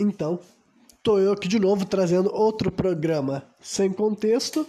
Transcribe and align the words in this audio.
Então, 0.00 0.38
tô 1.02 1.18
eu 1.18 1.32
aqui 1.32 1.48
de 1.48 1.58
novo 1.58 1.84
trazendo 1.84 2.32
outro 2.32 2.70
programa 2.70 3.42
sem 3.60 3.92
contexto. 3.92 4.64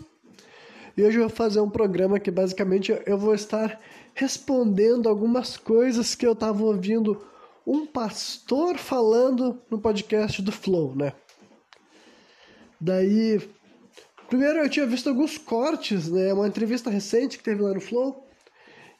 E 0.97 1.03
hoje 1.03 1.17
eu 1.17 1.27
vou 1.27 1.29
fazer 1.29 1.59
um 1.59 1.69
programa 1.69 2.19
que 2.19 2.31
basicamente 2.31 2.91
eu 3.05 3.15
vou 3.15 3.35
estar 3.35 3.79
respondendo 4.15 5.07
algumas 5.07 5.55
coisas 5.55 6.15
que 6.15 6.25
eu 6.25 6.31
estava 6.31 6.63
ouvindo 6.63 7.23
um 7.65 7.85
pastor 7.85 8.79
falando 8.79 9.61
no 9.69 9.79
podcast 9.79 10.41
do 10.41 10.51
Flow, 10.51 10.95
né? 10.95 11.13
Daí, 12.81 13.39
primeiro 14.27 14.59
eu 14.59 14.69
tinha 14.69 14.87
visto 14.87 15.09
alguns 15.09 15.37
cortes, 15.37 16.09
né? 16.09 16.33
Uma 16.33 16.47
entrevista 16.47 16.89
recente 16.89 17.37
que 17.37 17.43
teve 17.43 17.61
lá 17.61 17.71
no 17.71 17.81
Flow. 17.81 18.27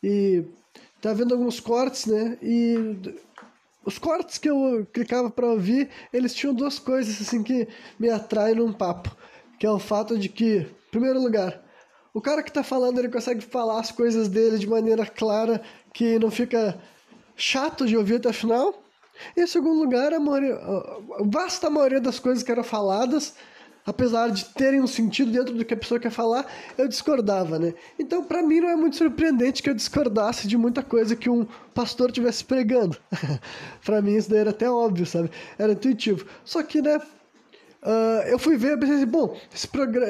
E 0.04 0.46
tá 1.02 1.12
vendo 1.12 1.34
alguns 1.34 1.60
cortes, 1.60 2.06
né? 2.06 2.38
E 2.40 2.98
os 3.86 3.98
cortes 3.98 4.38
que 4.38 4.50
eu 4.50 4.88
clicava 4.92 5.30
para 5.30 5.48
ouvir, 5.48 5.90
eles 6.12 6.34
tinham 6.34 6.54
duas 6.54 6.78
coisas 6.78 7.22
assim 7.22 7.42
que 7.42 7.68
me 8.00 8.10
atraem 8.10 8.56
num 8.56 8.74
papo, 8.74 9.16
que 9.58 9.66
é 9.66 9.72
o 9.72 9.80
fato 9.80 10.18
de 10.18 10.30
que, 10.30 10.58
em 10.58 10.92
primeiro 10.92 11.22
lugar, 11.22 11.64
o 12.14 12.22
cara 12.22 12.44
que 12.44 12.50
está 12.50 12.64
falando, 12.64 13.00
ele 13.00 13.10
consegue 13.10 13.42
falar 13.42 13.80
as 13.80 13.92
coisas 13.92 14.28
dele 14.28 14.58
de 14.58 14.68
maneira 14.68 15.06
clara, 15.06 15.62
que 15.94 16.20
não 16.20 16.30
fica 16.30 16.80
chato 17.36 17.86
de 17.86 17.96
ouvir 17.96 18.16
até 18.16 18.30
o 18.30 18.34
final. 18.34 18.84
E 19.36 19.42
em 19.42 19.48
segundo 19.48 19.80
lugar, 19.80 20.14
a, 20.14 20.20
maioria, 20.20 20.56
a 20.56 21.24
vasta 21.24 21.70
maioria 21.70 22.02
das 22.02 22.20
coisas 22.20 22.44
que 22.44 22.52
eram 22.52 22.64
faladas 22.64 23.36
apesar 23.90 24.30
de 24.30 24.46
terem 24.46 24.82
um 24.82 24.88
sentido 24.88 25.32
dentro 25.32 25.54
do 25.56 25.66
que 25.66 25.74
a 25.74 25.78
pessoa 25.78 26.00
quer 26.00 26.12
falar, 26.12 26.46
eu 26.78 26.88
discordava, 26.88 27.58
né? 27.58 27.74
Então, 27.98 28.24
para 28.24 28.44
mim, 28.44 28.60
não 28.60 28.70
é 28.70 28.76
muito 28.76 28.96
surpreendente 28.96 29.64
que 29.64 29.70
eu 29.70 29.74
discordasse 29.74 30.48
de 30.48 30.58
muita 30.58 30.84
coisa 30.84 31.16
que 31.16 31.30
um 31.30 31.46
pastor 31.74 32.12
tivesse 32.12 32.44
pregando. 32.44 32.98
para 33.84 34.02
mim, 34.02 34.16
isso 34.16 34.30
daí 34.30 34.40
era 34.40 34.52
até 34.52 34.70
óbvio, 34.70 35.06
sabe? 35.06 35.32
Era 35.58 35.74
intuitivo. 35.74 36.26
Só 36.46 36.62
que, 36.62 36.82
né? 36.82 37.02
Uh, 37.82 38.28
eu 38.28 38.38
fui 38.38 38.58
ver 38.58 38.78
pensei 38.78 38.98
assim, 38.98 39.06
bom, 39.06 39.38
esse 39.56 39.66
programa, 39.66 40.06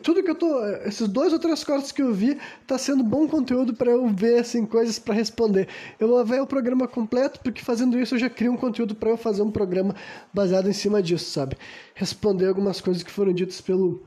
tudo 0.00 0.22
que 0.22 0.30
eu 0.30 0.36
tô, 0.36 0.64
esses 0.86 1.08
dois 1.08 1.32
ou 1.32 1.38
três 1.40 1.64
cortes 1.64 1.90
que 1.90 2.00
eu 2.00 2.14
vi, 2.14 2.38
tá 2.64 2.78
sendo 2.78 3.02
bom 3.02 3.26
conteúdo 3.26 3.74
para 3.74 3.90
eu 3.90 4.06
ver 4.06 4.38
assim 4.38 4.64
coisas 4.64 5.00
para 5.00 5.14
responder. 5.14 5.66
Eu 5.98 6.06
vou 6.06 6.24
ver 6.24 6.40
o 6.40 6.46
programa 6.46 6.86
completo 6.86 7.40
porque 7.42 7.60
fazendo 7.60 7.98
isso 7.98 8.14
eu 8.14 8.20
já 8.20 8.30
crio 8.30 8.52
um 8.52 8.56
conteúdo 8.56 8.94
para 8.94 9.10
eu 9.10 9.16
fazer 9.16 9.42
um 9.42 9.50
programa 9.50 9.96
baseado 10.32 10.68
em 10.68 10.72
cima 10.72 11.02
disso, 11.02 11.28
sabe? 11.32 11.56
Responder 11.92 12.46
algumas 12.46 12.80
coisas 12.80 13.02
que 13.02 13.10
foram 13.10 13.32
ditas 13.32 13.60
pelo 13.60 14.00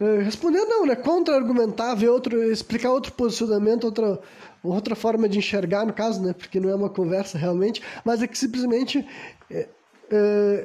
uh, 0.00 0.22
responder 0.24 0.60
não, 0.60 0.86
né? 0.86 0.94
Contra-argumentar, 0.94 1.96
ver 1.96 2.10
outro, 2.10 2.40
explicar 2.52 2.92
outro 2.92 3.12
posicionamento, 3.12 3.82
outra 3.82 4.20
outra 4.62 4.94
forma 4.94 5.28
de 5.28 5.38
enxergar 5.38 5.84
no 5.84 5.92
caso, 5.92 6.22
né? 6.22 6.32
Porque 6.32 6.60
não 6.60 6.70
é 6.70 6.74
uma 6.76 6.88
conversa 6.88 7.36
realmente, 7.36 7.82
mas 8.04 8.22
é 8.22 8.28
que 8.28 8.38
simplesmente 8.38 9.04
Uh, 9.50 9.81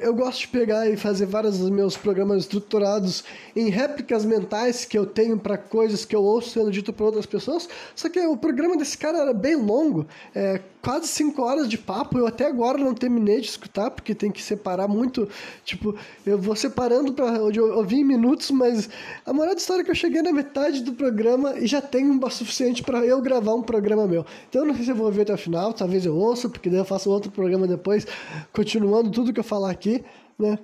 eu 0.02 0.14
gosto 0.14 0.40
de 0.40 0.48
pegar 0.48 0.88
e 0.90 0.96
fazer 0.96 1.26
vários 1.26 1.58
dos 1.58 1.70
meus 1.70 1.96
programas 1.96 2.42
estruturados 2.42 3.24
em 3.56 3.68
réplicas 3.70 4.24
mentais 4.24 4.84
que 4.84 4.98
eu 4.98 5.06
tenho 5.06 5.38
para 5.38 5.56
coisas 5.56 6.04
que 6.04 6.14
eu 6.14 6.22
ouço 6.22 6.50
sendo 6.50 6.70
dito 6.70 6.92
por 6.92 7.04
outras 7.04 7.26
pessoas. 7.26 7.68
Só 7.94 8.08
que 8.08 8.20
o 8.20 8.36
programa 8.36 8.76
desse 8.76 8.98
cara 8.98 9.18
era 9.18 9.32
bem 9.32 9.56
longo, 9.56 10.06
é, 10.34 10.60
quase 10.82 11.08
5 11.08 11.42
horas 11.42 11.68
de 11.68 11.78
papo. 11.78 12.18
Eu 12.18 12.26
até 12.26 12.46
agora 12.46 12.78
não 12.78 12.94
terminei 12.94 13.40
de 13.40 13.48
escutar, 13.48 13.90
porque 13.90 14.14
tem 14.14 14.30
que 14.30 14.42
separar 14.42 14.86
muito. 14.86 15.28
Tipo, 15.64 15.94
eu 16.26 16.38
vou 16.38 16.54
separando 16.54 17.12
para 17.12 17.42
ouvir 17.42 17.96
em 17.96 18.04
minutos, 18.04 18.50
mas 18.50 18.88
a 19.24 19.32
moral 19.32 19.54
da 19.54 19.60
história 19.60 19.82
é 19.82 19.84
que 19.84 19.90
eu 19.90 19.94
cheguei 19.94 20.22
na 20.22 20.32
metade 20.32 20.82
do 20.82 20.92
programa 20.92 21.58
e 21.58 21.66
já 21.66 21.80
tenho 21.80 22.12
um 22.12 22.30
suficiente 22.30 22.82
para 22.82 23.04
eu 23.04 23.20
gravar 23.20 23.54
um 23.54 23.62
programa 23.62 24.06
meu. 24.06 24.24
Então 24.48 24.62
eu 24.62 24.68
não 24.68 24.74
sei 24.74 24.84
se 24.84 24.90
eu 24.90 24.96
vou 24.96 25.06
ouvir 25.06 25.22
até 25.22 25.32
o 25.32 25.38
final, 25.38 25.72
talvez 25.72 26.04
eu 26.04 26.14
ouça, 26.14 26.48
porque 26.48 26.68
daí 26.68 26.78
eu 26.78 26.84
faço 26.84 27.10
outro 27.10 27.30
programa 27.30 27.66
depois, 27.66 28.06
continuando 28.52 29.10
tudo 29.10 29.32
que 29.32 29.37
eu 29.40 29.44
falar 29.44 29.70
aqui, 29.70 30.04
né? 30.38 30.58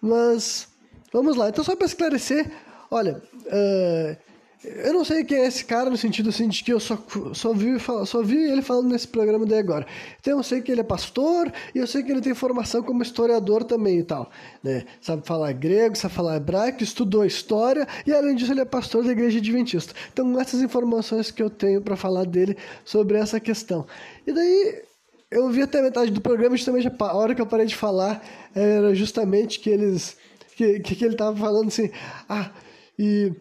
Mas 0.00 0.68
vamos 1.12 1.36
lá. 1.36 1.48
Então 1.48 1.64
só 1.64 1.74
para 1.74 1.86
esclarecer, 1.86 2.50
olha, 2.90 3.22
uh, 3.46 4.16
eu 4.64 4.92
não 4.92 5.04
sei 5.04 5.22
quem 5.22 5.38
é 5.38 5.46
esse 5.46 5.64
cara 5.64 5.88
no 5.88 5.96
sentido 5.96 6.30
assim 6.30 6.48
de 6.48 6.64
que 6.64 6.72
eu 6.72 6.80
só, 6.80 6.98
só, 7.32 7.52
vi, 7.52 7.76
só 8.04 8.22
vi 8.22 8.50
ele 8.50 8.62
falando 8.62 8.88
nesse 8.88 9.06
programa 9.06 9.46
daí 9.46 9.58
agora. 9.58 9.86
Então 10.18 10.38
eu 10.38 10.42
sei 10.42 10.60
que 10.60 10.72
ele 10.72 10.80
é 10.80 10.84
pastor 10.84 11.52
e 11.74 11.78
eu 11.78 11.86
sei 11.86 12.02
que 12.02 12.10
ele 12.10 12.20
tem 12.20 12.34
formação 12.34 12.82
como 12.82 13.02
historiador 13.02 13.62
também 13.62 13.98
e 13.98 14.02
tal. 14.02 14.28
Né? 14.62 14.84
Sabe 15.00 15.26
falar 15.26 15.52
grego, 15.52 15.96
sabe 15.96 16.14
falar 16.14 16.36
hebraico, 16.36 16.82
estudou 16.82 17.24
história 17.24 17.86
e 18.06 18.12
além 18.12 18.34
disso 18.34 18.52
ele 18.52 18.60
é 18.60 18.64
pastor 18.64 19.04
da 19.04 19.12
igreja 19.12 19.38
adventista. 19.38 19.94
Então 20.12 20.38
essas 20.40 20.60
informações 20.60 21.30
que 21.30 21.42
eu 21.42 21.50
tenho 21.50 21.80
para 21.80 21.94
falar 21.94 22.24
dele 22.24 22.56
sobre 22.84 23.18
essa 23.18 23.38
questão. 23.38 23.86
E 24.26 24.32
daí 24.32 24.82
eu 25.30 25.48
vi 25.50 25.62
até 25.62 25.82
metade 25.82 26.10
do 26.10 26.20
programa, 26.20 26.56
justamente 26.56 26.90
a 26.98 27.16
hora 27.16 27.34
que 27.34 27.40
eu 27.40 27.46
parei 27.46 27.66
de 27.66 27.76
falar, 27.76 28.22
era 28.54 28.94
justamente 28.94 29.60
que 29.60 29.70
eles. 29.70 30.16
que, 30.56 30.80
que 30.80 31.04
ele 31.04 31.14
estava 31.14 31.36
falando 31.36 31.68
assim, 31.68 31.90
ah, 32.28 32.50
e 32.98 33.32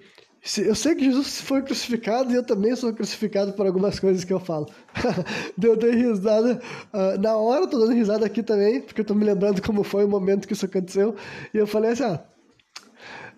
eu 0.59 0.75
sei 0.75 0.94
que 0.94 1.03
Jesus 1.03 1.41
foi 1.41 1.63
crucificado 1.63 2.31
e 2.31 2.35
eu 2.35 2.44
também 2.44 2.75
sou 2.75 2.94
crucificado 2.94 3.53
por 3.53 3.66
algumas 3.66 4.00
coisas 4.00 4.23
que 4.23 4.31
eu 4.31 4.40
falo. 4.40 4.68
eu 5.62 5.75
dei 5.75 5.91
risada. 5.91 6.62
Uh, 6.94 7.19
na 7.19 7.35
hora 7.35 7.63
eu 7.63 7.68
tô 7.68 7.79
dando 7.79 7.94
risada 7.94 8.25
aqui 8.28 8.44
também, 8.44 8.81
porque 8.81 9.02
eu 9.02 9.06
tô 9.06 9.16
me 9.16 9.25
lembrando 9.25 9.59
como 9.62 9.84
foi 9.84 10.06
o 10.06 10.07
momento 10.07 10.47
que 10.47 10.53
isso 10.53 10.66
aconteceu. 10.66 11.16
E 11.52 11.57
eu 11.57 11.66
falei 11.66 11.91
assim, 11.91 12.03
ah, 12.03 12.23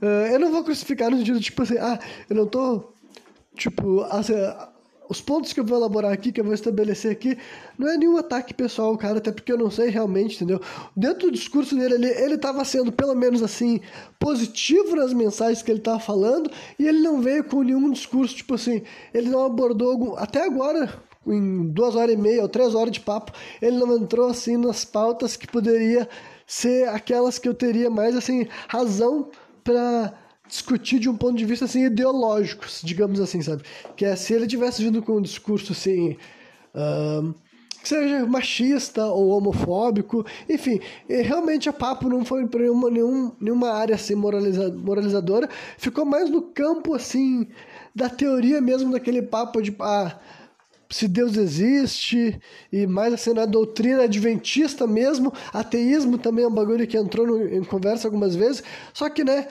uh, 0.01 0.05
eu 0.33 0.39
não 0.39 0.51
vou 0.51 0.65
crucificar 0.65 1.09
no 1.09 1.17
sentido 1.17 1.39
tipo 1.39 1.63
assim, 1.63 1.77
ah, 1.77 1.97
eu 2.29 2.35
não 2.35 2.45
tô, 2.45 2.91
tipo, 3.55 4.01
assim, 4.09 4.33
os 5.09 5.21
pontos 5.21 5.53
que 5.53 5.59
eu 5.59 5.65
vou 5.65 5.77
elaborar 5.77 6.11
aqui, 6.11 6.31
que 6.31 6.39
eu 6.39 6.45
vou 6.45 6.53
estabelecer 6.53 7.11
aqui, 7.11 7.37
não 7.77 7.87
é 7.89 7.97
nenhum 7.97 8.17
ataque 8.17 8.53
pessoal, 8.53 8.97
cara, 8.97 9.17
até 9.17 9.31
porque 9.31 9.51
eu 9.51 9.57
não 9.57 9.71
sei 9.71 9.89
realmente, 9.89 10.35
entendeu? 10.35 10.61
Dentro 10.95 11.27
do 11.27 11.31
discurso 11.31 11.75
dele, 11.75 11.95
ele, 11.95 12.07
ele 12.07 12.35
estava 12.35 12.63
sendo, 12.65 12.91
pelo 12.91 13.15
menos 13.15 13.41
assim, 13.41 13.79
positivo 14.19 14.95
nas 14.95 15.13
mensagens 15.13 15.61
que 15.61 15.71
ele 15.71 15.79
estava 15.79 15.99
falando, 15.99 16.51
e 16.77 16.87
ele 16.87 16.99
não 16.99 17.21
veio 17.21 17.43
com 17.43 17.63
nenhum 17.63 17.91
discurso, 17.91 18.35
tipo 18.35 18.55
assim, 18.55 18.81
ele 19.13 19.29
não 19.29 19.45
abordou, 19.45 19.91
algum, 19.91 20.15
até 20.15 20.43
agora, 20.43 21.01
em 21.25 21.67
duas 21.69 21.95
horas 21.95 22.13
e 22.13 22.17
meia 22.17 22.41
ou 22.41 22.49
três 22.49 22.73
horas 22.75 22.91
de 22.91 22.99
papo, 22.99 23.31
ele 23.61 23.77
não 23.77 23.97
entrou 23.97 24.29
assim 24.29 24.57
nas 24.57 24.85
pautas 24.85 25.35
que 25.35 25.47
poderia 25.47 26.07
ser 26.45 26.87
aquelas 26.89 27.37
que 27.37 27.47
eu 27.47 27.53
teria 27.53 27.89
mais, 27.89 28.15
assim, 28.15 28.47
razão 28.67 29.29
para 29.63 30.13
discutir 30.47 30.99
de 30.99 31.09
um 31.09 31.15
ponto 31.15 31.35
de 31.35 31.45
vista 31.45 31.65
assim 31.65 31.85
ideológico, 31.85 32.65
digamos 32.83 33.19
assim, 33.19 33.41
sabe? 33.41 33.63
Que 33.95 34.05
é 34.05 34.15
se 34.15 34.33
ele 34.33 34.47
tivesse 34.47 34.83
vindo 34.83 35.01
com 35.01 35.17
um 35.17 35.21
discurso 35.21 35.73
assim, 35.73 36.17
que 37.81 37.89
seja 37.89 38.25
machista 38.25 39.05
ou 39.05 39.29
homofóbico, 39.29 40.25
enfim, 40.49 40.79
realmente 41.07 41.69
a 41.69 41.73
papo 41.73 42.09
não 42.09 42.25
foi 42.25 42.45
para 42.47 42.61
nenhuma, 42.61 42.89
nenhum, 42.89 43.31
nenhuma 43.39 43.71
área 43.71 43.95
assim 43.95 44.15
moraliza, 44.15 44.69
moralizadora, 44.71 45.49
ficou 45.77 46.05
mais 46.05 46.29
no 46.29 46.41
campo 46.41 46.93
assim 46.93 47.47
da 47.95 48.09
teoria 48.09 48.61
mesmo 48.61 48.91
daquele 48.91 49.21
papo 49.21 49.61
de 49.61 49.75
ah, 49.79 50.19
se 50.89 51.07
Deus 51.07 51.35
existe, 51.35 52.39
e 52.71 52.87
mais 52.87 53.13
assim 53.13 53.33
na 53.33 53.45
doutrina 53.45 54.03
adventista 54.03 54.87
mesmo, 54.87 55.33
ateísmo 55.53 56.17
também 56.17 56.45
é 56.45 56.47
um 56.47 56.53
bagulho 56.53 56.87
que 56.87 56.97
entrou 56.97 57.25
no, 57.27 57.47
em 57.47 57.63
conversa 57.63 58.07
algumas 58.07 58.35
vezes, 58.35 58.63
só 58.93 59.09
que 59.09 59.23
né 59.23 59.47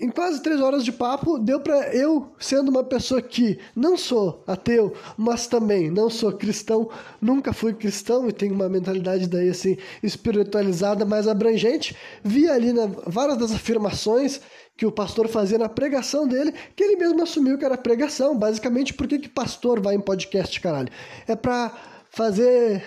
em 0.00 0.08
quase 0.10 0.42
três 0.42 0.60
horas 0.60 0.84
de 0.84 0.90
papo, 0.90 1.38
deu 1.38 1.60
para 1.60 1.94
eu, 1.94 2.32
sendo 2.38 2.70
uma 2.70 2.82
pessoa 2.82 3.20
que 3.20 3.58
não 3.76 3.96
sou 3.96 4.42
ateu, 4.46 4.94
mas 5.16 5.46
também 5.46 5.90
não 5.90 6.08
sou 6.08 6.32
cristão, 6.32 6.88
nunca 7.20 7.52
fui 7.52 7.74
cristão 7.74 8.28
e 8.28 8.32
tenho 8.32 8.54
uma 8.54 8.68
mentalidade 8.68 9.28
daí 9.28 9.50
assim 9.50 9.76
espiritualizada 10.02 11.04
mais 11.04 11.28
abrangente, 11.28 11.94
vi 12.24 12.48
ali 12.48 12.72
na, 12.72 12.86
várias 13.06 13.36
das 13.36 13.52
afirmações 13.52 14.40
que 14.76 14.86
o 14.86 14.92
pastor 14.92 15.28
fazia 15.28 15.58
na 15.58 15.68
pregação 15.68 16.26
dele, 16.26 16.54
que 16.74 16.82
ele 16.82 16.96
mesmo 16.96 17.22
assumiu 17.22 17.58
que 17.58 17.64
era 17.66 17.76
pregação. 17.76 18.34
Basicamente, 18.34 18.94
por 18.94 19.06
que, 19.06 19.18
que 19.18 19.28
pastor 19.28 19.78
vai 19.78 19.94
em 19.94 20.00
podcast, 20.00 20.58
caralho? 20.58 20.88
É 21.28 21.36
pra 21.36 21.70
fazer 22.10 22.82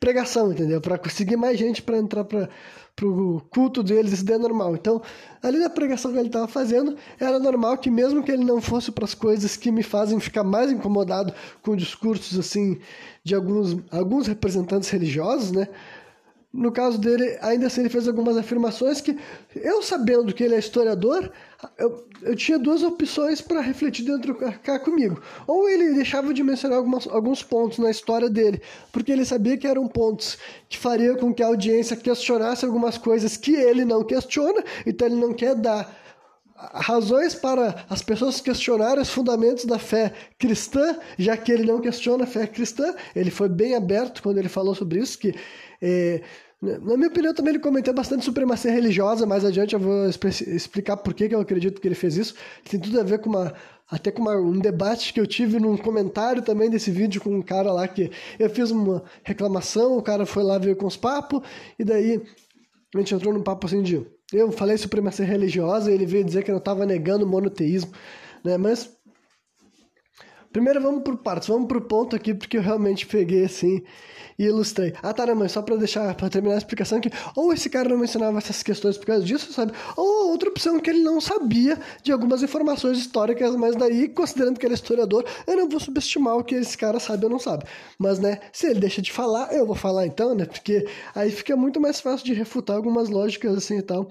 pregação, 0.00 0.50
entendeu? 0.50 0.80
Para 0.80 0.98
conseguir 0.98 1.36
mais 1.36 1.56
gente 1.56 1.82
para 1.82 1.98
entrar 1.98 2.24
para 2.24 2.48
pro 2.96 3.42
culto 3.50 3.82
deles, 3.82 4.14
isso 4.14 4.24
daí 4.24 4.36
é 4.36 4.38
normal. 4.38 4.74
Então, 4.74 5.02
ali 5.42 5.58
na 5.58 5.68
pregação 5.68 6.10
que 6.10 6.18
ele 6.18 6.28
estava 6.28 6.48
fazendo, 6.48 6.96
era 7.20 7.38
normal 7.38 7.76
que 7.76 7.90
mesmo 7.90 8.22
que 8.22 8.32
ele 8.32 8.44
não 8.44 8.58
fosse 8.58 8.90
para 8.90 9.04
as 9.04 9.14
coisas 9.14 9.54
que 9.54 9.70
me 9.70 9.82
fazem 9.82 10.18
ficar 10.18 10.42
mais 10.42 10.72
incomodado 10.72 11.34
com 11.62 11.76
discursos 11.76 12.38
assim 12.38 12.78
de 13.22 13.34
alguns 13.34 13.76
alguns 13.90 14.26
representantes 14.26 14.88
religiosos, 14.88 15.52
né? 15.52 15.68
no 16.56 16.72
caso 16.72 16.98
dele, 16.98 17.38
ainda 17.42 17.66
assim 17.66 17.82
ele 17.82 17.90
fez 17.90 18.08
algumas 18.08 18.36
afirmações 18.36 19.00
que 19.00 19.18
eu 19.54 19.82
sabendo 19.82 20.32
que 20.32 20.42
ele 20.42 20.54
é 20.54 20.58
historiador, 20.58 21.30
eu, 21.78 22.06
eu 22.22 22.36
tinha 22.36 22.58
duas 22.58 22.82
opções 22.82 23.40
para 23.40 23.60
refletir 23.60 24.04
dentro 24.04 24.34
cá 24.34 24.78
comigo. 24.78 25.20
Ou 25.46 25.68
ele 25.68 25.94
deixava 25.94 26.32
de 26.32 26.42
mencionar 26.42 26.78
algumas, 26.78 27.06
alguns 27.06 27.42
pontos 27.42 27.78
na 27.78 27.90
história 27.90 28.28
dele, 28.28 28.60
porque 28.92 29.12
ele 29.12 29.24
sabia 29.24 29.56
que 29.56 29.66
eram 29.66 29.86
pontos 29.86 30.38
que 30.68 30.78
fariam 30.78 31.16
com 31.16 31.32
que 31.32 31.42
a 31.42 31.46
audiência 31.46 31.96
questionasse 31.96 32.64
algumas 32.64 32.98
coisas 32.98 33.36
que 33.36 33.54
ele 33.54 33.84
não 33.84 34.04
questiona, 34.04 34.62
então 34.84 35.06
ele 35.06 35.16
não 35.16 35.32
quer 35.32 35.54
dar 35.54 35.94
razões 36.72 37.34
para 37.34 37.84
as 37.88 38.02
pessoas 38.02 38.40
questionarem 38.40 39.02
os 39.02 39.10
fundamentos 39.10 39.64
da 39.64 39.78
fé 39.78 40.12
cristã, 40.38 40.96
já 41.18 41.36
que 41.36 41.52
ele 41.52 41.64
não 41.64 41.80
questiona 41.80 42.24
a 42.24 42.26
fé 42.26 42.46
cristã. 42.46 42.94
Ele 43.14 43.30
foi 43.30 43.48
bem 43.48 43.74
aberto 43.74 44.22
quando 44.22 44.38
ele 44.38 44.48
falou 44.48 44.74
sobre 44.74 44.98
isso, 44.98 45.18
que 45.18 45.34
é, 45.82 46.22
Na 46.60 46.96
minha 46.96 47.08
opinião, 47.08 47.34
também 47.34 47.52
ele 47.52 47.62
cometeu 47.62 47.92
bastante 47.92 48.24
supremacia 48.24 48.70
religiosa. 48.70 49.26
Mais 49.26 49.44
adiante 49.44 49.74
eu 49.74 49.80
vou 49.80 50.08
explicar 50.08 50.96
por 50.96 51.12
que, 51.12 51.28
eu 51.30 51.40
acredito 51.40 51.80
que 51.80 51.86
ele 51.86 51.94
fez 51.94 52.16
isso. 52.16 52.34
Tem 52.68 52.80
tudo 52.80 52.98
a 52.98 53.02
ver 53.02 53.18
com 53.18 53.28
uma. 53.30 53.54
Até 53.88 54.10
com 54.10 54.22
uma, 54.22 54.34
um 54.34 54.58
debate 54.58 55.12
que 55.12 55.20
eu 55.20 55.26
tive 55.28 55.60
num 55.60 55.76
comentário 55.76 56.42
também 56.42 56.68
desse 56.68 56.90
vídeo 56.90 57.20
com 57.20 57.30
um 57.30 57.42
cara 57.42 57.70
lá 57.72 57.86
que 57.86 58.10
eu 58.36 58.50
fiz 58.50 58.72
uma 58.72 59.04
reclamação, 59.22 59.96
o 59.96 60.02
cara 60.02 60.26
foi 60.26 60.42
lá, 60.42 60.58
veio 60.58 60.74
com 60.74 60.86
os 60.86 60.96
papos, 60.96 61.40
e 61.78 61.84
daí 61.84 62.20
a 62.92 62.98
gente 62.98 63.14
entrou 63.14 63.32
num 63.32 63.42
papo 63.44 63.66
assim 63.66 63.82
de. 63.82 64.04
Eu 64.32 64.50
falei 64.50 64.76
supremacia 64.76 65.24
religiosa 65.24 65.88
e 65.88 65.94
ele 65.94 66.04
veio 66.04 66.24
dizer 66.24 66.42
que 66.42 66.50
eu 66.50 66.56
estava 66.56 66.84
negando 66.84 67.24
o 67.24 67.28
monoteísmo, 67.28 67.92
né? 68.42 68.56
Mas. 68.56 68.95
Primeiro 70.52 70.80
vamos 70.80 71.02
por 71.02 71.16
partes, 71.18 71.48
vamos 71.48 71.68
pro 71.68 71.80
ponto 71.80 72.16
aqui, 72.16 72.34
porque 72.34 72.56
eu 72.56 72.62
realmente 72.62 73.06
peguei 73.06 73.44
assim 73.44 73.82
e 74.38 74.44
ilustrei. 74.44 74.92
Ah, 75.02 75.12
tá, 75.12 75.26
não, 75.26 75.34
mas 75.34 75.52
só 75.52 75.62
pra 75.62 75.76
deixar, 75.76 76.14
pra 76.14 76.28
terminar 76.28 76.56
a 76.56 76.58
explicação 76.58 77.00
que 77.00 77.10
ou 77.34 77.52
esse 77.52 77.70
cara 77.70 77.88
não 77.88 77.98
mencionava 77.98 78.38
essas 78.38 78.62
questões 78.62 78.96
por 78.98 79.06
causa 79.06 79.24
disso, 79.24 79.52
sabe? 79.52 79.72
Ou 79.96 80.30
outra 80.30 80.48
opção 80.48 80.78
que 80.78 80.90
ele 80.90 81.02
não 81.02 81.20
sabia 81.20 81.78
de 82.02 82.12
algumas 82.12 82.42
informações 82.42 82.98
históricas, 82.98 83.54
mas 83.56 83.76
daí, 83.76 84.08
considerando 84.08 84.58
que 84.58 84.66
ele 84.66 84.74
é 84.74 84.76
historiador, 84.76 85.24
eu 85.46 85.56
não 85.56 85.68
vou 85.68 85.80
subestimar 85.80 86.36
o 86.36 86.44
que 86.44 86.54
esse 86.54 86.76
cara 86.76 87.00
sabe 87.00 87.24
ou 87.24 87.30
não 87.30 87.38
sabe. 87.38 87.64
Mas, 87.98 88.18
né, 88.18 88.40
se 88.52 88.66
ele 88.66 88.80
deixa 88.80 89.00
de 89.00 89.12
falar, 89.12 89.52
eu 89.52 89.66
vou 89.66 89.76
falar 89.76 90.06
então, 90.06 90.34
né? 90.34 90.44
Porque 90.44 90.86
aí 91.14 91.30
fica 91.30 91.56
muito 91.56 91.80
mais 91.80 92.00
fácil 92.00 92.26
de 92.26 92.34
refutar 92.34 92.76
algumas 92.76 93.08
lógicas 93.08 93.56
assim 93.56 93.78
e 93.78 93.82
tal. 93.82 94.10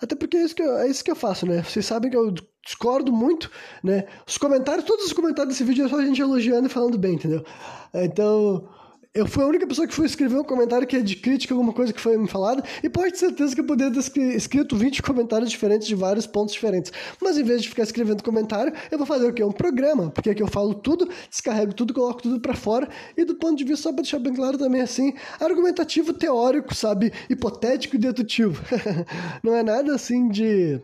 Até 0.00 0.14
porque 0.14 0.36
é 0.36 0.44
isso, 0.44 0.54
que 0.54 0.62
eu, 0.62 0.76
é 0.78 0.88
isso 0.88 1.04
que 1.04 1.10
eu 1.10 1.16
faço, 1.16 1.46
né? 1.46 1.62
Vocês 1.62 1.86
sabem 1.86 2.10
que 2.10 2.16
eu 2.16 2.34
discordo 2.64 3.12
muito, 3.12 3.50
né? 3.82 4.04
Os 4.26 4.38
comentários, 4.38 4.84
todos 4.84 5.06
os 5.06 5.12
comentários 5.12 5.54
desse 5.54 5.64
vídeo 5.64 5.84
é 5.84 5.88
só 5.88 5.98
a 5.98 6.04
gente 6.04 6.20
elogiando 6.20 6.66
e 6.66 6.70
falando 6.70 6.98
bem, 6.98 7.14
entendeu? 7.14 7.44
Então, 7.92 8.68
eu 9.14 9.28
fui 9.28 9.44
a 9.44 9.46
única 9.46 9.64
pessoa 9.64 9.86
que 9.86 9.94
foi 9.94 10.06
escrever 10.06 10.36
um 10.36 10.42
comentário 10.42 10.86
que 10.86 10.96
é 10.96 11.00
de 11.00 11.14
crítica 11.14 11.54
alguma 11.54 11.72
coisa 11.72 11.92
que 11.92 12.00
foi 12.00 12.16
me 12.16 12.26
falada, 12.26 12.64
e 12.82 12.90
pode 12.90 13.12
ter 13.12 13.18
certeza 13.18 13.54
que 13.54 13.60
eu 13.60 13.64
poderia 13.64 13.92
ter 13.92 14.34
escrito 14.34 14.76
20 14.76 15.02
comentários 15.02 15.50
diferentes 15.50 15.86
de 15.86 15.94
vários 15.94 16.26
pontos 16.26 16.52
diferentes. 16.52 16.92
Mas 17.22 17.38
em 17.38 17.44
vez 17.44 17.62
de 17.62 17.68
ficar 17.68 17.84
escrevendo 17.84 18.24
comentário, 18.24 18.72
eu 18.90 18.98
vou 18.98 19.06
fazer 19.06 19.28
o 19.28 19.32
quê? 19.32 19.44
Um 19.44 19.52
programa, 19.52 20.10
porque 20.10 20.30
aqui 20.30 20.42
eu 20.42 20.48
falo 20.48 20.74
tudo, 20.74 21.08
descarrego 21.30 21.72
tudo, 21.72 21.94
coloco 21.94 22.22
tudo 22.22 22.40
para 22.40 22.54
fora, 22.54 22.88
e 23.16 23.24
do 23.24 23.36
ponto 23.36 23.56
de 23.56 23.62
vista, 23.62 23.84
só 23.84 23.92
pra 23.92 24.02
deixar 24.02 24.18
bem 24.18 24.34
claro 24.34 24.58
também 24.58 24.80
assim, 24.80 25.14
argumentativo, 25.40 26.12
teórico, 26.12 26.74
sabe? 26.74 27.12
Hipotético 27.30 27.94
e 27.94 27.98
dedutivo. 28.00 28.60
Não 29.44 29.54
é 29.54 29.62
nada 29.62 29.94
assim 29.94 30.28
de 30.28 30.82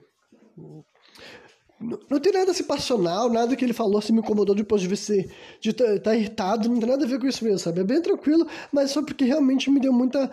não, 1.81 2.21
tem 2.21 2.32
nada 2.32 2.50
assim 2.50 2.65
passional, 2.65 3.31
nada 3.31 3.56
que 3.56 3.65
ele 3.65 3.73
falou 3.73 3.99
assim 3.99 4.12
me 4.12 4.19
incomodou 4.19 4.55
depois 4.55 4.82
de 4.82 4.97
se 4.97 5.31
de 5.61 5.71
estar 5.71 5.85
tá, 5.94 6.00
tá 6.00 6.17
irritado, 6.17 6.69
não 6.69 6.79
tem 6.79 6.88
nada 6.88 7.05
a 7.05 7.09
ver 7.09 7.19
com 7.19 7.27
isso 7.27 7.43
mesmo, 7.43 7.59
sabe? 7.59 7.81
É 7.81 7.85
bem 7.85 8.03
tranquilo, 8.03 8.47
mas 8.71 8.91
só 8.91 9.03
porque 9.03 9.25
realmente 9.25 9.71
me 9.71 9.81
deu 9.81 9.93
muita. 9.93 10.31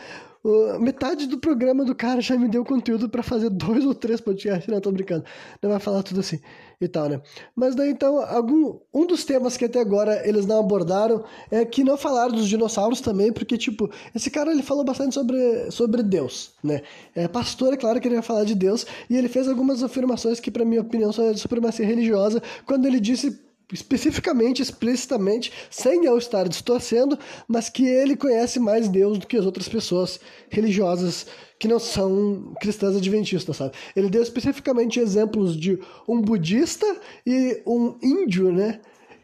Metade 0.80 1.28
do 1.28 1.38
programa 1.38 1.84
do 1.84 1.95
cara 1.95 2.22
já 2.22 2.38
me 2.38 2.48
deu 2.48 2.63
conteúdo 2.63 3.10
para 3.10 3.22
fazer 3.24 3.50
dois 3.50 3.86
ou 3.86 3.94
três 3.94 4.22
podcasts, 4.22 4.68
não 4.68 4.80
tô 4.80 4.92
brincando. 4.92 5.25
Não 5.62 5.69
vai 5.69 5.80
falar 5.80 6.04
tudo 6.04 6.19
assim 6.19 6.39
e 6.80 6.88
tal, 6.88 7.10
né? 7.10 7.19
Mas 7.56 7.75
daí 7.75 7.89
então, 7.89 8.22
algum, 8.22 8.78
um 8.94 9.06
dos 9.06 9.25
temas 9.25 9.57
que 9.57 9.66
até 9.66 9.80
agora 9.80 10.28
eles 10.28 10.45
não 10.45 10.60
abordaram 10.60 11.24
é 11.50 11.66
que 11.66 11.84
não 11.84 11.98
falaram 11.98 12.34
dos 12.34 12.48
dinossauros 12.48 13.01
também, 13.01 13.31
porque, 13.31 13.57
tipo, 13.57 13.89
esse 14.16 14.30
cara 14.30 14.51
ele 14.51 14.62
falou 14.62 14.84
bastante 14.84 15.16
sobre, 15.16 15.72
sobre 15.72 16.04
Deus, 16.04 16.54
né? 16.63 16.81
É 17.16 17.28
pastor, 17.28 17.74
é 17.74 17.78
claro 17.78 18.00
que 18.00 18.07
ele 18.07 18.16
ia 18.16 18.22
falar 18.22 18.44
de 18.44 18.54
Deus, 18.54 18.86
e 19.10 19.18
ele 19.18 19.28
fez 19.28 19.48
algumas 19.48 19.81
afirmações 19.81 20.40
que, 20.40 20.51
para 20.51 20.63
minha 20.63 20.81
opinião, 20.81 21.12
são 21.12 21.31
de 21.31 21.40
supremacia 21.40 21.86
religiosa, 21.86 22.42
quando 22.66 22.86
ele 22.86 23.00
disse 23.00 23.47
especificamente, 23.72 24.62
explicitamente, 24.62 25.52
sem 25.69 26.06
eu 26.06 26.18
estar 26.18 26.48
distorcendo, 26.48 27.18
mas 27.48 27.69
que 27.69 27.86
ele 27.86 28.16
conhece 28.16 28.60
mais 28.60 28.88
Deus 28.88 29.18
do 29.18 29.28
que 29.28 29.38
as 29.38 29.46
outras 29.46 29.68
pessoas 29.68 30.19
religiosas 30.50 31.28
que 31.60 31.68
não 31.68 31.80
são 31.80 32.54
cristãs 32.62 32.96
adventistas, 32.96 33.58
sabe? 33.58 33.74
Ele 33.96 34.10
deu 34.10 34.22
especificamente 34.22 35.00
exemplos 35.00 35.58
de 35.58 35.80
um 36.08 36.22
budista 36.22 36.86
e 37.25 37.62
um 37.66 37.98
índio, 38.02 38.52
né? 38.52 38.80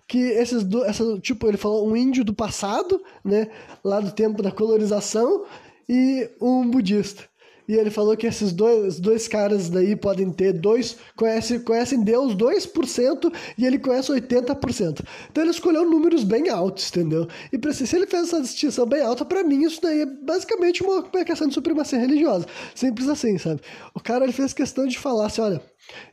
Que 0.08 0.18
esses 0.18 0.64
do, 0.64 0.84
essa, 0.84 1.18
tipo, 1.20 1.48
ele 1.48 1.58
falou 1.58 1.88
um 1.88 1.96
índio 1.96 2.24
do 2.24 2.34
passado, 2.34 3.02
né? 3.24 3.50
Lá 3.84 4.00
do 4.00 4.12
tempo 4.12 4.42
da 4.42 4.52
colonização 4.52 5.46
e 5.88 6.30
um 6.42 6.70
budista. 6.70 7.24
E 7.68 7.74
ele 7.74 7.90
falou 7.90 8.16
que 8.18 8.28
esses 8.28 8.52
dois, 8.52 9.00
dois 9.00 9.28
caras 9.28 9.70
daí 9.70 9.96
podem 9.96 10.32
ter 10.32 10.54
dois, 10.54 10.98
conhecem, 11.16 11.60
conhecem 11.60 12.04
Deus 12.04 12.36
2% 12.36 13.34
e 13.58 13.66
ele 13.66 13.80
conhece 13.80 14.12
80%. 14.12 15.06
Então 15.32 15.44
ele 15.44 15.52
escolheu 15.52 15.90
números 15.90 16.24
bem 16.24 16.50
altos, 16.50 16.90
entendeu? 16.90 17.28
E 17.52 17.58
pra, 17.58 17.72
se 17.72 17.96
ele 17.96 18.08
fez 18.08 18.28
essa 18.28 18.42
distinção 18.42 18.86
bem 18.86 19.02
alta, 19.02 19.24
para 19.24 19.44
mim 19.44 19.64
isso 19.64 19.82
daí 19.82 20.02
é 20.02 20.06
basicamente 20.06 20.84
uma, 20.84 21.04
questão 21.24 21.48
de 21.48 21.54
supremacia 21.54 22.00
religiosa. 22.00 22.46
Simples 22.76 23.08
assim, 23.08 23.38
sabe? 23.38 23.62
O 23.94 24.00
cara 24.00 24.26
ele 24.26 24.34
fez 24.34 24.54
questão 24.54 24.86
de 24.86 25.00
falar 25.00 25.28
assim: 25.28 25.42
olha, 25.42 25.62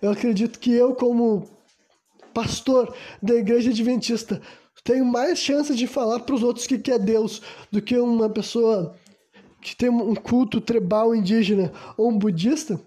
eu 0.00 0.10
acredito 0.10 0.58
que 0.58 0.72
eu, 0.72 0.94
como 0.94 1.48
pastor 2.32 2.94
da 3.20 3.34
igreja 3.34 3.70
adventista, 3.70 4.40
tenho 4.84 5.04
mais 5.04 5.38
chances 5.38 5.76
de 5.76 5.86
falar 5.86 6.20
para 6.20 6.34
os 6.34 6.42
outros 6.42 6.66
que, 6.66 6.78
que 6.78 6.90
é 6.90 6.98
Deus 6.98 7.42
do 7.70 7.82
que 7.82 7.98
uma 7.98 8.30
pessoa 8.30 8.94
que 9.60 9.76
tem 9.76 9.88
um 9.88 10.14
culto 10.14 10.60
tribal 10.60 11.14
indígena 11.14 11.72
ou 11.96 12.10
um 12.10 12.18
budista, 12.18 12.80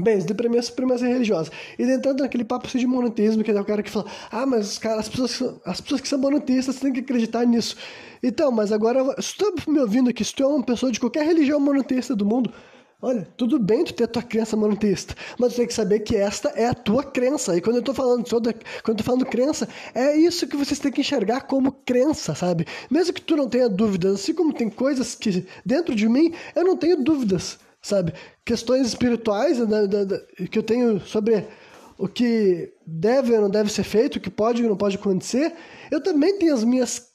Bem, 0.00 0.16
isso 0.16 0.28
mim 0.48 0.56
é 0.58 0.62
supremacia 0.62 1.08
religiosa. 1.08 1.50
E 1.76 1.82
entrando 1.82 2.20
naquele 2.20 2.44
papo 2.44 2.68
assim 2.68 2.78
de 2.78 2.86
monoteísmo, 2.86 3.42
que 3.42 3.50
é 3.50 3.60
o 3.60 3.64
cara 3.64 3.82
que 3.82 3.90
fala, 3.90 4.06
ah, 4.30 4.46
mas 4.46 4.80
as 4.84 5.08
pessoas, 5.08 5.60
as 5.64 5.80
pessoas 5.80 6.00
que 6.00 6.06
são 6.06 6.20
monoteístas 6.20 6.78
têm 6.78 6.92
que 6.92 7.00
acreditar 7.00 7.44
nisso. 7.44 7.76
Então, 8.22 8.52
mas 8.52 8.70
agora, 8.70 9.20
se 9.20 9.36
tu 9.36 9.52
tá 9.52 9.70
me 9.70 9.80
ouvindo 9.80 10.08
aqui, 10.08 10.24
se 10.24 10.32
tu 10.32 10.44
é 10.44 10.46
uma 10.46 10.62
pessoa 10.62 10.92
de 10.92 11.00
qualquer 11.00 11.26
religião 11.26 11.58
monoteísta 11.58 12.14
do 12.14 12.24
mundo, 12.24 12.52
Olha, 13.00 13.28
tudo 13.36 13.60
bem 13.60 13.84
tu 13.84 13.94
ter 13.94 14.04
a 14.04 14.08
tua 14.08 14.22
crença 14.24 14.56
monoteísta, 14.56 15.14
mas 15.38 15.52
tu 15.52 15.58
tem 15.58 15.66
que 15.68 15.74
saber 15.74 16.00
que 16.00 16.16
esta 16.16 16.48
é 16.48 16.66
a 16.66 16.74
tua 16.74 17.04
crença. 17.04 17.56
E 17.56 17.60
quando 17.60 17.76
eu 17.76 17.82
tô 17.82 17.94
falando 17.94 18.24
toda, 18.24 18.52
quando 18.52 18.88
eu 18.88 18.96
tô 18.96 19.04
falando 19.04 19.24
crença, 19.24 19.68
é 19.94 20.16
isso 20.16 20.48
que 20.48 20.56
vocês 20.56 20.80
têm 20.80 20.90
que 20.90 21.00
enxergar 21.02 21.42
como 21.42 21.70
crença, 21.70 22.34
sabe? 22.34 22.66
Mesmo 22.90 23.12
que 23.14 23.22
tu 23.22 23.36
não 23.36 23.48
tenha 23.48 23.68
dúvidas, 23.68 24.14
assim 24.14 24.34
como 24.34 24.52
tem 24.52 24.68
coisas 24.68 25.14
que 25.14 25.46
dentro 25.64 25.94
de 25.94 26.08
mim 26.08 26.34
eu 26.56 26.64
não 26.64 26.76
tenho 26.76 26.96
dúvidas, 27.00 27.60
sabe? 27.80 28.12
Questões 28.44 28.88
espirituais 28.88 29.58
da, 29.58 29.86
da, 29.86 30.02
da, 30.02 30.20
que 30.50 30.58
eu 30.58 30.62
tenho 30.64 30.98
sobre 31.00 31.46
o 31.96 32.08
que 32.08 32.72
deve 32.84 33.32
ou 33.32 33.42
não 33.42 33.50
deve 33.50 33.70
ser 33.70 33.84
feito, 33.84 34.16
o 34.16 34.20
que 34.20 34.30
pode 34.30 34.64
ou 34.64 34.68
não 34.68 34.76
pode 34.76 34.96
acontecer, 34.96 35.54
eu 35.88 36.02
também 36.02 36.36
tenho 36.36 36.52
as 36.52 36.64
minhas 36.64 37.07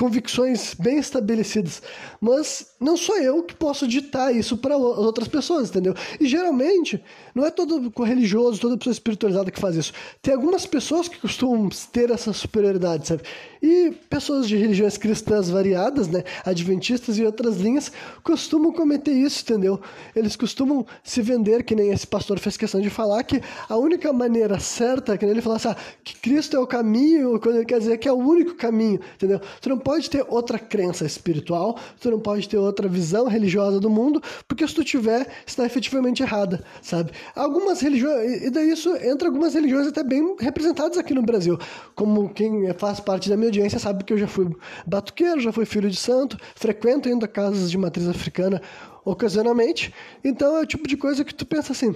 convicções 0.00 0.72
bem 0.72 0.96
estabelecidas. 0.96 1.82
Mas 2.18 2.68
não 2.80 2.96
sou 2.96 3.18
eu 3.18 3.42
que 3.42 3.54
posso 3.54 3.86
ditar 3.86 4.34
isso 4.34 4.56
para 4.56 4.74
outras 4.74 5.28
pessoas, 5.28 5.68
entendeu? 5.68 5.94
E 6.18 6.26
geralmente, 6.26 7.04
não 7.34 7.44
é 7.44 7.50
todo 7.50 7.92
religioso, 8.02 8.58
toda 8.58 8.78
pessoa 8.78 8.92
espiritualizada 8.92 9.50
que 9.50 9.60
faz 9.60 9.76
isso. 9.76 9.92
Tem 10.22 10.32
algumas 10.32 10.64
pessoas 10.64 11.06
que 11.06 11.18
costumam 11.18 11.68
ter 11.92 12.10
essa 12.10 12.32
superioridade, 12.32 13.08
sabe? 13.08 13.24
E 13.62 13.90
pessoas 14.08 14.48
de 14.48 14.56
religiões 14.56 14.96
cristãs 14.96 15.50
variadas, 15.50 16.08
né, 16.08 16.24
adventistas 16.46 17.18
e 17.18 17.24
outras 17.24 17.58
linhas, 17.58 17.92
costumam 18.22 18.72
cometer 18.72 19.12
isso, 19.12 19.42
entendeu? 19.42 19.78
Eles 20.16 20.34
costumam 20.34 20.86
se 21.04 21.20
vender, 21.20 21.62
que 21.62 21.74
nem 21.74 21.90
esse 21.90 22.06
pastor 22.06 22.38
fez 22.38 22.56
questão 22.56 22.80
de 22.80 22.88
falar, 22.88 23.22
que 23.22 23.42
a 23.68 23.76
única 23.76 24.10
maneira 24.14 24.58
certa, 24.58 25.18
que 25.18 25.26
nem 25.26 25.34
ele 25.34 25.42
falasse, 25.42 25.68
ah, 25.68 25.76
que 26.02 26.18
Cristo 26.20 26.56
é 26.56 26.58
o 26.58 26.66
caminho, 26.66 27.38
quando 27.38 27.56
ele 27.56 27.66
quer 27.66 27.80
dizer 27.80 27.98
que 27.98 28.08
é 28.08 28.12
o 28.12 28.16
único 28.16 28.54
caminho, 28.54 28.98
entendeu? 29.14 29.38
Tu 29.60 29.68
não 29.68 29.78
pode 29.78 29.89
ter 30.08 30.24
outra 30.28 30.58
crença 30.58 31.04
espiritual, 31.04 31.78
tu 32.00 32.10
não 32.10 32.20
pode 32.20 32.48
ter 32.48 32.56
outra 32.56 32.88
visão 32.88 33.26
religiosa 33.26 33.80
do 33.80 33.90
mundo, 33.90 34.22
porque 34.46 34.66
se 34.66 34.74
tu 34.74 34.84
tiver, 34.84 35.26
está 35.46 35.64
efetivamente 35.64 36.22
errada, 36.22 36.62
sabe? 36.82 37.12
Algumas 37.34 37.80
religiões, 37.80 38.42
e 38.42 38.50
daí 38.50 38.70
isso 38.70 38.94
entra 38.96 39.28
algumas 39.28 39.54
religiões 39.54 39.86
até 39.86 40.02
bem 40.02 40.36
representadas 40.38 40.98
aqui 40.98 41.14
no 41.14 41.22
Brasil, 41.22 41.58
como 41.94 42.28
quem 42.28 42.72
faz 42.74 43.00
parte 43.00 43.28
da 43.28 43.36
minha 43.36 43.48
audiência 43.48 43.78
sabe 43.78 44.04
que 44.04 44.12
eu 44.12 44.18
já 44.18 44.26
fui 44.26 44.48
batuqueiro, 44.86 45.40
já 45.40 45.52
fui 45.52 45.64
filho 45.64 45.90
de 45.90 45.96
santo, 45.96 46.36
frequento 46.54 47.08
ainda 47.08 47.26
casas 47.26 47.70
de 47.70 47.78
matriz 47.78 48.08
africana 48.08 48.60
ocasionalmente. 49.04 49.92
Então 50.22 50.56
é 50.56 50.60
o 50.60 50.66
tipo 50.66 50.86
de 50.86 50.96
coisa 50.96 51.24
que 51.24 51.34
tu 51.34 51.46
pensa 51.46 51.72
assim, 51.72 51.94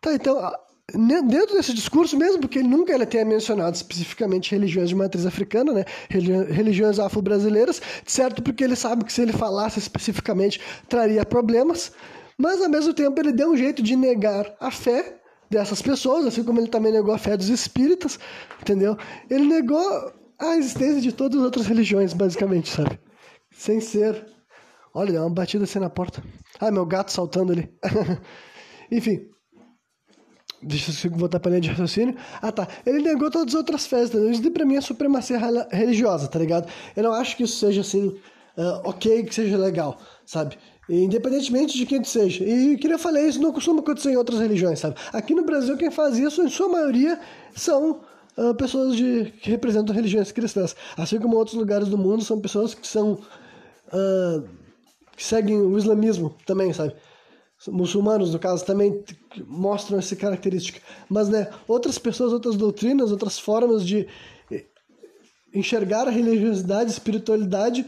tá, 0.00 0.12
então 0.14 0.38
dentro 0.94 1.56
desse 1.56 1.74
discurso, 1.74 2.16
mesmo 2.16 2.40
porque 2.40 2.60
ele 2.60 2.68
nunca 2.68 2.92
ele 2.92 3.04
tenha 3.06 3.24
mencionado 3.24 3.74
especificamente 3.74 4.52
religiões 4.52 4.88
de 4.88 4.94
matriz 4.94 5.26
africana, 5.26 5.72
né, 5.72 5.84
religiões 6.08 6.98
afro-brasileiras, 6.98 7.82
certo 8.04 8.42
porque 8.42 8.62
ele 8.62 8.76
sabe 8.76 9.04
que 9.04 9.12
se 9.12 9.20
ele 9.22 9.32
falasse 9.32 9.78
especificamente 9.78 10.60
traria 10.88 11.24
problemas, 11.24 11.92
mas 12.38 12.62
ao 12.62 12.68
mesmo 12.68 12.94
tempo 12.94 13.18
ele 13.20 13.32
deu 13.32 13.50
um 13.50 13.56
jeito 13.56 13.82
de 13.82 13.96
negar 13.96 14.54
a 14.60 14.70
fé 14.70 15.20
dessas 15.50 15.82
pessoas, 15.82 16.26
assim 16.26 16.44
como 16.44 16.60
ele 16.60 16.68
também 16.68 16.92
negou 16.92 17.12
a 17.12 17.18
fé 17.18 17.36
dos 17.36 17.48
espíritas, 17.48 18.18
entendeu? 18.60 18.96
Ele 19.28 19.46
negou 19.46 20.12
a 20.38 20.56
existência 20.56 21.00
de 21.00 21.12
todas 21.12 21.38
as 21.38 21.44
outras 21.44 21.66
religiões, 21.66 22.12
basicamente, 22.12 22.68
sabe? 22.68 22.98
Sem 23.50 23.80
ser. 23.80 24.26
Olha, 24.92 25.12
deu 25.12 25.22
uma 25.22 25.30
batida 25.30 25.64
assim 25.64 25.78
na 25.78 25.90
porta. 25.90 26.22
Ah, 26.60 26.70
meu 26.70 26.84
gato 26.84 27.10
saltando 27.10 27.52
ali. 27.52 27.70
Enfim. 28.90 29.28
Deixa 30.62 31.06
eu 31.06 31.10
voltar 31.12 31.38
para 31.38 31.50
a 31.50 31.52
linha 31.52 31.60
de 31.60 31.68
raciocínio. 31.70 32.16
Ah, 32.40 32.50
tá. 32.50 32.66
Ele 32.84 33.02
negou 33.02 33.30
todas 33.30 33.54
as 33.54 33.58
outras 33.58 33.86
festas. 33.86 34.20
Isso 34.30 34.50
pra 34.50 34.64
mim 34.64 34.76
é 34.76 34.80
supremacia 34.80 35.38
religiosa, 35.70 36.28
tá 36.28 36.38
ligado? 36.38 36.68
Eu 36.96 37.02
não 37.02 37.12
acho 37.12 37.36
que 37.36 37.42
isso 37.44 37.58
seja 37.58 37.82
assim, 37.82 38.08
uh, 38.08 38.80
ok, 38.84 39.24
que 39.24 39.34
seja 39.34 39.56
legal, 39.56 39.98
sabe? 40.24 40.56
Independentemente 40.88 41.76
de 41.76 41.84
quem 41.84 42.00
tu 42.00 42.08
seja. 42.08 42.44
E 42.44 42.76
que 42.76 42.86
eu 42.86 42.98
falei, 42.98 43.26
isso 43.26 43.40
não 43.40 43.52
costuma 43.52 43.80
acontecer 43.80 44.10
em 44.10 44.16
outras 44.16 44.40
religiões, 44.40 44.78
sabe? 44.78 44.96
Aqui 45.12 45.34
no 45.34 45.44
Brasil, 45.44 45.76
quem 45.76 45.90
faz 45.90 46.16
isso, 46.16 46.42
em 46.42 46.48
sua 46.48 46.68
maioria, 46.68 47.20
são 47.54 48.00
uh, 48.36 48.54
pessoas 48.54 48.96
de, 48.96 49.32
que 49.42 49.50
representam 49.50 49.94
religiões 49.94 50.32
cristãs. 50.32 50.74
Assim 50.96 51.18
como 51.18 51.36
outros 51.36 51.56
lugares 51.56 51.88
do 51.88 51.98
mundo, 51.98 52.24
são 52.24 52.40
pessoas 52.40 52.72
que 52.72 52.86
são. 52.86 53.18
Uh, 53.92 54.48
que 55.16 55.24
seguem 55.24 55.56
o 55.56 55.78
islamismo 55.78 56.34
também, 56.44 56.72
sabe? 56.72 56.94
Muçulmanos, 57.68 58.32
no 58.32 58.38
caso, 58.38 58.64
também 58.64 59.02
mostram 59.46 59.98
essa 59.98 60.14
característica. 60.14 60.80
Mas, 61.08 61.28
né, 61.28 61.48
outras 61.66 61.98
pessoas, 61.98 62.32
outras 62.32 62.56
doutrinas, 62.56 63.10
outras 63.10 63.38
formas 63.38 63.84
de 63.84 64.06
eh, 64.50 64.64
enxergar 65.54 66.06
a 66.06 66.10
religiosidade, 66.10 66.90
a 66.90 66.92
espiritualidade 66.92 67.86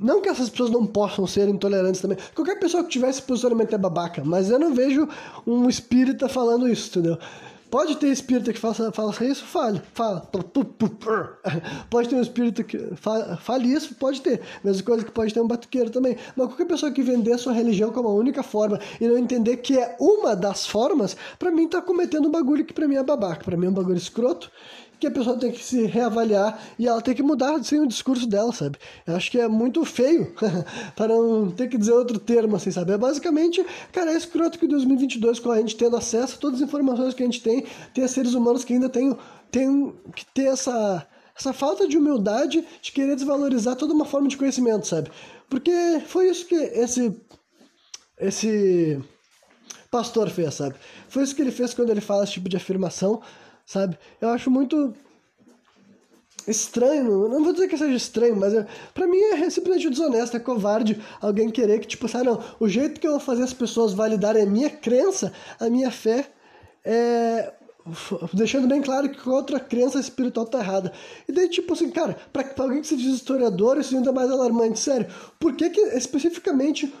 não 0.00 0.20
que 0.20 0.28
essas 0.28 0.48
pessoas 0.48 0.70
não 0.70 0.86
possam 0.86 1.26
ser 1.26 1.48
intolerantes 1.48 2.00
também. 2.00 2.16
Qualquer 2.34 2.58
pessoa 2.60 2.84
que 2.84 2.90
tivesse 2.90 3.22
posicionamento 3.22 3.74
é 3.74 3.78
babaca, 3.78 4.22
mas 4.24 4.50
eu 4.50 4.58
não 4.58 4.72
vejo 4.72 5.08
um 5.46 5.68
espírita 5.68 6.28
falando 6.28 6.68
isso, 6.68 6.90
entendeu? 6.90 7.18
Pode 7.74 7.96
ter 7.96 8.06
espírita 8.06 8.52
que 8.52 8.60
faça, 8.60 8.92
faça 8.92 9.24
isso? 9.24 9.44
Fale. 9.44 9.82
Fala. 9.94 10.20
Pode 11.90 12.08
ter 12.08 12.14
um 12.14 12.20
espírito 12.20 12.62
que 12.62 12.78
fale 13.40 13.66
isso? 13.66 13.96
Pode 13.96 14.20
ter. 14.20 14.40
Mesma 14.62 14.84
coisa 14.84 15.04
que 15.04 15.10
pode 15.10 15.34
ter 15.34 15.40
um 15.40 15.48
batuqueiro 15.48 15.90
também. 15.90 16.16
Mas 16.36 16.46
qualquer 16.46 16.66
pessoa 16.66 16.92
que 16.92 17.02
vender 17.02 17.36
sua 17.36 17.52
religião 17.52 17.90
como 17.90 18.06
a 18.06 18.14
única 18.14 18.44
forma 18.44 18.78
e 19.00 19.08
não 19.08 19.18
entender 19.18 19.56
que 19.56 19.76
é 19.76 19.96
uma 19.98 20.36
das 20.36 20.64
formas, 20.64 21.16
para 21.36 21.50
mim 21.50 21.66
tá 21.66 21.82
cometendo 21.82 22.28
um 22.28 22.30
bagulho 22.30 22.64
que 22.64 22.72
para 22.72 22.86
mim 22.86 22.94
é 22.94 23.02
babaca. 23.02 23.42
Para 23.42 23.56
mim 23.56 23.66
é 23.66 23.70
um 23.70 23.74
bagulho 23.74 23.98
escroto 23.98 24.52
que 25.04 25.08
a 25.08 25.10
pessoa 25.10 25.38
tem 25.38 25.52
que 25.52 25.62
se 25.62 25.84
reavaliar 25.84 26.58
e 26.78 26.88
ela 26.88 27.02
tem 27.02 27.14
que 27.14 27.22
mudar 27.22 27.56
assim, 27.56 27.78
o 27.78 27.86
discurso 27.86 28.26
dela, 28.26 28.52
sabe? 28.52 28.78
Eu 29.06 29.14
acho 29.14 29.30
que 29.30 29.38
é 29.38 29.46
muito 29.46 29.84
feio, 29.84 30.34
para 30.96 31.08
não 31.08 31.50
ter 31.50 31.68
que 31.68 31.76
dizer 31.76 31.92
outro 31.92 32.18
termo, 32.18 32.56
assim, 32.56 32.70
sabe? 32.70 32.92
É 32.92 32.98
basicamente, 32.98 33.64
cara, 33.92 34.12
é 34.12 34.16
escroto 34.16 34.58
que 34.58 34.64
em 34.64 34.68
2022, 34.68 35.38
com 35.40 35.50
a 35.50 35.58
gente 35.58 35.76
tendo 35.76 35.96
acesso 35.96 36.36
a 36.36 36.38
todas 36.38 36.62
as 36.62 36.66
informações 36.66 37.12
que 37.12 37.22
a 37.22 37.26
gente 37.26 37.42
tem, 37.42 37.66
tem 37.92 38.08
seres 38.08 38.32
humanos 38.32 38.64
que 38.64 38.72
ainda 38.72 38.88
têm, 38.88 39.14
têm 39.50 39.94
que 40.14 40.24
ter 40.26 40.46
essa, 40.46 41.06
essa 41.38 41.52
falta 41.52 41.86
de 41.86 41.98
humildade 41.98 42.64
de 42.80 42.92
querer 42.92 43.14
desvalorizar 43.14 43.76
toda 43.76 43.92
uma 43.92 44.06
forma 44.06 44.28
de 44.28 44.38
conhecimento, 44.38 44.86
sabe? 44.86 45.10
Porque 45.50 46.00
foi 46.06 46.30
isso 46.30 46.46
que 46.46 46.54
esse, 46.54 47.14
esse 48.18 48.98
pastor 49.90 50.30
fez, 50.30 50.54
sabe? 50.54 50.76
Foi 51.08 51.22
isso 51.22 51.36
que 51.36 51.42
ele 51.42 51.52
fez 51.52 51.74
quando 51.74 51.90
ele 51.90 52.00
fala 52.00 52.24
esse 52.24 52.32
tipo 52.32 52.48
de 52.48 52.56
afirmação 52.56 53.20
sabe? 53.64 53.98
Eu 54.20 54.28
acho 54.30 54.50
muito 54.50 54.94
estranho, 56.46 57.28
não 57.28 57.42
vou 57.42 57.52
dizer 57.52 57.68
que 57.68 57.76
seja 57.76 57.96
estranho, 57.96 58.36
mas 58.36 58.52
é, 58.52 58.66
para 58.92 59.06
mim 59.06 59.18
é 59.18 59.48
simplesmente 59.48 59.88
desonesto, 59.88 60.36
é 60.36 60.40
covarde 60.40 61.00
alguém 61.20 61.50
querer 61.50 61.80
que, 61.80 61.86
tipo, 61.86 62.04
assim, 62.06 62.18
ah, 62.18 62.24
não, 62.24 62.44
o 62.60 62.68
jeito 62.68 63.00
que 63.00 63.06
eu 63.06 63.12
vou 63.12 63.20
fazer 63.20 63.42
as 63.42 63.54
pessoas 63.54 63.94
validarem 63.94 64.42
a 64.42 64.46
minha 64.46 64.68
crença, 64.68 65.32
a 65.58 65.70
minha 65.70 65.90
fé, 65.90 66.28
é 66.84 67.52
deixando 68.32 68.66
bem 68.66 68.80
claro 68.80 69.10
que 69.10 69.28
outra 69.28 69.60
crença 69.60 70.00
espiritual 70.00 70.46
tá 70.46 70.58
errada. 70.58 70.92
E 71.28 71.32
daí, 71.32 71.48
tipo 71.48 71.72
assim, 71.74 71.90
cara, 71.90 72.16
pra 72.32 72.44
alguém 72.58 72.80
que 72.80 72.86
se 72.86 72.96
diz 72.96 73.14
historiador, 73.14 73.78
isso 73.78 73.94
ainda 73.94 74.10
é 74.10 74.12
mais 74.12 74.30
alarmante, 74.30 74.78
sério, 74.78 75.06
por 75.38 75.54
que 75.54 75.68
que 75.70 75.80
especificamente 75.80 76.92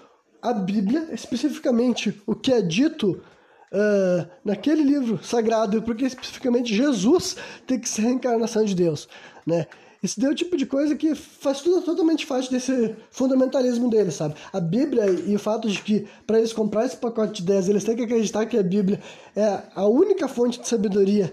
a 0.42 0.52
Bíblia, 0.52 1.08
especificamente 1.10 2.20
o 2.26 2.34
que 2.34 2.52
é 2.52 2.60
dito 2.60 3.22
uh, 3.74 4.26
naquele 4.44 4.82
livro 4.82 5.18
sagrado, 5.22 5.82
porque 5.82 6.04
especificamente 6.04 6.74
Jesus 6.74 7.36
tem 7.66 7.78
que 7.78 7.88
ser 7.88 8.02
a 8.02 8.04
reencarnação 8.04 8.64
de 8.64 8.74
Deus, 8.74 9.08
né? 9.46 9.66
Isso 10.02 10.20
deu 10.20 10.32
o 10.32 10.34
tipo 10.34 10.54
de 10.54 10.66
coisa 10.66 10.94
que 10.94 11.14
faz 11.14 11.62
tudo 11.62 11.80
totalmente 11.80 12.26
parte 12.26 12.50
desse 12.50 12.94
fundamentalismo 13.10 13.88
dele, 13.88 14.10
sabe? 14.10 14.34
A 14.52 14.60
Bíblia 14.60 15.06
e 15.08 15.34
o 15.34 15.38
fato 15.38 15.66
de 15.66 15.80
que 15.80 16.06
para 16.26 16.36
eles 16.36 16.52
comprar 16.52 16.84
esse 16.84 16.98
pacote 16.98 17.40
de 17.40 17.48
10, 17.48 17.70
eles 17.70 17.84
têm 17.84 17.96
que 17.96 18.02
acreditar 18.02 18.44
que 18.44 18.58
a 18.58 18.62
Bíblia 18.62 19.00
é 19.34 19.62
a 19.74 19.86
única 19.86 20.28
fonte 20.28 20.60
de 20.60 20.68
sabedoria 20.68 21.32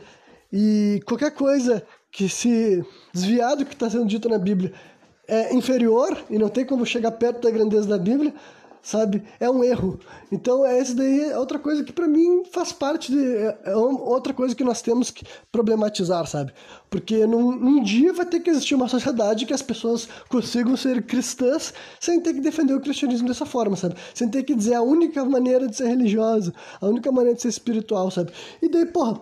e 0.54 1.02
qualquer 1.06 1.32
coisa 1.32 1.84
que 2.10 2.30
se 2.30 2.82
desviar 3.14 3.58
do 3.58 3.66
que 3.66 3.74
está 3.74 3.90
sendo 3.90 4.06
dito 4.06 4.30
na 4.30 4.38
Bíblia 4.38 4.72
é 5.28 5.54
inferior 5.54 6.18
e 6.30 6.38
não 6.38 6.48
tem 6.48 6.66
como 6.66 6.86
chegar 6.86 7.12
perto 7.12 7.42
da 7.42 7.52
grandeza 7.52 7.88
da 7.88 7.98
Bíblia, 7.98 8.34
sabe? 8.82 9.24
É 9.40 9.50
um 9.50 9.64
erro. 9.64 10.00
Então, 10.32 10.66
é 10.66 10.80
esse 10.80 10.96
daí 10.96 11.32
é 11.32 11.38
outra 11.38 11.60
coisa 11.60 11.84
que 11.84 11.94
para 11.94 12.08
mim 12.08 12.44
faz 12.52 12.72
parte 12.72 13.12
de 13.12 13.38
é, 13.38 13.60
é 13.66 13.76
outra 13.76 14.34
coisa 14.34 14.56
que 14.56 14.64
nós 14.64 14.82
temos 14.82 15.12
que 15.12 15.26
problematizar, 15.52 16.26
sabe? 16.28 16.54
Porque 16.90 17.26
num, 17.26 17.52
num, 17.52 17.84
dia 17.84 18.14
vai 18.14 18.26
ter 18.26 18.40
que 18.40 18.50
existir 18.50 18.76
uma 18.76 18.88
sociedade 18.88 19.46
que 19.46 19.54
as 19.54 19.62
pessoas 19.62 20.08
consigam 20.30 20.76
ser 20.76 21.04
cristãs 21.06 21.74
sem 22.00 22.20
ter 22.20 22.34
que 22.34 22.42
defender 22.42 22.74
o 22.74 22.82
cristianismo 22.82 23.28
dessa 23.28 23.46
forma, 23.46 23.76
sabe? 23.76 23.96
Sem 24.14 24.30
ter 24.30 24.44
que 24.44 24.56
dizer 24.56 24.76
a 24.76 24.82
única 24.82 25.24
maneira 25.24 25.68
de 25.68 25.76
ser 25.76 25.88
religiosa, 25.88 26.54
a 26.80 26.88
única 26.88 27.12
maneira 27.12 27.36
de 27.36 27.42
ser 27.42 27.50
espiritual, 27.50 28.10
sabe? 28.12 28.32
E 28.62 28.70
daí, 28.70 28.86
porra, 28.86 29.22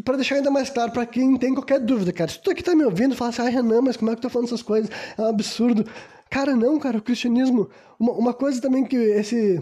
para 0.00 0.16
deixar 0.16 0.36
ainda 0.36 0.50
mais 0.50 0.70
claro 0.70 0.90
para 0.90 1.04
quem 1.04 1.36
tem 1.36 1.52
qualquer 1.52 1.78
dúvida, 1.78 2.12
cara. 2.12 2.30
Se 2.30 2.40
tu 2.40 2.50
aqui 2.50 2.62
tá 2.62 2.74
me 2.74 2.84
ouvindo, 2.84 3.14
fala 3.14 3.30
assim, 3.30 3.42
ah, 3.42 3.48
Renan, 3.48 3.82
mas 3.82 3.96
como 3.96 4.10
é 4.10 4.14
que 4.14 4.20
tu 4.20 4.24
tá 4.24 4.30
falando 4.30 4.46
essas 4.46 4.62
coisas? 4.62 4.90
É 5.18 5.20
um 5.20 5.26
absurdo. 5.26 5.84
Cara, 6.30 6.56
não, 6.56 6.78
cara, 6.78 6.96
o 6.96 7.02
cristianismo. 7.02 7.68
Uma, 8.00 8.12
uma 8.12 8.34
coisa 8.34 8.60
também 8.60 8.84
que 8.84 8.96
esse, 8.96 9.60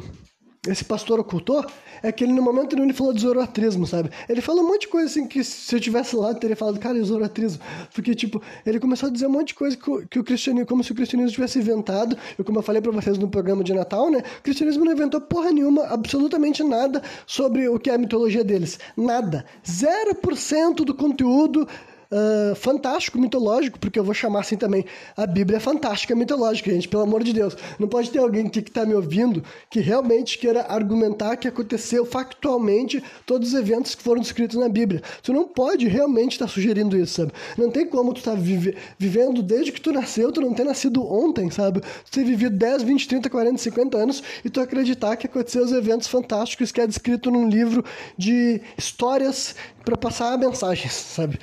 esse 0.69 0.85
pastor 0.85 1.19
ocultou 1.19 1.65
é 2.03 2.13
que 2.13 2.23
ele, 2.23 2.35
no 2.35 2.43
momento 2.43 2.75
nenhum, 2.75 2.87
ele 2.87 2.93
falou 2.93 3.15
de 3.15 3.23
zoroatrismo, 3.23 3.87
sabe? 3.87 4.11
Ele 4.29 4.43
falou 4.43 4.63
um 4.63 4.69
monte 4.69 4.83
de 4.83 4.89
coisa 4.89 5.07
assim 5.07 5.27
que 5.27 5.43
se 5.43 5.75
eu 5.75 5.81
tivesse 5.81 6.15
lá, 6.15 6.31
eu 6.31 6.35
teria 6.35 6.55
falado, 6.55 6.79
cara, 6.79 6.99
e 6.99 7.03
zoroatrismo? 7.03 7.63
Porque, 7.95 8.15
tipo, 8.15 8.43
ele 8.67 8.79
começou 8.79 9.09
a 9.09 9.13
dizer 9.13 9.27
um 9.27 9.31
monte 9.31 9.49
de 9.49 9.55
coisa 9.55 9.75
que, 9.75 10.07
que 10.07 10.19
o 10.19 10.25
cristianismo, 10.25 10.67
como 10.67 10.85
se 10.85 10.93
o 10.93 10.95
cristianismo 10.95 11.33
tivesse 11.33 11.59
inventado, 11.59 12.15
e 12.39 12.45
como 12.45 12.59
eu 12.59 12.63
falei 12.63 12.83
pra 12.83 12.93
vocês 12.93 13.17
no 13.17 13.29
programa 13.29 13.65
de 13.65 13.73
Natal, 13.73 14.11
né? 14.11 14.23
O 14.39 14.43
cristianismo 14.43 14.85
não 14.85 14.93
inventou 14.93 15.19
porra 15.21 15.51
nenhuma, 15.51 15.85
absolutamente 15.85 16.63
nada 16.63 17.03
sobre 17.27 17.67
o 17.67 17.79
que 17.79 17.89
é 17.89 17.95
a 17.95 17.99
mitologia 17.99 18.45
deles. 18.45 18.79
Nada. 18.95 19.47
0% 19.65 20.85
do 20.85 20.95
conteúdo 20.95 21.67
uh, 22.11 22.55
fantástico, 22.55 23.19
mitológico, 23.19 23.79
porque 23.79 23.99
eu 23.99 24.05
vou 24.05 24.15
chamar 24.15 24.41
assim 24.41 24.57
também. 24.57 24.85
A 25.17 25.27
Bíblia 25.27 25.57
é 25.57 25.61
fantástica, 25.61 26.15
mitológica, 26.15 26.71
gente, 26.71 26.89
pelo 26.89 27.03
amor 27.03 27.23
de 27.23 27.33
Deus. 27.33 27.57
Não 27.79 27.89
pode 27.89 28.11
ter 28.11 28.19
alguém 28.19 28.49
que 28.49 28.59
está 28.61 28.85
me 28.85 28.95
ouvindo 28.95 29.43
que 29.71 29.81
realmente 29.81 30.39
queira 30.39 30.63
argumentar 30.63 31.37
que 31.37 31.49
aconteceu 31.49 32.05
factualmente 32.05 33.03
todos 33.25 33.49
os 33.49 33.55
eventos 33.55 33.95
que 33.95 34.03
foram 34.03 34.21
descritos 34.21 34.57
na 34.57 34.69
Bíblia. 34.69 35.03
Tu 35.23 35.33
não 35.33 35.47
pode 35.47 35.87
realmente 35.87 36.33
estar 36.33 36.47
tá 36.47 36.51
sugerindo 36.51 36.97
isso, 36.97 37.15
sabe? 37.15 37.33
Não 37.57 37.71
tem 37.71 37.87
como 37.87 38.13
tu 38.13 38.19
estar 38.19 38.33
tá 38.33 38.37
vive, 38.37 38.77
vivendo 38.99 39.43
desde 39.43 39.73
que 39.73 39.81
tu 39.81 39.93
nasceu, 39.93 40.33
tu 40.33 40.41
não 40.41 40.53
ter 40.53 40.65
nascido 40.65 41.05
ontem, 41.05 41.51
sabe? 41.51 41.81
Tu 41.81 42.11
ter 42.11 42.25
vivido 42.25 42.57
10, 42.57 42.83
20, 42.83 43.09
30, 43.09 43.31
40, 43.31 43.59
50 43.59 43.99
anos 43.99 44.23
e 44.45 44.51
tu 44.51 44.61
acreditar 44.61 45.17
que 45.17 45.27
aconteceu 45.27 45.63
os 45.63 45.73
eventos 45.73 46.09
fantásticos 46.09 46.73
que 46.73 46.81
é 46.81 46.87
descrito 46.87 47.31
num 47.31 47.49
livro 47.49 47.85
de 48.17 48.61
histórias 48.77 49.55
para 49.85 49.97
passar 49.97 50.37
mensagens, 50.39 50.93
sabe? 50.93 51.39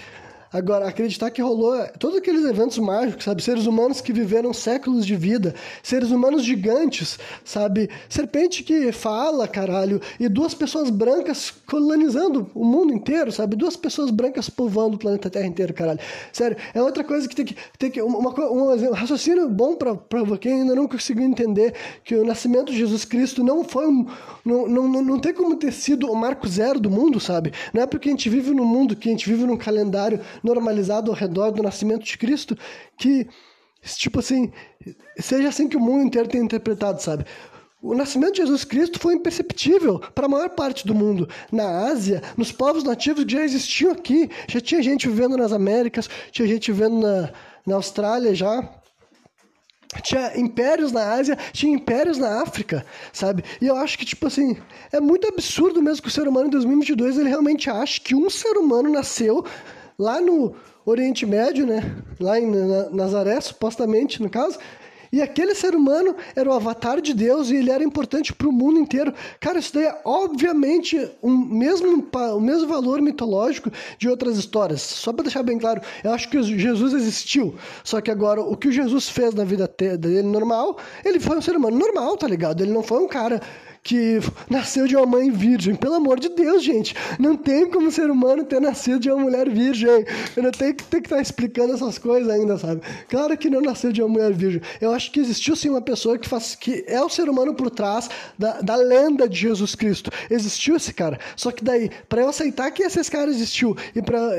Agora, 0.51 0.87
acreditar 0.87 1.29
que 1.29 1.41
rolou 1.41 1.75
todos 1.99 2.17
aqueles 2.17 2.45
eventos 2.45 2.77
mágicos, 2.77 3.25
sabe? 3.25 3.43
Seres 3.43 3.65
humanos 3.65 3.99
que 3.99 4.13
viveram 4.13 4.53
séculos 4.53 5.05
de 5.05 5.15
vida, 5.15 5.53
seres 5.83 6.11
humanos 6.11 6.43
gigantes, 6.43 7.19
sabe? 7.43 7.89
Serpente 8.07 8.63
que 8.63 8.91
fala, 8.91 9.47
caralho, 9.47 10.01
e 10.19 10.29
duas 10.29 10.53
pessoas 10.53 10.89
brancas 10.89 11.53
colonizando 11.65 12.49
o 12.55 12.63
mundo 12.63 12.93
inteiro, 12.93 13.31
sabe? 13.31 13.55
Duas 13.55 13.75
pessoas 13.75 14.09
brancas 14.09 14.49
povoando 14.49 14.95
o 14.95 14.99
planeta 14.99 15.29
Terra 15.29 15.47
inteiro, 15.47 15.73
caralho. 15.73 15.99
Sério, 16.31 16.57
é 16.73 16.81
outra 16.81 17.03
coisa 17.03 17.27
que 17.27 17.35
tem 17.35 17.45
que. 17.45 17.55
Tem 17.77 17.91
que 17.91 18.01
uma, 18.01 18.29
um 18.49 18.91
raciocínio 18.91 19.49
bom 19.49 19.75
pra 19.75 19.97
quem 20.39 20.61
ainda 20.61 20.75
não 20.75 20.87
conseguiu 20.87 21.25
entender 21.25 21.73
que 22.03 22.15
o 22.15 22.25
nascimento 22.25 22.71
de 22.71 22.77
Jesus 22.77 23.03
Cristo 23.03 23.43
não 23.43 23.63
foi 23.63 23.87
um. 23.87 24.07
Não, 24.45 24.67
não, 24.67 24.87
não, 24.87 25.01
não 25.01 25.19
tem 25.19 25.33
como 25.33 25.55
ter 25.55 25.73
sido 25.73 26.09
o 26.09 26.15
marco 26.15 26.47
zero 26.47 26.79
do 26.79 26.89
mundo, 26.89 27.19
sabe? 27.19 27.51
Não 27.73 27.81
é 27.81 27.85
porque 27.85 28.07
a 28.07 28.11
gente 28.11 28.29
vive 28.29 28.51
no 28.51 28.65
mundo, 28.65 28.95
que 28.95 29.09
a 29.09 29.11
gente 29.11 29.29
vive 29.29 29.45
num 29.45 29.57
calendário 29.57 30.21
normalizado 30.43 31.11
ao 31.11 31.17
redor 31.17 31.51
do 31.51 31.63
nascimento 31.63 32.03
de 32.03 32.17
Cristo, 32.17 32.57
que, 32.97 33.27
tipo 33.95 34.19
assim, 34.19 34.51
seja 35.19 35.49
assim 35.49 35.67
que 35.67 35.77
o 35.77 35.79
mundo 35.79 36.05
inteiro 36.05 36.27
tem 36.27 36.41
interpretado, 36.41 37.01
sabe? 37.01 37.25
O 37.81 37.93
nascimento 37.93 38.33
de 38.33 38.41
Jesus 38.41 38.63
Cristo 38.63 38.99
foi 38.99 39.13
imperceptível 39.13 39.99
para 39.99 40.25
a 40.25 40.29
maior 40.29 40.49
parte 40.49 40.85
do 40.85 40.95
mundo. 40.95 41.29
Na 41.51 41.87
Ásia, 41.87 42.23
nos 42.35 42.51
povos 42.51 42.83
nativos 42.83 43.23
que 43.23 43.31
já 43.31 43.43
existiam 43.43 43.91
aqui, 43.91 44.29
já 44.47 44.59
tinha 44.59 44.81
gente 44.81 45.07
vivendo 45.07 45.37
nas 45.37 45.53
Américas, 45.53 46.09
tinha 46.31 46.47
gente 46.47 46.71
vivendo 46.71 46.99
na, 46.99 47.31
na 47.65 47.75
Austrália 47.75 48.33
já. 48.33 48.67
Tinha 50.01 50.37
impérios 50.37 50.91
na 50.91 51.13
Ásia, 51.13 51.37
tinha 51.53 51.73
impérios 51.73 52.17
na 52.17 52.41
África, 52.41 52.85
sabe? 53.13 53.43
E 53.61 53.67
eu 53.67 53.75
acho 53.77 53.97
que, 53.97 54.05
tipo 54.05 54.27
assim, 54.27 54.57
é 54.91 54.99
muito 54.99 55.27
absurdo 55.27 55.81
mesmo 55.81 56.01
que 56.01 56.09
o 56.09 56.11
ser 56.11 56.27
humano 56.27 56.47
em 56.47 56.51
2022 56.51 57.17
ele 57.17 57.29
realmente 57.29 57.69
acha 57.69 58.01
que 58.01 58.15
um 58.15 58.29
ser 58.29 58.57
humano 58.57 58.89
nasceu 58.89 59.45
lá 59.97 60.21
no 60.21 60.53
Oriente 60.85 61.25
Médio, 61.25 61.65
né? 61.65 61.95
Lá 62.19 62.39
em 62.39 62.49
Nazaré, 62.91 63.39
supostamente, 63.41 64.21
no 64.21 64.29
caso. 64.29 64.57
E 65.11 65.21
aquele 65.21 65.55
ser 65.55 65.73
humano 65.73 66.15
era 66.35 66.49
o 66.49 66.53
avatar 66.53 67.01
de 67.01 67.13
Deus 67.13 67.49
e 67.49 67.55
ele 67.55 67.71
era 67.71 67.83
importante 67.83 68.33
para 68.33 68.47
o 68.47 68.51
mundo 68.51 68.79
inteiro. 68.79 69.13
Cara, 69.39 69.59
isso 69.59 69.73
daí 69.73 69.85
é 69.85 70.01
obviamente 70.03 70.99
um 71.23 71.35
mesmo, 71.37 72.05
o 72.35 72.39
mesmo 72.39 72.67
valor 72.67 73.01
mitológico 73.01 73.71
de 73.97 74.09
outras 74.09 74.37
histórias. 74.37 74.81
Só 74.81 75.13
para 75.13 75.23
deixar 75.23 75.43
bem 75.43 75.57
claro, 75.57 75.81
eu 76.03 76.11
acho 76.11 76.29
que 76.29 76.41
Jesus 76.43 76.93
existiu. 76.93 77.55
Só 77.83 78.01
que 78.01 78.11
agora, 78.11 78.41
o 78.41 78.57
que 78.57 78.67
o 78.67 78.71
Jesus 78.71 79.09
fez 79.09 79.33
na 79.33 79.43
vida 79.43 79.67
dele 79.97 80.23
normal, 80.23 80.77
ele 81.05 81.19
foi 81.19 81.37
um 81.37 81.41
ser 81.41 81.55
humano 81.55 81.77
normal, 81.77 82.17
tá 82.17 82.27
ligado? 82.27 82.61
Ele 82.61 82.73
não 82.73 82.83
foi 82.83 83.01
um 83.01 83.07
cara 83.07 83.41
que 83.87 84.19
nasceu 84.49 84.85
de 84.85 84.97
uma 84.97 85.05
mãe 85.05 85.31
virgem. 85.31 85.73
Pelo 85.73 85.95
amor 85.95 86.19
de 86.19 86.27
Deus, 86.27 86.61
gente. 86.61 86.93
Não 87.17 87.37
tem 87.37 87.69
como 87.69 87.89
ser 87.89 88.11
humano 88.11 88.43
ter 88.43 88.59
nascido 88.59 88.99
de 88.99 89.09
uma 89.09 89.23
mulher 89.23 89.49
virgem. 89.49 90.05
Eu 90.35 90.43
não 90.43 90.51
tenho 90.51 90.75
que 90.75 90.83
ter 90.83 90.99
que 90.99 91.07
estar 91.07 91.15
tá 91.15 91.21
explicando 91.21 91.73
essas 91.73 91.97
coisas 91.97 92.29
ainda, 92.29 92.57
sabe? 92.57 92.81
Claro 93.07 93.37
que 93.37 93.49
não 93.49 93.61
nasceu 93.61 93.93
de 93.93 94.01
uma 94.01 94.09
mulher 94.09 94.33
virgem. 94.33 94.61
Eu 94.81 94.91
acho 94.91 95.09
que 95.09 95.21
existiu 95.21 95.55
sim 95.55 95.69
uma 95.69 95.81
pessoa 95.81 96.17
que, 96.17 96.27
faz, 96.27 96.53
que 96.53 96.83
é 96.85 97.01
o 97.01 97.07
ser 97.07 97.29
humano 97.29 97.53
por 97.53 97.71
trás 97.71 98.09
da, 98.37 98.59
da 98.59 98.75
lenda 98.75 99.27
de 99.29 99.37
Jesus 99.37 99.73
Cristo. 99.73 100.11
Existiu 100.29 100.75
esse 100.75 100.93
cara. 100.93 101.17
Só 101.37 101.49
que 101.49 101.63
daí, 101.63 101.89
para 102.09 102.23
eu 102.23 102.27
aceitar 102.27 102.69
que 102.71 102.83
esse 102.83 103.09
cara 103.09 103.31
existiu 103.31 103.77
e 103.95 104.01
para 104.01 104.33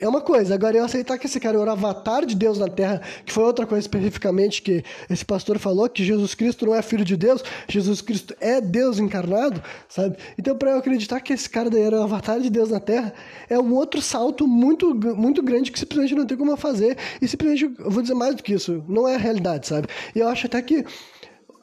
é 0.00 0.08
uma 0.08 0.20
coisa, 0.20 0.54
agora 0.54 0.76
eu 0.76 0.84
aceitar 0.84 1.18
que 1.18 1.26
esse 1.26 1.40
cara 1.40 1.58
era 1.58 1.70
o 1.70 1.72
avatar 1.72 2.24
de 2.24 2.36
Deus 2.36 2.56
na 2.58 2.68
Terra, 2.68 3.02
que 3.26 3.32
foi 3.32 3.42
outra 3.42 3.66
coisa 3.66 3.80
especificamente 3.80 4.62
que 4.62 4.84
esse 5.10 5.24
pastor 5.24 5.58
falou, 5.58 5.88
que 5.88 6.04
Jesus 6.04 6.34
Cristo 6.34 6.66
não 6.66 6.74
é 6.74 6.80
filho 6.82 7.04
de 7.04 7.16
Deus, 7.16 7.42
Jesus 7.68 8.00
Cristo 8.00 8.34
é 8.40 8.60
Deus 8.60 9.00
encarnado, 9.00 9.60
sabe? 9.88 10.16
Então, 10.38 10.56
para 10.56 10.70
eu 10.70 10.78
acreditar 10.78 11.20
que 11.20 11.32
esse 11.32 11.50
cara 11.50 11.68
daí 11.68 11.82
era 11.82 11.98
o 11.98 12.02
avatar 12.04 12.40
de 12.40 12.48
Deus 12.48 12.70
na 12.70 12.78
Terra, 12.78 13.12
é 13.50 13.58
um 13.58 13.74
outro 13.74 14.00
salto 14.00 14.46
muito, 14.46 14.94
muito 14.94 15.42
grande 15.42 15.72
que 15.72 15.80
simplesmente 15.80 16.14
não 16.14 16.26
tem 16.26 16.36
como 16.36 16.56
fazer, 16.56 16.96
e 17.20 17.26
simplesmente, 17.26 17.64
eu 17.64 17.90
vou 17.90 18.02
dizer 18.02 18.14
mais 18.14 18.36
do 18.36 18.42
que 18.42 18.54
isso, 18.54 18.84
não 18.88 19.08
é 19.08 19.16
a 19.16 19.18
realidade, 19.18 19.66
sabe? 19.66 19.88
E 20.14 20.20
eu 20.20 20.28
acho 20.28 20.46
até 20.46 20.62
que 20.62 20.84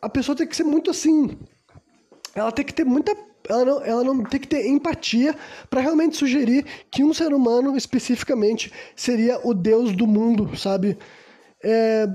a 0.02 0.10
pessoa 0.10 0.36
tem 0.36 0.46
que 0.46 0.58
ser 0.58 0.66
muito 0.66 0.92
assim, 0.92 1.38
ela 2.36 2.52
tem 2.52 2.66
que 2.66 2.74
ter 2.74 2.84
muita 2.84 3.16
ela 3.48 3.66
não, 3.66 3.84
ela 3.84 4.04
não 4.04 4.24
tem 4.24 4.40
que 4.40 4.48
ter 4.48 4.68
empatia 4.68 5.36
para 5.70 5.82
realmente 5.82 6.18
sugerir 6.18 6.66
que 6.90 7.04
um 7.04 7.14
ser 7.14 7.34
humano 7.34 7.76
especificamente 7.76 8.72
seria 8.96 9.40
o 9.44 9.54
Deus 9.54 9.94
do 9.94 10.08
mundo, 10.08 10.56
sabe? 10.58 10.98
É, 11.64 12.08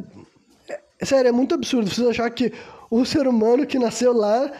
é, 0.68 1.04
sério, 1.04 1.28
é 1.28 1.32
muito 1.32 1.54
absurdo 1.54 1.90
você 1.90 2.06
achar 2.06 2.30
que 2.30 2.52
o 2.90 3.04
ser 3.04 3.26
humano 3.26 3.66
que 3.66 3.78
nasceu 3.78 4.12
lá 4.12 4.50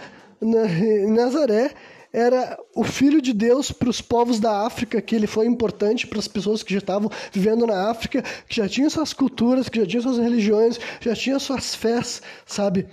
na, 0.41 0.67
em 0.67 1.11
Nazaré 1.11 1.73
era 2.13 2.59
o 2.75 2.83
filho 2.83 3.21
de 3.21 3.33
Deus 3.33 3.71
para 3.71 3.91
os 3.91 4.01
povos 4.01 4.41
da 4.41 4.65
África, 4.65 5.03
que 5.03 5.15
ele 5.15 5.27
foi 5.27 5.47
importante 5.47 6.07
para 6.07 6.19
as 6.19 6.27
pessoas 6.27 6.63
que 6.63 6.73
já 6.73 6.79
estavam 6.79 7.11
vivendo 7.31 7.67
na 7.67 7.91
África, 7.91 8.23
que 8.49 8.57
já 8.57 8.67
tinham 8.67 8.89
suas 8.89 9.13
culturas, 9.13 9.69
que 9.69 9.81
já 9.81 9.87
tinham 9.87 10.03
suas 10.03 10.19
religiões, 10.19 10.81
já 10.99 11.15
tinham 11.15 11.39
suas 11.39 11.75
fés, 11.75 12.23
sabe? 12.47 12.87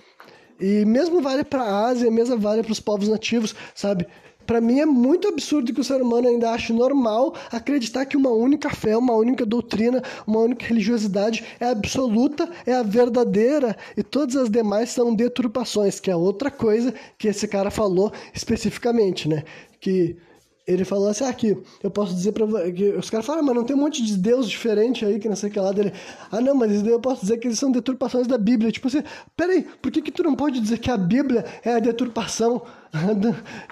E 0.63 0.85
mesmo 0.85 1.21
vale 1.21 1.43
para 1.43 1.61
a 1.61 1.87
Ásia, 1.87 2.09
mesmo 2.09 2.37
vale 2.39 2.63
para 2.63 2.71
os 2.71 2.79
povos 2.79 3.09
nativos, 3.09 3.53
sabe? 3.75 4.07
Para 4.45 4.61
mim 4.61 4.79
é 4.79 4.85
muito 4.85 5.27
absurdo 5.27 5.73
que 5.73 5.81
o 5.81 5.83
ser 5.83 6.01
humano 6.01 6.29
ainda 6.29 6.51
ache 6.51 6.71
normal 6.71 7.35
acreditar 7.51 8.05
que 8.05 8.15
uma 8.15 8.29
única 8.29 8.69
fé, 8.69 8.95
uma 8.95 9.13
única 9.13 9.45
doutrina, 9.45 10.01
uma 10.25 10.39
única 10.39 10.65
religiosidade 10.65 11.43
é 11.59 11.65
absoluta, 11.65 12.49
é 12.65 12.71
a 12.71 12.81
verdadeira 12.81 13.75
e 13.97 14.01
todas 14.01 14.37
as 14.37 14.49
demais 14.49 14.89
são 14.89 15.13
deturpações, 15.13 15.99
que 15.99 16.09
é 16.09 16.15
outra 16.15 16.49
coisa 16.49 16.93
que 17.17 17.27
esse 17.27 17.45
cara 17.45 17.69
falou 17.69 18.13
especificamente, 18.33 19.27
né? 19.27 19.43
Que 19.81 20.15
ele 20.65 20.85
falou 20.85 21.09
assim, 21.09 21.25
ah, 21.25 21.29
aqui, 21.29 21.57
eu 21.81 21.91
posso 21.91 22.13
dizer 22.13 22.31
pra 22.31 22.47
que 22.71 22.89
os 22.91 23.09
caras 23.09 23.25
falam, 23.25 23.41
ah, 23.41 23.45
mas 23.45 23.55
não 23.55 23.63
tem 23.63 23.75
um 23.75 23.79
monte 23.79 24.03
de 24.03 24.17
Deus 24.17 24.49
diferente 24.49 25.05
aí, 25.05 25.19
que 25.19 25.27
não 25.27 25.35
sei 25.35 25.49
o 25.49 25.51
que 25.51 25.59
lá 25.59 25.71
dele. 25.71 25.91
Ah, 26.31 26.39
não, 26.39 26.55
mas 26.55 26.85
eu 26.85 26.99
posso 26.99 27.21
dizer 27.21 27.37
que 27.37 27.47
eles 27.47 27.59
são 27.59 27.71
deturpações 27.71 28.27
da 28.27 28.37
Bíblia. 28.37 28.71
Tipo 28.71 28.87
assim, 28.87 29.03
peraí, 29.35 29.63
por 29.81 29.91
que 29.91 30.01
que 30.01 30.11
tu 30.11 30.23
não 30.23 30.35
pode 30.35 30.59
dizer 30.59 30.77
que 30.77 30.89
a 30.89 30.97
Bíblia 30.97 31.45
é 31.63 31.73
a 31.73 31.79
deturpação 31.79 32.61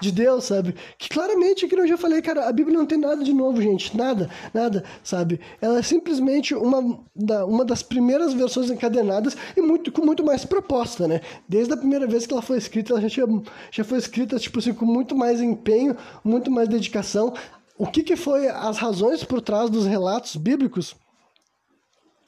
de 0.00 0.10
Deus, 0.10 0.44
sabe? 0.44 0.74
Que 0.98 1.08
claramente, 1.08 1.68
que 1.68 1.74
eu 1.74 1.86
já 1.86 1.96
falei, 1.96 2.20
cara, 2.20 2.48
a 2.48 2.52
Bíblia 2.52 2.76
não 2.76 2.86
tem 2.86 2.98
nada 2.98 3.22
de 3.22 3.32
novo, 3.32 3.62
gente, 3.62 3.96
nada, 3.96 4.28
nada, 4.52 4.82
sabe? 5.02 5.40
Ela 5.60 5.78
é 5.78 5.82
simplesmente 5.82 6.54
uma, 6.54 6.98
da, 7.14 7.46
uma 7.46 7.64
das 7.64 7.82
primeiras 7.82 8.32
versões 8.32 8.70
encadenadas 8.70 9.36
e 9.56 9.60
muito, 9.60 9.92
com 9.92 10.04
muito 10.04 10.24
mais 10.24 10.44
proposta, 10.44 11.06
né? 11.06 11.20
Desde 11.48 11.72
a 11.72 11.76
primeira 11.76 12.06
vez 12.06 12.26
que 12.26 12.32
ela 12.32 12.42
foi 12.42 12.58
escrita, 12.58 12.92
ela 12.92 13.00
já, 13.00 13.08
tinha, 13.08 13.26
já 13.70 13.84
foi 13.84 13.98
escrita, 13.98 14.38
tipo 14.38 14.58
assim, 14.58 14.74
com 14.74 14.84
muito 14.84 15.14
mais 15.14 15.40
empenho, 15.40 15.96
muito 16.24 16.50
mais 16.50 16.68
dedicação. 16.68 17.32
O 17.78 17.86
que, 17.86 18.02
que 18.02 18.16
foi 18.16 18.48
as 18.48 18.78
razões 18.78 19.22
por 19.22 19.40
trás 19.40 19.70
dos 19.70 19.86
relatos 19.86 20.34
bíblicos? 20.36 20.96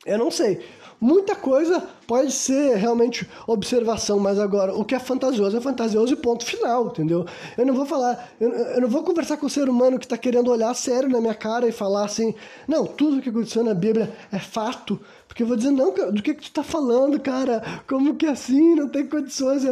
Eu 0.06 0.18
não 0.18 0.30
sei. 0.30 0.64
Muita 1.00 1.34
coisa 1.34 1.82
pode 2.06 2.32
ser 2.32 2.76
realmente 2.76 3.28
observação, 3.46 4.18
mas 4.18 4.38
agora 4.38 4.74
o 4.74 4.84
que 4.84 4.94
é 4.94 4.98
fantasioso 4.98 5.56
é 5.56 5.60
fantasioso 5.60 6.12
e 6.12 6.16
ponto 6.16 6.44
final, 6.44 6.86
entendeu? 6.86 7.26
Eu 7.56 7.66
não 7.66 7.74
vou 7.74 7.86
falar, 7.86 8.32
eu, 8.40 8.50
eu 8.50 8.80
não 8.80 8.88
vou 8.88 9.02
conversar 9.02 9.36
com 9.36 9.46
o 9.46 9.50
ser 9.50 9.68
humano 9.68 9.98
que 9.98 10.06
está 10.06 10.16
querendo 10.16 10.50
olhar 10.50 10.72
sério 10.74 11.08
na 11.08 11.20
minha 11.20 11.34
cara 11.34 11.66
e 11.68 11.72
falar 11.72 12.04
assim, 12.04 12.34
não, 12.66 12.86
tudo 12.86 13.20
que 13.20 13.30
aconteceu 13.30 13.64
na 13.64 13.74
Bíblia 13.74 14.12
é 14.32 14.38
fato, 14.38 15.00
porque 15.26 15.42
eu 15.42 15.46
vou 15.46 15.56
dizer, 15.56 15.70
não, 15.70 15.92
do 15.92 16.22
que, 16.22 16.34
que 16.34 16.42
tu 16.42 16.48
está 16.48 16.62
falando, 16.62 17.18
cara? 17.18 17.62
Como 17.88 18.14
que 18.14 18.26
assim? 18.26 18.74
Não 18.74 18.88
tem 18.88 19.06
condições 19.06 19.64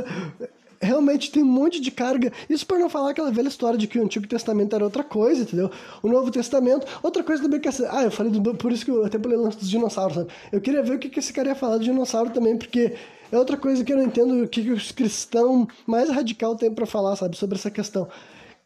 realmente 0.82 1.30
tem 1.30 1.42
um 1.42 1.46
monte 1.46 1.80
de 1.80 1.90
carga. 1.90 2.32
Isso 2.50 2.66
para 2.66 2.78
não 2.78 2.90
falar 2.90 3.10
aquela 3.10 3.30
velha 3.30 3.48
história 3.48 3.78
de 3.78 3.86
que 3.86 3.98
o 3.98 4.02
Antigo 4.02 4.26
Testamento 4.26 4.74
era 4.74 4.84
outra 4.84 5.04
coisa, 5.04 5.42
entendeu? 5.42 5.70
O 6.02 6.08
Novo 6.08 6.30
Testamento, 6.30 6.86
outra 7.02 7.22
coisa 7.22 7.42
também 7.42 7.60
que 7.60 7.68
é. 7.68 7.72
Ah, 7.88 8.02
eu 8.02 8.10
falei 8.10 8.32
do, 8.32 8.54
por 8.54 8.72
isso 8.72 8.84
que 8.84 8.90
eu 8.90 9.04
até 9.04 9.18
falei 9.18 9.38
lance 9.38 9.58
dos 9.58 9.70
dinossauros, 9.70 10.16
sabe? 10.16 10.30
Eu 10.50 10.60
queria 10.60 10.82
ver 10.82 10.96
o 10.96 10.98
que, 10.98 11.18
esse 11.18 11.32
cara 11.32 11.50
ia 11.50 11.54
falar 11.54 11.78
de 11.78 11.84
dinossauro 11.84 12.30
também, 12.30 12.56
porque 12.56 12.94
é 13.30 13.38
outra 13.38 13.56
coisa 13.56 13.84
que 13.84 13.92
eu 13.92 13.96
não 13.96 14.04
entendo 14.04 14.42
o 14.42 14.48
que, 14.48 14.70
os 14.70 14.90
cristãos 14.90 15.68
mais 15.86 16.10
radical 16.10 16.56
têm 16.56 16.72
para 16.72 16.84
falar, 16.84 17.16
sabe, 17.16 17.36
sobre 17.36 17.56
essa 17.56 17.70
questão. 17.70 18.08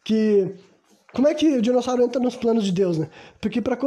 Que. 0.03 0.51
Como 1.13 1.27
é 1.27 1.33
que 1.33 1.47
o 1.57 1.61
dinossauro 1.61 2.03
entra 2.03 2.21
nos 2.21 2.35
planos 2.35 2.65
de 2.65 2.71
Deus, 2.71 2.97
né? 2.97 3.07
Porque 3.39 3.61
para 3.61 3.77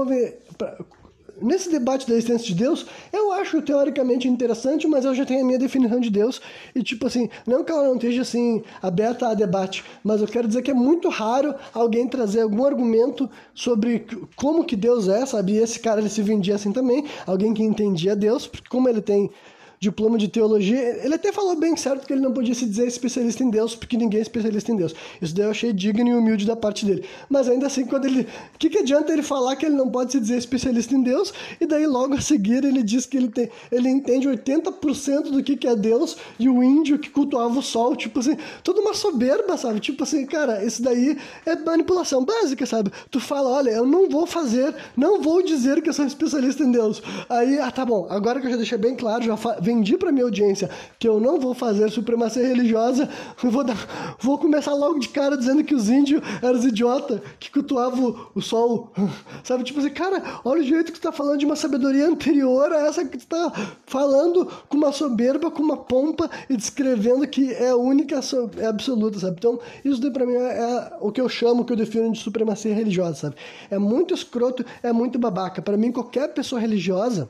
nesse 1.40 1.70
debate 1.70 2.06
da 2.06 2.14
existência 2.14 2.46
de 2.46 2.54
Deus, 2.54 2.86
eu 3.12 3.32
acho 3.32 3.60
teoricamente 3.62 4.28
interessante, 4.28 4.86
mas 4.86 5.04
eu 5.04 5.14
já 5.14 5.24
tenho 5.24 5.42
a 5.42 5.44
minha 5.44 5.58
definição 5.58 6.00
de 6.00 6.10
Deus. 6.10 6.40
E, 6.74 6.82
tipo 6.82 7.06
assim, 7.06 7.28
não 7.46 7.64
que 7.64 7.72
ela 7.72 7.84
não 7.84 7.94
esteja 7.94 8.22
assim, 8.22 8.62
aberta 8.82 9.28
a 9.28 9.34
debate, 9.34 9.84
mas 10.02 10.20
eu 10.20 10.26
quero 10.26 10.48
dizer 10.48 10.62
que 10.62 10.70
é 10.70 10.74
muito 10.74 11.08
raro 11.08 11.54
alguém 11.72 12.06
trazer 12.06 12.42
algum 12.42 12.64
argumento 12.64 13.28
sobre 13.54 14.06
como 14.36 14.64
que 14.64 14.76
Deus 14.76 15.08
é, 15.08 15.24
sabe? 15.26 15.52
E 15.52 15.58
esse 15.58 15.78
cara 15.80 16.00
ele 16.00 16.08
se 16.08 16.22
vendia 16.22 16.54
assim 16.54 16.72
também, 16.72 17.04
alguém 17.26 17.52
que 17.54 17.62
entendia 17.62 18.14
Deus, 18.16 18.46
porque 18.46 18.68
como 18.68 18.88
ele 18.88 19.00
tem 19.00 19.30
diploma 19.82 20.18
de 20.18 20.28
teologia. 20.28 21.02
Ele 21.02 21.14
até 21.14 21.32
falou 21.32 21.56
bem 21.56 21.74
certo 21.74 22.06
que 22.06 22.12
ele 22.12 22.20
não 22.20 22.34
podia 22.34 22.54
se 22.54 22.66
dizer 22.66 22.86
especialista 22.86 23.42
em 23.42 23.48
Deus, 23.48 23.74
porque 23.74 23.96
ninguém 23.96 24.18
é 24.18 24.22
especialista 24.22 24.70
em 24.70 24.76
Deus. 24.76 24.94
Isso 25.22 25.34
daí 25.34 25.46
eu 25.46 25.50
achei 25.50 25.72
digno 25.72 26.06
e 26.06 26.12
humilde 26.12 26.46
da 26.46 26.54
parte 26.54 26.84
dele. 26.84 27.02
Mas 27.30 27.48
ainda 27.48 27.66
assim, 27.66 27.86
quando 27.86 28.04
ele. 28.04 28.28
O 28.54 28.58
que, 28.58 28.68
que 28.68 28.78
adianta 28.80 29.10
ele 29.10 29.22
falar 29.22 29.56
que 29.56 29.64
ele 29.64 29.74
não 29.74 29.88
pode 29.88 30.12
se 30.12 30.20
dizer 30.20 30.36
especialista 30.36 30.94
em 30.94 31.02
Deus, 31.02 31.32
e 31.58 31.64
daí 31.64 31.86
logo 31.86 32.12
a 32.12 32.20
seguir 32.20 32.62
ele 32.62 32.82
diz 32.82 33.06
que 33.06 33.16
ele, 33.16 33.28
tem, 33.28 33.48
ele 33.72 33.88
entende 33.88 34.28
80% 34.28 35.30
do 35.30 35.42
que, 35.42 35.56
que 35.56 35.66
é 35.66 35.74
Deus, 35.74 36.18
e 36.38 36.46
o 36.50 36.62
índio 36.62 36.98
que 36.98 37.08
cultuava 37.08 37.58
o 37.58 37.62
sol, 37.62 37.96
tipo 37.96 38.20
assim, 38.20 38.36
toda 38.62 38.82
uma 38.82 38.92
soberba, 38.92 39.56
sabe? 39.56 39.80
Tipo 39.80 40.02
assim, 40.02 40.26
cara, 40.26 40.62
isso 40.62 40.82
daí 40.82 41.16
é 41.46 41.56
manipulação 41.56 42.22
básica, 42.22 42.66
sabe? 42.66 42.92
Tu 43.10 43.18
fala, 43.18 43.48
olha, 43.48 43.70
eu 43.70 43.86
não 43.86 44.10
vou 44.10 44.26
fazer, 44.26 44.74
não 44.94 45.22
vou 45.22 45.42
dizer 45.42 45.80
que 45.80 45.88
eu 45.88 45.94
sou 45.94 46.04
especialista 46.04 46.62
em 46.62 46.70
Deus. 46.70 47.02
Aí, 47.30 47.58
ah, 47.58 47.70
tá 47.70 47.86
bom, 47.86 48.06
agora 48.10 48.40
que 48.40 48.46
eu 48.46 48.50
já 48.50 48.56
deixei 48.58 48.76
bem 48.76 48.94
claro, 48.94 49.24
já 49.24 49.38
vendi 49.70 49.96
para 49.96 50.10
minha 50.10 50.24
audiência 50.24 50.68
que 50.98 51.06
eu 51.06 51.20
não 51.20 51.38
vou 51.38 51.54
fazer 51.54 51.88
supremacia 51.90 52.46
religiosa, 52.46 53.08
vou, 53.42 53.62
dar, 53.62 53.76
vou 54.18 54.36
começar 54.36 54.74
logo 54.74 54.98
de 54.98 55.08
cara 55.08 55.36
dizendo 55.36 55.62
que 55.62 55.74
os 55.74 55.88
índios 55.88 56.20
eram 56.42 56.58
os 56.58 56.64
idiotas 56.64 57.20
que 57.38 57.50
cultuavam 57.50 58.26
o 58.34 58.40
sol. 58.40 58.92
Sabe? 59.44 59.62
Tipo 59.62 59.80
assim, 59.80 59.90
cara, 59.90 60.40
olha 60.44 60.60
o 60.60 60.64
jeito 60.64 60.92
que 60.92 60.98
tu 60.98 61.02
tá 61.02 61.12
falando 61.12 61.38
de 61.38 61.46
uma 61.46 61.56
sabedoria 61.56 62.06
anterior 62.08 62.72
a 62.72 62.86
essa 62.86 63.04
que 63.04 63.16
tu 63.16 63.26
tá 63.26 63.52
falando 63.86 64.46
com 64.68 64.76
uma 64.76 64.92
soberba, 64.92 65.50
com 65.50 65.62
uma 65.62 65.76
pompa 65.76 66.28
e 66.48 66.56
descrevendo 66.56 67.26
que 67.28 67.52
é 67.52 67.74
única, 67.74 68.20
é 68.58 68.66
absoluta, 68.66 69.18
sabe? 69.18 69.36
Então, 69.38 69.60
isso 69.84 70.00
daí 70.00 70.10
pra 70.10 70.26
mim 70.26 70.34
é, 70.34 70.58
é 70.58 70.92
o 71.00 71.12
que 71.12 71.20
eu 71.20 71.28
chamo, 71.28 71.64
que 71.64 71.72
eu 71.72 71.76
defino 71.76 72.10
de 72.12 72.18
supremacia 72.18 72.74
religiosa, 72.74 73.14
sabe? 73.14 73.36
É 73.70 73.78
muito 73.78 74.12
escroto, 74.12 74.64
é 74.82 74.92
muito 74.92 75.18
babaca. 75.18 75.62
Para 75.62 75.76
mim, 75.76 75.92
qualquer 75.92 76.28
pessoa 76.34 76.60
religiosa 76.60 77.28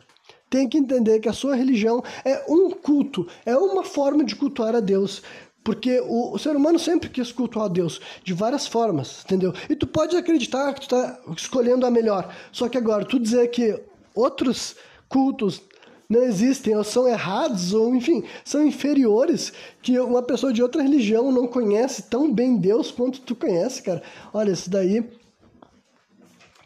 tem 0.50 0.68
que 0.68 0.76
entender 0.76 1.20
que 1.20 1.28
a 1.28 1.32
sua 1.32 1.54
religião 1.54 2.02
é 2.24 2.44
um 2.48 2.70
culto, 2.70 3.26
é 3.46 3.56
uma 3.56 3.84
forma 3.84 4.24
de 4.24 4.34
cultuar 4.34 4.74
a 4.74 4.80
Deus. 4.80 5.22
Porque 5.62 6.00
o, 6.00 6.34
o, 6.34 6.38
ser 6.38 6.56
humano 6.56 6.78
sempre 6.78 7.08
quis 7.08 7.30
cultuar 7.30 7.66
a 7.66 7.68
Deus 7.68 8.00
de 8.24 8.32
várias 8.32 8.66
formas, 8.66 9.22
entendeu? 9.24 9.52
E 9.68 9.76
tu 9.76 9.86
pode 9.86 10.16
acreditar 10.16 10.72
que 10.72 10.80
tu 10.80 10.84
está 10.84 11.20
escolhendo 11.36 11.86
a 11.86 11.90
melhor. 11.90 12.34
Só 12.50 12.68
que 12.68 12.78
agora, 12.78 13.04
tu 13.04 13.20
dizer 13.20 13.46
que 13.48 13.78
outros 14.14 14.74
cultos 15.08 15.62
não 16.08 16.22
existem, 16.22 16.74
ou 16.74 16.82
são 16.82 17.06
errados, 17.06 17.72
ou 17.72 17.94
enfim, 17.94 18.24
são 18.44 18.66
inferiores, 18.66 19.52
que 19.80 20.00
uma 20.00 20.22
pessoa 20.22 20.52
de 20.52 20.60
outra 20.60 20.82
religião 20.82 21.30
não 21.30 21.46
conhece 21.46 22.02
tão 22.02 22.32
bem 22.32 22.56
Deus 22.56 22.90
quanto 22.90 23.20
tu 23.20 23.36
conhece, 23.36 23.82
cara. 23.82 24.02
Olha, 24.32 24.50
isso 24.50 24.68
daí 24.68 25.08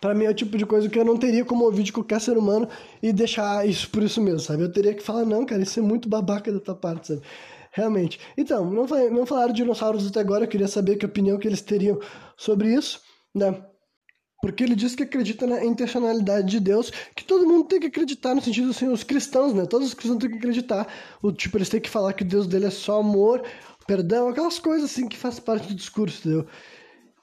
para 0.04 0.14
mim 0.14 0.26
é 0.26 0.28
o 0.28 0.34
tipo 0.34 0.58
de 0.58 0.66
coisa 0.66 0.86
que 0.86 0.98
eu 0.98 1.04
não 1.04 1.16
teria 1.16 1.46
como 1.46 1.64
ouvir 1.64 1.82
de 1.82 1.90
qualquer 1.90 2.20
ser 2.20 2.36
humano 2.36 2.68
e 3.02 3.10
deixar 3.10 3.66
isso 3.66 3.88
por 3.88 4.02
isso 4.02 4.20
mesmo, 4.20 4.38
sabe? 4.38 4.62
Eu 4.62 4.70
teria 4.70 4.92
que 4.92 5.02
falar, 5.02 5.24
não, 5.24 5.46
cara, 5.46 5.62
isso 5.62 5.80
é 5.80 5.82
muito 5.82 6.10
babaca 6.10 6.52
da 6.52 6.60
tua 6.60 6.74
parte, 6.74 7.08
sabe? 7.08 7.22
Realmente. 7.72 8.20
Então, 8.36 8.70
não, 8.70 8.84
não 8.84 9.24
falaram 9.24 9.54
de 9.54 9.62
dinossauros 9.62 10.06
até 10.06 10.20
agora, 10.20 10.44
eu 10.44 10.48
queria 10.48 10.68
saber 10.68 10.96
que 10.96 11.06
opinião 11.06 11.38
que 11.38 11.48
eles 11.48 11.62
teriam 11.62 11.98
sobre 12.36 12.74
isso, 12.74 13.00
né? 13.34 13.64
Porque 14.42 14.62
ele 14.62 14.74
diz 14.74 14.94
que 14.94 15.04
acredita 15.04 15.46
na 15.46 15.64
intencionalidade 15.64 16.50
de 16.50 16.60
Deus, 16.60 16.90
que 17.16 17.24
todo 17.24 17.46
mundo 17.46 17.64
tem 17.64 17.80
que 17.80 17.86
acreditar 17.86 18.34
no 18.34 18.42
sentido 18.42 18.72
assim, 18.72 18.88
os 18.88 19.04
cristãos, 19.04 19.54
né? 19.54 19.64
Todos 19.64 19.88
os 19.88 19.94
cristãos 19.94 20.18
têm 20.18 20.32
que 20.32 20.36
acreditar. 20.36 20.86
O 21.22 21.32
tipo, 21.32 21.56
eles 21.56 21.70
têm 21.70 21.80
que 21.80 21.88
falar 21.88 22.12
que 22.12 22.24
o 22.24 22.28
Deus 22.28 22.46
dele 22.46 22.66
é 22.66 22.70
só 22.70 23.00
amor, 23.00 23.42
perdão, 23.86 24.28
aquelas 24.28 24.58
coisas 24.58 24.90
assim 24.90 25.08
que 25.08 25.16
faz 25.16 25.40
parte 25.40 25.68
do 25.68 25.74
discurso, 25.74 26.28
entendeu? 26.28 26.46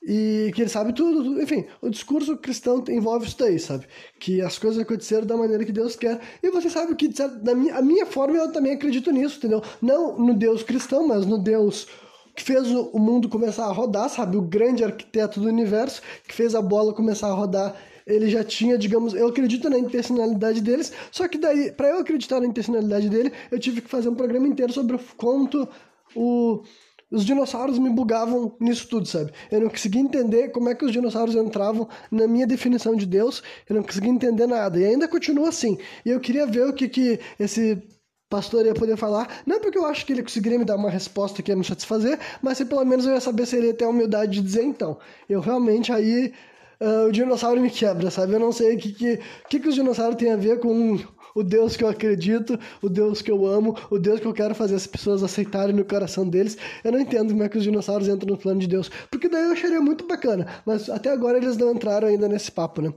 E 0.03 0.51
que 0.55 0.61
ele 0.63 0.69
sabe 0.69 0.93
tudo, 0.93 1.39
enfim, 1.39 1.65
o 1.79 1.87
discurso 1.87 2.35
cristão 2.35 2.83
envolve 2.89 3.27
isso 3.27 3.37
daí, 3.37 3.59
sabe? 3.59 3.85
Que 4.19 4.41
as 4.41 4.57
coisas 4.57 4.81
aconteceram 4.81 5.27
da 5.27 5.37
maneira 5.37 5.63
que 5.63 5.71
Deus 5.71 5.95
quer. 5.95 6.19
E 6.41 6.49
você 6.49 6.71
sabe 6.71 6.95
que, 6.95 7.07
da 7.07 7.53
minha, 7.53 7.75
a 7.75 7.81
minha 7.83 8.05
forma, 8.07 8.35
eu 8.35 8.51
também 8.51 8.73
acredito 8.73 9.11
nisso, 9.11 9.37
entendeu? 9.37 9.61
Não 9.79 10.17
no 10.17 10.33
Deus 10.33 10.63
cristão, 10.63 11.07
mas 11.07 11.25
no 11.25 11.37
Deus 11.37 11.87
que 12.35 12.43
fez 12.43 12.71
o 12.71 12.97
mundo 12.97 13.29
começar 13.29 13.65
a 13.65 13.71
rodar, 13.71 14.09
sabe? 14.09 14.37
O 14.37 14.41
grande 14.41 14.83
arquiteto 14.83 15.39
do 15.39 15.47
universo, 15.47 16.01
que 16.27 16.33
fez 16.33 16.55
a 16.55 16.61
bola 16.61 16.93
começar 16.93 17.27
a 17.27 17.33
rodar. 17.33 17.75
Ele 18.07 18.29
já 18.29 18.43
tinha, 18.43 18.77
digamos, 18.77 19.13
eu 19.13 19.27
acredito 19.27 19.69
na 19.69 19.77
intencionalidade 19.77 20.61
deles, 20.61 20.91
só 21.11 21.27
que 21.27 21.37
daí, 21.37 21.71
para 21.71 21.89
eu 21.89 21.99
acreditar 21.99 22.39
na 22.39 22.47
intencionalidade 22.47 23.09
dele, 23.09 23.31
eu 23.51 23.59
tive 23.59 23.81
que 23.81 23.89
fazer 23.89 24.09
um 24.09 24.15
programa 24.15 24.47
inteiro 24.47 24.73
sobre 24.73 24.95
o 24.95 24.99
quanto 25.15 25.67
o, 26.15 26.63
os 27.11 27.25
dinossauros 27.25 27.77
me 27.77 27.89
bugavam 27.89 28.55
nisso 28.59 28.87
tudo, 28.87 29.05
sabe? 29.05 29.31
Eu 29.51 29.59
não 29.59 29.69
conseguia 29.69 30.01
entender 30.01 30.49
como 30.49 30.69
é 30.69 30.75
que 30.75 30.85
os 30.85 30.91
dinossauros 30.91 31.35
entravam 31.35 31.87
na 32.09 32.25
minha 32.27 32.47
definição 32.47 32.95
de 32.95 33.05
Deus, 33.05 33.43
eu 33.69 33.75
não 33.75 33.83
conseguia 33.83 34.09
entender 34.09 34.47
nada, 34.47 34.79
e 34.79 34.85
ainda 34.85 35.07
continua 35.07 35.49
assim. 35.49 35.77
E 36.05 36.09
eu 36.09 36.19
queria 36.19 36.47
ver 36.47 36.67
o 36.67 36.73
que, 36.73 36.87
que 36.87 37.19
esse 37.37 37.83
pastor 38.29 38.65
ia 38.65 38.73
poder 38.73 38.95
falar, 38.95 39.41
não 39.45 39.59
porque 39.59 39.77
eu 39.77 39.85
acho 39.85 40.05
que 40.05 40.13
ele 40.13 40.23
conseguiria 40.23 40.57
me 40.57 40.63
dar 40.63 40.77
uma 40.77 40.89
resposta 40.89 41.43
que 41.43 41.51
ia 41.51 41.55
me 41.55 41.65
satisfazer, 41.65 42.17
mas 42.41 42.57
se 42.57 42.63
pelo 42.63 42.85
menos 42.85 43.05
eu 43.05 43.13
ia 43.13 43.19
saber 43.19 43.45
se 43.45 43.57
ele 43.57 43.67
ia 43.67 43.73
ter 43.73 43.83
a 43.83 43.89
humildade 43.89 44.31
de 44.31 44.41
dizer 44.41 44.63
então. 44.63 44.97
Eu 45.27 45.41
realmente 45.41 45.91
aí 45.91 46.33
uh, 46.79 47.07
o 47.09 47.11
dinossauro 47.11 47.59
me 47.59 47.69
quebra, 47.69 48.09
sabe? 48.09 48.33
Eu 48.33 48.39
não 48.39 48.53
sei 48.53 48.75
o 48.75 48.79
que, 48.79 48.93
que, 48.93 49.19
que, 49.49 49.59
que 49.59 49.67
os 49.67 49.75
dinossauros 49.75 50.15
têm 50.15 50.31
a 50.31 50.37
ver 50.37 50.61
com 50.61 50.97
o 51.35 51.43
Deus 51.43 51.75
que 51.75 51.83
eu 51.83 51.87
acredito, 51.87 52.59
o 52.81 52.89
Deus 52.89 53.21
que 53.21 53.31
eu 53.31 53.45
amo, 53.45 53.75
o 53.89 53.97
Deus 53.97 54.19
que 54.19 54.25
eu 54.27 54.33
quero 54.33 54.55
fazer 54.55 54.75
as 54.75 54.87
pessoas 54.87 55.23
aceitarem 55.23 55.75
no 55.75 55.85
coração 55.85 56.27
deles. 56.27 56.57
Eu 56.83 56.91
não 56.91 56.99
entendo 56.99 57.29
como 57.29 57.43
é 57.43 57.49
que 57.49 57.57
os 57.57 57.63
dinossauros 57.63 58.07
entram 58.07 58.29
no 58.29 58.37
plano 58.37 58.59
de 58.59 58.67
Deus, 58.67 58.89
porque 59.09 59.29
daí 59.29 59.45
eu 59.45 59.51
acharia 59.51 59.81
muito 59.81 60.05
bacana, 60.05 60.47
mas 60.65 60.89
até 60.89 61.09
agora 61.11 61.37
eles 61.37 61.57
não 61.57 61.73
entraram 61.73 62.07
ainda 62.07 62.27
nesse 62.27 62.51
papo, 62.51 62.81
né? 62.81 62.93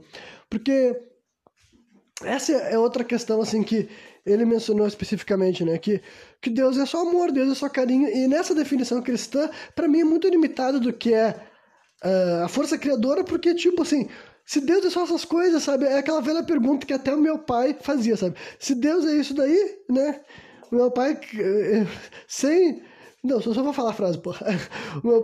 Porque 0.49 0.95
essa 2.23 2.53
é 2.53 2.77
outra 2.77 3.03
questão 3.03 3.41
assim 3.41 3.61
que 3.61 3.89
ele 4.25 4.45
mencionou 4.45 4.87
especificamente, 4.87 5.63
né, 5.63 5.77
que, 5.77 6.01
que 6.41 6.49
Deus 6.49 6.77
é 6.77 6.85
só 6.85 7.01
amor, 7.01 7.31
Deus 7.31 7.51
é 7.51 7.55
só 7.55 7.69
carinho, 7.69 8.09
e 8.09 8.27
nessa 8.27 8.55
definição 8.55 9.01
cristã, 9.01 9.49
para 9.75 9.87
mim 9.87 10.01
é 10.01 10.03
muito 10.03 10.27
limitado 10.27 10.79
do 10.79 10.91
que 10.91 11.13
é 11.13 11.35
uh, 12.03 12.45
a 12.45 12.47
força 12.47 12.77
criadora, 12.77 13.23
porque, 13.23 13.53
tipo 13.53 13.83
assim, 13.83 14.07
se 14.45 14.61
Deus 14.61 14.85
é 14.85 14.89
só 14.89 15.03
essas 15.03 15.25
coisas, 15.25 15.63
sabe, 15.63 15.85
é 15.85 15.97
aquela 15.97 16.21
velha 16.21 16.43
pergunta 16.43 16.85
que 16.85 16.93
até 16.93 17.13
o 17.13 17.19
meu 17.19 17.39
pai 17.39 17.75
fazia, 17.81 18.15
sabe, 18.15 18.35
se 18.59 18.75
Deus 18.75 19.05
é 19.05 19.13
isso 19.15 19.33
daí, 19.33 19.79
né, 19.89 20.21
o 20.71 20.75
meu 20.75 20.91
pai, 20.91 21.19
eh, 21.37 21.85
sem 22.27 22.83
não, 23.25 23.41
só, 23.41 23.53
só 23.53 23.63
vou 23.63 23.73
falar 23.73 23.89
a 23.89 23.93
frase, 23.93 24.17
pô. 24.17 24.33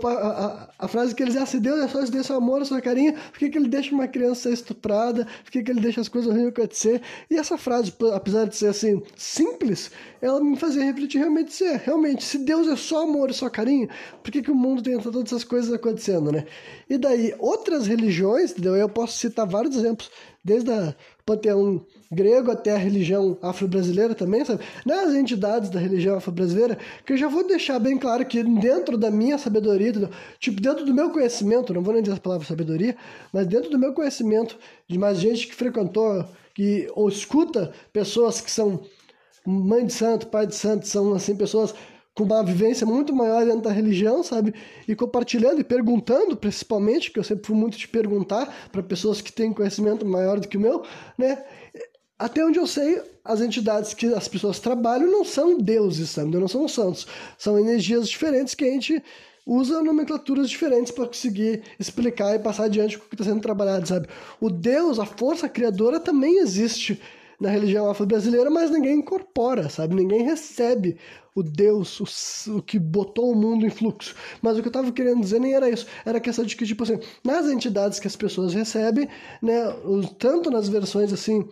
A, 0.03 0.17
a, 0.17 0.69
a, 0.79 0.87
frase 0.87 1.13
que 1.15 1.23
eles 1.23 1.33
dizem, 1.33 1.47
se 1.47 1.59
Deus 1.59 1.79
é 1.79 1.87
só 1.87 2.01
Deus 2.03 2.29
é 2.29 2.33
amor, 2.33 2.65
só 2.65 2.79
carinho, 2.81 3.13
por 3.13 3.39
que, 3.39 3.49
que 3.49 3.57
ele 3.57 3.67
deixa 3.67 3.93
uma 3.93 4.07
criança 4.07 4.41
ser 4.43 4.53
estuprada? 4.53 5.27
Por 5.43 5.51
que, 5.51 5.63
que 5.63 5.71
ele 5.71 5.79
deixa 5.79 6.01
as 6.01 6.07
coisas 6.07 6.33
ruins 6.33 6.47
acontecer? 6.47 7.01
E 7.29 7.37
essa 7.37 7.57
frase, 7.57 7.93
apesar 8.13 8.45
de 8.45 8.55
ser 8.55 8.67
assim, 8.67 9.01
simples, 9.15 9.91
ela 10.21 10.43
me 10.43 10.55
fazia 10.57 10.83
refletir 10.83 11.19
realmente 11.19 11.53
ser. 11.53 11.77
Realmente, 11.77 12.23
se 12.23 12.39
Deus 12.39 12.67
é 12.67 12.75
só 12.75 13.03
amor 13.03 13.29
e 13.29 13.33
só 13.33 13.49
carinho, 13.49 13.87
por 14.23 14.31
que, 14.31 14.41
que 14.41 14.51
o 14.51 14.55
mundo 14.55 14.81
tem 14.81 14.99
todas 14.99 15.23
essas 15.23 15.43
coisas 15.43 15.71
acontecendo, 15.73 16.31
né? 16.31 16.45
E 16.89 16.97
daí, 16.97 17.33
outras 17.39 17.87
religiões, 17.87 18.51
entendeu? 18.51 18.75
Eu 18.75 18.89
posso 18.89 19.17
citar 19.17 19.47
vários 19.47 19.75
exemplos, 19.75 20.11
desde 20.43 20.71
a 20.71 20.95
panteão 21.25 21.85
grego 22.11 22.51
até 22.51 22.71
a 22.71 22.77
religião 22.77 23.37
afro-brasileira 23.41 24.15
também, 24.15 24.43
sabe? 24.43 24.63
Nas 24.85 25.13
entidades 25.13 25.69
da 25.69 25.79
religião 25.79 26.17
afro-brasileira, 26.17 26.77
que 27.05 27.13
eu 27.13 27.17
já 27.17 27.27
vou 27.27 27.47
deixar 27.47 27.79
bem 27.79 27.97
claro 27.97 28.25
que 28.25 28.43
dentro 28.43 28.97
da 28.97 29.11
minha 29.11 29.37
sabedoria, 29.37 30.09
tipo, 30.39 30.59
dentro 30.59 30.83
do 30.85 30.93
meu 30.93 31.11
conhecimento, 31.11 31.73
não 31.73 31.81
vou 31.81 31.93
nem 31.93 32.01
dizer 32.03 32.15
a 32.15 32.19
palavra 32.19 32.45
sabedoria, 32.45 32.95
mas 33.31 33.47
dentro 33.47 33.69
do 33.69 33.79
meu 33.79 33.93
conhecimento, 33.93 34.57
de 34.87 34.97
mais 34.97 35.19
gente 35.19 35.47
que 35.47 35.55
frequentou, 35.55 36.25
que 36.53 36.91
ou 36.95 37.07
escuta 37.07 37.71
pessoas 37.93 38.41
que 38.41 38.51
são 38.51 38.81
mãe 39.45 39.85
de 39.85 39.93
santo, 39.93 40.27
pai 40.27 40.45
de 40.45 40.55
santo, 40.55 40.87
são 40.87 41.13
assim 41.13 41.35
pessoas 41.35 41.73
com 42.13 42.23
uma 42.23 42.43
vivência 42.43 42.85
muito 42.85 43.13
maior 43.13 43.45
dentro 43.45 43.61
da 43.61 43.71
religião, 43.71 44.21
sabe? 44.23 44.53
E 44.87 44.95
compartilhando 44.95 45.61
e 45.61 45.63
perguntando, 45.63 46.35
principalmente, 46.35 47.11
que 47.11 47.19
eu 47.19 47.23
sempre 47.23 47.47
fui 47.47 47.55
muito 47.55 47.77
de 47.77 47.87
perguntar 47.87 48.69
para 48.71 48.83
pessoas 48.83 49.21
que 49.21 49.31
têm 49.31 49.53
conhecimento 49.53 50.05
maior 50.05 50.39
do 50.39 50.47
que 50.47 50.57
o 50.57 50.59
meu, 50.59 50.83
né? 51.17 51.43
Até 52.19 52.45
onde 52.45 52.59
eu 52.59 52.67
sei, 52.67 53.01
as 53.25 53.41
entidades 53.41 53.93
que 53.93 54.13
as 54.13 54.27
pessoas 54.27 54.59
trabalham 54.59 55.09
não 55.09 55.25
são 55.25 55.57
deuses, 55.57 56.11
sabe? 56.11 56.37
Não 56.37 56.47
são 56.47 56.67
santos. 56.67 57.07
São 57.37 57.57
energias 57.57 58.07
diferentes 58.07 58.53
que 58.53 58.65
a 58.65 58.69
gente 58.69 59.01
usa 59.45 59.81
nomenclaturas 59.81 60.49
diferentes 60.49 60.91
para 60.91 61.07
conseguir 61.07 61.63
explicar 61.79 62.35
e 62.35 62.39
passar 62.39 62.65
adiante 62.65 62.97
o 62.97 62.99
que 62.99 63.15
está 63.15 63.23
sendo 63.23 63.41
trabalhado, 63.41 63.87
sabe? 63.87 64.07
O 64.39 64.49
Deus, 64.49 64.99
a 64.99 65.05
força 65.05 65.49
criadora 65.49 65.99
também 65.99 66.37
existe 66.37 67.01
na 67.41 67.49
religião 67.49 67.89
afro-brasileira, 67.89 68.51
mas 68.51 68.69
ninguém 68.69 68.99
incorpora, 68.99 69.67
sabe? 69.67 69.95
Ninguém 69.95 70.21
recebe 70.21 70.95
o 71.33 71.41
Deus, 71.41 71.99
o, 71.99 72.57
o, 72.57 72.61
que 72.61 72.77
botou 72.77 73.31
o 73.31 73.35
mundo 73.35 73.65
em 73.65 73.69
fluxo. 73.71 74.15
Mas 74.43 74.57
o 74.57 74.61
que 74.61 74.67
eu 74.67 74.69
estava 74.69 74.91
querendo 74.91 75.21
dizer 75.21 75.39
nem 75.39 75.53
era 75.53 75.67
isso. 75.67 75.87
Era 76.05 76.19
a 76.19 76.21
questão 76.21 76.45
de 76.45 76.55
que, 76.55 76.65
tipo 76.65 76.83
assim, 76.83 76.99
nas 77.23 77.47
entidades 77.47 77.99
que 77.99 78.05
as 78.07 78.15
pessoas 78.15 78.53
recebem, 78.53 79.09
né, 79.41 79.73
tanto 80.19 80.51
nas 80.51 80.69
versões 80.69 81.11
assim 81.11 81.47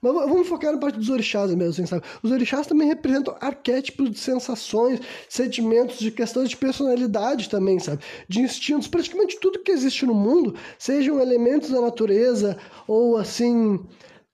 mas 0.00 0.12
vamos 0.12 0.46
focar 0.46 0.72
na 0.72 0.78
parte 0.78 0.96
dos 0.96 1.08
orixás 1.08 1.52
mesmo, 1.52 1.70
assim, 1.70 1.86
sabe? 1.86 2.04
Os 2.22 2.30
orixás 2.30 2.68
também 2.68 2.86
representam 2.86 3.36
arquétipos 3.40 4.10
de 4.10 4.18
sensações, 4.20 5.00
sentimentos, 5.28 5.98
de 5.98 6.12
questões 6.12 6.48
de 6.48 6.56
personalidade 6.56 7.48
também, 7.48 7.80
sabe? 7.80 8.02
De 8.28 8.40
instintos. 8.40 8.86
Praticamente 8.86 9.40
tudo 9.40 9.58
que 9.58 9.72
existe 9.72 10.06
no 10.06 10.14
mundo, 10.14 10.54
sejam 10.78 11.20
elementos 11.20 11.70
da 11.70 11.80
natureza 11.80 12.56
ou, 12.86 13.16
assim, 13.16 13.84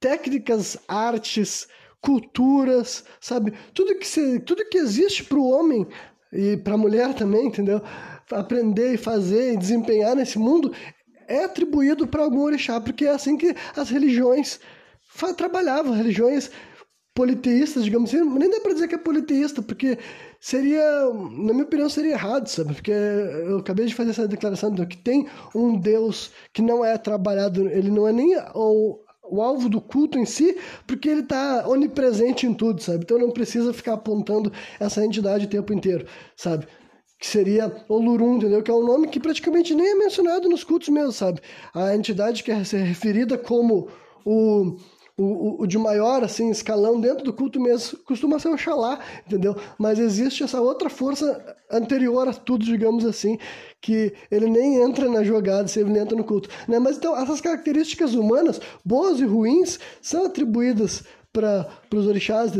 técnicas, 0.04 0.76
artes, 0.86 1.66
culturas, 1.98 3.04
sabe? 3.18 3.54
Tudo 3.72 3.94
que, 3.94 4.06
se, 4.06 4.38
tudo 4.40 4.68
que 4.68 4.76
existe 4.76 5.24
para 5.24 5.38
o 5.38 5.48
homem 5.48 5.86
e 6.30 6.58
para 6.58 6.74
a 6.74 6.78
mulher 6.78 7.14
também, 7.14 7.46
entendeu? 7.46 7.80
Aprender 8.30 8.92
e 8.92 8.98
fazer 8.98 9.54
e 9.54 9.56
desempenhar 9.56 10.14
nesse 10.14 10.38
mundo 10.38 10.74
é 11.26 11.44
atribuído 11.44 12.06
para 12.06 12.22
algum 12.22 12.42
orixá, 12.42 12.78
porque 12.82 13.06
é 13.06 13.12
assim 13.12 13.38
que 13.38 13.56
as 13.74 13.88
religiões 13.88 14.60
trabalhavam 15.38 15.94
religiões 15.94 16.50
politeístas, 17.14 17.84
digamos 17.84 18.12
assim, 18.12 18.28
nem 18.28 18.50
dá 18.50 18.60
para 18.60 18.74
dizer 18.74 18.88
que 18.88 18.96
é 18.96 18.98
politeísta, 18.98 19.62
porque 19.62 19.96
seria, 20.38 20.82
na 21.30 21.54
minha 21.54 21.64
opinião, 21.64 21.88
seria 21.88 22.12
errado, 22.12 22.46
sabe? 22.48 22.74
Porque 22.74 22.90
eu 22.90 23.58
acabei 23.58 23.86
de 23.86 23.94
fazer 23.94 24.10
essa 24.10 24.28
declaração 24.28 24.70
de 24.70 24.84
que 24.84 24.98
tem 24.98 25.26
um 25.54 25.78
Deus 25.78 26.30
que 26.52 26.60
não 26.60 26.84
é 26.84 26.98
trabalhado, 26.98 27.66
ele 27.70 27.90
não 27.90 28.06
é 28.06 28.12
nem 28.12 28.36
o, 28.54 29.03
o 29.30 29.40
alvo 29.42 29.68
do 29.68 29.80
culto 29.80 30.18
em 30.18 30.24
si, 30.24 30.56
porque 30.86 31.08
ele 31.08 31.20
está 31.20 31.66
onipresente 31.68 32.46
em 32.46 32.54
tudo, 32.54 32.82
sabe? 32.82 33.04
Então 33.04 33.18
não 33.18 33.30
precisa 33.30 33.72
ficar 33.72 33.94
apontando 33.94 34.52
essa 34.78 35.04
entidade 35.04 35.46
o 35.46 35.50
tempo 35.50 35.72
inteiro, 35.72 36.06
sabe? 36.36 36.66
Que 37.18 37.26
seria 37.26 37.74
Olurum, 37.88 38.36
entendeu? 38.36 38.62
Que 38.62 38.70
é 38.70 38.74
um 38.74 38.84
nome 38.84 39.08
que 39.08 39.20
praticamente 39.20 39.74
nem 39.74 39.92
é 39.92 39.94
mencionado 39.94 40.48
nos 40.48 40.64
cultos 40.64 40.88
mesmo, 40.88 41.12
sabe? 41.12 41.40
A 41.74 41.94
entidade 41.94 42.42
que 42.42 42.50
é 42.50 42.56
referida 42.56 43.38
como 43.38 43.88
o 44.24 44.76
o, 45.16 45.62
o, 45.62 45.66
de 45.66 45.78
maior 45.78 46.24
assim 46.24 46.50
escalão 46.50 47.00
dentro 47.00 47.24
do 47.24 47.32
culto 47.32 47.60
mesmo 47.60 47.98
costuma 48.00 48.38
ser 48.38 48.48
o 48.48 48.54
Oxalá, 48.54 48.98
entendeu? 49.26 49.56
Mas 49.78 49.98
existe 49.98 50.42
essa 50.42 50.60
outra 50.60 50.90
força 50.90 51.56
anterior 51.70 52.26
a 52.28 52.32
tudo, 52.32 52.64
digamos 52.64 53.04
assim, 53.04 53.38
que 53.80 54.12
ele 54.30 54.48
nem 54.48 54.82
entra 54.82 55.08
na 55.08 55.22
jogada, 55.22 55.68
se 55.68 55.78
ele 55.78 55.96
entra 55.98 56.16
no 56.16 56.24
culto. 56.24 56.48
Né? 56.66 56.78
Mas 56.78 56.96
então, 56.96 57.16
essas 57.16 57.40
características 57.40 58.14
humanas, 58.14 58.60
boas 58.84 59.20
e 59.20 59.24
ruins, 59.24 59.78
são 60.02 60.24
atribuídas 60.24 61.04
para 61.34 61.68
os 61.92 62.06
orixás, 62.06 62.52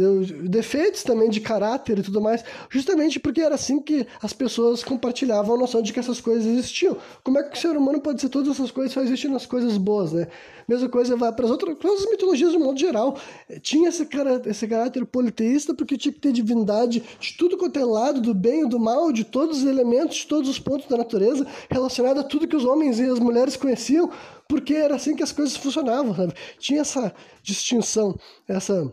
defeitos 0.43 1.05
também 1.05 1.31
de 1.31 1.41
caráter 1.41 1.97
e 1.97 2.03
tudo 2.03 2.21
mais, 2.21 2.45
justamente 2.69 3.21
porque 3.21 3.41
era 3.41 3.55
assim 3.55 3.81
que 3.81 4.05
as 4.21 4.33
pessoas 4.33 4.83
compartilhavam 4.83 5.55
a 5.55 5.59
noção 5.59 5.81
de 5.81 5.93
que 5.93 6.01
essas 6.01 6.21
coisas 6.21 6.45
existiam. 6.45 6.97
Como 7.23 7.39
é 7.39 7.45
que 7.45 7.57
o 7.57 7.61
ser 7.61 7.77
humano 7.77 8.01
pode 8.01 8.21
ser 8.21 8.29
todas 8.29 8.51
essas 8.51 8.73
coisas 8.73 8.93
só 8.93 9.01
existem 9.01 9.31
nas 9.31 9.47
coisas 9.47 9.79
boas, 9.79 10.13
né? 10.13 10.27
Mesma 10.67 10.89
coisa 10.89 11.15
vai 11.15 11.31
para 11.31 11.45
as 11.45 11.51
outras, 11.53 11.77
as 11.85 12.11
mitologias 12.11 12.51
de 12.51 12.59
modo 12.59 12.79
geral. 12.79 13.17
Tinha 13.63 13.91
esse, 13.91 14.05
cara, 14.07 14.43
esse 14.45 14.67
caráter 14.67 15.07
politeísta 15.07 15.73
porque 15.73 15.97
tinha 15.97 16.13
que 16.13 16.19
ter 16.19 16.33
divindade 16.33 17.03
de 17.21 17.37
tudo 17.37 17.57
quanto 17.57 17.79
é 17.79 17.85
lado, 17.85 18.21
do 18.21 18.35
bem 18.35 18.63
e 18.63 18.69
do 18.69 18.81
mal, 18.81 19.13
de 19.13 19.23
todos 19.23 19.59
os 19.59 19.65
elementos, 19.65 20.17
de 20.17 20.27
todos 20.27 20.51
os 20.51 20.59
pontos 20.59 20.89
da 20.89 20.97
natureza, 20.97 21.47
relacionado 21.71 22.19
a 22.19 22.25
tudo 22.25 22.49
que 22.49 22.57
os 22.57 22.65
homens 22.65 22.99
e 22.99 23.05
as 23.05 23.21
mulheres 23.21 23.57
conheciam, 23.57 24.11
porque 24.49 24.75
era 24.75 24.97
assim 24.97 25.17
que 25.17 25.23
as 25.23 25.33
coisas 25.33 25.57
funcionavam, 25.57 26.15
sabe? 26.15 26.35
Tinha 26.59 26.81
essa 26.81 27.15
distinção, 27.43 28.19
essa 28.49 28.91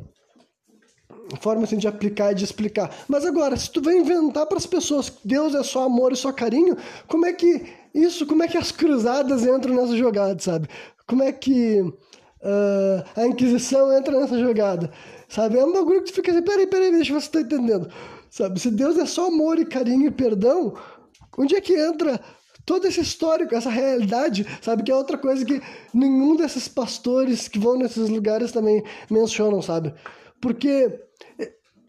forma 1.39 1.63
assim 1.63 1.77
de 1.77 1.87
aplicar 1.87 2.31
e 2.31 2.35
de 2.35 2.43
explicar. 2.43 2.93
Mas 3.07 3.25
agora, 3.25 3.55
se 3.55 3.71
tu 3.71 3.81
vem 3.81 3.99
inventar 3.99 4.45
para 4.45 4.57
as 4.57 4.65
pessoas 4.65 5.09
que 5.09 5.27
Deus 5.27 5.55
é 5.55 5.63
só 5.63 5.83
amor 5.83 6.11
e 6.11 6.15
só 6.15 6.31
carinho, 6.31 6.75
como 7.07 7.25
é 7.25 7.33
que 7.33 7.65
isso, 7.93 8.25
como 8.25 8.43
é 8.43 8.47
que 8.47 8.57
as 8.57 8.71
cruzadas 8.71 9.45
entram 9.45 9.75
nessa 9.75 9.95
jogada, 9.95 10.39
sabe? 10.39 10.67
Como 11.07 11.23
é 11.23 11.31
que 11.31 11.81
uh, 11.81 13.03
a 13.15 13.25
Inquisição 13.27 13.95
entra 13.95 14.19
nessa 14.19 14.39
jogada? 14.39 14.91
Sabe? 15.27 15.57
É 15.57 15.65
um 15.65 15.73
bagulho 15.73 16.03
que 16.03 16.11
tu 16.11 16.15
fica 16.15 16.31
assim, 16.31 16.41
peraí, 16.41 16.67
peraí, 16.67 16.91
deixa 16.91 17.11
eu 17.11 17.15
ver 17.15 17.21
se 17.21 17.31
tá 17.31 17.41
entendendo. 17.41 17.89
Sabe? 18.29 18.59
Se 18.59 18.71
Deus 18.71 18.97
é 18.97 19.05
só 19.05 19.27
amor 19.27 19.59
e 19.59 19.65
carinho 19.65 20.07
e 20.07 20.11
perdão, 20.11 20.73
onde 21.37 21.55
é 21.55 21.61
que 21.61 21.73
entra 21.73 22.19
todo 22.65 22.88
esse 22.88 23.02
histórico, 23.02 23.56
essa 23.56 23.69
realidade, 23.69 24.45
sabe? 24.62 24.84
Que 24.84 24.91
é 24.91 24.95
outra 24.95 25.17
coisa 25.17 25.45
que 25.45 25.62
nenhum 25.93 26.36
desses 26.36 26.67
pastores 26.67 27.47
que 27.47 27.60
vão 27.60 27.78
nesses 27.78 28.10
lugares 28.10 28.52
também 28.52 28.84
mencionam, 29.10 29.62
sabe? 29.62 29.93
Porque 30.39 31.00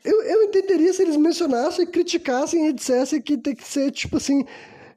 eu, 0.05 0.23
eu 0.23 0.43
entenderia 0.45 0.93
se 0.93 1.03
eles 1.03 1.17
mencionassem, 1.17 1.87
criticassem 1.87 2.67
e 2.69 2.73
dissessem 2.73 3.21
que 3.21 3.37
tem 3.37 3.55
que 3.55 3.67
ser, 3.67 3.91
tipo 3.91 4.17
assim, 4.17 4.45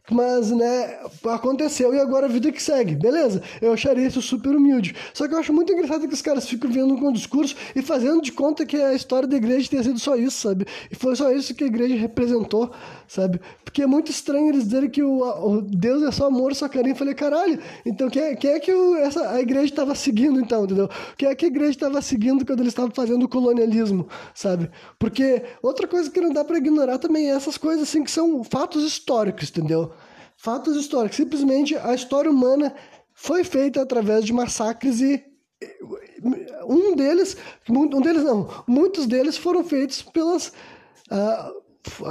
mas, 0.10 0.52
né, 0.52 1.00
aconteceu 1.26 1.94
e 1.94 2.00
agora 2.00 2.28
a 2.28 2.30
vida 2.30 2.52
que 2.52 2.62
segue. 2.62 2.96
Beleza, 2.96 3.42
eu 3.62 3.74
acharia 3.74 4.06
isso 4.06 4.22
super 4.22 4.56
humilde. 4.56 4.96
Só 5.14 5.28
que 5.28 5.34
eu 5.34 5.40
acho 5.40 5.52
muito 5.52 5.74
engraçado 5.74 6.08
que 6.08 6.14
os 6.14 6.22
caras 6.22 6.48
ficam 6.48 6.72
vendo 6.72 6.96
com 6.98 7.08
o 7.10 7.14
discurso 7.14 7.56
e 7.76 7.82
fazendo 7.82 8.22
de 8.22 8.32
conta 8.32 8.66
que 8.66 8.78
a 8.78 8.94
história 8.94 9.28
da 9.28 9.36
igreja 9.36 9.70
tenha 9.70 9.84
sido 9.84 10.00
só 10.00 10.16
isso, 10.16 10.48
sabe? 10.48 10.66
E 10.92 10.96
foi 10.96 11.16
só 11.16 11.32
isso 11.32 11.56
que 11.56 11.64
a 11.64 11.68
igreja 11.68 11.96
representou, 11.96 12.72
sabe? 13.08 13.40
Porque 13.64 13.82
é 13.82 13.88
muito 13.88 14.12
estranho 14.12 14.50
eles 14.50 14.66
dizerem 14.66 14.90
que 14.90 15.04
o, 15.04 15.22
o 15.22 15.62
Deus 15.62 16.04
é 16.04 16.12
só 16.12 16.28
amor, 16.28 16.56
só 16.56 16.68
carinho. 16.68 16.94
Eu 16.94 16.98
falei, 16.98 17.14
caralho, 17.14 17.60
então 17.86 18.10
quem, 18.10 18.22
é, 18.22 18.36
quem 18.36 18.52
é 18.52 18.60
que 18.60 18.72
o, 18.72 18.96
essa, 18.96 19.30
a 19.32 19.42
igreja 19.42 19.66
estava 19.66 19.96
seguindo, 19.96 20.40
então, 20.40 20.66
entendeu? 20.66 20.90
Quem 21.18 21.30
é 21.30 21.36
que 21.36 21.46
a 21.46 21.48
igreja 21.48 21.72
estava 21.72 22.02
seguindo 22.02 22.46
quando 22.46 22.60
eles 22.60 22.72
estavam 22.72 22.92
fazendo 22.92 23.24
o 23.24 23.30
colonialismo, 23.30 24.08
sabe? 24.34 24.70
Porque 25.00 25.44
outra 25.62 25.88
coisa 25.88 26.10
que 26.10 26.22
não 26.22 26.32
dá 26.32 26.44
para 26.44 26.58
ignorar 26.58 26.98
também 26.98 27.30
é 27.30 27.36
essas 27.36 27.58
coisas, 27.58 27.84
assim, 27.84 28.04
que 28.04 28.12
são 28.12 28.44
fatos 28.44 28.84
históricos, 28.84 29.50
entendeu? 29.50 29.92
Fatos 30.38 30.76
históricos. 30.76 31.18
Simplesmente 31.18 31.76
a 31.76 31.94
história 31.94 32.30
humana 32.30 32.74
foi 33.14 33.44
feita 33.44 33.82
através 33.82 34.26
de 34.26 34.34
massacres 34.34 35.00
e 35.02 35.24
um 36.68 36.96
deles, 36.96 37.38
um 37.70 38.02
deles 38.02 38.24
não, 38.24 38.50
muitos 38.68 39.06
deles 39.06 39.38
foram 39.38 39.64
feitos 39.64 40.02
pelas 40.02 40.48
uh, 41.12 41.65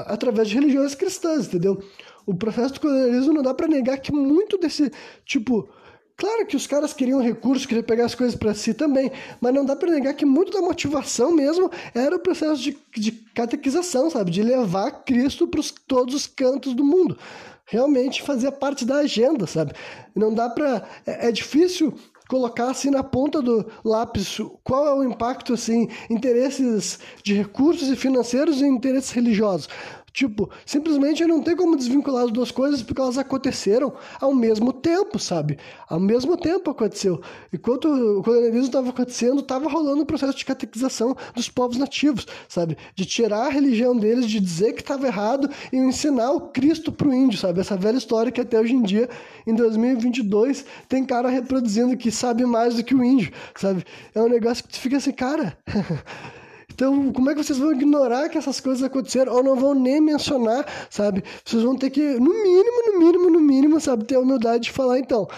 através 0.06 0.48
de 0.48 0.54
religiões 0.54 0.94
cristãs, 0.94 1.46
entendeu? 1.46 1.82
O 2.26 2.34
processo 2.34 2.74
do 2.74 2.80
colonialismo 2.80 3.32
não 3.32 3.42
dá 3.42 3.52
para 3.52 3.68
negar 3.68 3.98
que 3.98 4.12
muito 4.12 4.58
desse 4.58 4.90
tipo 5.24 5.68
Claro 6.16 6.46
que 6.46 6.54
os 6.54 6.64
caras 6.64 6.92
queriam 6.92 7.20
recursos, 7.20 7.66
queriam 7.66 7.82
pegar 7.82 8.04
as 8.04 8.14
coisas 8.14 8.36
para 8.36 8.54
si 8.54 8.72
também, 8.72 9.10
mas 9.40 9.52
não 9.52 9.64
dá 9.64 9.74
para 9.74 9.90
negar 9.90 10.14
que 10.14 10.24
muito 10.24 10.52
da 10.52 10.60
motivação 10.60 11.32
mesmo 11.32 11.68
era 11.92 12.14
o 12.14 12.20
processo 12.20 12.62
de, 12.62 12.78
de 12.96 13.10
catequização, 13.10 14.08
sabe? 14.08 14.30
De 14.30 14.40
levar 14.40 14.92
Cristo 15.04 15.48
para 15.48 15.60
todos 15.88 16.14
os 16.14 16.26
cantos 16.28 16.72
do 16.72 16.84
mundo 16.84 17.18
realmente 17.66 18.22
fazia 18.22 18.52
parte 18.52 18.84
da 18.84 18.96
agenda, 18.96 19.46
sabe? 19.46 19.72
Não 20.14 20.32
dá 20.32 20.48
para 20.48 20.86
é, 21.06 21.28
é 21.28 21.32
difícil 21.32 21.94
colocar 22.28 22.70
assim 22.70 22.90
na 22.90 23.02
ponta 23.02 23.40
do 23.42 23.66
lápis 23.84 24.38
qual 24.62 24.86
é 24.86 24.94
o 24.94 25.04
impacto 25.04 25.52
assim 25.52 25.88
interesses 26.08 26.98
de 27.22 27.34
recursos 27.34 27.88
e 27.88 27.96
financeiros 27.96 28.60
e 28.60 28.66
interesses 28.66 29.10
religiosos 29.10 29.68
Tipo, 30.14 30.48
simplesmente 30.64 31.26
não 31.26 31.42
tem 31.42 31.56
como 31.56 31.76
desvincular 31.76 32.26
as 32.26 32.30
duas 32.30 32.52
coisas 32.52 32.80
porque 32.80 33.00
elas 33.00 33.18
aconteceram 33.18 33.92
ao 34.20 34.32
mesmo 34.32 34.72
tempo, 34.72 35.18
sabe? 35.18 35.58
Ao 35.88 35.98
mesmo 35.98 36.36
tempo 36.36 36.70
aconteceu. 36.70 37.20
Enquanto 37.52 37.88
o 37.88 38.22
colonialismo 38.22 38.66
estava 38.66 38.90
acontecendo, 38.90 39.40
estava 39.40 39.68
rolando 39.68 40.02
o 40.02 40.06
processo 40.06 40.38
de 40.38 40.44
catequização 40.44 41.16
dos 41.34 41.48
povos 41.48 41.78
nativos, 41.78 42.28
sabe? 42.48 42.78
De 42.94 43.04
tirar 43.04 43.46
a 43.46 43.50
religião 43.50 43.96
deles, 43.96 44.26
de 44.26 44.38
dizer 44.38 44.74
que 44.74 44.82
estava 44.82 45.04
errado 45.04 45.50
e 45.72 45.76
ensinar 45.78 46.30
o 46.30 46.42
Cristo 46.42 46.92
para 46.92 47.08
o 47.08 47.12
índio, 47.12 47.36
sabe? 47.36 47.58
Essa 47.58 47.76
velha 47.76 47.98
história 47.98 48.30
que 48.30 48.40
até 48.40 48.60
hoje 48.60 48.72
em 48.72 48.82
dia, 48.82 49.10
em 49.44 49.52
2022, 49.52 50.64
tem 50.88 51.04
cara 51.04 51.28
reproduzindo 51.28 51.96
que 51.96 52.12
sabe 52.14 52.44
mais 52.44 52.74
do 52.74 52.84
que 52.84 52.94
o 52.94 53.04
índio, 53.04 53.32
sabe? 53.56 53.84
É 54.14 54.20
um 54.20 54.28
negócio 54.28 54.64
que 54.64 54.70
tu 54.70 54.80
fica 54.80 54.96
assim, 54.96 55.12
cara. 55.12 55.56
Então, 56.74 57.12
como 57.12 57.30
é 57.30 57.34
que 57.34 57.42
vocês 57.42 57.58
vão 57.58 57.72
ignorar 57.72 58.28
que 58.28 58.36
essas 58.36 58.60
coisas 58.60 58.82
aconteceram 58.82 59.32
ou 59.32 59.42
não 59.42 59.54
vão 59.54 59.74
nem 59.74 60.00
mencionar, 60.00 60.66
sabe? 60.90 61.22
Vocês 61.44 61.62
vão 61.62 61.76
ter 61.76 61.90
que, 61.90 62.00
no 62.00 62.32
mínimo, 62.42 62.92
no 62.92 62.98
mínimo, 62.98 63.30
no 63.30 63.40
mínimo, 63.40 63.80
sabe, 63.80 64.04
ter 64.04 64.16
a 64.16 64.20
humildade 64.20 64.64
de 64.64 64.72
falar, 64.72 64.98
então, 64.98 65.28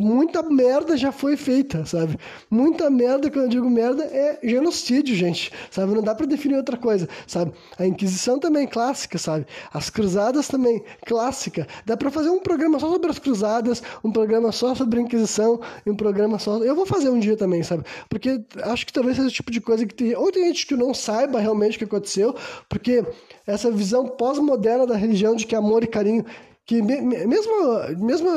muita 0.00 0.42
merda 0.42 0.96
já 0.96 1.12
foi 1.12 1.36
feita, 1.36 1.84
sabe? 1.84 2.18
Muita 2.50 2.88
merda, 2.88 3.30
quando 3.30 3.44
eu 3.44 3.50
digo 3.50 3.68
merda, 3.68 4.04
é 4.04 4.38
genocídio, 4.42 5.14
gente, 5.14 5.52
sabe? 5.70 5.94
Não 5.94 6.02
dá 6.02 6.14
para 6.14 6.26
definir 6.26 6.56
outra 6.56 6.76
coisa, 6.76 7.08
sabe? 7.26 7.52
A 7.78 7.86
Inquisição 7.86 8.38
também 8.38 8.66
clássica, 8.66 9.18
sabe? 9.18 9.46
As 9.72 9.90
cruzadas 9.90 10.48
também 10.48 10.82
clássica. 11.04 11.66
Dá 11.84 11.96
para 11.96 12.10
fazer 12.10 12.30
um 12.30 12.40
programa 12.40 12.78
só 12.78 12.90
sobre 12.90 13.10
as 13.10 13.18
cruzadas, 13.18 13.82
um 14.02 14.10
programa 14.10 14.50
só 14.50 14.74
sobre 14.74 14.98
a 14.98 15.02
Inquisição 15.02 15.60
e 15.84 15.90
um 15.90 15.96
programa 15.96 16.38
só. 16.38 16.58
Eu 16.58 16.74
vou 16.74 16.86
fazer 16.86 17.10
um 17.10 17.18
dia 17.18 17.36
também, 17.36 17.62
sabe? 17.62 17.84
Porque 18.08 18.40
acho 18.62 18.86
que 18.86 18.92
talvez 18.92 19.16
seja 19.16 19.28
o 19.28 19.32
tipo 19.32 19.50
de 19.50 19.60
coisa 19.60 19.84
que 19.84 19.94
tem. 19.94 20.16
Ou 20.16 20.32
tem 20.32 20.46
gente 20.46 20.66
que 20.66 20.74
não 20.74 20.85
não 20.86 20.94
saiba 20.94 21.40
realmente 21.40 21.76
o 21.76 21.78
que 21.78 21.84
aconteceu, 21.84 22.34
porque 22.68 23.04
essa 23.46 23.70
visão 23.70 24.06
pós-moderna 24.06 24.86
da 24.86 24.96
religião 24.96 25.34
de 25.34 25.46
que 25.46 25.54
amor 25.54 25.84
e 25.84 25.86
carinho 25.86 26.24
que 26.66 26.82
mesmo, 26.82 27.52
mesmo 27.96 28.28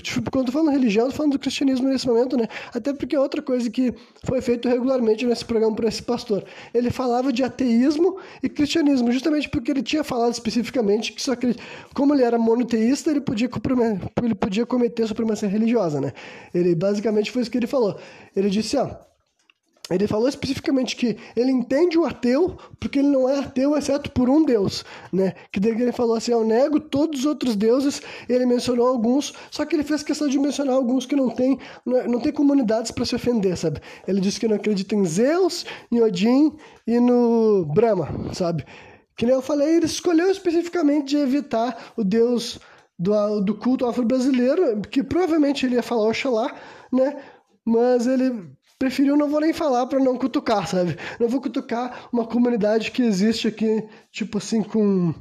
tipo, 0.00 0.30
quando 0.30 0.50
falando 0.50 0.70
religião, 0.70 1.10
falando 1.10 1.32
do 1.32 1.38
cristianismo 1.38 1.86
nesse 1.86 2.06
momento, 2.06 2.34
né? 2.34 2.48
Até 2.72 2.94
porque 2.94 3.14
é 3.14 3.20
outra 3.20 3.42
coisa 3.42 3.68
que 3.68 3.92
foi 4.24 4.40
feito 4.40 4.66
regularmente 4.66 5.26
nesse 5.26 5.44
programa 5.44 5.76
por 5.76 5.84
esse 5.84 6.02
pastor. 6.02 6.42
Ele 6.72 6.90
falava 6.90 7.30
de 7.30 7.44
ateísmo 7.44 8.16
e 8.42 8.48
cristianismo, 8.48 9.12
justamente 9.12 9.46
porque 9.50 9.70
ele 9.70 9.82
tinha 9.82 10.02
falado 10.02 10.32
especificamente 10.32 11.12
que 11.12 11.20
só 11.20 11.36
que 11.36 11.54
como 11.92 12.14
ele 12.14 12.22
era 12.22 12.38
monoteísta, 12.38 13.10
ele 13.10 13.20
podia, 13.20 13.50
ele 14.22 14.34
podia 14.34 14.64
cometer 14.64 15.06
supremacia 15.06 15.46
religiosa, 15.46 16.00
né? 16.00 16.14
Ele 16.54 16.74
basicamente 16.74 17.30
foi 17.30 17.42
isso 17.42 17.50
que 17.50 17.58
ele 17.58 17.66
falou. 17.66 17.98
Ele 18.34 18.48
disse, 18.48 18.74
ó, 18.78 18.88
ele 19.90 20.06
falou 20.08 20.28
especificamente 20.28 20.96
que 20.96 21.16
ele 21.36 21.50
entende 21.50 21.96
o 21.96 22.04
ateu 22.04 22.56
porque 22.80 22.98
ele 22.98 23.08
não 23.08 23.28
é 23.28 23.38
ateu 23.38 23.76
exceto 23.76 24.10
por 24.10 24.28
um 24.28 24.44
Deus, 24.44 24.84
né? 25.12 25.34
Que 25.52 25.60
daí 25.60 25.72
ele 25.72 25.92
falou 25.92 26.16
assim, 26.16 26.32
eu 26.32 26.44
nego 26.44 26.80
todos 26.80 27.20
os 27.20 27.26
outros 27.26 27.54
deuses, 27.54 28.02
ele 28.28 28.46
mencionou 28.46 28.88
alguns, 28.88 29.32
só 29.50 29.64
que 29.64 29.76
ele 29.76 29.84
fez 29.84 30.02
questão 30.02 30.28
de 30.28 30.38
mencionar 30.38 30.74
alguns 30.74 31.06
que 31.06 31.14
não 31.14 31.30
tem, 31.30 31.58
não 31.84 32.18
tem 32.18 32.32
comunidades 32.32 32.90
para 32.90 33.04
se 33.04 33.14
ofender, 33.14 33.56
sabe? 33.56 33.80
Ele 34.08 34.20
disse 34.20 34.40
que 34.40 34.48
não 34.48 34.56
acredita 34.56 34.94
em 34.94 35.04
Zeus, 35.04 35.64
em 35.90 36.00
Odin 36.00 36.52
e 36.86 36.98
no 36.98 37.64
Brahma, 37.66 38.08
sabe? 38.34 38.64
Que 39.16 39.24
nem 39.24 39.34
eu 39.34 39.42
falei, 39.42 39.76
ele 39.76 39.86
escolheu 39.86 40.30
especificamente 40.30 41.10
de 41.10 41.16
evitar 41.16 41.92
o 41.96 42.02
Deus 42.02 42.58
do, 42.98 43.40
do 43.40 43.54
culto 43.54 43.86
afro-brasileiro, 43.86 44.80
que 44.82 45.02
provavelmente 45.02 45.64
ele 45.64 45.76
ia 45.76 45.82
falar 45.82 46.08
Oxalá, 46.08 46.54
né? 46.92 47.16
Mas 47.64 48.06
ele 48.06 48.50
preferiu 48.78 49.16
não 49.16 49.28
vou 49.28 49.40
nem 49.40 49.52
falar 49.52 49.86
para 49.86 49.98
não 49.98 50.16
cutucar, 50.16 50.66
sabe? 50.66 50.96
Não 51.18 51.28
vou 51.28 51.40
cutucar 51.40 52.08
uma 52.12 52.26
comunidade 52.26 52.90
que 52.90 53.02
existe 53.02 53.48
aqui, 53.48 53.84
tipo 54.12 54.38
assim, 54.38 54.62
com 54.62 55.14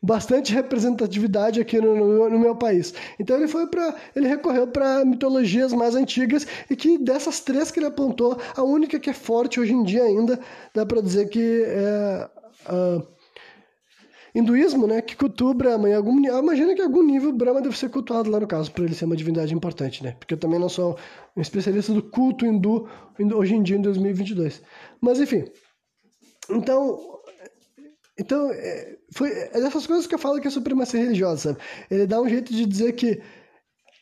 bastante 0.00 0.52
representatividade 0.52 1.60
aqui 1.60 1.80
no, 1.80 1.96
no, 1.96 2.30
no 2.30 2.38
meu 2.38 2.56
país. 2.56 2.94
Então 3.18 3.36
ele 3.36 3.48
foi 3.48 3.66
para 3.66 3.94
ele 4.14 4.28
recorreu 4.28 4.66
para 4.68 5.04
mitologias 5.04 5.72
mais 5.72 5.94
antigas 5.94 6.46
e 6.70 6.76
que 6.76 6.98
dessas 6.98 7.40
três 7.40 7.70
que 7.70 7.80
ele 7.80 7.86
apontou, 7.86 8.38
a 8.56 8.62
única 8.62 8.98
que 8.98 9.10
é 9.10 9.14
forte 9.14 9.60
hoje 9.60 9.72
em 9.72 9.82
dia 9.82 10.04
ainda, 10.04 10.38
dá 10.74 10.86
para 10.86 11.02
dizer 11.02 11.28
que 11.28 11.64
é 11.66 12.28
hinduísmo, 14.38 14.86
né, 14.86 15.02
que 15.02 15.16
cultua 15.16 15.52
Brahma. 15.52 15.88
Em 15.88 15.94
algum, 15.94 16.18
imagina 16.18 16.74
que 16.74 16.80
em 16.80 16.84
algum 16.84 17.02
nível 17.02 17.32
Brahma 17.32 17.60
deve 17.60 17.76
ser 17.76 17.90
cultuado 17.90 18.30
lá 18.30 18.38
no 18.38 18.46
caso, 18.46 18.70
para 18.70 18.84
ele 18.84 18.94
ser 18.94 19.04
uma 19.04 19.16
divindade 19.16 19.54
importante, 19.54 20.02
né? 20.02 20.16
Porque 20.18 20.34
eu 20.34 20.38
também 20.38 20.58
não 20.58 20.68
sou 20.68 20.96
um 21.36 21.40
especialista 21.40 21.92
do 21.92 22.02
culto 22.02 22.46
hindu 22.46 22.88
hoje 23.34 23.54
em 23.54 23.62
dia, 23.62 23.76
em 23.76 23.82
2022. 23.82 24.62
Mas, 25.00 25.20
enfim. 25.20 25.44
Então, 26.50 26.98
então 28.18 28.50
é, 28.52 28.96
foi, 29.12 29.30
é 29.30 29.60
dessas 29.60 29.86
coisas 29.86 30.06
que 30.06 30.14
eu 30.14 30.18
falo 30.18 30.40
que 30.40 30.48
é 30.48 30.50
supremacia 30.50 31.00
religiosa, 31.00 31.50
sabe? 31.50 31.58
Ele 31.90 32.06
dá 32.06 32.20
um 32.20 32.28
jeito 32.28 32.52
de 32.52 32.64
dizer 32.64 32.92
que 32.92 33.20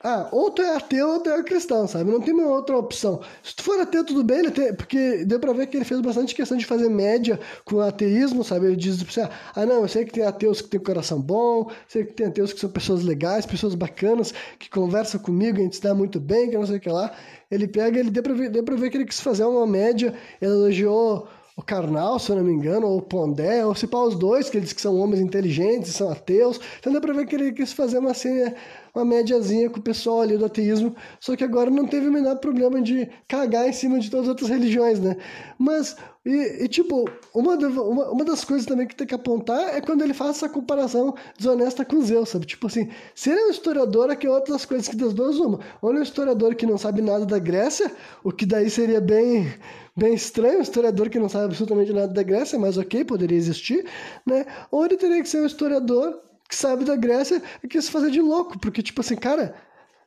ah, 0.03 0.29
ou 0.31 0.51
tu 0.51 0.63
é 0.63 0.77
ateu 0.77 1.09
ou 1.09 1.21
tu 1.21 1.31
é 1.31 1.43
cristão, 1.43 1.87
sabe? 1.89 2.11
Não 2.11 2.21
tem 2.21 2.35
uma 2.35 2.49
outra 2.49 2.77
opção. 2.77 3.21
Se 3.43 3.57
tu 3.57 3.63
for 3.63 3.81
ateu, 3.81 4.05
tudo 4.05 4.23
bem, 4.23 4.39
ele 4.41 4.51
tem, 4.51 4.75
porque 4.75 5.25
deu 5.25 5.41
pra 5.41 5.53
ver 5.53 5.67
que 5.67 5.77
ele 5.77 5.85
fez 5.85 6.01
bastante 6.01 6.35
questão 6.35 6.57
de 6.57 6.67
fazer 6.67 6.89
média 6.89 7.41
com 7.65 7.77
o 7.77 7.81
ateísmo, 7.81 8.45
sabe? 8.45 8.67
Ele 8.67 8.77
diz 8.77 9.03
pra 9.03 9.13
você, 9.13 9.29
ah, 9.55 9.67
não, 9.67 9.83
eu 9.83 9.89
sei 9.89 10.05
que 10.05 10.13
tem 10.13 10.25
ateus 10.25 10.61
que 10.61 10.69
têm 10.69 10.81
coração 10.81 11.21
bom, 11.21 11.71
sei 11.89 12.05
que 12.05 12.13
tem 12.13 12.27
ateus 12.27 12.53
que 12.53 12.61
são 12.61 12.71
pessoas 12.71 13.03
legais, 13.03 13.47
pessoas 13.47 13.75
bacanas, 13.75 14.33
que 14.59 14.69
conversam 14.69 15.21
comigo, 15.21 15.59
a 15.59 15.63
gente 15.63 15.77
se 15.77 15.83
dá 15.83 15.95
muito 15.95 16.21
bem, 16.21 16.51
que 16.51 16.59
não 16.59 16.67
sei 16.67 16.77
o 16.77 16.81
que 16.81 16.91
lá. 16.91 17.13
Ele 17.51 17.67
pega, 17.67 17.99
ele 17.99 18.11
deu 18.11 18.23
pra 18.23 18.35
ver, 18.35 18.51
deu 18.51 18.63
pra 18.63 18.77
ver 18.77 18.91
que 18.91 18.97
ele 18.97 19.07
quis 19.07 19.21
fazer 19.21 19.45
uma 19.45 19.67
média, 19.67 20.15
ele 20.41 20.53
elogiou 20.53 21.29
o 21.57 21.63
Karnal, 21.63 22.19
se 22.19 22.31
eu 22.31 22.37
não 22.37 22.45
me 22.45 22.53
engano, 22.53 22.87
ou 22.87 22.99
o 22.99 23.03
Pondé, 23.03 23.65
ou 23.65 23.75
se 23.75 23.87
pá 23.87 23.99
os 23.99 24.15
dois, 24.15 24.51
que 24.51 24.59
eles 24.59 24.75
que 24.75 24.81
são 24.81 24.95
homens 25.01 25.23
inteligentes, 25.23 25.95
são 25.95 26.13
ateus. 26.13 26.61
Então 26.79 26.93
dá 26.93 27.01
pra 27.01 27.15
ver 27.15 27.27
que 27.27 27.35
ele 27.35 27.51
quis 27.51 27.73
fazer 27.73 27.97
uma, 27.97 28.11
assim, 28.11 28.53
uma 28.95 29.07
médiazinha 29.07 29.71
com 29.71 29.79
o 29.79 29.83
pessoal 29.83 30.21
ali 30.21 30.37
do 30.37 30.45
ateísmo, 30.45 30.95
só 31.19 31.35
que 31.35 31.43
agora 31.43 31.71
não 31.71 31.87
teve 31.87 32.09
o 32.09 32.13
menor 32.13 32.37
problema 32.37 32.83
de 32.83 33.09
cagar 33.27 33.67
em 33.67 33.73
cima 33.73 33.99
de 33.99 34.11
todas 34.11 34.27
as 34.27 34.29
outras 34.31 34.51
religiões, 34.51 35.01
né? 35.01 35.17
Mas, 35.59 35.97
e, 36.27 36.65
e 36.65 36.69
tipo, 36.69 37.09
uma, 37.35 37.57
da, 37.57 37.69
uma, 37.69 38.11
uma 38.11 38.25
das 38.27 38.45
coisas 38.45 38.67
também 38.67 38.87
que 38.87 38.95
tem 38.95 39.07
que 39.07 39.15
apontar 39.15 39.75
é 39.75 39.81
quando 39.81 40.03
ele 40.03 40.13
faz 40.13 40.37
essa 40.37 40.51
comparação 40.51 41.15
desonesta 41.39 41.87
com 41.87 42.03
Zeus, 42.03 42.29
sabe? 42.29 42.45
Tipo 42.45 42.67
assim, 42.67 42.91
se 43.15 43.31
ele 43.31 43.41
é 43.41 43.47
um 43.47 43.51
historiador, 43.51 44.11
aqui 44.11 44.27
é 44.27 44.31
outra 44.31 44.53
das 44.53 44.67
coisas 44.67 44.89
que 44.89 44.97
das 44.97 45.15
duas 45.15 45.37
uma. 45.39 45.59
Ou 45.81 45.89
ele 45.89 45.99
é 45.99 46.01
um 46.01 46.05
historiador 46.05 46.55
que 46.55 46.67
não 46.67 46.77
sabe 46.77 47.01
nada 47.01 47.25
da 47.25 47.39
Grécia, 47.39 47.91
o 48.23 48.31
que 48.31 48.45
daí 48.45 48.69
seria 48.69 49.01
bem 49.01 49.55
bem 49.97 50.15
estranho, 50.15 50.59
um 50.59 50.63
historiador 50.63 51.09
que 51.09 51.19
não 51.19 51.29
sabe 51.29 51.47
absolutamente 51.47 51.93
nada 51.93 52.13
da 52.13 52.23
Grécia, 52.23 52.59
mas 52.59 52.77
ok, 52.77 53.05
poderia 53.05 53.39
existir, 53.39 53.87
né? 54.27 54.45
Ou 54.71 54.85
ele 54.85 54.97
teria 54.97 55.23
que 55.23 55.29
ser 55.29 55.41
um 55.41 55.47
historiador 55.47 56.21
que 56.49 56.55
sabe 56.55 56.85
da 56.85 56.95
Grécia 56.95 57.43
e 57.63 57.69
quis 57.69 57.89
fazer 57.89 58.11
de 58.11 58.21
louco, 58.21 58.59
porque, 58.59 58.83
tipo 58.83 59.01
assim, 59.01 59.17
cara, 59.17 59.55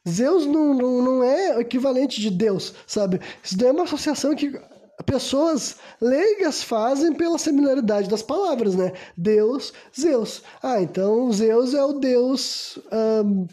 Zeus 0.08 0.46
não, 0.46 0.74
não, 0.74 1.02
não 1.02 1.24
é 1.24 1.60
equivalente 1.60 2.22
de 2.22 2.30
Deus, 2.30 2.74
sabe? 2.86 3.20
Isso 3.44 3.58
daí 3.58 3.70
é 3.70 3.72
uma 3.72 3.84
associação 3.84 4.36
que 4.36 4.60
pessoas 5.06 5.78
leigas 6.00 6.64
fazem 6.64 7.14
pela 7.14 7.38
similaridade 7.38 8.10
das 8.10 8.22
palavras, 8.22 8.76
né? 8.76 8.94
Deus, 9.18 9.74
Zeus. 10.00 10.44
Ah, 10.62 10.82
então 10.82 11.32
Zeus 11.32 11.74
é 11.74 11.84
o 11.84 11.94
Deus. 11.94 12.78
Um, 12.92 13.48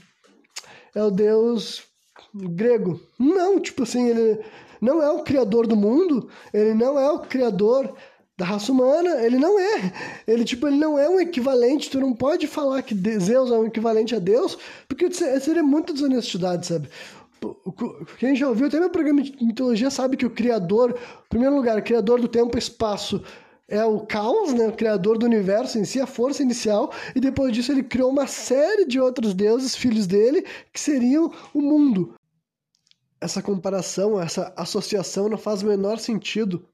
é 0.94 1.02
o 1.02 1.10
Deus 1.10 1.84
grego. 2.34 3.00
Não, 3.18 3.60
tipo 3.60 3.82
assim, 3.82 4.08
ele 4.08 4.40
não 4.80 5.02
é 5.02 5.10
o 5.10 5.22
criador 5.22 5.66
do 5.66 5.76
mundo, 5.76 6.28
ele 6.52 6.74
não 6.74 6.98
é 6.98 7.10
o 7.10 7.20
criador 7.20 7.94
da 8.36 8.44
raça 8.44 8.70
humana, 8.70 9.24
ele 9.24 9.38
não 9.38 9.58
é. 9.58 9.92
Ele, 10.26 10.44
tipo, 10.44 10.66
ele 10.66 10.76
não 10.76 10.98
é 10.98 11.08
um 11.08 11.18
equivalente, 11.18 11.90
tu 11.90 12.00
não 12.00 12.12
pode 12.12 12.46
falar 12.46 12.82
que 12.82 12.94
Zeus 13.18 13.50
é 13.50 13.54
um 13.54 13.66
equivalente 13.66 14.14
a 14.14 14.18
Deus, 14.18 14.58
porque 14.86 15.10
seria 15.10 15.62
muita 15.62 15.92
desonestidade, 15.92 16.66
sabe? 16.66 16.88
Quem 18.18 18.34
já 18.34 18.48
ouviu 18.48 18.66
até 18.66 18.78
meu 18.78 18.90
programa 18.90 19.22
de 19.22 19.32
mitologia 19.44 19.90
sabe 19.90 20.16
que 20.16 20.26
o 20.26 20.30
criador, 20.30 20.90
em 20.90 21.28
primeiro 21.28 21.54
lugar, 21.54 21.80
criador 21.82 22.20
do 22.20 22.28
tempo 22.28 22.56
e 22.56 22.58
espaço 22.58 23.22
é 23.68 23.84
o 23.84 24.00
caos, 24.00 24.52
né? 24.52 24.68
o 24.68 24.72
criador 24.72 25.18
do 25.18 25.26
universo 25.26 25.78
em 25.78 25.84
si, 25.84 26.00
a 26.00 26.06
força 26.06 26.42
inicial, 26.42 26.92
e 27.14 27.20
depois 27.20 27.52
disso 27.52 27.72
ele 27.72 27.82
criou 27.82 28.10
uma 28.10 28.26
série 28.26 28.86
de 28.86 29.00
outros 29.00 29.34
deuses, 29.34 29.74
filhos 29.74 30.06
dele, 30.06 30.44
que 30.72 30.80
seriam 30.80 31.32
o 31.52 31.60
mundo 31.60 32.14
essa 33.26 33.42
comparação, 33.42 34.20
essa 34.20 34.52
associação 34.56 35.28
não 35.28 35.36
faz 35.36 35.62
o 35.62 35.66
menor 35.66 35.98
sentido. 35.98 36.66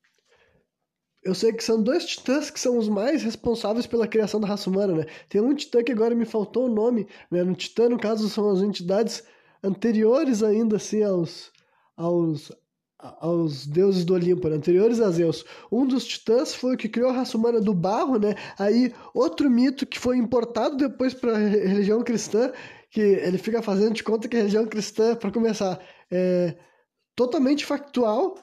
Eu 1.24 1.34
sei 1.34 1.52
que 1.52 1.62
são 1.62 1.82
dois 1.82 2.04
titãs 2.04 2.50
que 2.50 2.60
são 2.60 2.76
os 2.76 2.88
mais 2.88 3.22
responsáveis 3.22 3.86
pela 3.86 4.08
criação 4.08 4.40
da 4.40 4.48
raça 4.48 4.68
humana, 4.68 4.94
né? 4.94 5.06
Tem 5.28 5.40
um 5.40 5.54
titã 5.54 5.82
que 5.82 5.92
agora 5.92 6.14
me 6.14 6.24
faltou 6.24 6.66
o 6.66 6.74
nome, 6.74 7.06
né? 7.30 7.42
No 7.44 7.54
titã, 7.54 7.88
no 7.88 7.98
caso, 7.98 8.28
são 8.28 8.50
as 8.50 8.60
entidades 8.60 9.22
anteriores 9.62 10.42
ainda, 10.42 10.76
assim, 10.76 11.02
aos, 11.02 11.52
aos, 11.96 12.50
aos 12.98 13.66
deuses 13.66 14.04
do 14.04 14.14
Olimpo, 14.14 14.48
né? 14.48 14.56
anteriores 14.56 15.00
a 15.00 15.10
Zeus. 15.10 15.44
Um 15.70 15.86
dos 15.86 16.04
titãs 16.04 16.54
foi 16.54 16.74
o 16.74 16.78
que 16.78 16.88
criou 16.88 17.10
a 17.10 17.12
raça 17.12 17.38
humana 17.38 17.60
do 17.60 17.72
barro, 17.72 18.18
né? 18.18 18.34
Aí, 18.58 18.92
outro 19.14 19.48
mito 19.48 19.86
que 19.86 20.00
foi 20.00 20.16
importado 20.16 20.76
depois 20.76 21.14
para 21.14 21.36
a 21.36 21.38
religião 21.38 22.02
cristã, 22.02 22.52
que 22.90 23.00
ele 23.00 23.38
fica 23.38 23.62
fazendo 23.62 23.94
de 23.94 24.02
conta 24.02 24.28
que 24.28 24.36
a 24.36 24.40
religião 24.40 24.66
cristã, 24.66 25.14
para 25.14 25.30
começar, 25.30 25.80
é 26.12 26.56
totalmente 27.16 27.64
factual. 27.64 28.36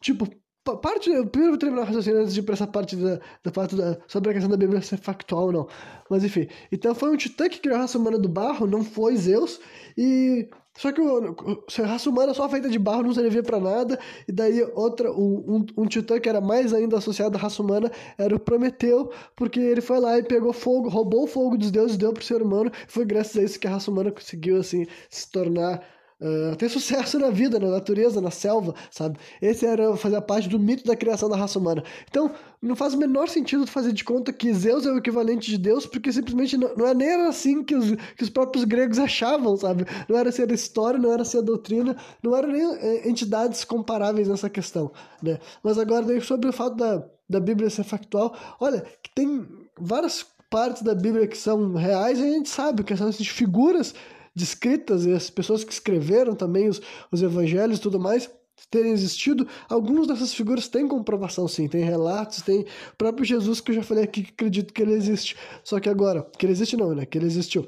Tipo, 0.00 0.28
parte. 0.76 1.10
Eu 1.10 1.26
primeiro 1.26 1.52
vou 1.52 1.58
terminar 1.58 1.82
o 1.82 1.84
raciocínio 1.86 2.20
antes 2.20 2.34
de 2.34 2.40
ir 2.40 2.42
pra 2.42 2.54
essa 2.54 2.66
parte 2.66 2.96
da, 2.96 3.20
da 3.42 3.50
parte 3.50 3.74
da, 3.74 3.98
sobre 4.06 4.30
a 4.30 4.32
questão 4.34 4.50
da 4.50 4.56
Bíblia 4.56 4.82
ser 4.82 4.98
factual 4.98 5.46
ou 5.46 5.52
não. 5.52 5.68
Mas 6.10 6.24
enfim. 6.24 6.48
Então 6.70 6.94
foi 6.94 7.10
um 7.10 7.16
titã 7.16 7.48
que 7.48 7.60
criou 7.60 7.76
a 7.76 7.80
raça 7.80 7.98
humana 7.98 8.18
do 8.18 8.28
barro, 8.28 8.66
não 8.66 8.84
foi 8.84 9.16
Zeus. 9.16 9.60
E. 9.96 10.48
Só 10.76 10.92
que 10.92 11.00
o, 11.00 11.34
a 11.82 11.86
raça 11.86 12.08
humana 12.08 12.32
só 12.32 12.48
feita 12.48 12.68
de 12.68 12.78
barro 12.78 13.02
não 13.02 13.12
servia 13.12 13.42
para 13.42 13.58
nada. 13.58 13.98
E 14.28 14.32
daí 14.32 14.62
outra, 14.74 15.10
um, 15.10 15.56
um, 15.76 15.82
um, 15.82 15.86
titã 15.86 16.20
que 16.20 16.28
era 16.28 16.40
mais 16.40 16.72
ainda 16.72 16.98
associado 16.98 17.36
à 17.36 17.40
raça 17.40 17.60
humana 17.60 17.90
era 18.16 18.36
o 18.36 18.38
Prometeu, 18.38 19.10
porque 19.34 19.58
ele 19.58 19.80
foi 19.80 19.98
lá 19.98 20.16
e 20.18 20.22
pegou 20.22 20.52
fogo, 20.52 20.88
roubou 20.88 21.24
o 21.24 21.26
fogo 21.26 21.58
dos 21.58 21.72
deuses, 21.72 21.96
deu 21.96 22.12
pro 22.12 22.22
ser 22.22 22.40
humano. 22.40 22.70
Foi 22.86 23.04
graças 23.04 23.36
a 23.36 23.42
isso 23.42 23.58
que 23.58 23.66
a 23.66 23.70
raça 23.70 23.90
humana 23.90 24.12
conseguiu 24.12 24.58
assim 24.58 24.86
se 25.10 25.28
tornar 25.32 25.82
Uh, 26.20 26.56
ter 26.56 26.68
sucesso 26.68 27.16
na 27.16 27.30
vida, 27.30 27.60
na 27.60 27.68
natureza, 27.68 28.20
na 28.20 28.32
selva, 28.32 28.74
sabe? 28.90 29.16
Esse 29.40 29.64
era 29.64 29.96
fazer 29.96 30.20
parte 30.22 30.48
do 30.48 30.58
mito 30.58 30.84
da 30.84 30.96
criação 30.96 31.28
da 31.28 31.36
raça 31.36 31.60
humana. 31.60 31.84
Então, 32.10 32.32
não 32.60 32.74
faz 32.74 32.94
o 32.94 32.98
menor 32.98 33.28
sentido 33.28 33.64
fazer 33.68 33.92
de 33.92 34.02
conta 34.02 34.32
que 34.32 34.52
Zeus 34.52 34.84
é 34.84 34.90
o 34.90 34.98
equivalente 34.98 35.48
de 35.48 35.56
Deus, 35.56 35.86
porque 35.86 36.12
simplesmente 36.12 36.56
não, 36.56 36.74
não 36.76 36.86
é 36.88 36.92
nem 36.92 37.08
assim 37.28 37.62
que 37.62 37.76
os, 37.76 37.92
que 38.16 38.24
os 38.24 38.30
próprios 38.30 38.64
gregos 38.64 38.98
achavam, 38.98 39.56
sabe? 39.56 39.84
Não 40.08 40.18
era 40.18 40.32
ser 40.32 40.42
assim 40.42 40.52
a 40.52 40.54
história, 40.56 40.98
não 40.98 41.12
era 41.12 41.24
ser 41.24 41.38
assim 41.38 41.44
a 41.44 41.46
doutrina, 41.46 41.96
não 42.20 42.34
eram 42.34 42.48
nem 42.48 42.64
é, 42.64 43.08
entidades 43.08 43.64
comparáveis 43.64 44.26
nessa 44.26 44.50
questão, 44.50 44.90
né? 45.22 45.38
Mas 45.62 45.78
agora, 45.78 46.20
sobre 46.20 46.48
o 46.48 46.52
fato 46.52 46.74
da, 46.74 47.04
da 47.30 47.38
Bíblia 47.38 47.70
ser 47.70 47.84
factual, 47.84 48.36
olha, 48.58 48.84
que 49.02 49.10
tem 49.14 49.46
várias 49.78 50.26
partes 50.50 50.82
da 50.82 50.94
Bíblia 50.96 51.28
que 51.28 51.36
são 51.36 51.74
reais 51.74 52.18
a 52.18 52.22
gente 52.22 52.48
sabe 52.48 52.82
que 52.82 52.96
são 52.96 53.08
essas 53.08 53.26
figuras 53.28 53.94
descritas 54.38 55.04
e 55.04 55.12
as 55.12 55.28
pessoas 55.28 55.64
que 55.64 55.72
escreveram 55.72 56.34
também 56.34 56.68
os, 56.68 56.80
os 57.10 57.22
evangelhos 57.22 57.78
e 57.78 57.82
tudo 57.82 58.00
mais 58.00 58.30
terem 58.70 58.92
existido, 58.92 59.46
algumas 59.68 60.06
dessas 60.06 60.34
figuras 60.34 60.68
têm 60.68 60.88
comprovação 60.88 61.46
sim, 61.46 61.68
tem 61.68 61.84
relatos, 61.84 62.42
tem 62.42 62.62
o 62.62 62.96
próprio 62.96 63.24
Jesus 63.24 63.60
que 63.60 63.70
eu 63.70 63.76
já 63.76 63.82
falei 63.82 64.04
aqui 64.04 64.22
que 64.22 64.32
acredito 64.32 64.74
que 64.74 64.82
ele 64.82 64.92
existe. 64.92 65.36
Só 65.62 65.78
que 65.80 65.88
agora, 65.88 66.26
que 66.38 66.44
ele 66.44 66.52
existe 66.52 66.76
não, 66.76 66.94
né? 66.94 67.06
Que 67.06 67.18
ele 67.18 67.26
existiu. 67.26 67.66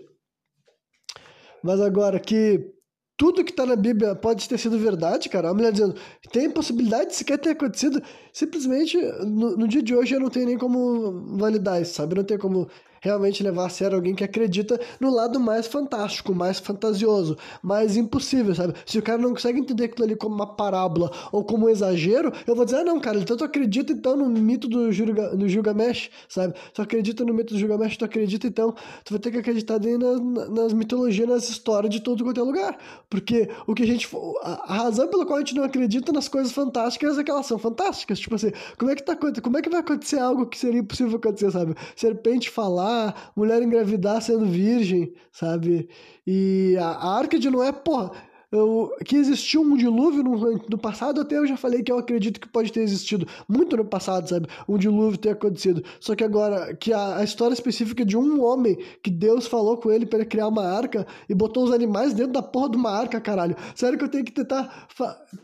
Mas 1.63 1.81
agora 1.81 2.19
que 2.19 2.73
tudo 3.17 3.45
que 3.45 3.51
está 3.51 3.67
na 3.67 3.77
Bíblia 3.77 4.15
pode 4.15 4.49
ter 4.49 4.59
sido 4.59 4.79
verdade, 4.79 5.29
cara. 5.29 5.51
A 5.51 5.55
mulher 5.55 5.73
dizendo, 5.73 5.95
tem 6.33 6.51
possibilidade 6.51 7.11
de 7.11 7.17
sequer 7.17 7.39
ter 7.39 7.51
acontecido. 7.51 8.03
Simplesmente, 8.33 8.97
no, 8.97 9.59
no, 9.59 9.69
dia 9.69 9.83
de 9.83 9.95
hoje, 9.95 10.15
eu 10.15 10.21
não 10.21 10.31
tenho 10.31 10.47
nem 10.47 10.57
como 10.57 11.37
validar 11.37 11.83
isso, 11.83 11.93
sabe? 11.93 12.15
Não 12.15 12.25
tenho 12.25 12.41
como 12.41 12.67
realmente 13.01 13.43
levar 13.43 13.67
a 13.67 13.69
sério 13.69 13.97
alguém 13.97 14.15
que 14.15 14.25
acredita 14.25 14.79
no 15.01 15.11
lado 15.13 15.41
mais 15.41 15.67
fantástico, 15.67 16.35
mais 16.35 16.59
fantasioso, 16.59 17.37
mais 17.63 17.97
impossível, 17.97 18.55
sabe? 18.55 18.75
Se 18.85 18.99
o 18.99 19.03
cara 19.03 19.19
não 19.19 19.31
consegue 19.31 19.61
entender 19.61 19.85
aquilo 19.85 20.05
ali 20.05 20.17
como 20.17 20.35
uma 20.35 20.55
parábola 20.55 21.11
ou 21.33 21.45
como 21.45 21.67
um 21.67 21.69
exagero, 21.69 22.33
eu 22.47 22.55
vou 22.55 22.65
dizer, 22.65 22.79
ah, 22.79 22.85
não, 22.85 23.01
cara, 23.01 23.19
então 23.19 23.37
tu 23.37 23.45
acredita 23.45 23.93
então 23.93 24.17
no 24.17 24.29
mito 24.29 24.69
do, 24.69 24.93
Gilga, 24.93 25.35
no 25.35 25.49
Gilgamesh, 25.49 26.11
sabe? 26.29 26.55
Tu 26.75 26.83
acredita 26.83 27.25
no 27.25 27.33
mito 27.33 27.55
do 27.55 27.59
Gilgamesh, 27.59 27.97
tu 27.97 28.05
acredita 28.05 28.47
então, 28.47 28.75
tu 29.05 29.13
vai 29.13 29.19
ter 29.19 29.31
que 29.31 29.39
acreditar 29.39 29.79
daí 29.79 29.97
nas, 29.97 30.21
nas 30.51 30.73
mitologias, 30.73 31.29
nas 31.29 31.49
histórias 31.49 31.93
de 31.93 32.01
todo 32.01 32.23
quanto 32.25 32.41
é 32.41 32.45
lugar. 32.45 32.79
Porque 33.09 33.49
o 33.67 33.75
que 33.75 33.83
a 33.83 33.87
gente. 33.87 34.09
A 34.43 34.75
razão 34.75 35.09
pela 35.09 35.27
qual 35.27 35.37
a 35.37 35.41
gente 35.41 35.55
não 35.55 35.65
acredita 35.65 36.13
nas 36.13 36.29
coisas 36.29 36.53
fantásticas 36.53 37.19
é 37.19 37.25
que 37.25 37.31
elas 37.31 37.47
são 37.47 37.59
fantásticas. 37.59 38.21
Tipo 38.21 38.35
assim, 38.37 38.53
como 38.79 38.91
é 38.91 38.95
que 38.95 39.03
tá 39.03 39.17
como 39.17 39.59
é 39.59 39.63
que 39.63 39.71
vai 39.71 39.81
acontecer 39.81 40.19
algo 40.19 40.47
que 40.47 40.59
seria 40.59 40.81
impossível 40.81 41.17
acontecer, 41.17 41.51
sabe? 41.51 41.75
Serpente 41.97 42.51
falar 42.51 42.90
mulher 43.37 43.63
engravidar 43.63 44.21
sendo 44.23 44.47
virgem, 44.47 45.13
sabe? 45.33 45.89
E 46.27 46.77
a, 46.79 46.87
a 46.87 47.19
Arca 47.19 47.39
de 47.39 47.51
Noé, 47.51 47.73
porra, 47.73 48.13
eu, 48.53 48.91
que 49.05 49.15
existiu 49.15 49.63
um 49.63 49.77
dilúvio 49.77 50.25
no, 50.25 50.37
no, 50.69 50.79
passado, 50.79 51.21
até 51.21 51.39
eu 51.39 51.47
já 51.47 51.57
falei 51.57 51.85
que 51.85 51.93
eu 51.93 51.99
acredito 51.99 52.41
que 52.41 52.49
pode 52.49 52.73
ter 52.73 52.81
existido 52.81 53.27
muito 53.49 53.77
no 53.77 53.85
passado, 53.85 54.29
sabe? 54.29 54.49
Um 54.69 54.77
dilúvio 54.77 55.17
ter 55.17 55.31
acontecido. 55.31 55.85
Só 56.01 56.17
que 56.17 56.25
agora, 56.25 56.75
que 56.75 56.93
a, 56.93 57.19
a 57.19 57.25
história 57.25 57.55
específica 57.55 58.05
de 58.05 58.17
um 58.17 58.43
homem 58.43 58.77
que 59.05 59.11
Deus 59.11 59.47
falou 59.47 59.77
com 59.77 59.93
ele 59.93 60.05
para 60.05 60.25
criar 60.25 60.49
uma 60.49 60.65
arca 60.65 61.07
e 61.29 61.35
botou 61.35 61.63
os 61.63 61.73
animais 61.73 62.13
dentro 62.13 62.33
da 62.33 62.43
porra 62.43 62.71
de 62.71 62.77
uma 62.77 62.91
arca, 62.91 63.21
caralho. 63.21 63.57
Sério 63.75 63.97
que 63.97 64.05
eu 64.05 64.11
tenho 64.11 64.25
que 64.25 64.33
tentar. 64.33 64.89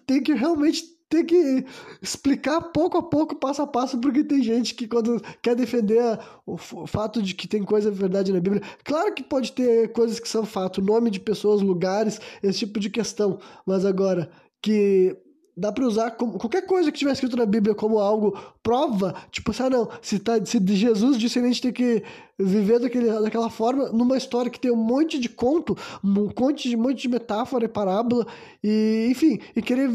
Tem 0.04 0.20
que 0.20 0.34
realmente 0.34 0.95
tem 1.08 1.24
que 1.24 1.64
explicar 2.02 2.60
pouco 2.60 2.98
a 2.98 3.02
pouco, 3.02 3.36
passo 3.36 3.62
a 3.62 3.66
passo, 3.66 3.98
porque 3.98 4.24
tem 4.24 4.42
gente 4.42 4.74
que 4.74 4.88
quando 4.88 5.20
quer 5.40 5.54
defender 5.54 6.18
o, 6.44 6.56
fato 6.56 7.22
de 7.22 7.34
que 7.34 7.46
tem 7.46 7.62
coisa 7.62 7.90
verdade 7.90 8.32
na 8.32 8.40
Bíblia, 8.40 8.62
claro 8.84 9.14
que 9.14 9.22
pode 9.22 9.52
ter 9.52 9.92
coisas 9.92 10.18
que 10.18 10.28
são 10.28 10.44
fato, 10.44 10.82
nome 10.82 11.10
de 11.10 11.20
pessoas, 11.20 11.62
lugares, 11.62 12.20
esse 12.42 12.60
tipo 12.60 12.80
de 12.80 12.90
questão, 12.90 13.38
mas 13.64 13.84
agora 13.84 14.30
que 14.60 15.16
dá 15.56 15.72
para 15.72 15.86
usar 15.86 16.10
como, 16.10 16.38
qualquer 16.38 16.66
coisa 16.66 16.92
que 16.92 16.98
tiver 16.98 17.12
escrito 17.12 17.36
na 17.36 17.46
Bíblia 17.46 17.74
como 17.74 17.98
algo 17.98 18.38
prova, 18.62 19.14
tipo 19.30 19.50
assim, 19.50 19.62
ah, 19.62 19.70
não, 19.70 19.88
se, 20.02 20.18
tá, 20.18 20.44
se 20.44 20.60
Jesus 20.66 21.16
disse 21.16 21.38
a 21.38 21.42
gente 21.42 21.62
tem 21.62 21.72
que 21.72 22.02
viver 22.38 22.78
daquele, 22.78 23.10
daquela 23.20 23.48
forma, 23.48 23.88
numa 23.88 24.18
história 24.18 24.50
que 24.50 24.60
tem 24.60 24.70
um 24.70 24.76
monte 24.76 25.18
de 25.18 25.30
conto, 25.30 25.74
um 26.04 26.28
monte 26.38 26.68
de, 26.68 26.76
um 26.76 26.82
monte 26.82 27.02
de 27.02 27.08
metáfora 27.08 27.64
e 27.64 27.68
parábola, 27.68 28.26
e 28.62 29.08
enfim, 29.10 29.38
e 29.54 29.62
querer 29.62 29.90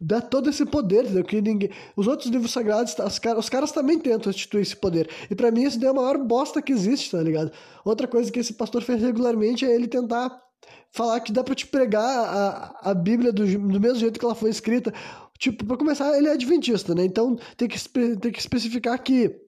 dar 0.00 0.22
todo 0.22 0.50
esse 0.50 0.66
poder, 0.66 1.04
entendeu? 1.04 1.24
que 1.24 1.40
ninguém, 1.40 1.70
os 1.94 2.08
outros 2.08 2.28
livros 2.28 2.50
sagrados, 2.50 2.96
os 2.98 3.18
caras, 3.20 3.38
os 3.38 3.48
caras 3.48 3.70
também 3.70 4.00
tentam 4.00 4.30
instituir 4.30 4.62
esse 4.62 4.76
poder, 4.76 5.08
e 5.30 5.34
para 5.36 5.52
mim 5.52 5.62
isso 5.62 5.82
é 5.84 5.88
a 5.88 5.94
maior 5.94 6.18
bosta 6.18 6.60
que 6.60 6.72
existe, 6.72 7.12
tá 7.12 7.22
ligado? 7.22 7.52
Outra 7.84 8.08
coisa 8.08 8.32
que 8.32 8.40
esse 8.40 8.54
pastor 8.54 8.82
fez 8.82 9.00
regularmente 9.00 9.64
é 9.64 9.72
ele 9.72 9.86
tentar 9.86 10.45
falar 10.90 11.20
que 11.20 11.32
dá 11.32 11.44
para 11.44 11.54
te 11.54 11.66
pregar 11.66 12.02
a, 12.02 12.90
a 12.90 12.94
Bíblia 12.94 13.32
do, 13.32 13.44
do 13.46 13.80
mesmo 13.80 13.98
jeito 13.98 14.18
que 14.18 14.24
ela 14.24 14.34
foi 14.34 14.50
escrita. 14.50 14.92
tipo, 15.38 15.64
para 15.64 15.76
começar, 15.76 16.16
ele 16.16 16.28
é 16.28 16.32
adventista, 16.32 16.94
né? 16.94 17.04
Então 17.04 17.36
tem 17.56 17.68
que, 17.68 17.78
tem 17.88 18.32
que 18.32 18.38
especificar 18.38 19.02
que 19.02 19.45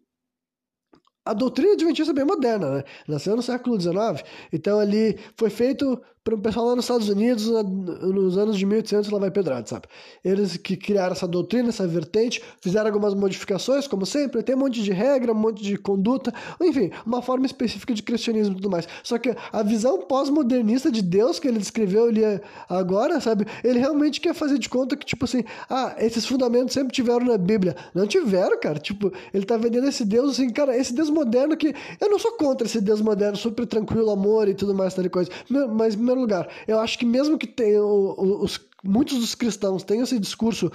a 1.29 1.35
doutrina 1.35 1.74
adventista 1.74 2.12
é 2.12 2.14
bem 2.14 2.24
moderna, 2.24 2.76
né? 2.76 2.85
Nasceu 3.07 3.37
no 3.37 3.43
século 3.43 3.79
XIX, 3.79 4.24
então 4.51 4.81
ali 4.81 5.18
foi 5.37 5.51
feito 5.51 6.01
para 6.29 6.35
o 6.35 6.39
pessoal 6.39 6.66
lá 6.66 6.76
nos 6.76 6.85
Estados 6.85 7.09
Unidos, 7.09 7.47
nos 7.47 8.37
anos 8.37 8.59
de 8.59 8.66
1800, 8.66 9.11
lá 9.11 9.18
vai 9.18 9.31
pedrada, 9.31 9.66
sabe? 9.66 9.87
Eles 10.22 10.59
que 10.59 10.76
criaram 10.76 11.12
essa 11.12 11.26
doutrina, 11.26 11.70
essa 11.70 11.87
vertente, 11.87 12.43
fizeram 12.61 12.87
algumas 12.87 13.14
modificações, 13.14 13.87
como 13.87 14.05
sempre, 14.05 14.43
tem 14.43 14.55
um 14.55 14.59
monte 14.59 14.83
de 14.83 14.93
regra, 14.93 15.33
um 15.33 15.35
monte 15.35 15.62
de 15.62 15.79
conduta, 15.79 16.31
enfim, 16.61 16.91
uma 17.07 17.22
forma 17.22 17.47
específica 17.47 17.95
de 17.95 18.03
cristianismo 18.03 18.53
e 18.53 18.57
tudo 18.57 18.68
mais. 18.68 18.87
Só 19.03 19.16
que 19.16 19.35
a 19.51 19.62
visão 19.62 20.03
pós-modernista 20.03 20.93
de 20.93 21.01
Deus 21.01 21.39
que 21.39 21.49
ele 21.49 21.59
descreveu 21.59 22.09
ali 22.09 22.20
agora, 22.68 23.20
sabe? 23.22 23.47
Ele 23.64 23.79
realmente 23.79 24.20
quer 24.20 24.35
fazer 24.35 24.59
de 24.59 24.68
conta 24.68 24.99
que, 24.99 25.07
tipo 25.07 25.24
assim, 25.24 25.43
ah, 25.70 25.97
esses 25.99 26.26
fundamentos 26.26 26.74
sempre 26.74 26.93
tiveram 26.93 27.24
na 27.24 27.39
Bíblia. 27.39 27.74
Não 27.95 28.07
tiveram, 28.07 28.61
cara. 28.61 28.79
Tipo, 28.79 29.11
ele 29.33 29.47
tá 29.47 29.57
vendendo 29.57 29.89
esse 29.89 30.05
Deus 30.05 30.33
assim, 30.33 30.51
cara, 30.51 30.76
esse 30.76 30.93
Deus 30.93 31.09
moderno 31.18 31.56
que. 31.56 31.74
Eu 32.00 32.10
não 32.10 32.18
sou 32.18 32.32
contra 32.32 32.66
esse 32.66 32.80
Deus 32.80 33.00
moderno, 33.00 33.36
super 33.36 33.66
tranquilo, 33.66 34.10
amor 34.10 34.48
e 34.48 34.54
tudo 34.54 34.74
mais, 34.74 34.94
tal 34.94 35.08
coisa. 35.10 35.30
Mas, 35.48 35.94
primeiro 35.94 36.20
lugar, 36.20 36.48
eu 36.66 36.78
acho 36.78 36.98
que 36.98 37.04
mesmo 37.04 37.38
que 37.38 37.46
tenha 37.46 37.82
os, 37.82 38.60
muitos 38.84 39.18
dos 39.18 39.34
cristãos 39.34 39.82
têm 39.82 40.00
esse 40.00 40.18
discurso 40.18 40.70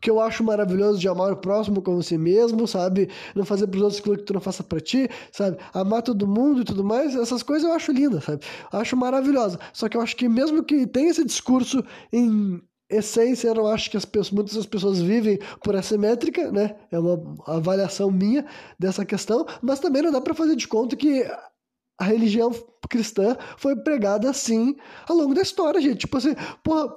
que 0.00 0.10
eu 0.10 0.20
acho 0.20 0.44
maravilhoso 0.44 0.98
de 0.98 1.08
amar 1.08 1.32
o 1.32 1.36
próximo 1.36 1.82
como 1.82 2.02
si 2.02 2.16
mesmo, 2.16 2.66
sabe? 2.66 3.08
Não 3.34 3.44
fazer 3.44 3.66
para 3.66 3.78
os 3.78 3.82
outros 3.82 4.00
aquilo 4.00 4.16
que 4.16 4.24
tu 4.24 4.34
não 4.34 4.40
faça 4.40 4.62
para 4.62 4.80
ti, 4.80 5.08
sabe? 5.32 5.58
Amar 5.72 6.02
todo 6.02 6.26
mundo 6.26 6.60
e 6.62 6.64
tudo 6.64 6.84
mais, 6.84 7.14
essas 7.16 7.42
coisas 7.42 7.68
eu 7.68 7.74
acho 7.74 7.92
lindas, 7.92 8.24
sabe? 8.24 8.42
Acho 8.72 8.96
maravilhosa. 8.96 9.58
Só 9.72 9.88
que 9.88 9.96
eu 9.96 10.00
acho 10.00 10.16
que 10.16 10.28
mesmo 10.28 10.62
que 10.62 10.86
tenha 10.86 11.10
esse 11.10 11.24
discurso 11.24 11.84
em 12.12 12.60
essência, 12.90 13.48
eu 13.48 13.66
acho 13.66 13.90
que 13.90 13.96
as 13.96 14.04
pessoas, 14.04 14.30
muitas 14.30 14.54
das 14.54 14.66
pessoas 14.66 15.00
vivem 15.00 15.38
por 15.62 15.74
essa 15.74 15.96
métrica, 15.98 16.50
né? 16.50 16.76
É 16.90 16.98
uma 16.98 17.20
avaliação 17.46 18.10
minha 18.10 18.44
dessa 18.78 19.04
questão, 19.04 19.46
mas 19.62 19.80
também 19.80 20.02
não 20.02 20.12
dá 20.12 20.20
para 20.20 20.34
fazer 20.34 20.56
de 20.56 20.66
conta 20.66 20.96
que 20.96 21.24
a 21.98 22.04
religião 22.04 22.52
cristã 22.88 23.36
foi 23.56 23.76
pregada 23.76 24.30
assim 24.30 24.76
ao 25.06 25.16
longo 25.16 25.34
da 25.34 25.42
história, 25.42 25.80
gente. 25.80 25.98
Tipo 25.98 26.16
assim, 26.16 26.34
porra, 26.62 26.96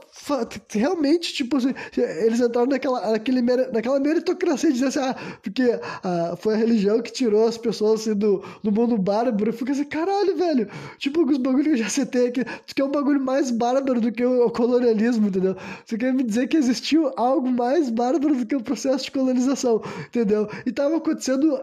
realmente, 0.70 1.34
tipo 1.34 1.58
assim, 1.58 1.74
eles 1.96 2.40
entraram 2.40 2.70
naquela, 2.70 3.12
naquele, 3.12 3.42
naquela 3.42 4.00
meritocracia 4.00 4.70
de 4.70 4.76
dizer 4.76 4.88
assim, 4.88 5.00
ah, 5.00 5.16
porque 5.42 5.80
ah, 6.04 6.36
foi 6.38 6.54
a 6.54 6.58
religião 6.58 7.02
que 7.02 7.12
tirou 7.12 7.48
as 7.48 7.58
pessoas 7.58 8.02
assim, 8.02 8.14
do, 8.14 8.44
do 8.64 8.72
mundo 8.72 8.98
bárbaro. 8.98 9.52
Fica 9.52 9.72
assim, 9.72 9.84
caralho, 9.84 10.38
velho. 10.38 10.70
Tipo, 10.98 11.30
os 11.30 11.38
bagulhos 11.38 11.66
que 11.66 11.74
eu 11.74 11.78
já 11.78 11.90
citei 11.90 12.28
aqui, 12.28 12.46
que 12.74 12.82
é 12.82 12.86
um 12.86 12.92
bagulho 12.92 13.20
mais 13.20 13.52
bárbaro 13.52 14.00
do 14.00 14.12
que 14.12 14.24
o, 14.24 14.46
o 14.46 14.52
colonialismo, 14.52 15.28
entendeu? 15.28 15.56
Você 15.86 15.98
quer 15.98 16.14
me 16.14 16.24
dizer 16.24 16.48
que 16.48 16.58
existiu 16.58 17.12
algo 17.18 17.50
mais 17.52 17.90
bárbaro 17.90 18.36
do 18.36 18.46
que 18.46 18.56
o 18.56 18.64
processo 18.64 19.06
de 19.06 19.12
colonização, 19.12 19.82
entendeu? 20.08 20.48
E 20.66 20.72
tava 20.72 20.98
acontecendo 20.98 21.60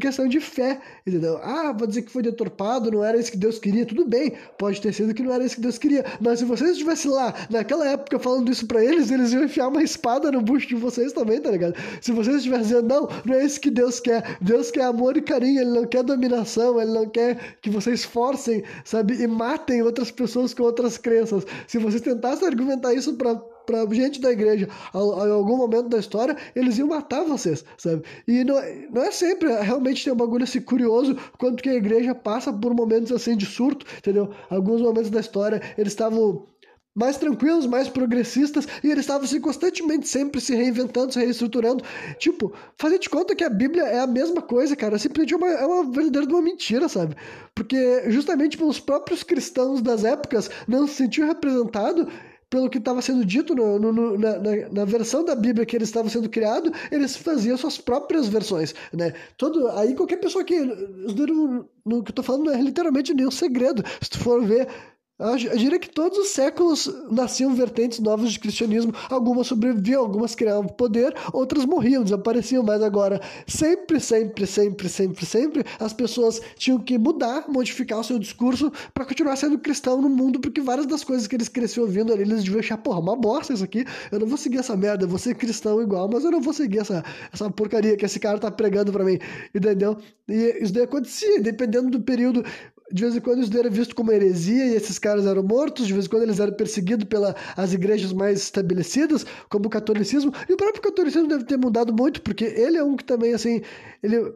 questão 0.00 0.26
de 0.26 0.40
fé, 0.40 0.80
entendeu? 1.06 1.38
Ah, 1.38 1.72
vou 1.72 1.86
dizer 1.86 2.02
que 2.02 2.10
foi 2.10 2.22
deturpado, 2.22 2.90
não 2.90 3.04
era 3.04 3.16
isso 3.18 3.30
que 3.30 3.36
Deus 3.36 3.58
queria, 3.58 3.86
tudo 3.86 4.04
bem, 4.04 4.32
pode 4.58 4.80
ter 4.80 4.92
sido 4.92 5.14
que 5.14 5.22
não 5.22 5.32
era 5.32 5.44
isso 5.44 5.56
que 5.56 5.60
Deus 5.60 5.78
queria, 5.78 6.04
mas 6.20 6.40
se 6.40 6.44
vocês 6.44 6.72
estivessem 6.72 7.10
lá, 7.10 7.32
naquela 7.48 7.86
época, 7.86 8.18
falando 8.18 8.50
isso 8.50 8.66
para 8.66 8.84
eles, 8.84 9.12
eles 9.12 9.32
iam 9.32 9.44
enfiar 9.44 9.68
uma 9.68 9.82
espada 9.82 10.32
no 10.32 10.40
bucho 10.40 10.66
de 10.66 10.74
vocês 10.74 11.12
também, 11.12 11.40
tá 11.40 11.52
ligado? 11.52 11.76
Se 12.00 12.10
vocês 12.10 12.36
estivessem 12.36 12.66
dizendo, 12.66 12.88
não, 12.88 13.08
não 13.24 13.34
é 13.34 13.44
isso 13.44 13.60
que 13.60 13.70
Deus 13.70 14.00
quer, 14.00 14.38
Deus 14.40 14.72
quer 14.72 14.84
amor 14.84 15.16
e 15.16 15.22
carinho, 15.22 15.60
Ele 15.60 15.70
não 15.70 15.86
quer 15.86 16.02
dominação, 16.02 16.80
Ele 16.80 16.92
não 16.92 17.08
quer 17.08 17.56
que 17.62 17.70
vocês 17.70 18.04
forcem, 18.04 18.64
sabe, 18.84 19.22
e 19.22 19.26
matem 19.26 19.82
outras 19.82 20.10
pessoas 20.10 20.52
com 20.52 20.64
outras 20.64 20.98
crenças. 20.98 21.46
Se 21.68 21.78
vocês 21.78 22.02
tentassem 22.02 22.48
argumentar 22.48 22.92
isso 22.92 23.14
para 23.14 23.40
para 23.66 23.86
gente 23.94 24.20
da 24.20 24.30
igreja 24.30 24.68
em 24.94 25.30
algum 25.30 25.56
momento 25.56 25.88
da 25.88 25.98
história, 25.98 26.36
eles 26.54 26.78
iam 26.78 26.88
matar 26.88 27.24
vocês, 27.24 27.64
sabe? 27.76 28.02
E 28.26 28.44
não, 28.44 28.56
não 28.90 29.02
é 29.02 29.10
sempre, 29.10 29.48
realmente 29.62 30.04
tem 30.04 30.12
um 30.12 30.16
bagulho 30.16 30.44
assim 30.44 30.60
curioso 30.60 31.16
quanto 31.38 31.62
que 31.62 31.68
a 31.68 31.74
igreja 31.74 32.14
passa 32.14 32.52
por 32.52 32.74
momentos 32.74 33.12
assim 33.12 33.36
de 33.36 33.46
surto, 33.46 33.86
entendeu? 33.98 34.30
Alguns 34.50 34.80
momentos 34.80 35.10
da 35.10 35.20
história 35.20 35.62
eles 35.76 35.92
estavam 35.92 36.46
mais 36.94 37.16
tranquilos, 37.16 37.66
mais 37.66 37.88
progressistas, 37.88 38.68
e 38.82 38.86
eles 38.86 39.00
estavam 39.00 39.24
assim, 39.24 39.40
constantemente 39.40 40.06
sempre 40.06 40.40
se 40.40 40.54
reinventando, 40.54 41.12
se 41.12 41.18
reestruturando. 41.18 41.82
Tipo, 42.18 42.52
fazer 42.78 42.98
de 42.98 43.10
conta 43.10 43.34
que 43.34 43.42
a 43.42 43.50
Bíblia 43.50 43.82
é 43.82 43.98
a 43.98 44.06
mesma 44.06 44.40
coisa, 44.40 44.76
cara, 44.76 44.96
simplesmente 44.98 45.34
é 45.34 45.36
uma, 45.36 45.50
é 45.50 45.66
uma 45.66 45.90
verdadeira 45.90 46.32
uma 46.32 46.42
mentira, 46.42 46.88
sabe? 46.88 47.16
Porque 47.54 48.10
justamente 48.10 48.56
pelos 48.56 48.78
próprios 48.78 49.24
cristãos 49.24 49.82
das 49.82 50.04
épocas 50.04 50.48
não 50.68 50.86
se 50.86 50.94
sentiam 50.94 51.26
representados 51.26 52.06
pelo 52.48 52.68
que 52.70 52.78
estava 52.78 53.02
sendo 53.02 53.24
dito 53.24 53.54
no, 53.54 53.78
no, 53.78 53.92
no, 53.92 54.18
na, 54.18 54.38
na, 54.70 54.84
versão 54.84 55.24
da 55.24 55.34
Bíblia 55.34 55.66
que 55.66 55.76
eles 55.76 55.88
estavam 55.88 56.10
sendo 56.10 56.28
criado, 56.28 56.72
eles 56.90 57.16
faziam 57.16 57.56
suas 57.56 57.78
próprias 57.78 58.28
versões, 58.28 58.74
né? 58.92 59.12
Todo, 59.36 59.68
aí 59.70 59.94
qualquer 59.94 60.18
pessoa 60.18 60.44
que 60.44 60.58
no, 60.60 62.02
que 62.02 62.10
eu 62.10 62.14
tô 62.14 62.22
falando 62.22 62.44
não 62.46 62.54
é 62.54 62.60
literalmente 62.60 63.14
nenhum 63.14 63.30
segredo. 63.30 63.82
Se 64.00 64.10
tu 64.10 64.18
for 64.18 64.44
ver 64.44 64.68
eu 65.16 65.56
diria 65.56 65.78
que 65.78 65.88
todos 65.88 66.18
os 66.18 66.28
séculos 66.30 66.92
nasciam 67.08 67.54
vertentes 67.54 68.00
novas 68.00 68.32
de 68.32 68.40
cristianismo. 68.40 68.92
Algumas 69.08 69.46
sobreviviam, 69.46 70.02
algumas 70.02 70.34
criavam 70.34 70.66
poder, 70.66 71.14
outras 71.32 71.64
morriam, 71.64 72.02
desapareciam. 72.02 72.64
Mas 72.64 72.82
agora, 72.82 73.20
sempre, 73.46 74.00
sempre, 74.00 74.44
sempre, 74.44 74.88
sempre, 74.88 75.24
sempre, 75.24 75.64
as 75.78 75.92
pessoas 75.92 76.40
tinham 76.56 76.80
que 76.80 76.98
mudar, 76.98 77.44
modificar 77.48 78.00
o 78.00 78.04
seu 78.04 78.18
discurso 78.18 78.72
para 78.92 79.04
continuar 79.04 79.36
sendo 79.36 79.56
cristão 79.56 80.02
no 80.02 80.08
mundo, 80.08 80.40
porque 80.40 80.60
várias 80.60 80.86
das 80.86 81.04
coisas 81.04 81.28
que 81.28 81.36
eles 81.36 81.48
cresciam 81.48 81.84
ouvindo 81.84 82.12
ali, 82.12 82.22
eles 82.22 82.42
deviam 82.42 82.58
achar, 82.58 82.78
porra, 82.78 82.98
uma 82.98 83.14
bosta 83.14 83.52
isso 83.52 83.62
aqui. 83.62 83.84
Eu 84.10 84.18
não 84.18 84.26
vou 84.26 84.36
seguir 84.36 84.58
essa 84.58 84.76
merda, 84.76 85.04
eu 85.04 85.08
vou 85.08 85.18
ser 85.18 85.36
cristão 85.36 85.80
igual, 85.80 86.10
mas 86.12 86.24
eu 86.24 86.30
não 86.32 86.40
vou 86.40 86.52
seguir 86.52 86.80
essa, 86.80 87.04
essa 87.32 87.48
porcaria 87.50 87.96
que 87.96 88.04
esse 88.04 88.18
cara 88.18 88.38
tá 88.38 88.50
pregando 88.50 88.90
para 88.90 89.04
mim, 89.04 89.18
entendeu? 89.54 89.96
E 90.28 90.58
isso 90.60 90.72
daí 90.72 90.84
acontecia, 90.84 91.40
dependendo 91.40 91.90
do 91.90 92.00
período 92.00 92.44
de 92.92 93.02
vez 93.02 93.16
em 93.16 93.20
quando 93.20 93.42
isso 93.42 93.58
era 93.58 93.70
visto 93.70 93.94
como 93.94 94.12
heresia 94.12 94.66
e 94.66 94.74
esses 94.74 94.98
caras 94.98 95.26
eram 95.26 95.42
mortos, 95.42 95.86
de 95.86 95.92
vez 95.92 96.06
em 96.06 96.08
quando 96.08 96.24
eles 96.24 96.38
eram 96.38 96.52
perseguidos 96.52 97.06
pelas 97.06 97.72
igrejas 97.72 98.12
mais 98.12 98.40
estabelecidas, 98.40 99.24
como 99.48 99.66
o 99.66 99.70
catolicismo, 99.70 100.32
e 100.48 100.52
o 100.52 100.56
próprio 100.56 100.82
catolicismo 100.82 101.28
deve 101.28 101.44
ter 101.44 101.56
mudado 101.56 101.94
muito, 101.94 102.20
porque 102.22 102.44
ele 102.44 102.76
é 102.76 102.84
um 102.84 102.96
que 102.96 103.04
também, 103.04 103.32
assim, 103.32 103.62
ele... 104.02 104.34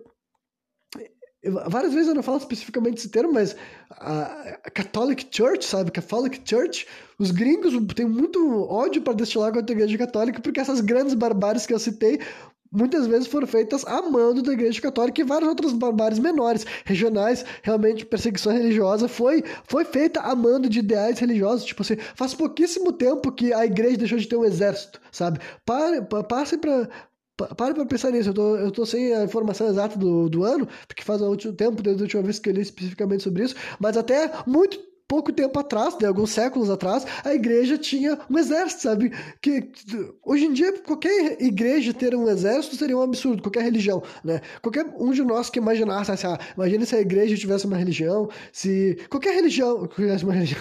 Várias 1.71 1.95
vezes 1.95 2.09
eu 2.09 2.17
não 2.17 2.23
falo 2.23 2.39
especificamente 2.39 2.99
esse 2.99 3.11
termo, 3.11 3.33
mas 3.33 3.55
a 3.91 4.69
Catholic 4.75 5.25
Church, 5.31 5.65
sabe? 5.65 5.93
Catholic 5.93 6.43
Church, 6.45 6.85
os 7.17 7.31
gringos 7.31 7.73
têm 7.95 8.07
muito 8.07 8.65
ódio 8.65 9.01
para 9.03 9.13
destilar 9.13 9.53
contra 9.53 9.73
a 9.73 9.77
igreja 9.77 9.97
católica, 9.97 10.41
porque 10.41 10.59
essas 10.59 10.81
grandes 10.81 11.15
barbáries 11.15 11.65
que 11.65 11.73
eu 11.73 11.79
citei 11.79 12.19
muitas 12.71 13.07
vezes 13.07 13.27
foram 13.27 13.47
feitas 13.47 13.85
a 13.87 14.03
mando 14.03 14.43
da 14.43 14.53
Igreja 14.53 14.81
Católica 14.81 15.21
e 15.21 15.25
várias 15.25 15.49
outras 15.49 15.73
barbáries 15.73 16.19
menores, 16.19 16.67
regionais, 16.85 17.45
realmente 17.63 18.07
perseguição 18.07 18.53
religiosa 18.53 19.09
foi, 19.09 19.43
foi 19.65 19.85
feita 19.85 20.21
a 20.21 20.35
mando 20.35 20.69
de 20.69 20.79
ideais 20.79 21.19
religiosos, 21.19 21.65
tipo 21.65 21.83
assim, 21.83 21.97
faz 22.15 22.35
pouquíssimo 22.35 22.93
tempo 22.93 23.33
que 23.33 23.53
a 23.53 23.65
igreja 23.65 23.97
deixou 23.97 24.19
de 24.19 24.29
ter 24.29 24.37
um 24.37 24.45
exército, 24.45 25.01
sabe? 25.11 25.41
Pare, 25.65 26.03
passe 26.29 26.59
para 26.59 26.89
Pare 27.57 27.73
para 27.73 27.87
pensar 27.87 28.11
nisso, 28.11 28.31
eu 28.31 28.35
tô, 28.35 28.57
eu 28.57 28.71
tô 28.73 28.85
sem 28.85 29.15
a 29.15 29.23
informação 29.23 29.69
exata 29.69 29.97
do, 29.97 30.29
do 30.29 30.43
ano, 30.43 30.67
porque 30.89 31.05
faz 31.05 31.23
um 31.23 31.37
tempo 31.37 31.81
desde 31.81 32.03
a 32.03 32.05
última 32.05 32.23
vez 32.25 32.41
que 32.41 32.49
eu 32.49 32.53
li 32.53 32.63
especificamente 32.63 33.23
sobre 33.23 33.45
isso, 33.45 33.55
mas 33.79 33.97
até 33.97 34.33
muito 34.45 34.77
pouco 35.09 35.33
tempo 35.33 35.59
atrás, 35.59 35.97
de 35.97 36.05
alguns 36.05 36.31
séculos 36.31 36.69
atrás, 36.69 37.07
a 37.25 37.35
igreja 37.35 37.79
tinha 37.79 38.19
um 38.31 38.39
exército, 38.39 38.83
sabe? 38.83 39.11
Que 39.41 39.71
hoje 40.23 40.45
em 40.45 40.53
dia 40.53 40.71
qualquer 40.81 41.43
igreja 41.43 41.95
ter 41.95 42.15
um 42.15 42.29
exército 42.29 42.77
seria 42.77 42.97
um 42.97 43.01
absurdo, 43.01 43.43
qualquer 43.43 43.63
religião, 43.63 44.03
né? 44.23 44.43
Qualquer 44.61 44.85
um 44.99 45.11
de 45.11 45.25
nós 45.25 45.49
que 45.49 45.59
imaginasse, 45.59 46.13
assim, 46.13 46.27
ah, 46.27 46.39
imagine 46.55 46.85
se 46.85 46.95
a 46.95 47.01
igreja 47.01 47.37
tivesse 47.37 47.67
uma 47.67 47.79
religião, 47.79 48.29
se 48.53 48.99
qualquer 49.09 49.35
religião 49.35 49.87
tivesse 49.97 50.25
uma 50.25 50.35
religião, 50.35 50.61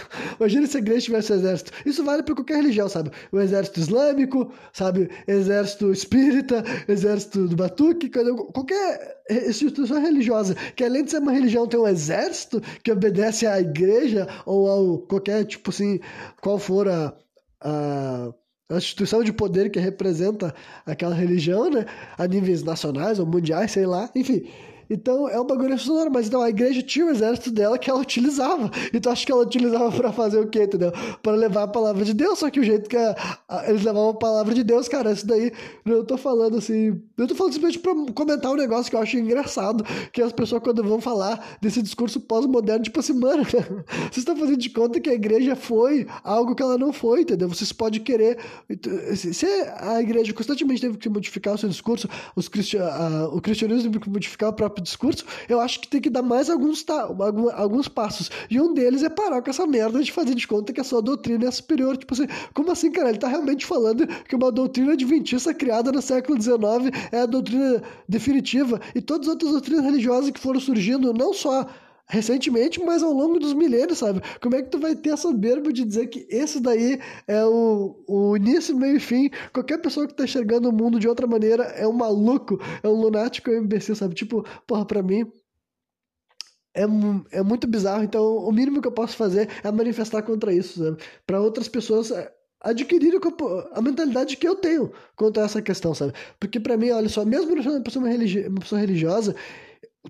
se 0.68 0.78
a 0.78 0.80
igreja 0.80 1.02
tivesse 1.02 1.34
um 1.34 1.36
exército. 1.36 1.72
Isso 1.86 2.04
vale 2.04 2.24
para 2.24 2.36
qualquer 2.36 2.56
religião, 2.56 2.88
sabe? 2.88 3.12
O 3.32 3.39
exército 3.39 3.82
islâmico, 3.82 4.52
sabe? 4.72 5.10
Exército 5.28 5.91
espírita, 5.91 6.64
exército 6.88 7.48
do 7.48 7.56
batuque, 7.56 8.10
qualquer 8.10 9.18
instituição 9.30 10.02
religiosa 10.02 10.56
que 10.76 10.84
além 10.84 11.04
de 11.04 11.12
ser 11.12 11.20
uma 11.20 11.32
religião 11.32 11.68
tem 11.68 11.80
um 11.80 11.88
exército 11.88 12.62
que 12.84 12.91
obedece 12.91 13.45
à 13.45 13.60
igreja 13.60 14.28
ou 14.46 14.70
ao 14.70 14.98
qualquer 15.00 15.46
tipo 15.46 15.70
assim, 15.70 16.00
qual 16.42 16.58
for 16.58 16.88
a, 16.88 17.14
a, 17.62 18.34
a 18.70 18.78
instituição 18.78 19.24
de 19.24 19.32
poder 19.32 19.70
que 19.70 19.80
representa 19.80 20.54
aquela 20.86 21.16
religião, 21.16 21.70
né? 21.70 21.86
A 22.18 22.28
níveis 22.28 22.64
nacionais 22.64 23.20
ou 23.20 23.26
mundiais, 23.26 23.72
sei 23.72 23.86
lá, 23.86 24.10
enfim. 24.16 24.48
Então 24.90 25.28
é 25.30 25.40
um 25.40 25.46
bagulho 25.46 25.74
assustador, 25.74 26.10
mas 26.12 26.28
então 26.28 26.42
a 26.42 26.50
igreja 26.50 26.82
tinha 26.82 27.06
um 27.06 27.10
exército 27.10 27.52
dela 27.52 27.78
que 27.78 27.90
ela 27.90 28.00
utilizava. 28.00 28.70
Então 28.94 29.12
acho 29.12 29.26
que 29.26 29.32
ela 29.32 29.44
utilizava 29.44 29.92
para 29.92 30.12
fazer 30.12 30.40
o 30.40 30.48
quê, 30.48 30.64
entendeu? 30.64 30.92
Para 31.22 31.34
levar 31.34 31.64
a 31.64 31.68
palavra 31.68 32.04
de 32.04 32.14
Deus, 32.14 32.40
só 32.40 32.50
que 32.50 32.60
o 32.60 32.64
jeito 32.64 32.90
que 32.90 32.98
a, 32.98 33.16
a, 33.48 33.70
eles 33.70 33.84
levavam 33.84 34.10
a 34.10 34.14
palavra 34.14 34.54
de 34.54 34.64
Deus, 34.64 34.88
cara, 34.88 35.12
isso 35.12 35.26
daí 35.26 35.52
eu 35.86 36.04
tô 36.04 36.18
falando 36.18 36.58
assim. 36.58 37.02
Eu 37.18 37.28
tô 37.28 37.36
falando 37.36 37.54
simplesmente 37.54 37.80
pra 37.80 37.94
comentar 38.14 38.52
um 38.52 38.56
negócio 38.56 38.90
que 38.90 38.96
eu 38.96 39.02
acho 39.02 39.18
engraçado, 39.18 39.84
que 40.12 40.22
as 40.22 40.32
pessoas 40.32 40.62
quando 40.62 40.84
vão 40.84 41.02
falar 41.02 41.58
desse 41.62 41.82
discurso 41.82 42.20
pós-moderno, 42.20 42.84
tipo 42.84 43.00
assim, 43.00 43.14
mano, 43.14 43.44
vocês 43.46 44.18
estão 44.18 44.36
fazendo 44.36 44.58
de 44.58 44.70
conta 44.70 45.00
que 45.00 45.10
a 45.10 45.14
igreja 45.14 45.56
foi 45.56 46.08
algo 46.24 46.56
que 46.56 46.64
ela 46.64 46.78
não 46.78 46.94
foi, 46.94 47.22
entendeu? 47.22 47.48
Vocês 47.50 47.72
podem 47.72 48.02
querer. 48.02 48.38
Se 49.16 49.46
a 49.78 50.02
igreja 50.02 50.34
constantemente 50.34 50.82
teve 50.82 50.98
que 50.98 51.10
modificar 51.10 51.54
o 51.54 51.58
seu 51.58 51.70
discurso, 51.70 52.08
os 52.36 52.48
cristi 52.48 52.78
a, 52.78 53.30
o 53.32 53.42
cristianismo 53.42 53.84
teve 53.84 54.00
que 54.00 54.10
modificar 54.10 54.50
o 54.50 54.54
próprio 54.78 54.84
discurso, 54.84 55.26
eu 55.50 55.60
acho 55.60 55.80
que 55.80 55.88
tem 55.88 56.00
que 56.00 56.10
dar 56.10 56.22
mais 56.22 56.50
alguns, 56.50 56.84
tá, 56.84 57.10
alguns 57.56 57.88
passos. 57.88 58.30
E 58.50 58.60
um 58.62 58.74
deles 58.74 59.04
é 59.04 59.10
parar 59.10 59.42
com 59.42 59.50
essa 59.50 59.66
merda 59.66 60.02
de 60.02 60.12
fazer 60.12 60.36
de 60.36 60.48
conta 60.48 60.72
que 60.72 60.80
a 60.80 60.84
sua 60.84 61.02
doutrina 61.02 61.48
é 61.48 61.52
superior. 61.52 61.98
Tipo 61.98 62.14
assim, 62.14 62.28
como 62.54 62.72
assim, 62.72 62.92
cara? 62.92 63.10
Ele 63.10 63.18
tá 63.18 63.28
realmente 63.28 63.66
falando 63.66 64.08
que 64.08 64.36
uma 64.36 64.52
doutrina 64.52 64.94
adventista 64.94 65.54
criada 65.54 65.92
no 65.92 66.02
século 66.02 66.42
XIX 66.42 66.58
é 67.12 67.22
a 67.22 67.26
doutrina 67.26 67.82
definitiva 68.08 68.80
e 68.94 69.02
todas 69.02 69.28
as 69.28 69.34
outras 69.34 69.52
doutrinas 69.52 69.86
religiosas 69.86 70.32
que 70.32 70.40
foram 70.40 70.60
surgindo, 70.60 71.14
não 71.14 71.34
só 71.34 71.68
recentemente, 72.08 72.82
mas 72.84 73.03
ao 73.03 73.12
longo 73.12 73.38
dos 73.38 73.53
milênios, 73.53 73.97
sabe? 73.97 74.22
Como 74.41 74.55
é 74.55 74.62
que 74.62 74.70
tu 74.70 74.80
vai 74.80 74.95
ter 74.95 75.12
a 75.12 75.18
soberba 75.18 75.72
de 75.74 75.84
dizer 75.84 76.08
que 76.08 76.26
esse 76.30 76.60
daí 76.60 76.99
é 77.28 77.43
o, 77.45 78.03
o 78.08 78.38
início, 78.38 78.76
meio 78.76 78.95
e 78.95 78.99
fim? 78.99 79.30
Qualquer 79.51 79.80
pessoa 79.80 80.08
que 80.08 80.14
tá 80.14 80.24
enxergando 80.24 80.70
o 80.70 80.74
mundo 80.74 80.99
de 80.99 81.08
outra 81.08 81.28
maneira 81.28 81.64
é 81.64 81.88
um 81.88 81.93
maluco, 81.93 82.60
é 82.82 82.88
um 82.88 82.93
lunático, 82.93 83.49
é 83.49 83.60
um 83.60 83.64
imbecil, 83.64 83.95
sabe? 83.95 84.16
Tipo, 84.16 84.45
porra, 84.66 84.86
pra 84.86 85.03
mim, 85.03 85.30
é, 86.74 86.84
é 87.39 87.43
muito 87.43 87.68
bizarro. 87.68 88.03
Então, 88.03 88.38
o 88.38 88.51
mínimo 88.51 88.82
que 88.82 88.88
eu 88.88 88.91
posso 88.91 89.18
fazer 89.18 89.49
é 89.64 89.72
manifestar 89.72 90.22
contra 90.22 90.53
isso, 90.53 90.84
sabe? 90.84 90.97
Para 91.26 91.41
outras 91.41 91.68
pessoas 91.68 92.12
é, 92.12 92.32
adquirirem 92.62 93.20
a 93.74 93.82
mentalidade 93.82 94.38
que 94.38 94.47
eu 94.47 94.55
tenho 94.55 94.91
contra 95.16 95.43
essa 95.43 95.62
questão, 95.62 95.93
sabe? 95.93 96.14
Porque 96.39 96.60
para 96.60 96.78
mim, 96.78 96.91
olha 96.91 97.10
só, 97.10 97.26
mesmo 97.26 97.62
sendo 97.62 97.76
uma 97.76 98.62
pessoa 98.62 98.80
religiosa, 98.80 99.36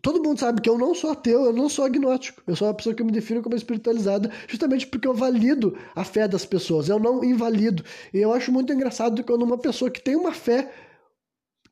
todo 0.01 0.21
mundo 0.23 0.39
sabe 0.39 0.61
que 0.61 0.69
eu 0.69 0.77
não 0.77 0.93
sou 0.93 1.11
ateu, 1.11 1.45
eu 1.45 1.53
não 1.53 1.69
sou 1.69 1.85
agnóstico. 1.85 2.41
Eu 2.45 2.55
sou 2.55 2.67
uma 2.67 2.73
pessoa 2.73 2.95
que 2.95 3.03
me 3.03 3.11
defino 3.11 3.41
como 3.41 3.55
espiritualizada, 3.55 4.31
justamente 4.47 4.87
porque 4.87 5.07
eu 5.07 5.13
valido 5.13 5.77
a 5.95 6.03
fé 6.03 6.27
das 6.27 6.45
pessoas, 6.45 6.89
eu 6.89 6.99
não 6.99 7.23
invalido. 7.23 7.83
E 8.13 8.19
eu 8.19 8.33
acho 8.33 8.51
muito 8.51 8.71
engraçado 8.73 9.23
quando 9.23 9.43
uma 9.43 9.57
pessoa 9.57 9.91
que 9.91 10.01
tem 10.01 10.15
uma 10.15 10.31
fé 10.31 10.71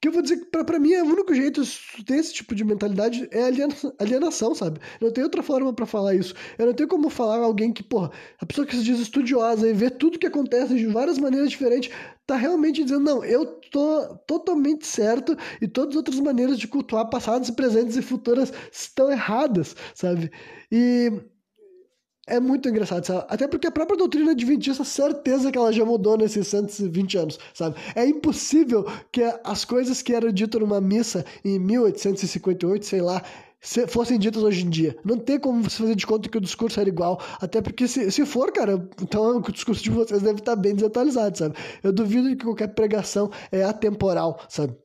que 0.02 0.08
eu 0.08 0.12
vou 0.12 0.22
dizer 0.22 0.38
que 0.38 0.46
pra, 0.46 0.64
pra 0.64 0.80
mim 0.80 0.94
é 0.94 1.04
o 1.04 1.08
único 1.08 1.34
jeito 1.34 1.64
de 1.64 2.06
ter 2.06 2.16
esse 2.16 2.34
tipo 2.34 2.54
de 2.56 2.64
mentalidade 2.64 3.28
é 3.32 3.44
alienação, 4.00 4.54
sabe? 4.54 4.80
Não 5.02 5.12
tem 5.12 5.24
outra 5.24 5.42
forma 5.42 5.74
para 5.74 5.86
falar 5.86 6.16
isso. 6.16 6.34
Eu 6.58 6.68
não 6.68 6.74
tenho 6.74 6.90
como 6.90 7.10
falar 7.10 7.38
alguém 7.38 7.72
que, 7.72 7.84
porra, 7.84 8.12
a 8.40 8.46
pessoa 8.46 8.66
que 8.66 8.76
se 8.76 8.84
diz 8.84 9.00
estudiosa 9.00 9.70
e 9.70 9.74
vê 9.74 9.90
tudo 9.90 10.20
que 10.20 10.28
acontece 10.28 10.76
de 10.76 10.88
várias 10.88 11.18
maneiras 11.18 11.50
diferentes, 11.50 11.92
tá 12.26 12.36
realmente 12.36 12.84
dizendo, 12.84 13.04
não, 13.04 13.24
eu 13.24 13.46
tô 13.72 14.16
totalmente 14.28 14.86
certo 14.86 15.38
e 15.62 15.68
todas 15.68 15.92
as 15.92 15.98
outras 15.98 16.20
maneiras 16.20 16.58
de 16.60 16.68
cultuar 16.68 17.10
passados, 17.10 17.50
presentes 17.52 17.96
e 17.96 18.02
futuras 18.02 18.52
estão 18.72 19.12
erradas, 19.12 19.76
sabe? 19.94 20.32
E 20.72 21.12
é 22.28 22.40
muito 22.40 22.68
engraçado, 22.68 23.06
sabe? 23.06 23.26
Até 23.30 23.48
porque 23.48 23.68
a 23.68 23.72
própria 23.72 23.98
doutrina 23.98 24.32
adventista, 24.32 24.84
certeza 24.84 25.52
que 25.52 25.58
ela 25.58 25.72
já 25.72 25.86
mudou 25.86 26.18
nesses 26.18 26.48
120 26.48 27.18
anos, 27.18 27.40
sabe? 27.54 27.76
É 27.96 28.06
impossível 28.06 28.84
que 29.12 29.22
as 29.44 29.64
coisas 29.64 30.02
que 30.02 30.14
eram 30.14 30.32
ditas 30.32 30.60
numa 30.60 30.82
missa 30.82 31.24
em 31.44 31.60
1858, 31.60 32.86
sei 32.86 33.02
lá, 33.02 33.22
fossem 33.88 34.18
ditas 34.20 34.44
hoje 34.44 34.66
em 34.66 34.70
dia. 34.70 34.98
Não 35.04 35.18
tem 35.18 35.40
como 35.40 35.64
você 35.64 35.78
fazer 35.78 35.96
de 35.96 36.06
conta 36.06 36.30
que 36.30 36.38
o 36.38 36.42
discurso 36.42 36.80
era 36.80 36.90
igual. 36.90 37.20
Até 37.40 37.62
porque, 37.62 37.88
se, 37.88 38.12
se 38.12 38.26
for, 38.26 38.52
cara, 38.52 38.74
então 39.02 39.38
o 39.38 39.52
discurso 39.52 39.84
de 39.84 39.90
vocês 39.90 40.22
deve 40.22 40.40
estar 40.40 40.56
bem 40.56 40.76
desatualizado, 40.76 41.38
sabe? 41.38 41.56
Eu 41.84 41.92
duvido 41.94 42.36
que 42.36 42.44
qualquer 42.44 42.70
pregação 42.70 43.30
é 43.52 43.64
atemporal, 43.64 44.40
sabe? 44.50 44.76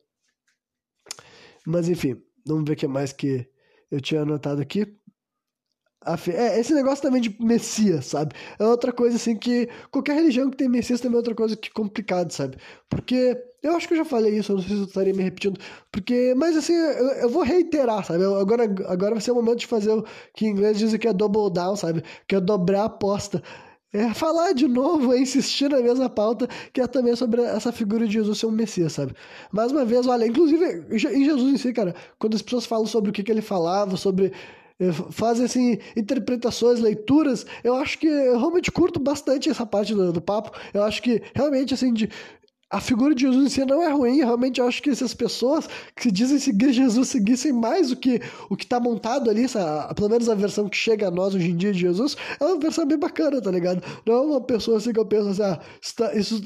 Mas 1.65 1.87
enfim, 1.89 2.21
vamos 2.45 2.65
ver 2.65 2.73
o 2.73 2.75
que 2.75 2.87
mais 2.87 3.13
que 3.13 3.47
eu 3.89 3.99
tinha 3.99 4.21
anotado 4.21 4.61
aqui. 4.61 4.87
É, 6.03 6.59
esse 6.59 6.73
negócio 6.73 7.03
também 7.03 7.21
de 7.21 7.35
Messias, 7.39 8.07
sabe? 8.07 8.33
É 8.57 8.65
outra 8.65 8.91
coisa 8.91 9.17
assim 9.17 9.35
que. 9.35 9.69
Qualquer 9.91 10.15
religião 10.15 10.49
que 10.49 10.57
tem 10.57 10.67
Messias 10.67 10.99
também 10.99 11.15
é 11.15 11.17
outra 11.17 11.35
coisa 11.35 11.55
que 11.55 11.71
complicado, 11.71 12.31
sabe? 12.31 12.57
Porque. 12.89 13.37
Eu 13.61 13.75
acho 13.75 13.87
que 13.87 13.93
eu 13.93 13.99
já 13.99 14.05
falei 14.05 14.35
isso, 14.35 14.51
eu 14.51 14.55
não 14.55 14.63
sei 14.63 14.75
se 14.75 14.81
eu 14.81 14.87
estaria 14.87 15.13
me 15.13 15.21
repetindo. 15.21 15.59
Porque. 15.91 16.33
Mas 16.35 16.57
assim, 16.57 16.73
eu, 16.73 17.07
eu 17.09 17.29
vou 17.29 17.43
reiterar, 17.43 18.03
sabe? 18.03 18.23
Eu, 18.23 18.35
agora, 18.37 18.63
agora 18.63 19.11
vai 19.11 19.21
ser 19.21 19.31
o 19.31 19.35
momento 19.35 19.59
de 19.59 19.67
fazer 19.67 19.91
o 19.91 20.03
que 20.33 20.47
em 20.47 20.49
inglês 20.49 20.79
dizem 20.79 20.99
que 20.99 21.07
é 21.07 21.13
double 21.13 21.53
down, 21.53 21.75
sabe? 21.75 22.03
Que 22.27 22.35
é 22.35 22.39
dobrar 22.41 22.81
a 22.81 22.85
aposta. 22.85 23.43
É 23.93 24.13
falar 24.13 24.53
de 24.53 24.67
novo, 24.67 25.13
é 25.13 25.19
insistir 25.19 25.69
na 25.69 25.81
mesma 25.81 26.09
pauta, 26.09 26.47
que 26.71 26.79
é 26.79 26.87
também 26.87 27.13
sobre 27.15 27.41
essa 27.41 27.73
figura 27.73 28.07
de 28.07 28.13
Jesus 28.13 28.39
ser 28.39 28.45
um 28.45 28.51
Messias, 28.51 28.93
sabe? 28.93 29.13
Mais 29.51 29.71
uma 29.71 29.83
vez, 29.83 30.07
olha, 30.07 30.25
inclusive 30.25 30.85
em 30.89 31.25
Jesus 31.25 31.53
em 31.53 31.57
si, 31.57 31.73
cara, 31.73 31.93
quando 32.17 32.35
as 32.35 32.41
pessoas 32.41 32.65
falam 32.65 32.85
sobre 32.85 33.09
o 33.09 33.13
que, 33.13 33.21
que 33.21 33.29
ele 33.29 33.41
falava, 33.41 33.97
sobre 33.97 34.31
fazem 35.11 35.45
assim, 35.45 35.77
interpretações, 35.95 36.79
leituras. 36.79 37.45
Eu 37.63 37.75
acho 37.75 37.97
que 37.99 38.07
eu 38.07 38.37
realmente 38.37 38.71
curto 38.71 38.99
bastante 38.99 39.49
essa 39.49 39.65
parte 39.65 39.93
do, 39.93 40.11
do 40.11 40.21
papo. 40.21 40.51
Eu 40.73 40.83
acho 40.83 41.01
que 41.01 41.21
realmente 41.35 41.73
assim, 41.73 41.93
de, 41.93 42.09
a 42.71 42.79
figura 42.79 43.13
de 43.13 43.21
Jesus 43.21 43.45
em 43.45 43.49
si 43.49 43.65
não 43.65 43.83
é 43.83 43.91
ruim, 43.91 44.19
eu 44.19 44.25
realmente 44.25 44.61
acho 44.61 44.81
que 44.81 44.89
essas 44.89 45.13
pessoas 45.13 45.67
que 45.95 46.03
se 46.03 46.11
dizem 46.11 46.39
seguir 46.39 46.71
Jesus 46.71 47.09
seguissem 47.09 47.51
mais 47.51 47.91
o 47.91 47.97
que 47.97 48.21
o 48.49 48.55
que 48.55 48.63
está 48.63 48.79
montado 48.79 49.29
ali, 49.29 49.43
essa, 49.43 49.93
pelo 49.93 50.09
menos 50.09 50.29
a 50.29 50.35
versão 50.35 50.69
que 50.69 50.77
chega 50.77 51.09
a 51.09 51.11
nós 51.11 51.35
hoje 51.35 51.51
em 51.51 51.57
dia 51.57 51.73
de 51.73 51.79
Jesus, 51.79 52.15
é 52.39 52.45
uma 52.45 52.57
versão 52.57 52.87
bem 52.87 52.97
bacana, 52.97 53.41
tá 53.41 53.51
ligado? 53.51 53.83
Não 54.05 54.13
é 54.13 54.21
uma 54.21 54.41
pessoa 54.41 54.77
assim 54.77 54.93
que 54.93 54.99
eu 54.99 55.05
penso 55.05 55.29
assim, 55.29 55.43
ah, 55.43 56.15
isso, 56.15 56.41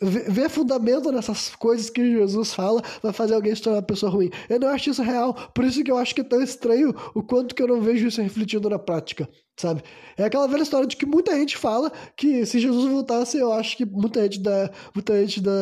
ver 0.00 0.48
fundamento 0.48 1.10
nessas 1.10 1.54
coisas 1.56 1.90
que 1.90 2.12
Jesus 2.12 2.54
fala 2.54 2.82
vai 3.02 3.12
fazer 3.12 3.34
alguém 3.34 3.54
se 3.54 3.62
tornar 3.62 3.78
uma 3.78 3.82
pessoa 3.86 4.10
ruim. 4.10 4.30
Eu 4.48 4.60
não 4.60 4.68
acho 4.68 4.90
isso 4.90 5.02
real, 5.02 5.34
por 5.52 5.64
isso 5.64 5.82
que 5.82 5.90
eu 5.90 5.98
acho 5.98 6.14
que 6.14 6.20
é 6.20 6.24
tão 6.24 6.40
estranho 6.40 6.94
o 7.14 7.22
quanto 7.22 7.54
que 7.54 7.62
eu 7.62 7.68
não 7.68 7.80
vejo 7.80 8.06
isso 8.06 8.22
refletindo 8.22 8.70
na 8.70 8.78
prática, 8.78 9.28
sabe? 9.56 9.82
É 10.16 10.24
aquela 10.24 10.46
velha 10.46 10.62
história 10.62 10.86
de 10.86 10.96
que 10.96 11.06
muita 11.06 11.34
gente 11.36 11.56
fala 11.56 11.90
que 12.16 12.46
se 12.46 12.58
Jesus 12.58 12.90
voltasse, 12.90 13.38
eu 13.38 13.52
acho 13.52 13.76
que 13.76 13.84
muita 13.84 14.22
gente 14.22 14.40
da 14.40 14.70
muita 14.94 15.18
gente 15.20 15.40
da 15.40 15.52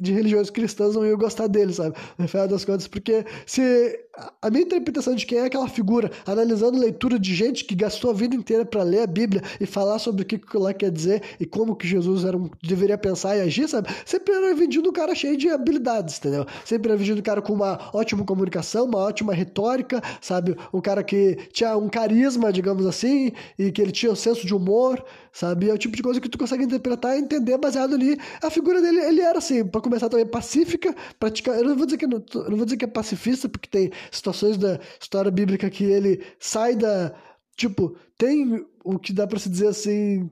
de 0.00 0.12
religiões 0.12 0.48
cristãs 0.48 0.94
não 0.94 1.04
iam 1.04 1.18
gostar 1.18 1.48
dele, 1.48 1.72
sabe? 1.72 1.96
No 2.16 2.28
final 2.28 2.46
das 2.46 2.64
contas, 2.64 2.86
porque 2.86 3.24
se 3.44 3.98
a 4.40 4.50
minha 4.50 4.64
interpretação 4.64 5.14
de 5.14 5.26
quem 5.26 5.38
é 5.38 5.44
aquela 5.44 5.68
figura, 5.68 6.10
analisando 6.26 6.78
leitura 6.78 7.18
de 7.18 7.34
gente 7.34 7.64
que 7.64 7.74
gastou 7.74 8.10
a 8.10 8.14
vida 8.14 8.34
inteira 8.34 8.64
para 8.64 8.82
ler 8.82 9.02
a 9.02 9.06
Bíblia 9.06 9.42
e 9.60 9.66
falar 9.66 9.98
sobre 9.98 10.22
o 10.22 10.24
que 10.24 10.40
lá 10.54 10.72
quer 10.72 10.90
dizer 10.90 11.22
e 11.38 11.46
como 11.46 11.76
que 11.76 11.86
Jesus 11.86 12.24
era 12.24 12.36
um, 12.36 12.50
deveria 12.62 12.98
pensar 12.98 13.36
e 13.36 13.40
agir, 13.40 13.68
sabe? 13.68 13.88
Sempre 14.04 14.34
era 14.34 14.54
vendido 14.54 14.88
um 14.88 14.92
cara 14.92 15.14
cheio 15.14 15.36
de 15.36 15.48
habilidades, 15.48 16.18
entendeu? 16.18 16.46
Sempre 16.64 16.90
era 16.90 16.98
vendido 16.98 17.20
um 17.20 17.22
cara 17.22 17.42
com 17.42 17.52
uma 17.52 17.90
ótima 17.92 18.24
comunicação, 18.24 18.86
uma 18.86 18.98
ótima 18.98 19.32
retórica, 19.32 20.02
sabe? 20.20 20.56
Um 20.72 20.80
cara 20.80 21.02
que 21.02 21.36
tinha 21.52 21.76
um 21.76 21.88
carisma, 21.88 22.52
digamos 22.52 22.86
assim, 22.86 23.32
e 23.58 23.70
que 23.70 23.80
ele 23.80 23.92
tinha 23.92 24.12
um 24.12 24.16
senso 24.16 24.46
de 24.46 24.54
humor, 24.54 25.04
sabe? 25.32 25.70
É 25.70 25.72
o 25.72 25.78
tipo 25.78 25.96
de 25.96 26.02
coisa 26.02 26.20
que 26.20 26.28
tu 26.28 26.38
consegue 26.38 26.64
interpretar 26.64 27.16
e 27.16 27.20
entender 27.20 27.56
baseado 27.58 27.94
ali. 27.94 28.18
A 28.42 28.50
figura 28.50 28.80
dele, 28.80 28.98
ele 29.00 29.20
era 29.20 29.38
assim, 29.38 29.64
para 29.64 29.80
começar 29.80 30.08
também 30.08 30.26
pacífica, 30.26 30.94
praticar. 31.18 31.56
Eu 31.56 31.64
não 31.64 31.76
vou 31.76 31.86
dizer 31.86 31.98
que 31.98 32.06
não, 32.06 32.22
não 32.48 32.56
vou 32.56 32.64
dizer 32.64 32.76
que 32.76 32.84
é 32.84 32.88
pacifista, 32.88 33.48
porque 33.48 33.68
tem 33.68 33.90
situações 34.10 34.56
da 34.56 34.78
história 35.00 35.30
bíblica 35.30 35.70
que 35.70 35.84
ele 35.84 36.24
sai 36.38 36.76
da 36.76 37.14
Tipo, 37.58 37.96
tem 38.16 38.64
o 38.84 39.00
que 39.00 39.12
dá 39.12 39.26
para 39.26 39.36
se 39.36 39.48
dizer 39.48 39.66
assim, 39.66 40.30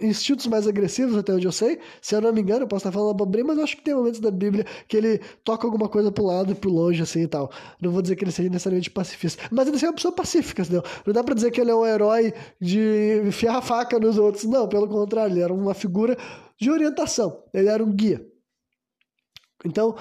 instintos 0.00 0.48
mais 0.48 0.66
agressivos, 0.66 1.16
até 1.16 1.32
onde 1.32 1.46
eu 1.46 1.52
sei. 1.52 1.78
Se 2.02 2.16
eu 2.16 2.20
não 2.20 2.32
me 2.32 2.40
engano, 2.40 2.64
eu 2.64 2.66
posso 2.66 2.80
estar 2.80 2.90
falando 2.90 3.12
abobrinha, 3.12 3.44
mas 3.44 3.58
acho 3.60 3.76
que 3.76 3.84
tem 3.84 3.94
momentos 3.94 4.18
da 4.18 4.32
Bíblia 4.32 4.66
que 4.88 4.96
ele 4.96 5.18
toca 5.44 5.64
alguma 5.64 5.88
coisa 5.88 6.10
pro 6.10 6.24
lado 6.24 6.50
e 6.50 6.54
pro 6.56 6.72
longe, 6.72 7.00
assim 7.00 7.22
e 7.22 7.28
tal. 7.28 7.52
Não 7.80 7.92
vou 7.92 8.02
dizer 8.02 8.16
que 8.16 8.24
ele 8.24 8.32
seja 8.32 8.48
necessariamente 8.48 8.90
pacifista, 8.90 9.44
mas 9.52 9.68
ele 9.68 9.78
é 9.80 9.86
uma 9.86 9.92
pessoa 9.92 10.12
pacífica, 10.12 10.62
entendeu? 10.62 10.82
Não 11.06 11.12
dá 11.12 11.22
pra 11.22 11.36
dizer 11.36 11.52
que 11.52 11.60
ele 11.60 11.70
é 11.70 11.74
um 11.74 11.86
herói 11.86 12.34
de 12.60 13.22
enfiar 13.24 13.58
a 13.58 13.62
faca 13.62 14.00
nos 14.00 14.18
outros. 14.18 14.42
Não, 14.42 14.68
pelo 14.68 14.88
contrário, 14.88 15.34
ele 15.34 15.40
era 15.40 15.54
uma 15.54 15.72
figura 15.72 16.18
de 16.60 16.68
orientação, 16.68 17.44
ele 17.54 17.68
era 17.68 17.82
um 17.84 17.92
guia. 17.92 18.26
Então, 19.64 19.94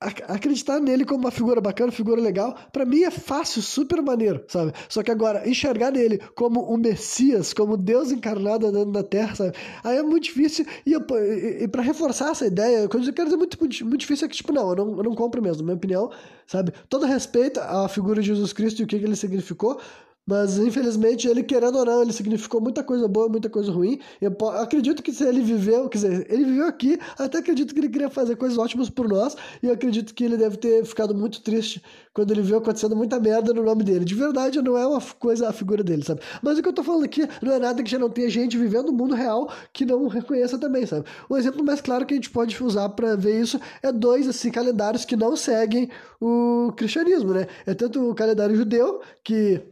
acreditar 0.00 0.78
nele 0.78 1.04
como 1.04 1.20
uma 1.20 1.30
figura 1.30 1.60
bacana, 1.60 1.90
figura 1.90 2.20
legal, 2.20 2.56
para 2.72 2.84
mim 2.84 3.02
é 3.02 3.10
fácil, 3.10 3.60
super 3.60 4.00
maneiro, 4.00 4.44
sabe? 4.46 4.72
Só 4.88 5.02
que 5.02 5.10
agora, 5.10 5.48
enxergar 5.48 5.90
nele 5.90 6.18
como 6.36 6.72
um 6.72 6.76
Messias, 6.76 7.52
como 7.52 7.76
Deus 7.76 8.12
encarnado 8.12 8.66
andando 8.66 8.92
na 8.92 9.02
Terra, 9.02 9.34
sabe? 9.34 9.56
Aí 9.82 9.96
é 9.96 10.02
muito 10.02 10.24
difícil, 10.24 10.64
e, 10.86 10.94
e, 10.94 11.64
e 11.64 11.68
para 11.68 11.82
reforçar 11.82 12.30
essa 12.30 12.46
ideia, 12.46 12.86
o 12.86 12.88
que 12.88 12.96
eu 12.96 13.12
quero 13.12 13.24
dizer 13.24 13.36
muito, 13.36 13.58
muito, 13.58 13.84
muito 13.84 14.00
difícil 14.00 14.26
é 14.26 14.28
que, 14.28 14.36
tipo, 14.36 14.52
não, 14.52 14.70
eu 14.70 14.76
não, 14.76 14.96
eu 14.98 15.02
não 15.02 15.14
compro 15.16 15.42
mesmo, 15.42 15.62
na 15.62 15.66
minha 15.66 15.76
opinião, 15.76 16.10
sabe? 16.46 16.72
Todo 16.88 17.04
respeito 17.04 17.58
à 17.58 17.88
figura 17.88 18.20
de 18.20 18.28
Jesus 18.28 18.52
Cristo 18.52 18.80
e 18.80 18.84
o 18.84 18.86
que, 18.86 18.98
que 19.00 19.04
ele 19.04 19.16
significou, 19.16 19.80
Mas, 20.28 20.58
infelizmente, 20.58 21.26
ele, 21.26 21.42
querendo 21.42 21.78
ou 21.78 21.86
não, 21.86 22.02
ele 22.02 22.12
significou 22.12 22.60
muita 22.60 22.84
coisa 22.84 23.08
boa, 23.08 23.30
muita 23.30 23.48
coisa 23.48 23.72
ruim. 23.72 23.98
Eu 24.20 24.36
acredito 24.60 25.02
que 25.02 25.10
se 25.10 25.24
ele 25.24 25.40
viveu, 25.40 25.88
quer 25.88 25.96
dizer, 25.96 26.26
ele 26.28 26.44
viveu 26.44 26.66
aqui, 26.66 26.98
até 27.18 27.38
acredito 27.38 27.72
que 27.72 27.80
ele 27.80 27.88
queria 27.88 28.10
fazer 28.10 28.36
coisas 28.36 28.58
ótimas 28.58 28.90
por 28.90 29.08
nós, 29.08 29.34
e 29.62 29.68
eu 29.68 29.72
acredito 29.72 30.12
que 30.12 30.22
ele 30.22 30.36
deve 30.36 30.58
ter 30.58 30.84
ficado 30.84 31.14
muito 31.14 31.40
triste 31.40 31.82
quando 32.12 32.30
ele 32.30 32.42
viu 32.42 32.58
acontecendo 32.58 32.94
muita 32.94 33.18
merda 33.18 33.54
no 33.54 33.62
nome 33.62 33.82
dele. 33.82 34.04
De 34.04 34.14
verdade, 34.14 34.60
não 34.60 34.76
é 34.76 34.86
uma 34.86 35.00
coisa 35.18 35.48
a 35.48 35.52
figura 35.52 35.82
dele, 35.82 36.04
sabe? 36.04 36.20
Mas 36.42 36.58
o 36.58 36.62
que 36.62 36.68
eu 36.68 36.74
tô 36.74 36.84
falando 36.84 37.04
aqui 37.04 37.26
não 37.40 37.52
é 37.54 37.58
nada 37.58 37.82
que 37.82 37.90
já 37.90 37.98
não 37.98 38.10
tenha 38.10 38.28
gente 38.28 38.58
vivendo 38.58 38.88
no 38.88 38.92
mundo 38.92 39.14
real 39.14 39.50
que 39.72 39.86
não 39.86 40.08
reconheça 40.08 40.58
também, 40.58 40.84
sabe? 40.84 41.06
Um 41.30 41.38
exemplo 41.38 41.64
mais 41.64 41.80
claro 41.80 42.04
que 42.04 42.12
a 42.12 42.16
gente 42.16 42.28
pode 42.28 42.62
usar 42.62 42.90
para 42.90 43.16
ver 43.16 43.40
isso 43.40 43.58
é 43.82 43.90
dois, 43.90 44.28
assim, 44.28 44.50
calendários 44.50 45.06
que 45.06 45.16
não 45.16 45.34
seguem 45.34 45.88
o 46.20 46.70
cristianismo, 46.76 47.32
né? 47.32 47.46
É 47.64 47.72
tanto 47.72 48.10
o 48.10 48.14
calendário 48.14 48.54
judeu, 48.54 49.00
que 49.24 49.62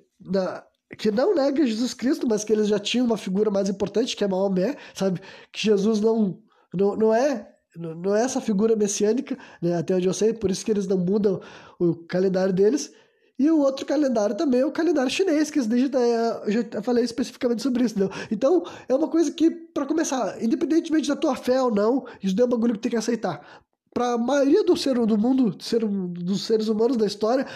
que 0.99 1.11
não 1.11 1.35
nega 1.35 1.67
Jesus 1.67 1.95
Cristo, 1.95 2.27
mas 2.29 2.45
que 2.45 2.53
eles 2.53 2.69
já 2.69 2.79
tinham 2.79 3.07
uma 3.07 3.17
figura 3.17 3.51
mais 3.51 3.69
importante, 3.69 4.17
que 4.17 4.25
é 4.25 4.29
Maomé, 4.29 4.77
sabe? 4.95 5.21
Que 5.53 5.65
Jesus 5.65 6.01
não, 6.01 6.39
não, 6.73 6.97
não 6.97 7.15
é 7.15 7.53
não 7.77 8.17
é 8.17 8.23
essa 8.23 8.41
figura 8.41 8.75
messiânica, 8.75 9.37
né? 9.61 9.77
até 9.77 9.95
onde 9.95 10.07
eu 10.07 10.15
sei, 10.15 10.33
por 10.33 10.51
isso 10.51 10.65
que 10.65 10.71
eles 10.71 10.87
não 10.87 10.97
mudam 10.97 11.41
o 11.79 11.95
calendário 11.95 12.53
deles. 12.53 12.91
E 13.39 13.51
o 13.51 13.59
outro 13.59 13.85
calendário 13.85 14.35
também 14.35 14.61
é 14.61 14.67
o 14.67 14.73
calendário 14.73 15.11
chinês, 15.11 15.51
que 15.51 15.59
eu 15.59 15.65
já 15.67 16.83
falei 16.83 17.05
especificamente 17.05 17.63
sobre 17.63 17.85
isso, 17.85 17.95
entendeu? 17.95 18.11
Então, 18.31 18.65
é 18.89 18.95
uma 18.95 19.09
coisa 19.09 19.31
que, 19.31 19.51
para 19.51 19.85
começar, 19.85 20.43
independentemente 20.43 21.09
da 21.09 21.17
tua 21.17 21.37
fé 21.37 21.61
ou 21.61 21.71
não, 21.71 22.07
isso 22.23 22.35
é 22.41 22.45
um 22.45 22.49
bagulho 22.49 22.73
que 22.73 22.81
tem 22.81 22.91
que 22.91 22.97
aceitar. 22.97 23.47
Para 23.93 24.13
a 24.13 24.19
maioria 24.19 24.65
do, 24.65 24.75
ser, 24.75 24.95
do 24.95 25.19
mundo, 25.19 25.55
ser, 25.63 25.85
dos 25.85 26.47
seres 26.47 26.69
humanos 26.69 26.97
da 26.97 27.07
história, 27.07 27.47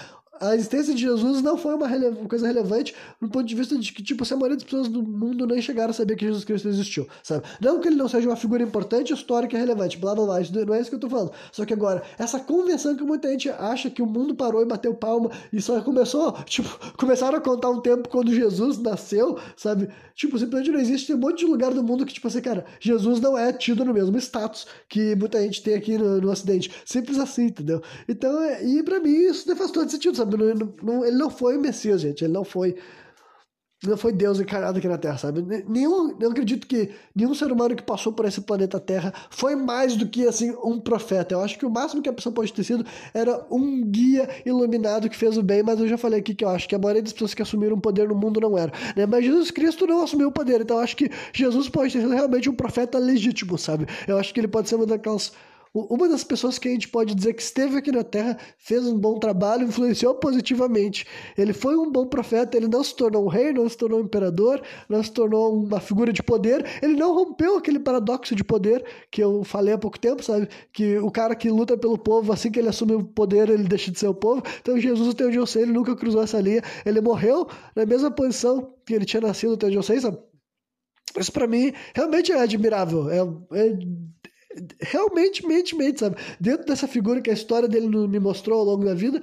a 0.41 0.55
existência 0.55 0.95
de 0.95 1.03
Jesus 1.03 1.43
não 1.43 1.59
foi 1.59 1.75
uma, 1.75 1.89
coisa 2.27 2.47
relevante 2.47 2.95
no 3.21 3.29
ponto 3.29 3.45
de 3.45 3.55
vista 3.55 3.77
de 3.77 3.93
que, 3.93 4.03
tipo, 4.03 4.25
se 4.25 4.33
a 4.33 4.37
maioria 4.37 4.57
das 4.57 4.65
pessoas 4.65 4.89
do 4.89 5.03
mundo 5.03 5.47
nem 5.47 5.61
chegaram 5.61 5.91
a 5.91 5.93
saber 5.93 6.17
que 6.17 6.25
Jesus 6.25 6.45
Cristo 6.45 6.69
existiu, 6.69 7.07
sabe? 7.23 7.45
Não 7.61 7.79
que 7.79 7.89
ele 7.89 7.97
não 7.97 8.09
seja 8.09 8.29
uma 8.29 8.37
figura 8.37 8.63
importante, 8.63 9.13
histórica 9.13 9.57
e 9.57 9.61
relevante, 9.61 9.99
blá 9.99 10.15
blá 10.15 10.25
blá, 10.25 10.41
não 10.67 10.75
é 10.75 10.81
isso 10.81 10.89
que 10.89 10.97
eu 10.97 11.01
tô 11.01 11.11
falando. 11.11 11.33
Só 11.53 11.67
que 11.67 11.75
agora, 11.75 12.03
essa 12.19 12.41
convenção 12.41 12.97
que 12.97 13.05
muita 13.05 13.29
gente 13.29 13.51
acha 13.51 13.91
que 13.91 14.01
o 14.01 14.07
mundo 14.07 14.35
parou 14.35 14.63
e 14.63 14.65
bateu 14.65 14.95
palma 14.95 15.31
e 15.53 15.61
só 15.61 15.81
começou, 15.83 16.33
tipo, 16.45 16.69
começaram 16.97 17.37
a 17.37 17.41
contar 17.41 17.69
um 17.69 17.81
tempo 17.81 18.09
quando 18.09 18.35
Jesus 18.35 18.79
nasceu, 18.79 19.39
sabe? 19.57 19.89
Tipo, 20.15 20.39
simplesmente 20.39 20.73
não 20.73 20.81
existe. 20.81 21.09
Tem 21.09 21.17
um 21.17 21.19
monte 21.19 21.41
de 21.41 21.47
lugar 21.47 21.73
do 21.73 21.83
mundo 21.83 22.07
que, 22.07 22.15
tipo 22.15 22.29
assim, 22.29 22.41
cara, 22.41 22.65
Jesus 22.81 23.21
não 23.21 23.37
é 23.37 23.53
tido 23.53 23.85
no 23.85 23.93
mesmo 23.93 24.17
status 24.19 24.67
que 24.89 25.15
muita 25.17 25.41
gente 25.43 25.63
tem 25.63 25.75
aqui 25.75 25.99
no, 25.99 26.21
no 26.21 26.31
Ocidente. 26.31 26.71
Simples 26.85 27.19
assim, 27.19 27.47
entendeu? 27.47 27.83
Então, 28.09 28.43
é, 28.43 28.65
e 28.65 28.83
pra 28.83 29.01
mim 29.01 29.11
isso 29.11 29.55
faz 29.55 29.71
todo 29.71 29.91
sentido, 29.91 30.17
sabe? 30.17 30.30
Não, 30.37 30.73
não, 30.83 31.05
ele 31.05 31.17
não 31.17 31.31
foi 31.31 31.57
o 31.57 31.61
Messias, 31.61 32.01
gente. 32.01 32.25
Ele 32.25 32.33
não 32.33 32.45
foi. 32.45 32.77
Não 33.83 33.97
foi 33.97 34.13
Deus 34.13 34.39
encarnado 34.39 34.79
aqui 34.79 34.87
na 34.87 34.99
Terra, 34.99 35.17
sabe? 35.17 35.41
Nenhum, 35.67 36.15
eu 36.21 36.31
acredito 36.31 36.67
que 36.67 36.91
nenhum 37.17 37.35
ser 37.35 37.51
humano 37.51 37.75
que 37.75 37.83
passou 37.83 38.13
por 38.13 38.27
esse 38.27 38.43
planeta 38.43 38.79
Terra 38.79 39.11
foi 39.31 39.57
mais 39.57 39.97
do 39.97 40.07
que, 40.07 40.27
assim, 40.27 40.55
um 40.63 40.79
profeta. 40.79 41.35
Eu 41.35 41.41
acho 41.41 41.59
que 41.59 41.65
o 41.65 41.71
máximo 41.71 42.03
que 42.03 42.09
a 42.11 42.13
pessoa 42.13 42.31
pode 42.31 42.53
ter 42.53 42.63
sido 42.63 42.85
era 43.15 43.43
um 43.51 43.83
guia 43.91 44.29
iluminado 44.45 45.09
que 45.09 45.17
fez 45.17 45.39
o 45.39 45.43
bem, 45.43 45.63
mas 45.63 45.81
eu 45.81 45.89
já 45.89 45.97
falei 45.97 46.21
aqui 46.21 46.35
que 46.35 46.45
eu 46.45 46.51
acho 46.51 46.69
que 46.69 46.75
a 46.75 46.79
maioria 46.79 47.03
das 47.03 47.15
pessoas 47.15 47.33
que 47.33 47.41
assumiram 47.41 47.81
poder 47.81 48.07
no 48.07 48.15
mundo 48.15 48.39
não 48.39 48.59
era. 48.59 48.71
Né? 48.95 49.07
Mas 49.07 49.25
Jesus 49.25 49.51
Cristo 49.51 49.87
não 49.87 50.03
assumiu 50.03 50.29
o 50.29 50.33
poder, 50.33 50.61
então 50.61 50.77
eu 50.77 50.83
acho 50.83 50.95
que 50.95 51.11
Jesus 51.33 51.67
pode 51.71 51.95
ter 51.95 52.03
sido 52.03 52.13
realmente 52.13 52.51
um 52.51 52.55
profeta 52.55 52.99
legítimo, 52.99 53.57
sabe? 53.57 53.87
Eu 54.07 54.19
acho 54.19 54.35
que 54.35 54.41
ele 54.41 54.49
pode 54.49 54.69
ser 54.69 54.75
uma 54.75 54.85
daquelas 54.85 55.33
uma 55.73 56.09
das 56.09 56.25
pessoas 56.25 56.59
que 56.59 56.69
a 56.69 56.73
gente 56.73 56.89
pode 56.89 57.15
dizer 57.15 57.33
que 57.33 57.43
esteve 57.43 57.77
aqui 57.77 57.93
na 57.93 58.03
Terra, 58.03 58.37
fez 58.59 58.85
um 58.87 58.99
bom 58.99 59.19
trabalho, 59.19 59.69
influenciou 59.69 60.15
positivamente. 60.17 61.07
Ele 61.39 61.53
foi 61.53 61.77
um 61.77 61.91
bom 61.91 62.07
profeta, 62.07 62.57
ele 62.57 62.67
não 62.67 62.83
se 62.83 62.95
tornou 62.95 63.25
um 63.25 63.29
rei, 63.29 63.53
não 63.53 63.69
se 63.69 63.77
tornou 63.77 64.01
um 64.01 64.05
imperador, 64.05 64.61
não 64.89 65.03
se 65.03 65.13
tornou 65.13 65.55
uma 65.55 65.79
figura 65.79 66.13
de 66.13 66.23
poder, 66.23 66.67
ele 66.83 66.95
não 66.95 67.15
rompeu 67.15 67.57
aquele 67.57 67.79
paradoxo 67.79 68.35
de 68.35 68.43
poder 68.43 68.85
que 69.11 69.23
eu 69.23 69.45
falei 69.45 69.75
há 69.75 69.79
pouco 69.79 69.99
tempo, 69.99 70.25
sabe? 70.25 70.49
Que 70.73 70.99
o 70.99 71.11
cara 71.11 71.37
que 71.37 71.49
luta 71.49 71.77
pelo 71.77 71.97
povo, 71.97 72.33
assim 72.33 72.51
que 72.51 72.59
ele 72.59 72.69
assume 72.69 72.95
o 72.95 73.05
poder, 73.05 73.49
ele 73.49 73.65
deixa 73.65 73.93
de 73.93 73.99
ser 73.99 74.09
o 74.09 74.15
povo. 74.15 74.43
Então 74.61 74.79
Jesus, 74.79 75.11
até 75.11 75.25
onde 75.25 75.37
eu 75.37 75.47
sei, 75.47 75.63
ele 75.63 75.73
nunca 75.73 75.95
cruzou 75.95 76.23
essa 76.23 76.41
linha. 76.41 76.63
Ele 76.85 77.01
morreu 77.01 77.47
na 77.77 77.87
mesma 77.87 78.11
posição 78.11 78.75
que 78.85 78.95
ele 78.95 79.05
tinha 79.05 79.21
nascido, 79.21 79.55
até 79.55 79.67
onde 79.67 79.77
eu 79.77 79.83
sei, 79.83 80.01
sabe? 80.01 80.19
Isso 81.17 81.33
para 81.33 81.47
mim 81.47 81.73
realmente 81.95 82.33
é 82.33 82.41
admirável. 82.41 83.09
É, 83.11 83.19
é 83.19 83.79
realmente, 84.81 85.47
mente, 85.47 85.77
mente, 85.77 86.01
sabe? 86.01 86.17
Dentro 86.41 86.67
dessa 86.67 86.89
figura 86.89 87.21
que 87.21 87.31
a 87.31 87.35
história 87.35 87.69
dele 87.69 87.87
me 87.87 88.19
mostrou 88.19 88.59
ao 88.59 88.65
longo 88.65 88.85
da 88.85 88.95
vida, 88.95 89.21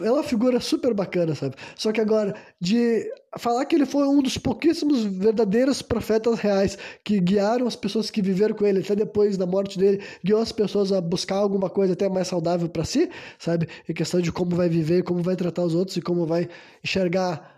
é 0.00 0.10
uma 0.10 0.24
figura 0.24 0.58
super 0.58 0.92
bacana, 0.92 1.34
sabe? 1.34 1.54
Só 1.76 1.92
que 1.92 2.00
agora, 2.00 2.34
de 2.60 3.08
falar 3.38 3.64
que 3.64 3.76
ele 3.76 3.86
foi 3.86 4.06
um 4.08 4.20
dos 4.20 4.36
pouquíssimos 4.36 5.04
verdadeiros 5.04 5.82
profetas 5.82 6.40
reais 6.40 6.76
que 7.04 7.20
guiaram 7.20 7.66
as 7.66 7.76
pessoas 7.76 8.10
que 8.10 8.20
viveram 8.20 8.56
com 8.56 8.66
ele 8.66 8.80
até 8.80 8.96
depois 8.96 9.36
da 9.36 9.46
morte 9.46 9.78
dele, 9.78 10.02
guiou 10.24 10.40
as 10.40 10.50
pessoas 10.50 10.90
a 10.92 11.00
buscar 11.00 11.36
alguma 11.36 11.70
coisa 11.70 11.92
até 11.92 12.08
mais 12.08 12.26
saudável 12.26 12.68
para 12.68 12.84
si, 12.84 13.08
sabe? 13.38 13.68
Em 13.88 13.94
questão 13.94 14.20
de 14.20 14.32
como 14.32 14.56
vai 14.56 14.68
viver, 14.68 15.04
como 15.04 15.22
vai 15.22 15.36
tratar 15.36 15.62
os 15.62 15.74
outros 15.74 15.96
e 15.96 16.02
como 16.02 16.26
vai 16.26 16.48
enxergar 16.82 17.54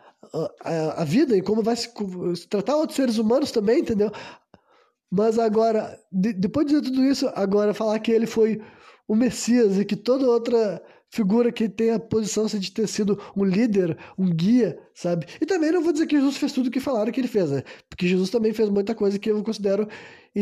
a, 0.62 1.02
a, 1.02 1.04
vida 1.04 1.36
e 1.36 1.42
como 1.42 1.62
vai 1.62 1.76
se, 1.76 1.88
se 2.34 2.48
tratar 2.48 2.76
outros 2.76 2.96
seres 2.96 3.18
humanos 3.18 3.50
também, 3.50 3.80
entendeu? 3.80 4.10
Mas 5.10 5.38
agora, 5.38 5.98
de, 6.10 6.32
depois 6.32 6.66
de 6.66 6.80
tudo 6.80 7.04
isso, 7.04 7.30
agora 7.34 7.74
falar 7.74 7.98
que 8.00 8.10
ele 8.10 8.26
foi 8.26 8.60
o 9.06 9.14
Messias 9.14 9.78
e 9.78 9.84
que 9.84 9.96
toda 9.96 10.28
outra 10.28 10.82
figura 11.10 11.52
que 11.52 11.68
tem 11.68 11.92
a 11.92 11.98
posição 11.98 12.46
de 12.46 12.70
ter 12.70 12.86
sido 12.86 13.18
um 13.36 13.44
líder, 13.44 13.96
um 14.18 14.28
guia, 14.28 14.78
sabe? 14.92 15.26
E 15.40 15.46
também 15.46 15.70
não 15.70 15.82
vou 15.82 15.92
dizer 15.92 16.06
que 16.06 16.16
Jesus 16.16 16.36
fez 16.36 16.52
tudo 16.52 16.66
o 16.66 16.70
que 16.70 16.80
falaram 16.80 17.12
que 17.12 17.20
ele 17.20 17.28
fez, 17.28 17.50
né? 17.50 17.62
Porque 17.88 18.06
Jesus 18.06 18.28
também 18.30 18.52
fez 18.52 18.68
muita 18.68 18.94
coisa 18.94 19.18
que 19.18 19.30
eu 19.30 19.42
considero 19.42 19.88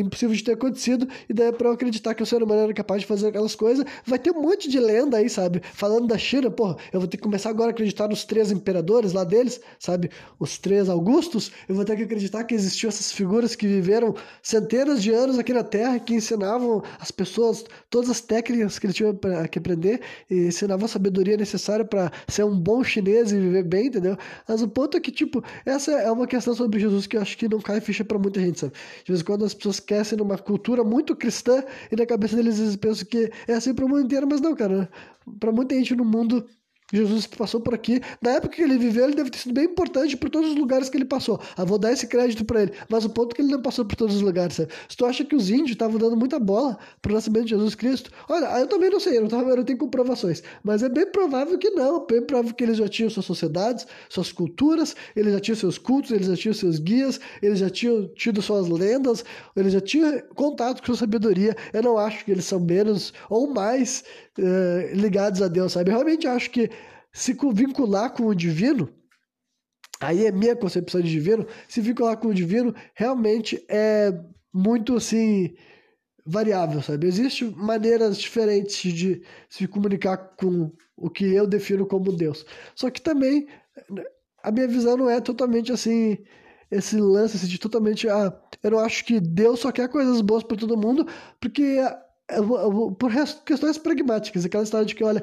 impossível 0.00 0.34
de 0.34 0.44
ter 0.44 0.52
acontecido, 0.52 1.08
e 1.28 1.32
daí 1.32 1.52
para 1.52 1.68
eu 1.68 1.72
acreditar 1.72 2.14
que 2.14 2.22
o 2.22 2.26
ser 2.26 2.42
humano 2.42 2.62
era 2.62 2.74
capaz 2.74 3.02
de 3.02 3.06
fazer 3.06 3.28
aquelas 3.28 3.54
coisas, 3.54 3.84
vai 4.04 4.18
ter 4.18 4.30
um 4.30 4.42
monte 4.42 4.68
de 4.68 4.78
lenda 4.78 5.18
aí, 5.18 5.28
sabe? 5.28 5.62
Falando 5.72 6.06
da 6.06 6.18
China, 6.18 6.50
porra, 6.50 6.76
eu 6.92 7.00
vou 7.00 7.08
ter 7.08 7.16
que 7.16 7.22
começar 7.22 7.50
agora 7.50 7.70
a 7.70 7.72
acreditar 7.72 8.08
nos 8.08 8.24
três 8.24 8.50
imperadores 8.50 9.12
lá 9.12 9.24
deles, 9.24 9.60
sabe? 9.78 10.10
Os 10.38 10.58
três 10.58 10.88
Augustos, 10.88 11.52
eu 11.68 11.74
vou 11.74 11.84
ter 11.84 11.96
que 11.96 12.02
acreditar 12.02 12.44
que 12.44 12.54
existiam 12.54 12.88
essas 12.88 13.12
figuras 13.12 13.54
que 13.54 13.66
viveram 13.66 14.14
centenas 14.42 15.02
de 15.02 15.12
anos 15.12 15.38
aqui 15.38 15.52
na 15.52 15.62
Terra, 15.62 15.98
que 15.98 16.14
ensinavam 16.14 16.82
as 16.98 17.10
pessoas 17.10 17.64
todas 17.88 18.10
as 18.10 18.20
técnicas 18.20 18.78
que 18.78 18.86
eles 18.86 18.96
tinham 18.96 19.18
que 19.50 19.58
aprender, 19.58 20.00
e 20.30 20.46
ensinavam 20.46 20.86
a 20.86 20.88
sabedoria 20.88 21.36
necessária 21.36 21.84
para 21.84 22.10
ser 22.28 22.44
um 22.44 22.58
bom 22.58 22.82
chinês 22.82 23.32
e 23.32 23.38
viver 23.38 23.64
bem, 23.64 23.86
entendeu? 23.86 24.16
Mas 24.48 24.62
o 24.62 24.68
ponto 24.68 24.96
é 24.96 25.00
que, 25.00 25.10
tipo, 25.10 25.42
essa 25.64 25.92
é 25.92 26.10
uma 26.10 26.26
questão 26.26 26.54
sobre 26.54 26.80
Jesus 26.80 27.06
que 27.06 27.16
eu 27.16 27.22
acho 27.22 27.36
que 27.36 27.48
não 27.48 27.60
cai 27.60 27.80
ficha 27.80 28.04
para 28.04 28.18
muita 28.18 28.40
gente, 28.40 28.60
sabe? 28.60 28.72
De 29.04 29.12
vez 29.12 29.20
em 29.20 29.24
quando 29.24 29.44
as 29.44 29.54
pessoas 29.54 29.80
esquecem 29.84 30.18
numa 30.18 30.38
cultura 30.38 30.82
muito 30.82 31.14
cristã 31.14 31.62
e 31.92 31.96
na 31.96 32.06
cabeça 32.06 32.36
deles 32.36 32.58
eles 32.58 32.76
pensam 32.76 33.06
que 33.06 33.30
é 33.46 33.54
assim 33.54 33.74
para 33.74 33.84
o 33.84 33.88
mundo 33.88 34.02
inteiro, 34.02 34.26
mas 34.28 34.40
não, 34.40 34.54
cara. 34.54 34.90
Para 35.38 35.52
muita 35.52 35.74
gente 35.74 35.94
no 35.94 36.04
mundo 36.04 36.46
Jesus 36.92 37.26
passou 37.26 37.60
por 37.60 37.74
aqui. 37.74 38.00
Na 38.20 38.32
época 38.32 38.56
que 38.56 38.62
ele 38.62 38.76
viveu, 38.76 39.04
ele 39.04 39.14
deve 39.14 39.30
ter 39.30 39.38
sido 39.38 39.54
bem 39.54 39.64
importante 39.64 40.16
por 40.16 40.28
todos 40.28 40.50
os 40.50 40.56
lugares 40.56 40.90
que 40.90 40.96
ele 40.96 41.04
passou. 41.04 41.40
Ah, 41.56 41.64
vou 41.64 41.78
dar 41.78 41.92
esse 41.92 42.06
crédito 42.06 42.44
para 42.44 42.62
ele. 42.62 42.72
Mas 42.88 43.04
o 43.04 43.10
ponto 43.10 43.32
é 43.32 43.36
que 43.36 43.42
ele 43.42 43.50
não 43.50 43.62
passou 43.62 43.84
por 43.84 43.96
todos 43.96 44.16
os 44.16 44.20
lugares. 44.20 44.56
Sabe? 44.56 44.70
Se 44.88 44.96
tu 44.96 45.06
acha 45.06 45.24
que 45.24 45.34
os 45.34 45.48
índios 45.48 45.70
estavam 45.70 45.98
dando 45.98 46.16
muita 46.16 46.38
bola 46.38 46.78
pro 47.00 47.14
nascimento 47.14 47.44
de 47.44 47.50
Jesus 47.50 47.74
Cristo, 47.74 48.10
olha, 48.28 48.46
eu 48.60 48.66
também 48.66 48.90
não 48.90 49.00
sei, 49.00 49.16
eu 49.16 49.22
não, 49.22 49.28
tava, 49.28 49.50
eu 49.50 49.56
não 49.56 49.64
tenho 49.64 49.78
comprovações. 49.78 50.42
Mas 50.62 50.82
é 50.82 50.88
bem 50.88 51.06
provável 51.10 51.56
que 51.56 51.70
não. 51.70 52.06
Bem 52.06 52.20
provável 52.22 52.54
que 52.54 52.62
eles 52.62 52.76
já 52.76 52.88
tinham 52.88 53.08
suas 53.08 53.24
sociedades, 53.24 53.86
suas 54.10 54.30
culturas, 54.30 54.94
eles 55.16 55.32
já 55.32 55.40
tinham 55.40 55.56
seus 55.56 55.78
cultos, 55.78 56.10
eles 56.10 56.26
já 56.26 56.36
tinham 56.36 56.54
seus 56.54 56.78
guias, 56.78 57.18
eles 57.40 57.60
já 57.60 57.70
tinham 57.70 58.08
tido 58.08 58.42
suas 58.42 58.68
lendas, 58.68 59.24
eles 59.56 59.72
já 59.72 59.80
tinham 59.80 60.20
contato 60.34 60.80
com 60.80 60.86
sua 60.86 60.96
sabedoria. 60.96 61.56
Eu 61.72 61.82
não 61.82 61.96
acho 61.96 62.24
que 62.26 62.30
eles 62.30 62.44
são 62.44 62.60
menos 62.60 63.14
ou 63.30 63.48
mais 63.48 64.04
uh, 64.38 64.94
ligados 64.94 65.42
a 65.42 65.48
Deus, 65.48 65.72
sabe? 65.72 65.90
Eu 65.90 65.94
realmente 65.94 66.26
acho 66.26 66.50
que 66.50 66.70
se 67.12 67.36
vincular 67.52 68.12
com 68.12 68.26
o 68.26 68.34
divino, 68.34 68.88
aí 70.00 70.26
é 70.26 70.32
minha 70.32 70.56
concepção 70.56 71.00
de 71.00 71.10
divino, 71.10 71.46
se 71.68 71.80
vincular 71.80 72.16
com 72.16 72.28
o 72.28 72.34
divino 72.34 72.74
realmente 72.94 73.64
é 73.68 74.12
muito 74.52 74.96
assim 74.96 75.54
variável, 76.26 76.80
sabe? 76.82 77.06
Existem 77.06 77.50
maneiras 77.50 78.18
diferentes 78.18 78.92
de 78.92 79.22
se 79.48 79.66
comunicar 79.66 80.16
com 80.16 80.72
o 80.96 81.10
que 81.10 81.24
eu 81.24 81.46
defino 81.46 81.86
como 81.86 82.12
Deus. 82.12 82.46
Só 82.74 82.90
que 82.90 83.00
também 83.00 83.46
a 84.42 84.50
minha 84.50 84.68
visão 84.68 84.96
não 84.96 85.10
é 85.10 85.20
totalmente 85.20 85.72
assim 85.72 86.18
esse 86.70 86.96
lance 86.96 87.36
assim, 87.36 87.46
de 87.46 87.58
totalmente 87.58 88.08
ah, 88.08 88.32
eu 88.62 88.70
não 88.70 88.78
acho 88.78 89.04
que 89.04 89.20
Deus 89.20 89.60
só 89.60 89.70
quer 89.70 89.88
coisas 89.88 90.20
boas 90.20 90.42
para 90.42 90.56
todo 90.56 90.76
mundo, 90.76 91.06
porque 91.40 91.78
por 92.98 93.12
questões 93.44 93.78
pragmáticas, 93.78 94.44
aquela 94.44 94.64
história 94.64 94.86
de 94.86 94.94
que 94.94 95.04
olha, 95.04 95.22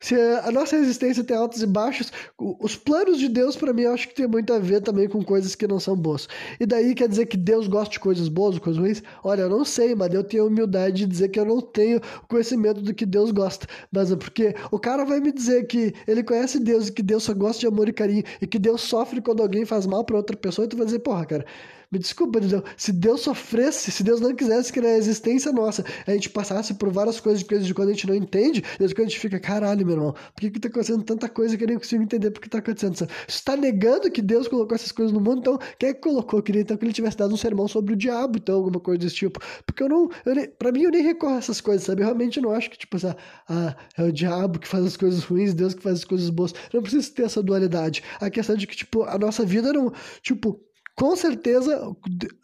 se 0.00 0.14
a 0.14 0.52
nossa 0.52 0.76
existência 0.76 1.24
tem 1.24 1.36
altos 1.36 1.60
e 1.60 1.66
baixos, 1.66 2.12
os 2.38 2.76
planos 2.76 3.18
de 3.18 3.28
Deus, 3.28 3.56
para 3.56 3.72
mim, 3.72 3.82
eu 3.82 3.92
acho 3.92 4.06
que 4.08 4.14
tem 4.14 4.28
muito 4.28 4.52
a 4.52 4.58
ver 4.58 4.80
também 4.80 5.08
com 5.08 5.24
coisas 5.24 5.56
que 5.56 5.66
não 5.66 5.80
são 5.80 5.96
boas. 5.96 6.28
E 6.60 6.64
daí 6.66 6.94
quer 6.94 7.08
dizer 7.08 7.26
que 7.26 7.36
Deus 7.36 7.66
gosta 7.66 7.94
de 7.94 7.98
coisas 7.98 8.28
boas 8.28 8.54
ou 8.54 8.60
coisas 8.60 8.80
ruins? 8.80 9.02
Olha, 9.24 9.42
eu 9.42 9.50
não 9.50 9.64
sei, 9.64 9.96
mas 9.96 10.14
eu 10.14 10.22
tenho 10.22 10.44
a 10.44 10.46
humildade 10.46 10.98
de 10.98 11.06
dizer 11.06 11.30
que 11.30 11.40
eu 11.40 11.44
não 11.44 11.60
tenho 11.60 12.00
conhecimento 12.28 12.80
do 12.80 12.94
que 12.94 13.04
Deus 13.04 13.32
gosta. 13.32 13.66
Mas 13.90 14.12
é 14.12 14.16
porque 14.16 14.54
o 14.70 14.78
cara 14.78 15.04
vai 15.04 15.18
me 15.18 15.32
dizer 15.32 15.66
que 15.66 15.92
ele 16.06 16.22
conhece 16.22 16.60
Deus 16.60 16.88
e 16.88 16.92
que 16.92 17.02
Deus 17.02 17.24
só 17.24 17.34
gosta 17.34 17.58
de 17.58 17.66
amor 17.66 17.88
e 17.88 17.92
carinho 17.92 18.22
e 18.40 18.46
que 18.46 18.58
Deus 18.58 18.82
sofre 18.82 19.20
quando 19.20 19.42
alguém 19.42 19.64
faz 19.64 19.84
mal 19.84 20.04
para 20.04 20.16
outra 20.16 20.36
pessoa, 20.36 20.64
e 20.64 20.68
tu 20.68 20.76
vai 20.76 20.86
dizer, 20.86 21.00
porra, 21.00 21.26
cara, 21.26 21.44
me 21.90 21.98
desculpa, 21.98 22.38
Deus. 22.40 22.62
Se 22.76 22.92
Deus 22.92 23.22
sofresse, 23.22 23.90
se 23.90 24.02
Deus 24.02 24.20
não 24.20 24.34
quisesse 24.34 24.72
que 24.72 24.80
na 24.80 24.90
existência 24.90 25.50
nossa 25.52 25.84
a 26.06 26.12
gente 26.12 26.28
passasse 26.28 26.74
por 26.74 26.90
várias 26.90 27.18
coisas 27.18 27.40
de 27.40 27.46
coisas 27.46 27.66
de 27.66 27.72
quando 27.72 27.88
a 27.88 27.92
gente 27.92 28.06
não 28.06 28.14
entende, 28.14 28.62
Deus 28.78 28.92
quando 28.92 29.06
a 29.06 29.08
gente 29.08 29.18
fica, 29.18 29.40
caralho, 29.40 29.86
meu 29.86 29.96
irmão, 29.96 30.12
por 30.12 30.40
que, 30.40 30.50
que 30.50 30.60
tá 30.60 30.68
acontecendo 30.68 31.02
tanta 31.02 31.28
coisa 31.28 31.56
que 31.56 31.64
eu 31.64 31.68
nem 31.68 31.78
consigo 31.78 32.02
entender 32.02 32.30
por 32.30 32.40
que 32.40 32.48
tá 32.48 32.58
acontecendo? 32.58 32.96
Você 32.96 33.08
está 33.28 33.56
negando 33.56 34.10
que 34.10 34.20
Deus 34.20 34.48
colocou 34.48 34.74
essas 34.74 34.92
coisas 34.92 35.12
no 35.12 35.20
mundo, 35.20 35.40
então 35.40 35.58
quem 35.78 35.90
é 35.90 35.94
que 35.94 36.00
colocou? 36.00 36.38
Eu 36.38 36.42
queria 36.42 36.60
então 36.60 36.76
que 36.76 36.84
ele 36.84 36.92
tivesse 36.92 37.16
dado 37.16 37.32
um 37.32 37.36
sermão 37.36 37.66
sobre 37.66 37.94
o 37.94 37.96
diabo, 37.96 38.38
então, 38.38 38.56
alguma 38.56 38.80
coisa 38.80 39.00
desse 39.00 39.16
tipo. 39.16 39.40
Porque 39.64 39.82
eu 39.82 39.88
não. 39.88 40.10
Eu 40.26 40.34
nem, 40.34 40.48
pra 40.48 40.70
mim, 40.70 40.82
eu 40.82 40.90
nem 40.90 41.02
recorro 41.02 41.34
a 41.34 41.38
essas 41.38 41.60
coisas, 41.60 41.86
sabe? 41.86 42.02
Eu 42.02 42.06
realmente 42.06 42.40
não 42.40 42.50
acho 42.50 42.70
que, 42.70 42.78
tipo, 42.78 42.96
assim, 42.96 43.14
ah, 43.48 43.76
é 43.96 44.02
o 44.02 44.12
diabo 44.12 44.58
que 44.58 44.68
faz 44.68 44.84
as 44.84 44.96
coisas 44.96 45.24
ruins, 45.24 45.54
Deus 45.54 45.74
que 45.74 45.82
faz 45.82 45.98
as 45.98 46.04
coisas 46.04 46.28
boas. 46.30 46.54
Não 46.72 46.82
precisa 46.82 47.10
ter 47.12 47.22
essa 47.22 47.42
dualidade. 47.42 48.02
A 48.20 48.28
questão 48.30 48.56
de 48.56 48.66
que, 48.66 48.76
tipo, 48.76 49.04
a 49.04 49.18
nossa 49.18 49.44
vida 49.44 49.72
não. 49.72 49.92
Tipo, 50.22 50.60
com 50.98 51.14
certeza, 51.14 51.94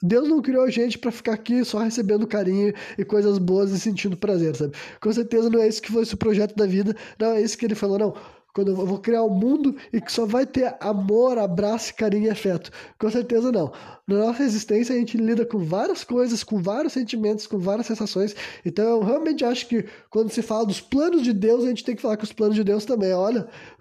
Deus 0.00 0.28
não 0.28 0.40
criou 0.40 0.62
a 0.62 0.70
gente 0.70 0.96
para 0.96 1.10
ficar 1.10 1.32
aqui 1.32 1.64
só 1.64 1.78
recebendo 1.78 2.24
carinho 2.24 2.72
e 2.96 3.04
coisas 3.04 3.36
boas 3.36 3.72
e 3.72 3.80
sentindo 3.80 4.16
prazer, 4.16 4.54
sabe? 4.54 4.76
Com 5.00 5.12
certeza 5.12 5.50
não 5.50 5.60
é 5.60 5.66
isso 5.66 5.82
que 5.82 5.90
foi 5.90 6.04
esse 6.04 6.14
projeto 6.14 6.54
da 6.54 6.64
vida, 6.64 6.94
não 7.18 7.32
é 7.32 7.40
isso 7.42 7.58
que 7.58 7.64
ele 7.64 7.74
falou, 7.74 7.98
não 7.98 8.14
quando 8.54 8.68
eu 8.68 8.86
vou 8.86 8.98
criar 9.00 9.24
um 9.24 9.30
mundo 9.30 9.74
e 9.92 10.00
que 10.00 10.12
só 10.12 10.24
vai 10.24 10.46
ter 10.46 10.76
amor, 10.78 11.38
abraço, 11.38 11.92
carinho 11.96 12.26
e 12.26 12.30
afeto. 12.30 12.70
Com 12.96 13.10
certeza 13.10 13.50
não. 13.50 13.72
Na 14.06 14.16
nossa 14.16 14.42
existência 14.42 14.94
a 14.94 14.98
gente 14.98 15.16
lida 15.16 15.46
com 15.46 15.58
várias 15.58 16.04
coisas, 16.04 16.44
com 16.44 16.60
vários 16.60 16.92
sentimentos, 16.92 17.46
com 17.46 17.58
várias 17.58 17.86
sensações. 17.86 18.36
Então 18.64 18.84
eu 18.84 19.02
realmente 19.02 19.42
acho 19.46 19.66
que 19.66 19.86
quando 20.10 20.30
se 20.30 20.42
fala 20.42 20.66
dos 20.66 20.78
planos 20.78 21.22
de 21.22 21.32
Deus, 21.32 21.64
a 21.64 21.68
gente 21.68 21.82
tem 21.82 21.96
que 21.96 22.02
falar 22.02 22.18
que 22.18 22.24
os 22.24 22.32
planos 22.32 22.54
de 22.54 22.62
Deus 22.62 22.84
também. 22.84 23.14
Olha, 23.14 23.48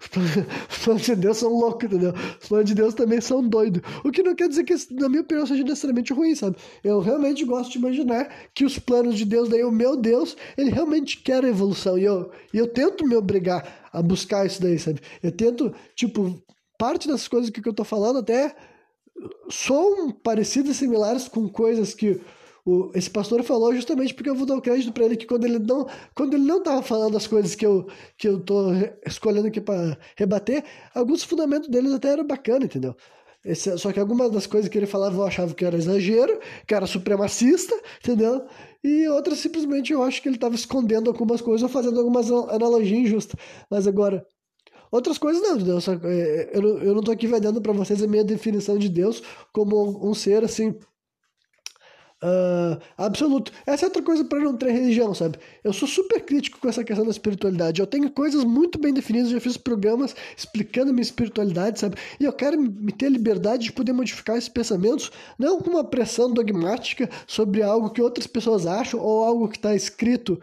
os 0.70 0.78
planos 0.78 1.02
de 1.02 1.14
Deus 1.14 1.36
são 1.36 1.50
loucos, 1.50 1.84
entendeu? 1.84 2.14
Os 2.40 2.48
planos 2.48 2.66
de 2.66 2.74
Deus 2.74 2.94
também 2.94 3.20
são 3.20 3.46
doidos. 3.46 3.82
O 4.02 4.10
que 4.10 4.22
não 4.22 4.34
quer 4.34 4.48
dizer 4.48 4.64
que, 4.64 4.74
na 4.92 5.10
minha 5.10 5.20
opinião, 5.20 5.46
seja 5.46 5.62
necessariamente 5.62 6.14
ruim, 6.14 6.34
sabe? 6.34 6.56
Eu 6.82 7.00
realmente 7.00 7.44
gosto 7.44 7.72
de 7.72 7.78
imaginar 7.78 8.30
que 8.54 8.64
os 8.64 8.78
planos 8.78 9.18
de 9.18 9.26
Deus, 9.26 9.50
daí 9.50 9.62
o 9.62 9.70
meu 9.70 9.94
Deus, 9.94 10.38
ele 10.56 10.70
realmente 10.70 11.18
quer 11.18 11.44
evolução. 11.44 11.98
E 11.98 12.04
eu, 12.04 12.30
e 12.52 12.56
eu 12.56 12.66
tento 12.66 13.06
me 13.06 13.14
obrigar 13.14 13.90
a 13.92 14.00
buscar 14.00 14.46
isso 14.46 14.62
daí, 14.62 14.78
sabe? 14.78 15.00
Eu 15.22 15.30
tento, 15.30 15.74
tipo, 15.94 16.42
parte 16.78 17.06
das 17.08 17.28
coisas 17.28 17.50
que 17.50 17.66
eu 17.68 17.74
tô 17.74 17.84
falando 17.84 18.20
até 18.20 18.56
são 19.48 20.10
parecidas, 20.10 20.76
similares 20.76 21.28
com 21.28 21.48
coisas 21.48 21.94
que 21.94 22.20
o, 22.64 22.90
esse 22.94 23.10
pastor 23.10 23.42
falou 23.42 23.74
justamente 23.74 24.14
porque 24.14 24.30
eu 24.30 24.34
vou 24.34 24.46
dar 24.46 24.56
o 24.56 24.62
crédito 24.62 24.92
para 24.92 25.04
ele 25.04 25.16
que 25.16 25.26
quando 25.26 25.44
ele 25.44 25.58
não 25.58 25.86
quando 26.14 26.34
ele 26.34 26.44
não 26.44 26.58
estava 26.58 26.82
falando 26.82 27.16
as 27.16 27.26
coisas 27.26 27.54
que 27.54 27.66
eu 27.66 27.86
que 28.16 28.26
eu 28.26 28.40
tô 28.40 28.70
escolhendo 29.06 29.48
aqui 29.48 29.60
para 29.60 29.98
rebater 30.16 30.64
alguns 30.94 31.22
fundamentos 31.22 31.68
deles 31.68 31.92
até 31.92 32.08
eram 32.08 32.26
bacana 32.26 32.64
entendeu 32.64 32.96
esse, 33.44 33.76
só 33.76 33.92
que 33.92 34.00
algumas 34.00 34.30
das 34.30 34.46
coisas 34.46 34.70
que 34.70 34.78
ele 34.78 34.86
falava 34.86 35.14
eu 35.14 35.24
achava 35.24 35.52
que 35.52 35.64
era 35.64 35.76
exagero 35.76 36.40
que 36.66 36.74
era 36.74 36.86
supremacista 36.86 37.78
entendeu 38.00 38.46
e 38.84 39.08
outras 39.08 39.38
simplesmente 39.38 39.94
eu 39.94 40.02
acho 40.02 40.20
que 40.20 40.28
ele 40.28 40.36
estava 40.36 40.54
escondendo 40.54 41.08
algumas 41.08 41.40
coisas 41.40 41.62
ou 41.62 41.70
fazendo 41.70 41.98
algumas 41.98 42.30
analogias 42.30 42.98
injustas. 42.98 43.40
Mas 43.70 43.86
agora, 43.86 44.26
outras 44.94 45.18
coisas 45.18 45.42
não, 45.42 45.58
Deus. 45.58 45.88
É, 45.88 46.50
eu, 46.52 46.62
não, 46.62 46.78
eu 46.78 46.94
não 46.94 47.02
tô 47.02 47.10
aqui 47.10 47.26
vendendo 47.26 47.60
para 47.60 47.72
vocês 47.72 48.02
a 48.02 48.06
minha 48.06 48.24
definição 48.24 48.78
de 48.78 48.88
Deus 48.88 49.22
como 49.52 50.08
um 50.08 50.14
ser 50.14 50.44
assim 50.44 50.70
uh, 52.22 52.80
absoluto. 52.96 53.50
Essa 53.66 53.86
é 53.86 53.88
outra 53.88 54.02
coisa 54.02 54.24
para 54.24 54.38
não 54.38 54.56
ter 54.56 54.70
religião, 54.70 55.12
sabe? 55.12 55.38
Eu 55.64 55.72
sou 55.72 55.88
super 55.88 56.20
crítico 56.20 56.60
com 56.60 56.68
essa 56.68 56.84
questão 56.84 57.04
da 57.04 57.10
espiritualidade. 57.10 57.80
Eu 57.80 57.88
tenho 57.88 58.08
coisas 58.08 58.44
muito 58.44 58.78
bem 58.78 58.94
definidas, 58.94 59.30
já 59.30 59.40
fiz 59.40 59.56
programas 59.56 60.14
explicando 60.36 60.92
minha 60.92 61.02
espiritualidade, 61.02 61.80
sabe? 61.80 61.96
E 62.20 62.24
eu 62.24 62.32
quero 62.32 62.60
me 62.60 62.92
ter 62.92 63.08
liberdade 63.08 63.64
de 63.64 63.72
poder 63.72 63.92
modificar 63.92 64.36
esses 64.36 64.48
pensamentos, 64.48 65.10
não 65.36 65.60
com 65.60 65.70
uma 65.70 65.84
pressão 65.84 66.32
dogmática 66.32 67.10
sobre 67.26 67.62
algo 67.62 67.90
que 67.90 68.00
outras 68.00 68.28
pessoas 68.28 68.64
acham 68.64 69.00
ou 69.00 69.24
algo 69.24 69.48
que 69.48 69.56
está 69.56 69.74
escrito 69.74 70.40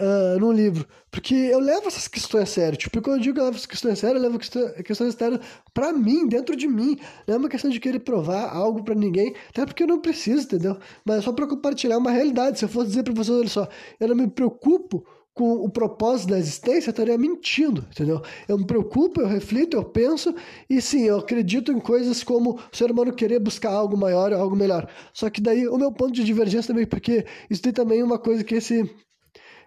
uh, 0.00 0.40
num 0.40 0.52
livro. 0.52 0.86
Porque 1.10 1.34
eu 1.34 1.58
levo 1.58 1.88
essas 1.88 2.08
questões 2.08 2.44
a 2.44 2.46
sério. 2.46 2.78
Tipo, 2.78 3.02
quando 3.02 3.16
eu 3.16 3.22
digo 3.22 3.34
que 3.34 3.40
eu 3.40 3.44
levo 3.44 3.56
essas 3.56 3.66
questões 3.66 3.92
a 3.94 3.96
sério, 3.96 4.18
eu 4.18 4.22
levo 4.22 4.38
questões 4.38 5.14
sério 5.14 5.40
pra 5.74 5.92
mim, 5.92 6.26
dentro 6.26 6.56
de 6.56 6.66
mim. 6.66 6.98
Não 7.26 7.34
é 7.34 7.38
uma 7.38 7.48
questão 7.48 7.70
de 7.70 7.80
querer 7.80 8.00
provar 8.00 8.48
algo 8.54 8.82
para 8.82 8.94
ninguém, 8.94 9.34
até 9.50 9.66
porque 9.66 9.82
eu 9.82 9.88
não 9.88 10.00
preciso, 10.00 10.44
entendeu? 10.44 10.78
Mas 11.04 11.18
é 11.18 11.22
só 11.22 11.32
pra 11.32 11.46
compartilhar 11.46 11.98
uma 11.98 12.10
realidade. 12.10 12.58
Se 12.58 12.64
eu 12.64 12.68
fosse 12.68 12.88
dizer 12.88 13.02
pra 13.02 13.12
vocês, 13.12 13.36
olha 13.36 13.48
só, 13.48 13.68
eu 13.98 14.08
não 14.08 14.16
me 14.16 14.28
preocupo 14.28 15.04
com 15.32 15.52
o 15.64 15.70
propósito 15.70 16.30
da 16.30 16.38
existência, 16.38 16.90
eu 16.90 16.92
estaria 16.92 17.16
mentindo, 17.16 17.86
entendeu? 17.90 18.20
Eu 18.48 18.58
me 18.58 18.66
preocupo, 18.66 19.20
eu 19.20 19.26
reflito, 19.26 19.76
eu 19.76 19.84
penso, 19.84 20.34
e 20.68 20.82
sim, 20.82 21.04
eu 21.04 21.18
acredito 21.18 21.72
em 21.72 21.80
coisas 21.80 22.22
como 22.22 22.58
o 22.70 22.76
ser 22.76 22.90
humano 22.90 23.12
querer 23.12 23.38
buscar 23.38 23.70
algo 23.70 23.96
maior, 23.96 24.32
algo 24.32 24.56
melhor. 24.56 24.88
Só 25.14 25.30
que 25.30 25.40
daí 25.40 25.66
o 25.68 25.78
meu 25.78 25.92
ponto 25.92 26.12
de 26.12 26.24
divergência 26.24 26.74
também, 26.74 26.86
porque 26.86 27.24
isso 27.48 27.62
tem 27.62 27.72
também 27.72 28.02
uma 28.02 28.18
coisa 28.18 28.44
que 28.44 28.56
esse 28.56 28.84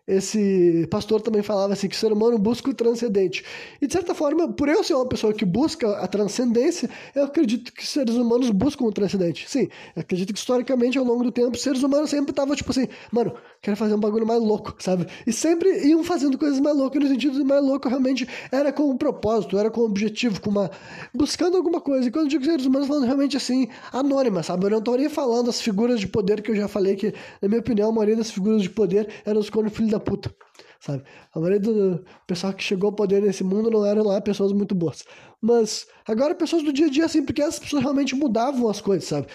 esse 0.05 0.85
pastor 0.91 1.21
também 1.21 1.41
falava 1.41 1.71
assim 1.71 1.87
que 1.87 1.95
o 1.95 1.99
ser 1.99 2.11
humano 2.11 2.37
busca 2.37 2.69
o 2.69 2.73
transcendente. 2.73 3.43
E 3.81 3.87
de 3.87 3.93
certa 3.93 4.13
forma, 4.13 4.51
por 4.51 4.67
eu 4.67 4.83
ser 4.83 4.95
uma 4.95 5.07
pessoa 5.07 5.33
que 5.33 5.45
busca 5.45 5.97
a 5.97 6.07
transcendência, 6.07 6.89
eu 7.15 7.23
acredito 7.23 7.71
que 7.71 7.87
seres 7.87 8.15
humanos 8.15 8.49
buscam 8.49 8.83
o 8.83 8.91
transcendente. 8.91 9.49
Sim, 9.49 9.69
acredito 9.95 10.33
que 10.33 10.39
historicamente 10.39 10.97
ao 10.97 11.05
longo 11.05 11.23
do 11.23 11.31
tempo, 11.31 11.57
seres 11.57 11.83
humanos 11.83 12.09
sempre 12.09 12.31
estavam 12.31 12.53
tipo 12.53 12.69
assim, 12.71 12.87
mano, 13.11 13.33
quero 13.61 13.77
fazer 13.77 13.95
um 13.95 13.99
bagulho 13.99 14.27
mais 14.27 14.41
louco, 14.41 14.75
sabe? 14.79 15.07
E 15.25 15.31
sempre 15.31 15.87
iam 15.87 16.03
fazendo 16.03 16.37
coisas 16.37 16.59
mais 16.59 16.75
loucas, 16.75 17.01
no 17.01 17.07
sentido 17.07 17.37
de 17.37 17.43
mais 17.45 17.63
louco 17.63 17.87
realmente 17.87 18.27
era 18.51 18.73
com 18.73 18.89
um 18.89 18.97
propósito, 18.97 19.57
era 19.57 19.71
com 19.71 19.81
um 19.81 19.85
objetivo, 19.85 20.41
com 20.41 20.49
uma 20.49 20.69
buscando 21.13 21.55
alguma 21.55 21.79
coisa. 21.79 22.09
E 22.09 22.11
quando 22.11 22.25
eu 22.25 22.29
digo 22.29 22.43
seres 22.43 22.65
humanos, 22.65 22.89
falando 22.89 23.05
realmente 23.05 23.37
assim, 23.37 23.69
anônima, 23.93 24.43
sabe? 24.43 24.65
Eu 24.65 24.71
não 24.71 24.79
estou 24.79 24.97
nem 24.97 25.07
falando 25.07 25.49
as 25.49 25.61
figuras 25.61 25.99
de 26.01 26.07
poder 26.07 26.41
que 26.41 26.51
eu 26.51 26.55
já 26.55 26.67
falei 26.67 26.97
que, 26.97 27.13
na 27.41 27.47
minha 27.47 27.61
opinião, 27.61 27.89
a 27.89 27.93
maioria 27.93 28.17
das 28.17 28.31
figuras 28.31 28.61
de 28.61 28.69
poder 28.69 29.07
eram 29.25 29.39
os 29.39 29.49
quando 29.49 29.69
filhos 29.69 29.92
da 29.93 29.99
puta, 29.99 30.33
sabe? 30.79 31.03
A 31.33 31.39
maioria 31.39 31.59
do 31.59 32.03
pessoal 32.27 32.53
que 32.53 32.63
chegou 32.63 32.89
ao 32.89 32.95
poder 32.95 33.21
nesse 33.21 33.43
mundo 33.43 33.69
não 33.69 33.85
eram 33.85 34.03
lá 34.03 34.19
pessoas 34.19 34.51
muito 34.51 34.75
boas. 34.75 35.03
Mas 35.41 35.87
agora 36.07 36.35
pessoas 36.35 36.63
do 36.63 36.73
dia 36.73 36.87
a 36.87 36.89
dia, 36.89 37.05
assim, 37.05 37.23
porque 37.23 37.41
as 37.41 37.59
pessoas 37.59 37.83
realmente 37.83 38.15
mudavam 38.15 38.69
as 38.69 38.81
coisas, 38.81 39.07
sabe? 39.07 39.27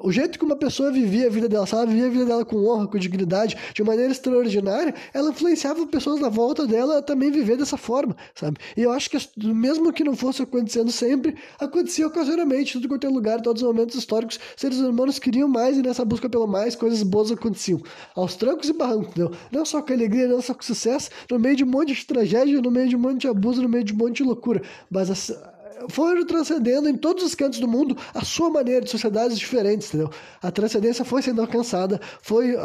O 0.00 0.12
jeito 0.12 0.38
que 0.38 0.44
uma 0.44 0.56
pessoa 0.56 0.90
vivia 0.90 1.26
a 1.26 1.30
vida 1.30 1.48
dela, 1.48 1.66
se 1.66 1.74
ela 1.74 1.86
vivia 1.86 2.06
a 2.06 2.10
vida 2.10 2.24
dela 2.26 2.44
com 2.44 2.64
honra, 2.66 2.86
com 2.86 2.98
dignidade, 2.98 3.56
de 3.74 3.82
maneira 3.82 4.12
extraordinária, 4.12 4.94
ela 5.12 5.30
influenciava 5.30 5.86
pessoas 5.86 6.20
na 6.20 6.28
volta 6.28 6.66
dela 6.66 6.98
a 6.98 7.02
também 7.02 7.30
viver 7.30 7.56
dessa 7.56 7.76
forma, 7.76 8.16
sabe? 8.34 8.58
E 8.76 8.82
eu 8.82 8.92
acho 8.92 9.10
que 9.10 9.16
mesmo 9.36 9.92
que 9.92 10.04
não 10.04 10.16
fosse 10.16 10.42
acontecendo 10.42 10.90
sempre, 10.90 11.36
acontecia 11.58 12.06
ocasionalmente, 12.06 12.74
tudo 12.74 12.88
quanto 12.88 13.06
é 13.06 13.10
lugar, 13.10 13.40
todos 13.40 13.62
os 13.62 13.68
momentos 13.68 13.96
históricos, 13.96 14.38
seres 14.56 14.78
humanos 14.78 15.18
queriam 15.18 15.48
mais 15.48 15.76
e 15.76 15.82
nessa 15.82 16.04
busca 16.04 16.28
pelo 16.28 16.46
mais, 16.46 16.76
coisas 16.76 17.02
boas 17.02 17.30
aconteciam. 17.30 17.80
Aos 18.14 18.36
trancos 18.36 18.68
e 18.68 18.72
barrancos, 18.72 19.14
não, 19.16 19.30
não 19.50 19.64
só 19.64 19.80
com 19.82 19.92
alegria, 19.92 20.28
não 20.28 20.40
só 20.42 20.54
com 20.54 20.62
sucesso, 20.62 21.10
no 21.30 21.38
meio 21.38 21.56
de 21.56 21.64
um 21.64 21.68
monte 21.68 21.94
de 21.94 22.06
tragédia, 22.06 22.60
no 22.60 22.70
meio 22.70 22.88
de 22.88 22.96
um 22.96 22.98
monte 22.98 23.22
de 23.22 23.28
abuso, 23.28 23.62
no 23.62 23.68
meio 23.68 23.84
de 23.84 23.92
um 23.92 23.96
monte 23.96 24.16
de 24.16 24.24
loucura, 24.24 24.62
mas 24.90 25.10
foram 25.88 26.24
transcendendo 26.24 26.88
em 26.88 26.96
todos 26.96 27.24
os 27.24 27.34
cantos 27.34 27.58
do 27.58 27.68
mundo 27.68 27.96
a 28.14 28.24
sua 28.24 28.50
maneira 28.50 28.82
de 28.82 28.90
sociedades 28.90 29.38
diferentes, 29.38 29.88
entendeu? 29.88 30.10
A 30.42 30.50
transcendência 30.50 31.04
foi 31.04 31.22
sendo 31.22 31.40
alcançada, 31.40 32.00
foi 32.22 32.56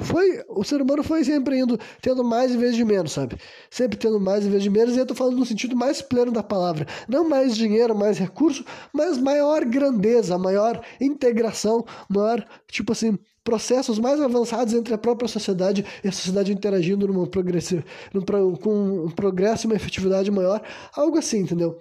foi 0.00 0.42
o 0.48 0.64
ser 0.64 0.80
humano 0.80 1.02
foi 1.02 1.24
sempre 1.24 1.58
indo 1.58 1.78
tendo 2.00 2.24
mais 2.24 2.52
em 2.52 2.58
vez 2.58 2.74
de 2.74 2.84
menos, 2.84 3.12
sabe? 3.12 3.36
Sempre 3.70 3.96
tendo 3.96 4.20
mais 4.20 4.44
em 4.44 4.50
vez 4.50 4.62
de 4.62 4.70
menos, 4.70 4.96
e 4.96 4.98
eu 4.98 5.06
tô 5.06 5.14
falando 5.14 5.36
no 5.36 5.46
sentido 5.46 5.76
mais 5.76 6.02
pleno 6.02 6.32
da 6.32 6.42
palavra, 6.42 6.86
não 7.08 7.28
mais 7.28 7.56
dinheiro, 7.56 7.94
mais 7.94 8.18
recurso, 8.18 8.64
mas 8.92 9.18
maior 9.18 9.64
grandeza, 9.64 10.38
maior 10.38 10.80
integração, 11.00 11.84
maior, 12.08 12.46
tipo 12.68 12.92
assim, 12.92 13.18
processos 13.46 13.98
mais 14.00 14.20
avançados 14.20 14.74
entre 14.74 14.92
a 14.92 14.98
própria 14.98 15.28
sociedade 15.28 15.84
e 16.02 16.08
a 16.08 16.12
sociedade 16.12 16.52
interagindo 16.52 17.06
numa 17.06 17.26
progressiva, 17.28 17.84
num, 18.12 18.22
com 18.56 19.04
um 19.06 19.10
progresso 19.10 19.66
e 19.66 19.68
uma 19.68 19.76
efetividade 19.76 20.30
maior, 20.30 20.60
algo 20.94 21.16
assim, 21.16 21.38
entendeu? 21.38 21.78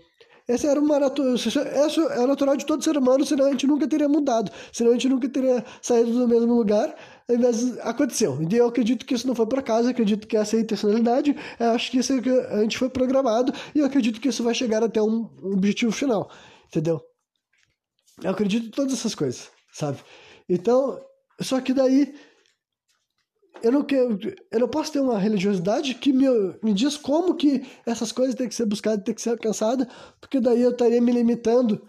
Essa 0.47 0.67
era 0.67 0.79
uma 0.79 0.97
essa 0.97 2.01
é 2.01 2.27
natural 2.27 2.55
de 2.55 2.65
todo 2.65 2.83
ser 2.83 2.95
humano, 2.97 3.25
senão 3.25 3.47
a 3.47 3.51
gente 3.51 3.65
nunca 3.65 3.87
teria 3.87 4.07
mudado, 4.07 4.51
senão 4.71 4.91
a 4.91 4.93
gente 4.93 5.09
nunca 5.09 5.27
teria 5.27 5.65
saído 5.81 6.11
do 6.11 6.27
mesmo 6.27 6.53
lugar. 6.53 6.95
Mas 7.27 7.79
aconteceu. 7.79 8.37
E 8.47 8.55
eu 8.55 8.67
acredito 8.67 9.03
que 9.05 9.15
isso 9.15 9.27
não 9.27 9.33
foi 9.33 9.47
por 9.47 9.57
acaso, 9.57 9.89
acredito 9.89 10.27
que 10.27 10.37
essa 10.37 10.55
é 10.55 10.59
a 10.59 10.61
intencionalidade, 10.61 11.35
eu 11.59 11.71
acho 11.71 11.89
que 11.89 11.97
isso 11.97 12.13
é 12.13 12.21
que 12.21 12.29
a 12.29 12.61
gente 12.61 12.77
foi 12.77 12.89
programado 12.89 13.51
e 13.73 13.79
eu 13.79 13.85
acredito 13.85 14.21
que 14.21 14.27
isso 14.27 14.43
vai 14.43 14.53
chegar 14.53 14.83
até 14.83 15.01
um 15.01 15.27
objetivo 15.41 15.91
final, 15.91 16.29
entendeu? 16.67 17.01
Eu 18.21 18.29
acredito 18.29 18.67
em 18.67 18.71
todas 18.71 18.93
essas 18.93 19.15
coisas, 19.15 19.49
sabe? 19.73 19.97
Então, 20.47 20.99
só 21.41 21.59
que 21.59 21.73
daí 21.73 22.13
eu 23.63 23.71
não, 23.71 23.83
quero, 23.83 24.19
eu 24.51 24.59
não 24.59 24.67
posso 24.67 24.91
ter 24.91 24.99
uma 24.99 25.17
religiosidade 25.17 25.95
que 25.95 26.13
me, 26.13 26.27
me 26.61 26.73
diz 26.73 26.97
como 26.97 27.35
que 27.35 27.65
essas 27.85 28.11
coisas 28.11 28.35
têm 28.35 28.47
que 28.47 28.55
ser 28.55 28.65
buscadas, 28.65 29.03
têm 29.03 29.15
que 29.15 29.21
ser 29.21 29.31
alcançadas, 29.31 29.87
porque 30.19 30.39
daí 30.39 30.61
eu 30.61 30.71
estaria 30.71 31.01
me 31.01 31.11
limitando. 31.11 31.81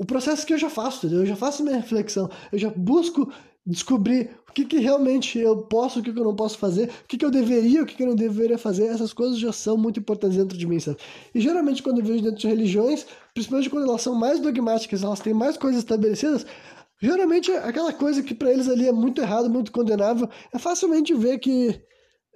O 0.00 0.04
processo 0.04 0.46
que 0.46 0.52
eu 0.52 0.58
já 0.58 0.70
faço, 0.70 1.06
entendeu? 1.06 1.24
Eu 1.24 1.26
já 1.26 1.36
faço 1.36 1.64
minha 1.64 1.76
reflexão, 1.76 2.30
eu 2.52 2.58
já 2.58 2.70
busco 2.70 3.32
descobrir 3.68 4.30
o 4.48 4.52
que, 4.52 4.64
que 4.64 4.78
realmente 4.78 5.38
eu 5.38 5.58
posso, 5.58 6.00
o 6.00 6.02
que, 6.02 6.10
que 6.10 6.18
eu 6.18 6.24
não 6.24 6.34
posso 6.34 6.56
fazer, 6.56 6.88
o 6.88 7.06
que, 7.06 7.18
que 7.18 7.24
eu 7.24 7.30
deveria, 7.30 7.82
o 7.82 7.86
que, 7.86 7.94
que 7.94 8.02
eu 8.02 8.06
não 8.06 8.14
deveria 8.14 8.56
fazer. 8.56 8.86
Essas 8.86 9.12
coisas 9.12 9.38
já 9.38 9.52
são 9.52 9.76
muito 9.76 10.00
importantes 10.00 10.38
dentro 10.38 10.56
de 10.56 10.66
mim, 10.66 10.80
sabe? 10.80 10.96
E 11.34 11.40
geralmente 11.40 11.82
quando 11.82 11.98
eu 11.98 12.04
vejo 12.04 12.22
dentro 12.22 12.38
de 12.38 12.46
religiões, 12.46 13.06
principalmente 13.34 13.68
quando 13.68 13.86
elas 13.86 14.00
são 14.00 14.14
mais 14.14 14.40
dogmáticas, 14.40 15.02
elas 15.02 15.20
têm 15.20 15.34
mais 15.34 15.58
coisas 15.58 15.80
estabelecidas, 15.80 16.46
Geralmente, 17.00 17.52
aquela 17.52 17.92
coisa 17.92 18.22
que 18.22 18.34
para 18.34 18.50
eles 18.52 18.68
ali 18.68 18.88
é 18.88 18.92
muito 18.92 19.20
errado, 19.20 19.48
muito 19.48 19.70
condenável, 19.70 20.28
é 20.52 20.58
facilmente 20.58 21.14
ver 21.14 21.38
que 21.38 21.80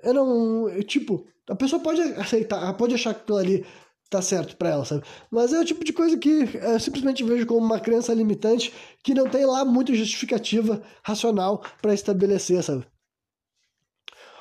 eu 0.03 0.15
não. 0.15 0.83
Tipo, 0.83 1.27
a 1.49 1.55
pessoa 1.57 1.83
pode 1.83 2.01
aceitar, 2.01 2.73
pode 2.75 2.95
achar 2.95 3.15
que 3.15 3.23
aquilo 3.23 3.39
ali 3.39 3.67
tá 4.09 4.21
certo 4.23 4.57
para 4.57 4.69
ela, 4.69 4.85
sabe? 4.85 5.03
Mas 5.31 5.53
é 5.53 5.61
o 5.61 5.65
tipo 5.65 5.85
de 5.85 5.93
coisa 5.93 6.17
que 6.19 6.49
eu 6.55 6.79
simplesmente 6.79 7.25
vejo 7.25 7.47
como 7.47 7.65
uma 7.65 7.81
crença 7.81 8.13
limitante 8.13 8.73
que 9.03 9.15
não 9.15 9.29
tem 9.29 9.47
lá 9.47 9.65
muita 9.65 9.95
justificativa 9.95 10.83
racional 11.03 11.65
para 11.81 11.95
estabelecer, 11.95 12.63
sabe? 12.63 12.87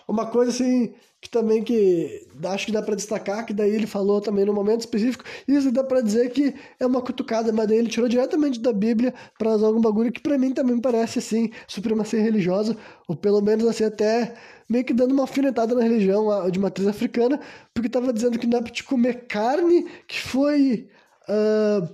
Uma 0.08 0.30
coisa 0.30 0.52
assim 0.52 0.94
que 1.22 1.30
também 1.30 1.64
que 1.64 2.28
acho 2.46 2.66
que 2.66 2.72
dá 2.72 2.82
para 2.82 2.96
destacar, 2.96 3.46
que 3.46 3.54
daí 3.54 3.70
ele 3.70 3.86
falou 3.86 4.20
também 4.20 4.44
no 4.44 4.54
momento 4.54 4.80
específico, 4.80 5.24
isso 5.48 5.72
dá 5.72 5.84
para 5.84 6.02
dizer 6.02 6.32
que 6.32 6.56
é 6.80 6.86
uma 6.86 7.00
cutucada, 7.00 7.54
mas 7.54 7.68
daí 7.68 7.78
ele 7.78 7.90
tirou 7.90 8.10
diretamente 8.10 8.60
da 8.60 8.74
Bíblia 8.74 9.14
para 9.38 9.52
usar 9.52 9.68
algum 9.68 9.80
bagulho 9.80 10.12
que 10.12 10.20
para 10.20 10.36
mim 10.38 10.52
também 10.52 10.80
parece 10.80 11.20
assim, 11.20 11.52
supremacia 11.68 12.20
religiosa, 12.20 12.76
ou 13.08 13.16
pelo 13.16 13.40
menos 13.40 13.68
assim 13.68 13.84
até 13.84 14.34
meio 14.68 14.84
que 14.84 14.94
dando 14.94 15.12
uma 15.12 15.24
alfinetada 15.24 15.76
na 15.76 15.84
religião 15.84 16.50
de 16.50 16.60
matriz 16.60 16.88
africana, 16.88 17.40
porque 17.72 17.88
estava 17.88 18.12
dizendo 18.12 18.40
que 18.40 18.48
não 18.48 18.58
é 18.58 18.62
para 18.64 18.72
te 18.72 18.84
comer 18.84 19.28
carne 19.28 19.88
que 20.08 20.20
foi 20.20 20.90
uh, 21.30 21.88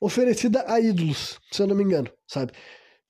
oferecida 0.00 0.64
a 0.68 0.78
ídolos, 0.78 1.40
se 1.50 1.60
eu 1.60 1.66
não 1.66 1.74
me 1.74 1.82
engano, 1.82 2.08
sabe? 2.28 2.52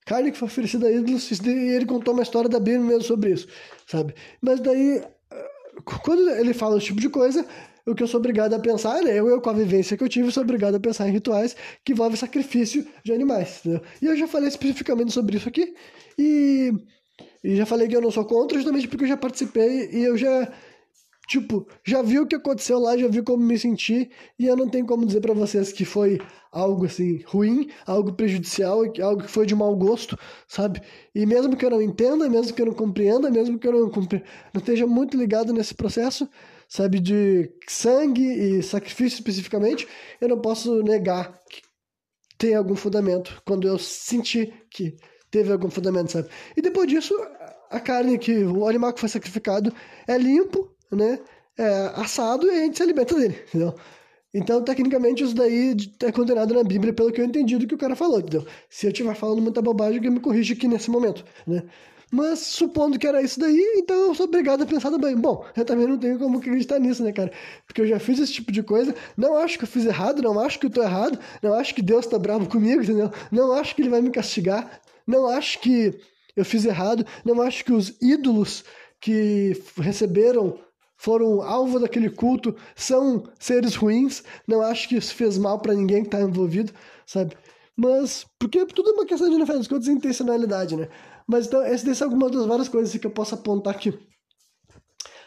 Carne 0.06 0.32
que 0.32 0.38
foi 0.38 0.48
oferecida 0.48 0.86
a 0.86 0.90
ídolos, 0.90 1.30
e 1.30 1.48
ele 1.50 1.84
contou 1.84 2.14
uma 2.14 2.22
história 2.22 2.48
da 2.48 2.58
Bíblia 2.58 2.80
mesmo 2.80 3.02
sobre 3.02 3.32
isso, 3.32 3.46
sabe? 3.86 4.14
Mas 4.40 4.60
daí 4.60 5.02
quando 5.84 6.30
ele 6.30 6.54
fala 6.54 6.76
esse 6.76 6.86
tipo 6.86 7.00
de 7.00 7.08
coisa, 7.08 7.46
o 7.86 7.94
que 7.94 8.02
eu 8.02 8.06
sou 8.06 8.18
obrigado 8.18 8.54
a 8.54 8.58
pensar, 8.58 9.02
né? 9.02 9.18
Eu, 9.18 9.28
eu 9.28 9.40
com 9.40 9.50
a 9.50 9.52
vivência 9.52 9.96
que 9.96 10.02
eu 10.02 10.08
tive, 10.08 10.30
sou 10.32 10.42
obrigado 10.42 10.74
a 10.74 10.80
pensar 10.80 11.08
em 11.08 11.12
rituais 11.12 11.54
que 11.84 11.92
envolvem 11.92 12.16
sacrifício 12.16 12.86
de 13.04 13.12
animais, 13.12 13.60
entendeu? 13.60 13.82
E 14.00 14.06
eu 14.06 14.16
já 14.16 14.26
falei 14.26 14.48
especificamente 14.48 15.12
sobre 15.12 15.36
isso 15.36 15.48
aqui, 15.48 15.74
e, 16.18 16.72
e 17.42 17.56
já 17.56 17.66
falei 17.66 17.86
que 17.86 17.96
eu 17.96 18.00
não 18.00 18.10
sou 18.10 18.24
contra, 18.24 18.56
justamente 18.56 18.88
porque 18.88 19.04
eu 19.04 19.08
já 19.08 19.16
participei 19.16 19.90
e 19.92 20.02
eu 20.04 20.16
já 20.16 20.50
Tipo, 21.26 21.66
já 21.84 22.02
vi 22.02 22.18
o 22.18 22.26
que 22.26 22.36
aconteceu 22.36 22.78
lá, 22.78 22.96
já 22.96 23.08
vi 23.08 23.22
como 23.22 23.42
me 23.42 23.58
senti, 23.58 24.10
e 24.38 24.46
eu 24.46 24.56
não 24.56 24.68
tenho 24.68 24.84
como 24.84 25.06
dizer 25.06 25.20
para 25.20 25.32
vocês 25.32 25.72
que 25.72 25.84
foi 25.84 26.18
algo 26.52 26.84
assim 26.84 27.22
ruim, 27.26 27.70
algo 27.86 28.12
prejudicial, 28.12 28.82
algo 29.02 29.22
que 29.22 29.30
foi 29.30 29.46
de 29.46 29.54
mau 29.54 29.74
gosto, 29.74 30.18
sabe? 30.46 30.82
E 31.14 31.24
mesmo 31.24 31.56
que 31.56 31.64
eu 31.64 31.70
não 31.70 31.80
entenda, 31.80 32.28
mesmo 32.28 32.52
que 32.54 32.60
eu 32.60 32.66
não 32.66 32.74
compreenda, 32.74 33.30
mesmo 33.30 33.58
que 33.58 33.66
eu 33.66 33.72
não, 33.72 33.90
compre... 33.90 34.22
não 34.52 34.60
esteja 34.60 34.86
muito 34.86 35.16
ligado 35.16 35.52
nesse 35.52 35.74
processo, 35.74 36.28
sabe, 36.68 37.00
de 37.00 37.50
sangue 37.68 38.22
e 38.22 38.62
sacrifício 38.62 39.16
especificamente, 39.16 39.88
eu 40.20 40.28
não 40.28 40.40
posso 40.40 40.82
negar 40.82 41.32
que 41.48 41.62
tem 42.36 42.54
algum 42.54 42.76
fundamento 42.76 43.40
quando 43.46 43.66
eu 43.66 43.78
senti 43.78 44.52
que 44.70 44.96
teve 45.30 45.52
algum 45.52 45.70
fundamento, 45.70 46.12
sabe? 46.12 46.28
E 46.56 46.60
depois 46.62 46.86
disso, 46.86 47.14
a 47.70 47.80
carne 47.80 48.18
que 48.18 48.44
o 48.44 48.68
animal 48.68 48.92
que 48.92 49.00
foi 49.00 49.08
sacrificado 49.08 49.72
é 50.06 50.16
limpo, 50.16 50.73
né, 50.96 51.18
é, 51.58 51.92
assado 51.96 52.46
e 52.46 52.50
a 52.50 52.60
gente 52.64 52.76
se 52.76 52.82
alimenta 52.82 53.14
dele, 53.14 53.36
entendeu? 53.48 53.74
Então, 54.32 54.62
tecnicamente, 54.62 55.22
isso 55.22 55.34
daí 55.34 55.76
é 56.02 56.10
condenado 56.10 56.52
na 56.54 56.64
Bíblia 56.64 56.92
pelo 56.92 57.12
que 57.12 57.20
eu 57.20 57.24
entendi 57.24 57.56
do 57.56 57.68
que 57.68 57.74
o 57.74 57.78
cara 57.78 57.94
falou, 57.94 58.18
entendeu? 58.18 58.44
Se 58.68 58.86
eu 58.86 58.90
estiver 58.90 59.14
falando 59.14 59.40
muita 59.40 59.62
bobagem, 59.62 60.00
que 60.00 60.10
me 60.10 60.18
corrija 60.18 60.54
aqui 60.54 60.66
nesse 60.66 60.90
momento, 60.90 61.24
né? 61.46 61.62
Mas, 62.10 62.40
supondo 62.40 62.98
que 62.98 63.06
era 63.06 63.22
isso 63.22 63.40
daí, 63.40 63.74
então 63.76 64.08
eu 64.08 64.14
sou 64.14 64.26
obrigado 64.26 64.62
a 64.62 64.66
pensar 64.66 64.90
também. 64.90 65.16
Bom, 65.16 65.44
eu 65.56 65.64
também 65.64 65.86
não 65.86 65.98
tenho 65.98 66.18
como 66.18 66.38
acreditar 66.38 66.78
nisso, 66.78 67.02
né, 67.02 67.12
cara? 67.12 67.32
Porque 67.66 67.80
eu 67.80 67.86
já 67.86 67.98
fiz 67.98 68.18
esse 68.18 68.32
tipo 68.32 68.52
de 68.52 68.62
coisa, 68.62 68.94
não 69.16 69.36
acho 69.36 69.58
que 69.58 69.64
eu 69.64 69.68
fiz 69.68 69.84
errado, 69.84 70.22
não 70.22 70.38
acho 70.38 70.58
que 70.58 70.66
eu 70.66 70.70
tô 70.70 70.82
errado, 70.82 71.18
não 71.42 71.54
acho 71.54 71.74
que 71.74 71.82
Deus 71.82 72.06
tá 72.06 72.18
bravo 72.18 72.48
comigo, 72.48 72.82
entendeu? 72.82 73.10
Não 73.32 73.52
acho 73.52 73.74
que 73.74 73.82
ele 73.82 73.88
vai 73.88 74.00
me 74.00 74.10
castigar, 74.10 74.80
não 75.06 75.26
acho 75.26 75.60
que 75.60 75.92
eu 76.36 76.44
fiz 76.44 76.64
errado, 76.64 77.06
não 77.24 77.40
acho 77.40 77.64
que 77.64 77.72
os 77.72 77.96
ídolos 78.00 78.64
que 79.00 79.60
receberam 79.76 80.58
foram 80.96 81.42
alvo 81.42 81.78
daquele 81.78 82.10
culto, 82.10 82.54
são 82.74 83.24
seres 83.38 83.74
ruins, 83.74 84.22
não 84.46 84.62
acho 84.62 84.88
que 84.88 84.96
isso 84.96 85.14
fez 85.14 85.36
mal 85.38 85.58
para 85.58 85.74
ninguém 85.74 86.04
que 86.04 86.10
tá 86.10 86.20
envolvido, 86.20 86.72
sabe? 87.06 87.36
Mas, 87.76 88.24
porque 88.38 88.64
tudo 88.66 88.90
é 88.90 88.92
uma 88.92 89.06
questão 89.06 89.28
de, 89.28 89.36
no 89.36 89.44
final 89.44 89.58
das 89.58 89.68
contas, 89.68 89.88
intencionalidade, 89.88 90.76
né? 90.76 90.88
Mas 91.26 91.46
então, 91.46 91.62
essas 91.62 91.98
são 91.98 92.08
algumas 92.08 92.30
das 92.30 92.46
várias 92.46 92.68
coisas 92.68 92.96
que 92.96 93.06
eu 93.06 93.10
posso 93.10 93.34
apontar 93.34 93.74
aqui. 93.74 93.98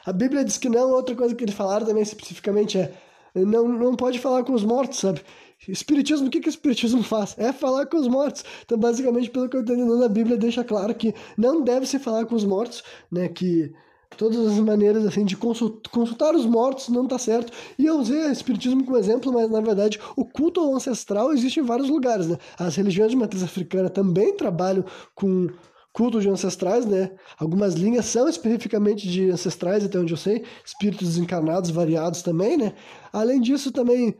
A 0.06 0.14
Bíblia 0.14 0.46
diz 0.46 0.58
que 0.58 0.70
não, 0.70 0.92
outra 0.92 1.16
coisa 1.16 1.36
que 1.36 1.44
eles 1.44 1.56
falaram 1.56 1.86
também 1.86 2.04
especificamente 2.04 2.78
é 2.78 2.94
não, 3.36 3.68
não 3.68 3.96
pode 3.96 4.20
falar 4.20 4.44
com 4.44 4.54
os 4.54 4.64
mortos, 4.64 5.00
sabe? 5.00 5.22
Espiritismo, 5.68 6.28
o 6.28 6.30
que, 6.30 6.40
que 6.40 6.48
o 6.48 6.50
Espiritismo 6.50 7.04
faz? 7.04 7.36
É 7.38 7.52
falar 7.52 7.88
com 7.88 7.98
os 7.98 8.08
mortos. 8.08 8.44
Então, 8.64 8.78
basicamente, 8.78 9.30
pelo 9.30 9.50
que 9.50 9.58
eu 9.58 9.62
entendo 9.62 9.98
na 9.98 10.08
Bíblia, 10.08 10.38
deixa 10.38 10.64
claro 10.64 10.94
que 10.96 11.14
não 11.38 11.62
deve 11.62 11.86
se 11.86 12.00
falar 12.00 12.26
com 12.26 12.36
os 12.36 12.46
mortos, 12.46 12.84
né? 13.12 13.28
Que 13.28 13.74
todas 14.16 14.46
as 14.48 14.60
maneiras 14.60 15.06
assim 15.06 15.26
de 15.26 15.36
consultar 15.36 16.36
os 16.36 16.46
mortos 16.46 16.90
não 16.90 17.04
está 17.04 17.18
certo. 17.18 17.52
E 17.78 17.86
eu 17.86 18.00
usei 18.00 18.28
o 18.28 18.32
espiritismo 18.32 18.84
como 18.84 18.98
exemplo, 18.98 19.32
mas 19.34 19.50
na 19.50 19.62
verdade 19.62 20.00
o 20.16 20.26
culto 20.26 20.74
ancestral 20.74 21.34
existe 21.34 21.60
em 21.60 21.64
vários 21.64 21.90
lugares, 21.90 22.28
né? 22.28 22.38
As 22.58 22.76
religiões 22.76 23.12
de 23.12 23.18
matriz 23.18 23.44
africana 23.44 23.90
também 23.90 24.36
trabalham 24.36 24.86
com 25.14 25.48
culto 25.92 26.22
de 26.22 26.30
ancestrais, 26.30 26.86
né? 26.86 27.12
Algumas 27.40 27.74
linhas 27.74 28.06
são 28.06 28.30
especificamente 28.30 29.08
de 29.08 29.32
ancestrais, 29.32 29.84
até 29.84 29.98
onde 29.98 30.14
eu 30.14 30.18
sei, 30.18 30.44
espíritos 30.64 31.08
desencarnados 31.08 31.72
variados 31.72 32.22
também, 32.22 32.56
né? 32.56 32.74
Além 33.12 33.42
disso, 33.42 33.72
também 33.72 34.16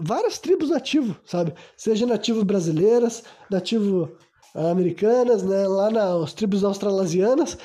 várias 0.00 0.38
tribos 0.38 0.70
nativos, 0.70 1.16
sabe? 1.24 1.52
Seja 1.76 2.06
nativos 2.06 2.44
brasileiras, 2.44 3.24
nativo 3.50 4.12
americanas, 4.54 5.42
né? 5.42 5.66
Lá 5.66 5.90
nas 5.90 6.32
tribos 6.32 6.62
australasianas, 6.62 7.58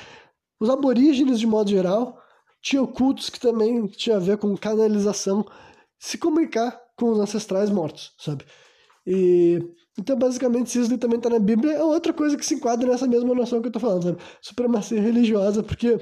os 0.64 0.70
aborígenes, 0.70 1.41
de 1.41 1.45
modo 1.45 1.70
geral, 1.70 2.18
tinham 2.61 2.88
cultos 2.88 3.30
que 3.30 3.38
também 3.38 3.86
tinham 3.88 4.16
a 4.16 4.22
ver 4.22 4.38
com 4.38 4.55
canalização, 4.55 5.45
se 5.99 6.18
comunicar 6.18 6.80
com 6.95 7.11
os 7.11 7.20
ancestrais 7.20 7.70
mortos, 7.70 8.14
sabe? 8.18 8.45
E 9.05 9.61
então, 9.99 10.18
basicamente, 10.18 10.80
isso 10.80 10.97
também 10.97 11.18
está 11.18 11.30
na 11.30 11.38
Bíblia, 11.38 11.74
é 11.74 11.84
outra 11.84 12.14
coisa 12.14 12.38
que 12.38 12.45
se 12.45 12.55
enquadra 12.55 12.88
nessa 12.88 13.05
mesma 13.05 13.36
noção 13.36 13.59
que 13.59 13.68
eu 13.68 13.70
estou 13.70 13.82
falando, 13.82 14.03
sabe? 14.03 14.18
Supremacia 14.41 15.01
religiosa, 15.01 15.61
porque. 15.61 15.95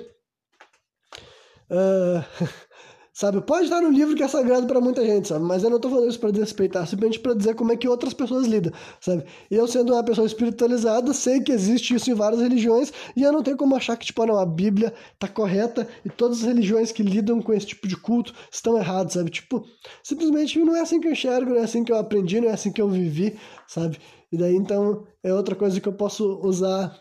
Uh, 1.69 2.23
Sabe? 3.13 3.41
Pode 3.41 3.65
estar 3.65 3.81
no 3.81 3.89
livro 3.89 4.15
que 4.15 4.23
é 4.23 4.27
sagrado 4.27 4.65
para 4.65 4.79
muita 4.79 5.05
gente, 5.05 5.27
sabe? 5.27 5.43
Mas 5.43 5.63
eu 5.63 5.69
não 5.69 5.75
estou 5.75 5.91
falando 5.91 6.09
isso 6.09 6.19
para 6.19 6.31
desrespeitar, 6.31 6.87
simplesmente 6.87 7.19
para 7.19 7.33
dizer 7.33 7.55
como 7.55 7.73
é 7.73 7.75
que 7.75 7.87
outras 7.87 8.13
pessoas 8.13 8.47
lidam, 8.47 8.71
sabe? 9.01 9.25
Eu, 9.49 9.67
sendo 9.67 9.91
uma 9.91 10.03
pessoa 10.03 10.25
espiritualizada, 10.25 11.13
sei 11.13 11.41
que 11.41 11.51
existe 11.51 11.93
isso 11.93 12.09
em 12.09 12.13
várias 12.13 12.41
religiões 12.41 12.93
e 13.13 13.23
eu 13.23 13.33
não 13.33 13.43
tenho 13.43 13.57
como 13.57 13.75
achar 13.75 13.97
que, 13.97 14.05
tipo, 14.05 14.25
não, 14.25 14.37
a 14.37 14.45
Bíblia 14.45 14.93
está 15.13 15.27
correta 15.27 15.85
e 16.05 16.09
todas 16.09 16.39
as 16.39 16.45
religiões 16.45 16.93
que 16.93 17.03
lidam 17.03 17.41
com 17.41 17.51
esse 17.51 17.65
tipo 17.65 17.85
de 17.85 17.97
culto 17.97 18.33
estão 18.49 18.77
erradas, 18.77 19.13
sabe? 19.13 19.29
Tipo, 19.29 19.65
simplesmente 20.01 20.57
não 20.59 20.73
é 20.73 20.79
assim 20.79 21.01
que 21.01 21.07
eu 21.07 21.11
enxergo, 21.11 21.49
não 21.49 21.57
é 21.57 21.63
assim 21.63 21.83
que 21.83 21.91
eu 21.91 21.97
aprendi, 21.97 22.39
não 22.39 22.47
é 22.47 22.53
assim 22.53 22.71
que 22.71 22.81
eu 22.81 22.87
vivi, 22.87 23.37
sabe? 23.67 23.99
E 24.31 24.37
daí, 24.37 24.55
então, 24.55 25.05
é 25.21 25.33
outra 25.33 25.53
coisa 25.53 25.81
que 25.81 25.87
eu 25.87 25.93
posso 25.93 26.39
usar 26.41 26.97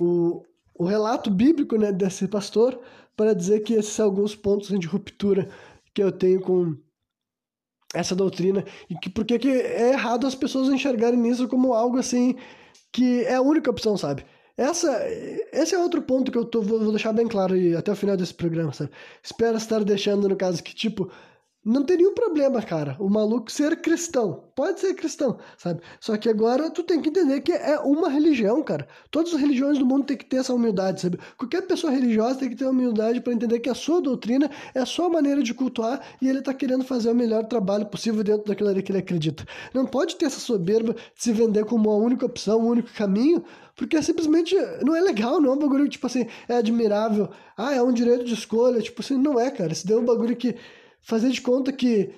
o, 0.00 0.40
o 0.78 0.84
relato 0.84 1.32
bíblico, 1.32 1.76
né, 1.76 1.90
desse 1.90 2.28
pastor 2.28 2.78
para 3.16 3.34
dizer 3.34 3.60
que 3.60 3.74
esses 3.74 3.92
são 3.92 4.06
alguns 4.06 4.34
pontos 4.34 4.68
de 4.78 4.86
ruptura 4.86 5.48
que 5.92 6.02
eu 6.02 6.10
tenho 6.10 6.40
com 6.40 6.76
essa 7.94 8.14
doutrina 8.14 8.64
e 8.90 8.94
que 8.96 9.08
porque 9.08 9.38
que 9.38 9.48
é 9.48 9.92
errado 9.92 10.26
as 10.26 10.34
pessoas 10.34 10.68
enxergarem 10.68 11.18
nisso 11.18 11.46
como 11.46 11.72
algo 11.72 11.98
assim 11.98 12.36
que 12.92 13.22
é 13.24 13.34
a 13.34 13.42
única 13.42 13.70
opção, 13.70 13.96
sabe? 13.96 14.24
Essa, 14.56 15.04
esse 15.52 15.74
é 15.74 15.78
outro 15.78 16.00
ponto 16.02 16.30
que 16.30 16.38
eu 16.38 16.44
tô, 16.44 16.62
vou 16.62 16.90
deixar 16.90 17.12
bem 17.12 17.26
claro 17.26 17.56
e 17.56 17.74
até 17.74 17.90
o 17.90 17.96
final 17.96 18.16
desse 18.16 18.32
programa, 18.32 18.72
sabe? 18.72 18.90
Espero 19.20 19.56
estar 19.56 19.82
deixando 19.82 20.28
no 20.28 20.36
caso 20.36 20.62
que, 20.62 20.72
tipo, 20.72 21.10
não 21.64 21.82
tem 21.82 21.96
nenhum 21.96 22.12
problema, 22.12 22.60
cara, 22.60 22.94
o 23.00 23.08
maluco 23.08 23.50
ser 23.50 23.76
cristão. 23.80 24.44
Pode 24.54 24.80
ser 24.80 24.92
cristão, 24.94 25.38
sabe? 25.56 25.80
Só 25.98 26.16
que 26.16 26.28
agora 26.28 26.70
tu 26.70 26.82
tem 26.82 27.00
que 27.00 27.08
entender 27.08 27.40
que 27.40 27.52
é 27.52 27.78
uma 27.78 28.08
religião, 28.08 28.62
cara. 28.62 28.86
Todas 29.10 29.32
as 29.32 29.40
religiões 29.40 29.78
do 29.78 29.86
mundo 29.86 30.04
têm 30.04 30.16
que 30.16 30.26
ter 30.26 30.36
essa 30.36 30.52
humildade, 30.52 31.00
sabe? 31.00 31.18
Qualquer 31.38 31.62
pessoa 31.62 31.92
religiosa 31.92 32.40
tem 32.40 32.50
que 32.50 32.56
ter 32.56 32.66
humildade 32.66 33.20
para 33.20 33.32
entender 33.32 33.60
que 33.60 33.70
a 33.70 33.74
sua 33.74 34.00
doutrina 34.00 34.50
é 34.74 34.80
a 34.80 34.86
sua 34.86 35.08
maneira 35.08 35.42
de 35.42 35.54
cultuar 35.54 36.00
e 36.20 36.28
ele 36.28 36.42
tá 36.42 36.52
querendo 36.52 36.84
fazer 36.84 37.10
o 37.10 37.14
melhor 37.14 37.44
trabalho 37.46 37.86
possível 37.86 38.22
dentro 38.22 38.44
daquilo 38.46 38.68
ali 38.68 38.82
que 38.82 38.92
ele 38.92 38.98
acredita. 38.98 39.46
Não 39.72 39.86
pode 39.86 40.16
ter 40.16 40.26
essa 40.26 40.40
soberba 40.40 40.92
de 40.92 41.00
se 41.16 41.32
vender 41.32 41.64
como 41.64 41.90
a 41.90 41.96
única 41.96 42.26
opção, 42.26 42.60
o 42.60 42.68
único 42.68 42.92
caminho, 42.92 43.42
porque 43.74 44.00
simplesmente 44.02 44.54
não 44.84 44.94
é 44.94 45.00
legal, 45.00 45.40
não 45.40 45.50
é 45.50 45.54
um 45.54 45.58
bagulho 45.58 45.84
que, 45.84 45.90
tipo 45.90 46.06
assim, 46.06 46.26
é 46.48 46.56
admirável. 46.56 47.28
Ah, 47.56 47.74
é 47.74 47.82
um 47.82 47.92
direito 47.92 48.24
de 48.24 48.34
escolha. 48.34 48.80
Tipo 48.80 49.00
assim, 49.02 49.16
não 49.16 49.38
é, 49.40 49.50
cara. 49.50 49.74
Se 49.74 49.86
deu 49.86 49.98
um 49.98 50.04
bagulho 50.04 50.36
que 50.36 50.54
fazer 51.04 51.30
de 51.30 51.40
conta 51.40 51.72
que 51.72 52.14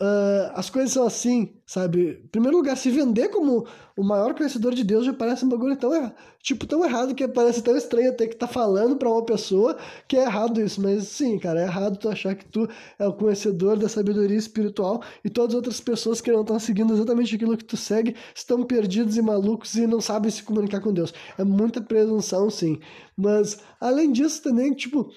uh, 0.00 0.52
as 0.54 0.70
coisas 0.70 0.92
são 0.92 1.06
assim, 1.06 1.54
sabe? 1.66 2.20
Em 2.24 2.28
primeiro 2.28 2.56
lugar, 2.56 2.76
se 2.76 2.90
vender 2.90 3.28
como 3.28 3.66
o 3.96 4.02
maior 4.02 4.34
conhecedor 4.34 4.74
de 4.74 4.82
Deus 4.82 5.06
já 5.06 5.12
parece 5.12 5.44
um 5.44 5.48
bagulho 5.48 5.76
tão, 5.76 6.12
tipo, 6.42 6.66
tão 6.66 6.84
errado 6.84 7.14
que 7.14 7.26
parece 7.28 7.62
tão 7.62 7.76
estranho 7.76 8.16
ter 8.16 8.28
que 8.28 8.36
tá 8.36 8.46
falando 8.46 8.96
para 8.96 9.08
uma 9.08 9.24
pessoa 9.24 9.76
que 10.08 10.16
é 10.16 10.24
errado 10.24 10.60
isso. 10.60 10.80
Mas 10.80 11.08
sim, 11.08 11.38
cara, 11.38 11.60
é 11.60 11.64
errado 11.64 11.98
tu 11.98 12.08
achar 12.08 12.34
que 12.34 12.44
tu 12.44 12.68
é 12.98 13.06
o 13.06 13.12
conhecedor 13.12 13.76
da 13.76 13.88
sabedoria 13.88 14.36
espiritual 14.36 15.02
e 15.24 15.30
todas 15.30 15.50
as 15.50 15.56
outras 15.56 15.80
pessoas 15.80 16.20
que 16.20 16.32
não 16.32 16.40
estão 16.40 16.58
seguindo 16.58 16.92
exatamente 16.92 17.34
aquilo 17.34 17.56
que 17.56 17.64
tu 17.64 17.76
segue 17.76 18.16
estão 18.34 18.64
perdidos 18.64 19.16
e 19.16 19.22
malucos 19.22 19.74
e 19.74 19.86
não 19.86 20.00
sabem 20.00 20.30
se 20.30 20.42
comunicar 20.42 20.80
com 20.80 20.92
Deus. 20.92 21.14
É 21.38 21.44
muita 21.44 21.80
presunção, 21.80 22.50
sim. 22.50 22.80
Mas, 23.16 23.60
além 23.80 24.10
disso, 24.10 24.42
também, 24.42 24.72
tipo, 24.74 25.08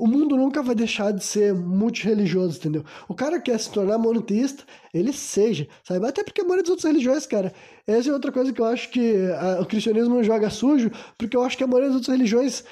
o 0.00 0.06
mundo 0.06 0.34
nunca 0.34 0.62
vai 0.62 0.74
deixar 0.74 1.12
de 1.12 1.22
ser 1.22 1.52
multireligioso, 1.54 2.56
entendeu? 2.56 2.82
O 3.06 3.14
cara 3.14 3.38
quer 3.38 3.60
se 3.60 3.70
tornar 3.70 3.98
monoteísta, 3.98 4.64
ele 4.94 5.12
seja, 5.12 5.68
sabe? 5.84 6.06
Até 6.06 6.24
porque 6.24 6.40
a 6.40 6.44
maioria 6.44 6.62
das 6.62 6.70
outras 6.70 6.90
religiões, 6.90 7.26
cara, 7.26 7.52
essa 7.86 8.08
é 8.08 8.12
outra 8.12 8.32
coisa 8.32 8.50
que 8.50 8.60
eu 8.60 8.64
acho 8.64 8.90
que 8.90 9.30
a, 9.38 9.60
o 9.60 9.66
cristianismo 9.66 10.22
joga 10.24 10.48
sujo, 10.48 10.90
porque 11.18 11.36
eu 11.36 11.42
acho 11.42 11.58
que 11.58 11.64
a 11.64 11.66
maioria 11.66 11.88
das 11.88 11.96
outras 11.96 12.16
religiões 12.16 12.64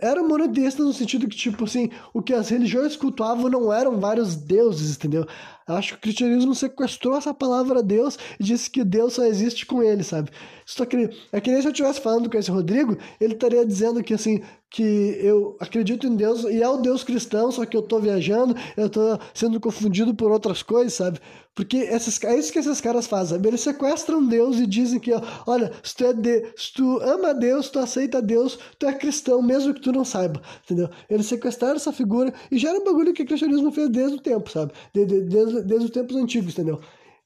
eram 0.00 0.28
monoteístas 0.28 0.86
no 0.86 0.92
sentido 0.92 1.28
que, 1.28 1.36
tipo 1.36 1.64
assim, 1.64 1.90
o 2.14 2.22
que 2.22 2.32
as 2.32 2.48
religiões 2.48 2.96
cultuavam 2.96 3.48
não 3.48 3.72
eram 3.72 3.98
vários 3.98 4.36
deuses, 4.36 4.96
entendeu? 4.96 5.26
Acho 5.66 5.94
que 5.94 5.98
o 5.98 6.00
cristianismo 6.00 6.54
sequestrou 6.54 7.16
essa 7.16 7.34
palavra 7.34 7.82
Deus 7.82 8.16
e 8.38 8.44
disse 8.44 8.70
que 8.70 8.84
Deus 8.84 9.14
só 9.14 9.24
existe 9.24 9.66
com 9.66 9.82
ele, 9.82 10.04
sabe? 10.04 10.30
Só 10.64 10.84
que, 10.84 11.10
é 11.32 11.40
que 11.40 11.50
nem 11.50 11.60
se 11.60 11.66
eu 11.66 11.72
estivesse 11.72 12.00
falando 12.00 12.30
com 12.30 12.38
esse 12.38 12.50
Rodrigo, 12.50 12.96
ele 13.20 13.34
estaria 13.34 13.66
dizendo 13.66 14.02
que, 14.02 14.14
assim, 14.14 14.42
que 14.70 15.18
eu 15.22 15.56
acredito 15.60 16.06
em 16.06 16.16
Deus 16.16 16.44
e 16.44 16.62
é 16.62 16.68
o 16.68 16.76
Deus 16.76 17.04
cristão, 17.04 17.50
só 17.50 17.64
que 17.64 17.76
eu 17.76 17.82
tô 17.82 17.98
viajando, 17.98 18.54
eu 18.76 18.90
tô 18.90 19.00
sendo 19.32 19.60
confundido 19.60 20.14
por 20.14 20.30
outras 20.30 20.62
coisas, 20.62 20.94
sabe? 20.94 21.20
Porque 21.54 21.78
esses, 21.78 22.22
é 22.22 22.36
isso 22.36 22.52
que 22.52 22.58
esses 22.58 22.80
caras 22.82 23.06
fazem, 23.06 23.36
sabe? 23.36 23.48
Eles 23.48 23.62
sequestram 23.62 24.26
Deus 24.26 24.58
e 24.58 24.66
dizem 24.66 25.00
que, 25.00 25.10
olha, 25.46 25.72
se 25.82 25.96
tu, 25.96 26.04
é 26.04 26.12
de, 26.12 26.52
se 26.54 26.74
tu 26.74 27.00
ama 27.00 27.32
Deus, 27.32 27.70
tu 27.70 27.78
aceita 27.78 28.20
Deus, 28.20 28.58
tu 28.78 28.86
é 28.86 28.92
cristão, 28.92 29.40
mesmo 29.40 29.72
que 29.72 29.80
tu 29.80 29.92
não 29.92 30.04
saiba, 30.04 30.42
entendeu? 30.64 30.90
Eles 31.08 31.24
sequestraram 31.26 31.76
essa 31.76 31.92
figura 31.92 32.34
e 32.50 32.58
já 32.58 32.68
era 32.68 32.78
um 32.78 32.84
bagulho 32.84 33.14
que 33.14 33.22
o 33.22 33.26
cristianismo 33.26 33.72
fez 33.72 33.88
desde 33.88 34.16
o 34.16 34.20
tempo, 34.20 34.50
sabe? 34.50 34.72
Desde, 34.92 35.22
desde, 35.22 35.55
desde 35.62 35.86
os 35.86 35.90
tempos 35.90 36.16
antigos, 36.16 36.52
entendeu? 36.52 36.80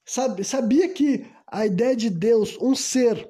Sabia 0.05 0.89
que 0.89 1.27
a 1.47 1.67
ideia 1.67 1.95
de 1.95 2.11
Deus, 2.11 2.57
um 2.61 2.75
ser 2.75 3.29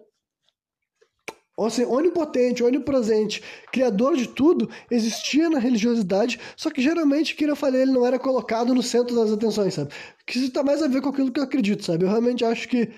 seja, 1.69 1.89
onipotente, 1.89 2.63
onipresente, 2.63 3.43
criador 3.71 4.17
de 4.17 4.29
tudo, 4.29 4.71
existia 4.91 5.51
na 5.51 5.59
religiosidade, 5.59 6.41
só 6.57 6.71
que 6.71 6.81
geralmente, 6.81 7.35
que 7.35 7.45
eu 7.45 7.57
falei, 7.57 7.83
ele 7.83 7.93
não 7.93 8.07
era 8.07 8.19
colocado 8.19 8.75
no 8.75 8.83
centro 8.83 9.15
das 9.15 9.31
atenções, 9.31 9.75
sabe? 9.75 9.93
Que 10.27 10.39
isso 10.39 10.53
tá 10.53 10.63
mais 10.63 10.83
a 10.83 10.89
ver 10.89 11.03
com 11.03 11.11
aquilo 11.11 11.31
que 11.31 11.41
eu 11.41 11.45
acredito, 11.45 11.85
sabe? 11.85 12.05
Eu 12.05 12.09
realmente 12.09 12.45
acho 12.45 12.69
que 12.69 12.91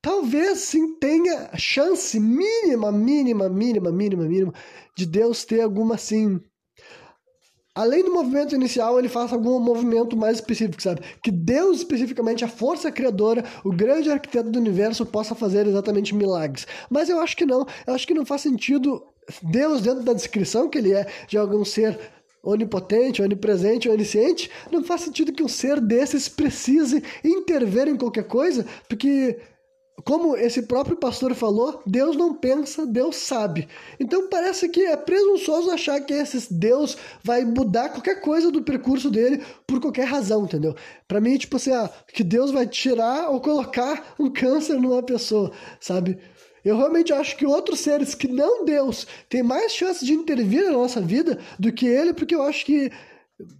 talvez 0.00 0.60
sim 0.60 0.98
tenha 0.98 1.50
chance 1.56 2.18
mínima, 2.18 2.90
mínima, 2.90 3.48
mínima, 3.48 3.92
mínima, 3.92 4.24
mínima, 4.24 4.54
de 4.96 5.04
Deus 5.04 5.44
ter 5.44 5.60
alguma 5.60 5.96
assim 5.96 6.40
além 7.78 8.04
do 8.04 8.12
movimento 8.12 8.56
inicial, 8.56 8.98
ele 8.98 9.08
faça 9.08 9.36
algum 9.36 9.60
movimento 9.60 10.16
mais 10.16 10.38
específico, 10.38 10.82
sabe? 10.82 11.00
Que 11.22 11.30
Deus, 11.30 11.78
especificamente, 11.78 12.44
a 12.44 12.48
força 12.48 12.90
criadora, 12.90 13.44
o 13.62 13.70
grande 13.70 14.10
arquiteto 14.10 14.50
do 14.50 14.58
universo, 14.58 15.06
possa 15.06 15.32
fazer 15.32 15.64
exatamente 15.64 16.12
milagres. 16.12 16.66
Mas 16.90 17.08
eu 17.08 17.20
acho 17.20 17.36
que 17.36 17.46
não. 17.46 17.64
Eu 17.86 17.94
acho 17.94 18.04
que 18.04 18.14
não 18.14 18.26
faz 18.26 18.40
sentido 18.40 19.00
Deus, 19.42 19.80
dentro 19.80 20.02
da 20.02 20.12
descrição 20.12 20.68
que 20.68 20.78
ele 20.78 20.92
é 20.92 21.06
de 21.28 21.38
algum 21.38 21.64
ser 21.64 21.96
onipotente, 22.42 23.22
onipresente, 23.22 23.88
onisciente, 23.88 24.50
não 24.72 24.82
faz 24.82 25.02
sentido 25.02 25.32
que 25.32 25.42
um 25.42 25.48
ser 25.48 25.80
desses 25.80 26.28
precise 26.28 27.02
intervir 27.24 27.86
em 27.86 27.96
qualquer 27.96 28.24
coisa, 28.24 28.66
porque 28.88 29.38
como 30.04 30.36
esse 30.36 30.62
próprio 30.62 30.96
pastor 30.96 31.34
falou, 31.34 31.82
Deus 31.86 32.16
não 32.16 32.34
pensa, 32.34 32.86
Deus 32.86 33.16
sabe. 33.16 33.68
Então 33.98 34.28
parece 34.28 34.68
que 34.68 34.82
é 34.82 34.96
presunçoso 34.96 35.70
achar 35.70 36.00
que 36.00 36.12
esse 36.12 36.52
Deus 36.52 36.96
vai 37.22 37.44
mudar 37.44 37.90
qualquer 37.90 38.20
coisa 38.20 38.50
do 38.50 38.62
percurso 38.62 39.10
dele 39.10 39.42
por 39.66 39.80
qualquer 39.80 40.04
razão, 40.04 40.44
entendeu? 40.44 40.74
Para 41.06 41.20
mim, 41.20 41.36
tipo 41.36 41.56
assim, 41.56 41.72
ah, 41.72 41.90
que 42.12 42.22
Deus 42.22 42.50
vai 42.50 42.66
tirar 42.66 43.30
ou 43.30 43.40
colocar 43.40 44.14
um 44.18 44.30
câncer 44.30 44.74
numa 44.80 45.02
pessoa, 45.02 45.50
sabe? 45.80 46.18
Eu 46.64 46.76
realmente 46.76 47.12
acho 47.12 47.36
que 47.36 47.46
outros 47.46 47.80
seres 47.80 48.14
que 48.14 48.28
não 48.28 48.64
Deus 48.64 49.06
têm 49.28 49.42
mais 49.42 49.72
chance 49.72 50.04
de 50.04 50.12
intervir 50.12 50.64
na 50.64 50.72
nossa 50.72 51.00
vida 51.00 51.38
do 51.58 51.72
que 51.72 51.86
ele, 51.86 52.12
porque 52.12 52.34
eu 52.34 52.42
acho 52.42 52.64
que 52.66 52.90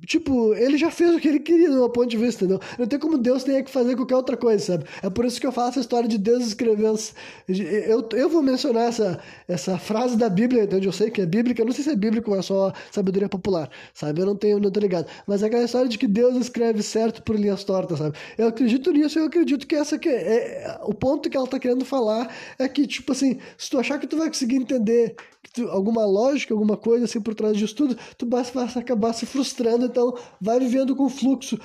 Tipo, 0.05 0.55
ele 0.55 0.77
já 0.77 0.91
fez 0.91 1.15
o 1.15 1.21
que 1.21 1.29
ele 1.29 1.39
queria, 1.39 1.71
do 1.71 1.77
meu 1.77 1.89
ponto 1.89 2.09
de 2.09 2.17
vista, 2.17 2.45
entendeu? 2.45 2.61
Não 2.77 2.87
tem 2.87 2.99
como 2.99 3.17
Deus 3.17 3.45
tenha 3.45 3.63
que 3.63 3.71
fazer 3.71 3.95
qualquer 3.95 4.17
outra 4.17 4.37
coisa, 4.37 4.65
sabe? 4.65 4.85
É 5.01 5.09
por 5.09 5.25
isso 5.25 5.41
que 5.41 5.47
eu 5.47 5.53
faço 5.53 5.79
a 5.79 5.83
história 5.83 6.09
de 6.09 6.19
Deus 6.19 6.45
escrevendo. 6.45 6.99
Eu, 7.47 8.09
eu 8.13 8.29
vou 8.29 8.43
mencionar 8.43 8.89
essa, 8.89 9.21
essa 9.47 9.79
frase 9.79 10.17
da 10.17 10.29
Bíblia, 10.29 10.69
onde 10.73 10.89
eu 10.89 10.93
sei 10.93 11.13
que 11.13 11.21
é 11.21 11.27
bíblica. 11.27 11.63
Eu 11.63 11.67
não 11.67 11.73
sei 11.73 11.85
se 11.85 11.91
é 11.91 11.95
bíblico 11.95 12.33
ou 12.33 12.37
é 12.37 12.43
só 12.43 12.73
sabedoria 12.91 13.29
popular, 13.29 13.71
sabe? 13.95 14.21
Eu 14.21 14.27
não 14.27 14.35
tenho, 14.35 14.59
não 14.59 14.71
tô 14.71 14.81
ligado. 14.81 15.07
Mas 15.29 15.45
é 15.45 15.47
aquela 15.47 15.65
história 15.65 15.89
de 15.89 15.97
que 15.97 16.09
Deus 16.09 16.37
escreve 16.37 16.83
certo 16.83 17.23
por 17.23 17.37
linhas 17.37 17.63
tortas, 17.63 17.99
sabe? 17.99 18.17
Eu 18.37 18.49
acredito 18.49 18.91
nisso, 18.91 19.17
eu 19.21 19.27
acredito 19.27 19.65
que 19.65 19.77
essa 19.77 19.97
que 19.97 20.09
é, 20.09 20.77
o 20.83 20.95
ponto 20.95 21.31
que 21.31 21.37
ela 21.37 21.47
tá 21.47 21.59
querendo 21.59 21.85
falar 21.85 22.35
é 22.59 22.69
que, 22.69 22.85
tipo 22.85 23.13
assim, 23.13 23.39
se 23.57 23.71
tu 23.71 23.79
achar 23.79 24.01
que 24.01 24.09
tu 24.09 24.17
vai 24.17 24.27
conseguir 24.27 24.57
entender 24.57 25.15
tu, 25.53 25.69
alguma 25.69 26.05
lógica, 26.05 26.55
alguma 26.55 26.77
coisa 26.77 27.05
assim 27.05 27.21
por 27.21 27.35
trás 27.35 27.57
disso 27.57 27.75
tudo, 27.75 27.97
tu 28.17 28.29
vai 28.29 28.43
acabar 28.77 29.13
se 29.13 29.27
frustrando, 29.27 29.68
então 29.77 30.17
vai 30.41 30.59
vivendo 30.59 30.95
com 30.97 31.09
fluxo. 31.09 31.57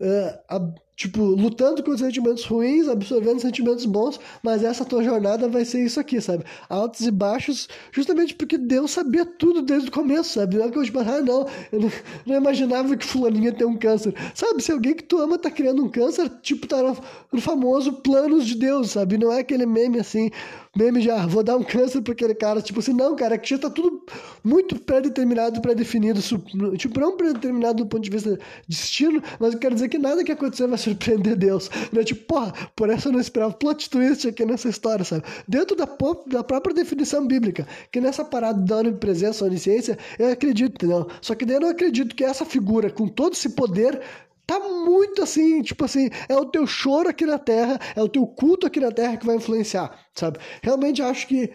Uh, 0.00 0.38
a, 0.48 0.74
tipo, 1.00 1.22
lutando 1.22 1.82
com 1.82 1.92
os 1.92 2.00
sentimentos 2.00 2.44
ruins, 2.44 2.86
absorvendo 2.86 3.40
sentimentos 3.40 3.86
bons, 3.86 4.20
mas 4.42 4.62
essa 4.62 4.84
tua 4.84 5.02
jornada 5.02 5.48
vai 5.48 5.64
ser 5.64 5.82
isso 5.82 5.98
aqui, 5.98 6.20
sabe? 6.20 6.44
Altos 6.68 7.06
e 7.06 7.10
baixos, 7.10 7.70
justamente 7.90 8.34
porque 8.34 8.58
Deus 8.58 8.90
sabia 8.90 9.24
tudo 9.24 9.62
desde 9.62 9.88
o 9.88 9.92
começo, 9.92 10.34
sabe? 10.34 10.58
Não 10.58 10.66
é 10.66 10.70
que 10.70 10.76
eu 10.76 10.84
tipo, 10.84 10.98
ah, 10.98 11.22
não, 11.22 11.48
eu 11.72 11.80
não, 11.80 11.92
não 12.26 12.36
imaginava 12.36 12.94
que 12.98 13.06
fulaninha 13.06 13.46
ia 13.46 13.52
ter 13.54 13.64
um 13.64 13.78
câncer. 13.78 14.14
Sabe, 14.34 14.62
se 14.62 14.72
alguém 14.72 14.92
que 14.92 15.04
tu 15.04 15.16
ama 15.16 15.38
tá 15.38 15.50
criando 15.50 15.82
um 15.82 15.88
câncer, 15.88 16.30
tipo, 16.42 16.66
tá 16.66 16.82
no, 16.82 16.94
no 17.32 17.40
famoso 17.40 17.94
planos 17.94 18.46
de 18.46 18.56
Deus, 18.56 18.90
sabe? 18.90 19.16
Não 19.16 19.32
é 19.32 19.40
aquele 19.40 19.64
meme 19.64 19.98
assim, 19.98 20.30
meme 20.76 21.00
já, 21.00 21.26
vou 21.26 21.42
dar 21.42 21.56
um 21.56 21.64
câncer 21.64 22.02
pra 22.02 22.12
aquele 22.12 22.34
cara, 22.34 22.60
tipo 22.60 22.80
assim, 22.80 22.92
não, 22.92 23.16
cara, 23.16 23.38
que 23.38 23.48
já 23.48 23.58
tá 23.58 23.70
tudo 23.70 24.04
muito 24.44 24.78
pré-determinado, 24.78 25.62
pré-definido, 25.62 26.20
tipo, 26.76 27.00
não 27.00 27.16
pré-determinado 27.16 27.84
do 27.84 27.88
ponto 27.88 28.02
de 28.02 28.10
vista 28.10 28.32
de 28.32 28.38
destino, 28.68 29.22
mas 29.38 29.54
eu 29.54 29.58
quero 29.58 29.74
dizer 29.74 29.88
que 29.88 29.98
nada 29.98 30.22
que 30.22 30.30
acontecer 30.30 30.66
vai 30.66 30.78
ser 30.78 30.89
surpreender 30.90 31.36
Deus. 31.36 31.70
Né? 31.92 32.04
Tipo, 32.04 32.24
porra, 32.26 32.52
por 32.74 32.90
essa 32.90 33.08
eu 33.08 33.12
não 33.12 33.20
esperava 33.20 33.52
plot 33.52 33.88
twist 33.90 34.28
aqui 34.28 34.44
nessa 34.44 34.68
história, 34.68 35.04
sabe? 35.04 35.24
Dentro 35.46 35.76
da, 35.76 35.88
da 36.26 36.44
própria 36.44 36.74
definição 36.74 37.26
bíblica, 37.26 37.66
que 37.90 38.00
nessa 38.00 38.24
parada 38.24 38.60
da 38.60 38.78
onipresença, 38.78 39.44
onisciência, 39.44 39.98
eu 40.18 40.30
acredito, 40.32 40.74
entendeu? 40.74 41.08
Só 41.20 41.34
que 41.34 41.44
daí 41.44 41.56
eu 41.56 41.60
não 41.60 41.68
acredito 41.68 42.14
que 42.14 42.24
essa 42.24 42.44
figura, 42.44 42.90
com 42.90 43.06
todo 43.08 43.32
esse 43.32 43.50
poder, 43.50 44.00
tá 44.46 44.58
muito 44.58 45.22
assim, 45.22 45.62
tipo 45.62 45.84
assim, 45.84 46.10
é 46.28 46.36
o 46.36 46.44
teu 46.44 46.66
choro 46.66 47.08
aqui 47.08 47.24
na 47.24 47.38
terra, 47.38 47.78
é 47.94 48.02
o 48.02 48.08
teu 48.08 48.26
culto 48.26 48.66
aqui 48.66 48.80
na 48.80 48.90
terra 48.90 49.16
que 49.16 49.24
vai 49.24 49.36
influenciar, 49.36 49.96
sabe? 50.12 50.38
Realmente 50.60 51.00
acho 51.02 51.26
que 51.28 51.52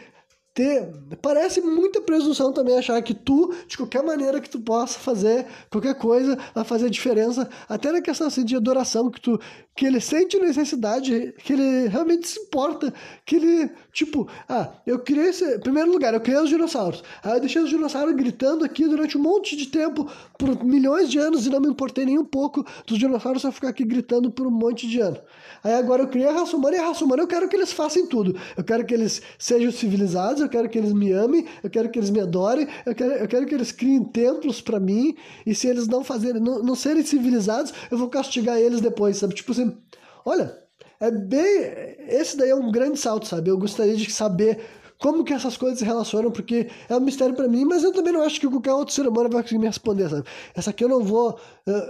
ter. 0.56 0.90
Parece 1.22 1.60
muita 1.60 2.02
presunção 2.02 2.52
também 2.54 2.78
achar 2.78 3.00
que 3.02 3.14
tu, 3.14 3.54
de 3.68 3.78
qualquer 3.78 4.02
maneira 4.02 4.40
que 4.40 4.50
tu 4.50 4.60
possa 4.60 4.98
fazer 4.98 5.46
qualquer 5.70 5.96
coisa, 5.96 6.40
vai 6.56 6.64
fazer 6.64 6.90
diferença. 6.90 7.48
Até 7.68 7.92
na 7.92 8.02
questão 8.02 8.26
assim, 8.26 8.46
de 8.46 8.56
adoração, 8.56 9.12
que 9.12 9.20
tu, 9.20 9.40
que 9.76 9.86
ele 9.86 10.00
sente 10.00 10.40
necessidade, 10.40 11.36
que 11.40 11.54
ele 11.54 11.90
realmente 11.90 12.30
se 12.30 12.40
importa, 12.40 12.94
que 13.26 13.36
ele, 13.36 13.70
tipo, 13.92 14.28
ah, 14.48 14.72
eu 14.88 15.00
criei 15.00 15.30
esse. 15.30 15.56
Em 15.56 15.60
primeiro 15.60 15.92
lugar, 15.92 16.14
eu 16.14 16.22
criei 16.22 16.40
os 16.40 16.50
dinossauros. 16.50 17.04
Aí 17.22 17.34
eu 17.34 17.40
deixei 17.42 17.62
os 17.62 17.70
dinossauros 17.70 18.16
gritando 18.16 18.64
aqui 18.64 18.88
durante 18.88 19.18
um 19.18 19.22
monte 19.22 19.58
de 19.58 19.68
tempo, 19.68 20.10
por 20.40 20.64
milhões 20.64 21.12
de 21.12 21.20
anos, 21.20 21.46
e 21.46 21.50
não 21.50 21.60
me 21.60 21.68
importei 21.68 22.06
nem 22.06 22.18
um 22.18 22.26
pouco 22.26 22.66
dos 22.88 22.98
dinossauros 22.98 23.42
só 23.42 23.52
ficar 23.52 23.70
aqui 23.70 23.84
gritando 23.84 24.32
por 24.32 24.48
um 24.48 24.52
monte 24.52 24.88
de 24.88 25.02
anos. 25.02 25.20
Aí 25.66 25.74
agora 25.74 26.04
eu 26.04 26.08
criei 26.08 26.28
a 26.28 26.32
raça 26.32 26.56
humana 26.56 26.76
e 26.76 26.80
a 26.80 26.86
raça 26.86 27.04
humana 27.04 27.24
eu 27.24 27.28
quero 27.28 27.50
que 27.50 27.56
eles 27.56 27.74
façam 27.74 28.06
tudo. 28.06 28.40
Eu 28.56 28.64
quero 28.64 28.86
que 28.86 28.94
eles 28.94 29.20
sejam 29.40 29.72
civilizados, 29.72 30.40
eu 30.40 30.48
quero 30.48 30.70
que 30.70 30.78
eles 30.78 30.94
me 30.94 31.12
amem, 31.12 31.48
eu 31.64 31.72
quero 31.72 31.90
que 31.90 31.98
eles 31.98 32.12
me 32.12 32.20
adorem, 32.20 32.68
eu 32.86 32.94
quero, 32.94 33.14
eu 33.14 33.28
quero 33.28 33.48
que 33.48 33.56
eles 33.56 33.72
criem 33.72 34.04
templos 34.04 34.62
para 34.62 34.80
mim, 34.80 35.16
e 35.44 35.56
se 35.56 35.68
eles 35.68 35.88
não 35.88 36.04
fazerem, 36.04 36.40
não, 36.40 36.62
não 36.62 36.76
serem 36.76 37.04
civilizados, 37.04 37.74
eu 37.90 37.98
vou 37.98 38.10
castigar 38.10 38.60
eles 38.60 38.80
depois, 38.80 39.18
sabe? 39.18 39.34
Tipo 39.34 39.54
assim, 39.54 39.76
olha, 40.24 40.56
é 41.00 41.10
bem. 41.10 41.98
Esse 42.10 42.38
daí 42.38 42.52
é 42.52 42.56
um 42.56 42.72
grande 42.72 43.00
salto, 43.00 43.28
sabe? 43.28 43.50
Eu 43.50 43.58
gostaria 43.58 43.96
de 43.96 44.12
saber 44.12 44.60
como 45.00 45.24
que 45.24 45.34
essas 45.34 45.58
coisas 45.58 45.80
se 45.80 45.86
relacionam, 45.86 46.32
porque 46.32 46.70
é 46.90 46.96
um 46.96 47.00
mistério 47.00 47.36
para 47.36 47.48
mim, 47.48 47.66
mas 47.66 47.84
eu 47.84 47.92
também 47.92 48.14
não 48.14 48.22
acho 48.22 48.40
que 48.40 48.48
qualquer 48.48 48.74
outro 48.74 48.94
ser 48.94 49.08
humano 49.08 49.30
vai 49.30 49.42
conseguir 49.42 49.60
me 49.60 49.68
responder, 49.68 50.10
sabe? 50.10 50.24
Essa 50.56 50.70
aqui 50.70 50.84
eu 50.84 50.90
não 50.90 51.04
vou, 51.04 51.38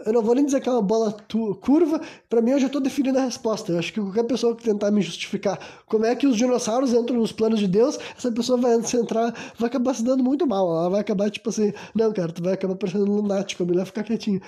eu 0.06 0.14
não 0.14 0.22
vou 0.22 0.36
nem 0.36 0.45
dizer 0.45 0.62
que 0.62 0.70
é 0.70 0.72
uma 0.72 0.82
bola 0.82 1.16
curva, 1.62 2.01
para 2.30 2.41
mim 2.41 2.51
eu 2.51 2.60
já 2.60 2.70
tô 2.70 2.80
definindo 2.80 3.20
a 3.20 3.24
resposta. 3.24 3.72
Eu 3.72 3.80
acho 3.80 3.93
que 3.93 4.01
qualquer 4.01 4.24
pessoa 4.24 4.56
que 4.56 4.64
tentar 4.64 4.91
me 4.91 5.01
justificar 5.01 5.60
como 5.86 6.06
é 6.06 6.16
que 6.16 6.28
os 6.28 6.36
dinossauros 6.36 6.93
entram 6.93 7.18
nos 7.18 7.32
planos 7.32 7.60
de 7.60 7.68
Deus, 7.68 7.97
essa 8.18 8.32
pessoa 8.32 8.60
vai 8.60 8.76
entrar, 8.76 9.34
vai 9.58 9.68
acabar 9.68 9.93
se 9.93 10.03
dando 10.03 10.24
muito 10.24 10.45
mal. 10.47 10.70
Ela 10.70 10.89
vai 10.89 11.01
acabar 11.01 11.30
tipo 11.30 11.49
assim, 11.49 11.74
não, 11.93 12.12
cara, 12.12 12.32
tu 12.32 12.43
vai 12.43 12.53
acabar 12.53 12.76
parecendo 12.76 13.10
um 13.10 13.16
lunático, 13.16 13.66
melhor 13.66 13.86
ficar 13.86 14.03
quietinho. 14.03 14.41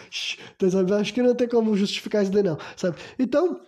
Então, 0.56 0.70
sabe? 0.70 0.92
Eu 0.92 0.98
acho 0.98 1.14
que 1.14 1.22
não 1.22 1.36
tem 1.36 1.48
como 1.48 1.76
justificar 1.76 2.24
isso 2.24 2.32
daí 2.32 2.44
não, 2.44 2.58
sabe? 2.76 2.98
Então, 3.20 3.60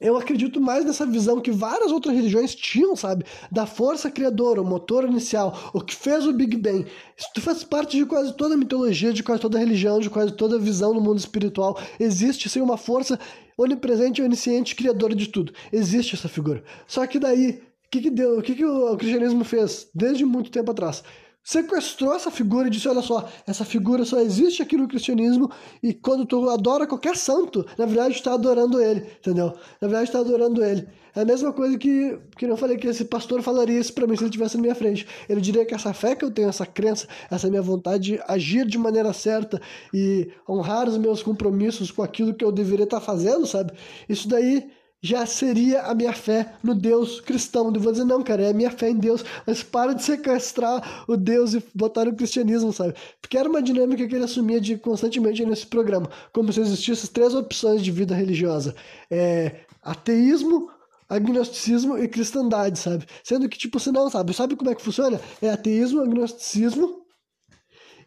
eu 0.00 0.16
acredito 0.16 0.60
mais 0.60 0.84
nessa 0.84 1.04
visão 1.04 1.40
que 1.40 1.50
várias 1.50 1.90
outras 1.90 2.14
religiões 2.14 2.54
tinham, 2.54 2.94
sabe? 2.94 3.24
Da 3.50 3.66
força 3.66 4.10
criadora, 4.10 4.62
o 4.62 4.64
motor 4.64 5.04
inicial, 5.04 5.70
o 5.74 5.80
que 5.80 5.94
fez 5.94 6.26
o 6.26 6.32
Big 6.32 6.56
Bang. 6.56 6.86
Isso 7.16 7.40
faz 7.40 7.64
parte 7.64 7.96
de 7.96 8.06
quase 8.06 8.32
toda 8.36 8.54
a 8.54 8.56
mitologia, 8.56 9.12
de 9.12 9.22
quase 9.22 9.40
toda 9.40 9.58
a 9.58 9.60
religião, 9.60 9.98
de 9.98 10.08
quase 10.08 10.32
toda 10.32 10.56
a 10.56 10.58
visão 10.58 10.94
do 10.94 11.00
mundo 11.00 11.18
espiritual. 11.18 11.78
Existe, 11.98 12.48
sim, 12.48 12.60
uma 12.60 12.76
força 12.76 13.18
onipresente, 13.56 14.22
onisciente, 14.22 14.76
criadora 14.76 15.16
de 15.16 15.28
tudo. 15.28 15.52
Existe 15.72 16.14
essa 16.14 16.28
figura. 16.28 16.62
Só 16.86 17.04
que 17.06 17.18
daí, 17.18 17.60
o 17.86 17.90
que, 17.90 18.00
que 18.02 18.10
deu? 18.10 18.38
O 18.38 18.42
que, 18.42 18.54
que 18.54 18.64
o 18.64 18.96
cristianismo 18.96 19.42
fez 19.42 19.88
desde 19.92 20.24
muito 20.24 20.50
tempo 20.50 20.70
atrás? 20.70 21.02
Sequestrou 21.48 22.14
essa 22.14 22.30
figura 22.30 22.68
e 22.68 22.70
disse: 22.70 22.86
olha 22.86 23.00
só, 23.00 23.26
essa 23.46 23.64
figura 23.64 24.04
só 24.04 24.20
existe 24.20 24.60
aqui 24.62 24.76
no 24.76 24.86
cristianismo 24.86 25.50
e 25.82 25.94
quando 25.94 26.26
tu 26.26 26.46
adora 26.50 26.86
qualquer 26.86 27.16
santo, 27.16 27.64
na 27.78 27.86
verdade 27.86 28.14
está 28.16 28.34
adorando 28.34 28.78
ele, 28.78 29.06
entendeu? 29.18 29.54
Na 29.80 29.88
verdade 29.88 30.04
está 30.10 30.18
adorando 30.18 30.62
ele. 30.62 30.86
É 31.16 31.22
a 31.22 31.24
mesma 31.24 31.50
coisa 31.50 31.78
que, 31.78 32.18
que 32.36 32.44
eu 32.44 32.56
falei 32.56 32.76
que 32.76 32.86
esse 32.86 33.06
pastor 33.06 33.40
falaria 33.40 33.80
isso 33.80 33.94
para 33.94 34.06
mim 34.06 34.14
se 34.14 34.22
ele 34.22 34.28
estivesse 34.28 34.56
na 34.56 34.62
minha 34.62 34.74
frente. 34.74 35.06
Ele 35.26 35.40
diria 35.40 35.64
que 35.64 35.74
essa 35.74 35.94
fé 35.94 36.14
que 36.14 36.22
eu 36.22 36.30
tenho, 36.30 36.50
essa 36.50 36.66
crença, 36.66 37.08
essa 37.30 37.48
minha 37.48 37.62
vontade 37.62 38.12
de 38.12 38.20
agir 38.28 38.66
de 38.66 38.76
maneira 38.76 39.12
certa 39.14 39.58
e 39.92 40.30
honrar 40.46 40.86
os 40.86 40.98
meus 40.98 41.22
compromissos 41.22 41.90
com 41.90 42.02
aquilo 42.02 42.34
que 42.34 42.44
eu 42.44 42.52
deveria 42.52 42.84
estar 42.84 43.00
fazendo, 43.00 43.46
sabe? 43.46 43.72
Isso 44.06 44.28
daí 44.28 44.68
já 45.00 45.24
seria 45.26 45.82
a 45.82 45.94
minha 45.94 46.12
fé 46.12 46.54
no 46.62 46.74
Deus 46.74 47.20
cristão. 47.20 47.72
Eu 47.72 47.80
vou 47.80 47.92
dizer, 47.92 48.04
não, 48.04 48.22
cara, 48.22 48.42
é 48.42 48.50
a 48.50 48.52
minha 48.52 48.70
fé 48.70 48.90
em 48.90 48.96
Deus, 48.96 49.24
mas 49.46 49.62
para 49.62 49.94
de 49.94 50.02
sequestrar 50.02 51.04
o 51.08 51.16
Deus 51.16 51.54
e 51.54 51.62
botar 51.74 52.04
no 52.04 52.16
cristianismo, 52.16 52.72
sabe? 52.72 52.94
Porque 53.20 53.38
era 53.38 53.48
uma 53.48 53.62
dinâmica 53.62 54.06
que 54.06 54.14
ele 54.14 54.24
assumia 54.24 54.60
de 54.60 54.76
constantemente 54.76 55.44
nesse 55.44 55.66
programa, 55.66 56.10
como 56.32 56.52
se 56.52 56.60
existissem 56.60 57.10
três 57.10 57.34
opções 57.34 57.82
de 57.82 57.90
vida 57.92 58.14
religiosa: 58.14 58.74
é, 59.10 59.60
ateísmo, 59.82 60.68
agnosticismo 61.08 61.96
e 61.96 62.08
cristandade, 62.08 62.78
sabe? 62.78 63.06
Sendo 63.22 63.48
que, 63.48 63.58
tipo, 63.58 63.78
você 63.78 63.92
não 63.92 64.10
sabe, 64.10 64.34
sabe 64.34 64.56
como 64.56 64.70
é 64.70 64.74
que 64.74 64.82
funciona? 64.82 65.20
É 65.40 65.50
ateísmo, 65.50 66.00
agnosticismo 66.00 67.02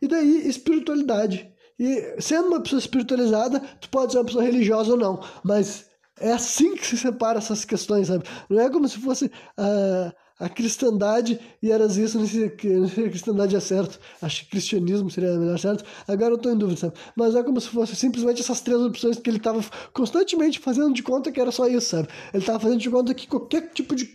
e 0.01 0.07
daí 0.07 0.47
espiritualidade. 0.47 1.49
E 1.79 2.15
sendo 2.19 2.49
uma 2.49 2.61
pessoa 2.61 2.79
espiritualizada, 2.79 3.59
tu 3.79 3.89
pode 3.89 4.11
ser 4.11 4.19
uma 4.19 4.25
pessoa 4.25 4.43
religiosa 4.43 4.91
ou 4.91 4.97
não, 4.97 5.19
mas 5.43 5.89
é 6.21 6.31
assim 6.31 6.75
que 6.75 6.85
se 6.85 6.97
separa 6.97 7.39
essas 7.39 7.65
questões, 7.65 8.07
sabe? 8.07 8.23
Não 8.49 8.59
é 8.59 8.69
como 8.69 8.87
se 8.87 8.99
fosse 8.99 9.31
a, 9.57 10.13
a 10.41 10.49
cristandade 10.49 11.39
e 11.61 11.71
eras 11.71 11.97
isso, 11.97 12.19
nesse, 12.19 12.45
a 12.45 13.09
cristandade 13.09 13.55
é 13.55 13.59
certo. 13.59 13.99
Acho 14.21 14.43
que 14.43 14.51
cristianismo 14.51 15.09
seria 15.09 15.37
melhor 15.37 15.59
certo. 15.59 15.83
Agora 16.07 16.31
eu 16.31 16.37
estou 16.37 16.51
em 16.51 16.57
dúvida, 16.57 16.79
sabe? 16.79 16.93
Mas 17.15 17.35
é 17.35 17.43
como 17.43 17.61
se 17.61 17.69
fosse 17.69 17.95
simplesmente 17.95 18.41
essas 18.41 18.59
três 18.59 18.81
opções 18.81 19.17
que 19.17 19.29
ele 19.29 19.37
estava 19.37 19.63
constantemente 19.93 20.57
fazendo 20.57 20.93
de 20.93 21.03
conta 21.03 21.31
que 21.31 21.39
era 21.39 21.51
só 21.51 21.67
isso, 21.67 21.89
sabe? 21.89 22.07
Ele 22.33 22.41
estava 22.41 22.59
fazendo 22.59 22.79
de 22.79 22.89
conta 22.89 23.13
que 23.13 23.27
qualquer 23.27 23.69
tipo 23.71 23.95
de, 23.95 24.13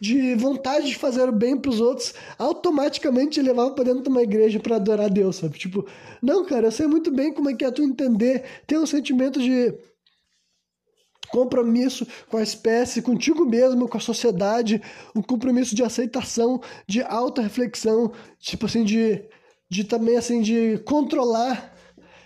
de 0.00 0.34
vontade 0.34 0.86
de 0.88 0.96
fazer 0.96 1.28
o 1.28 1.32
bem 1.32 1.56
para 1.56 1.70
os 1.70 1.80
outros 1.80 2.12
automaticamente 2.38 3.40
levava 3.40 3.70
para 3.70 3.84
dentro 3.84 4.02
de 4.02 4.08
uma 4.08 4.22
igreja 4.22 4.58
para 4.58 4.76
adorar 4.76 5.08
Deus, 5.08 5.36
sabe? 5.36 5.58
Tipo, 5.58 5.86
não, 6.20 6.44
cara, 6.44 6.66
eu 6.66 6.72
sei 6.72 6.88
muito 6.88 7.12
bem 7.12 7.32
como 7.32 7.50
é 7.50 7.54
que 7.54 7.64
é 7.64 7.70
tu 7.70 7.82
entender, 7.82 8.44
ter 8.66 8.78
um 8.78 8.86
sentimento 8.86 9.40
de 9.40 9.72
compromisso 11.30 12.06
com 12.28 12.36
a 12.36 12.42
espécie, 12.42 13.02
contigo 13.02 13.44
mesmo, 13.44 13.88
com 13.88 13.96
a 13.96 14.00
sociedade, 14.00 14.80
um 15.14 15.22
compromisso 15.22 15.74
de 15.74 15.82
aceitação, 15.82 16.60
de 16.86 17.02
auto-reflexão, 17.02 18.12
tipo 18.38 18.66
assim, 18.66 18.84
de, 18.84 19.22
de 19.68 19.84
também 19.84 20.16
assim, 20.16 20.40
de 20.40 20.78
controlar 20.84 21.74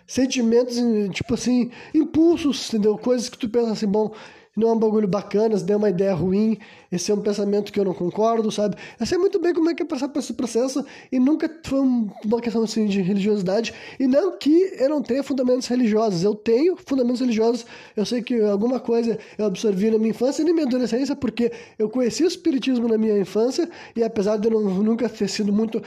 sentimentos, 0.07 0.77
tipo 1.13 1.35
assim, 1.35 1.71
impulsos, 1.95 2.69
entendeu? 2.69 2.99
Coisas 2.99 3.29
que 3.29 3.39
tu 3.39 3.49
pensa 3.49 3.73
assim, 3.73 3.87
bom, 3.87 4.13
não 4.57 4.69
é 4.69 4.73
um 4.73 4.79
bagulho 4.79 5.09
bacana, 5.09 5.57
se 5.57 5.65
der 5.65 5.77
uma 5.77 5.89
ideia 5.89 6.15
ruim, 6.15 6.59
esse 6.91 7.11
é 7.11 7.15
um 7.15 7.21
pensamento 7.21 7.73
que 7.73 7.81
eu 7.81 7.85
não 7.85 7.95
concordo, 7.95 8.51
sabe? 8.51 8.77
Eu 9.01 9.07
sei 9.07 9.17
muito 9.17 9.41
bem 9.41 9.55
como 9.55 9.71
é 9.71 9.75
que 9.75 9.83
é 9.83 9.87
passar 9.87 10.09
por 10.09 10.19
esse 10.19 10.35
processo 10.35 10.85
e 11.11 11.19
nunca 11.19 11.51
foi 11.65 11.81
uma 11.81 12.41
questão 12.41 12.63
assim 12.63 12.87
de 12.87 13.01
religiosidade. 13.01 13.73
E 13.99 14.07
não 14.07 14.37
que 14.39 14.75
eu 14.79 14.91
não 14.91 15.03
tenha 15.03 15.23
fundamentos 15.23 15.67
religiosos, 15.69 16.23
eu 16.23 16.35
tenho 16.35 16.77
fundamentos 16.77 17.21
religiosos. 17.21 17.65
Eu 17.97 18.05
sei 18.05 18.23
que 18.23 18.41
alguma 18.43 18.79
coisa 18.79 19.19
eu 19.39 19.47
absorvi 19.47 19.91
na 19.91 19.99
minha 19.99 20.11
infância 20.11 20.43
e 20.43 20.45
na 20.45 20.53
minha 20.53 20.67
adolescência, 20.67 21.17
porque 21.17 21.51
eu 21.79 21.89
conheci 21.89 22.23
o 22.23 22.29
espiritismo 22.29 22.89
na 22.89 22.99
minha 22.99 23.19
infância 23.19 23.69
e 23.97 24.05
apesar 24.05 24.37
de 24.37 24.49
eu 24.49 24.61
não, 24.61 24.83
nunca 24.83 25.09
ter 25.09 25.29
sido 25.29 25.53
muito 25.53 25.83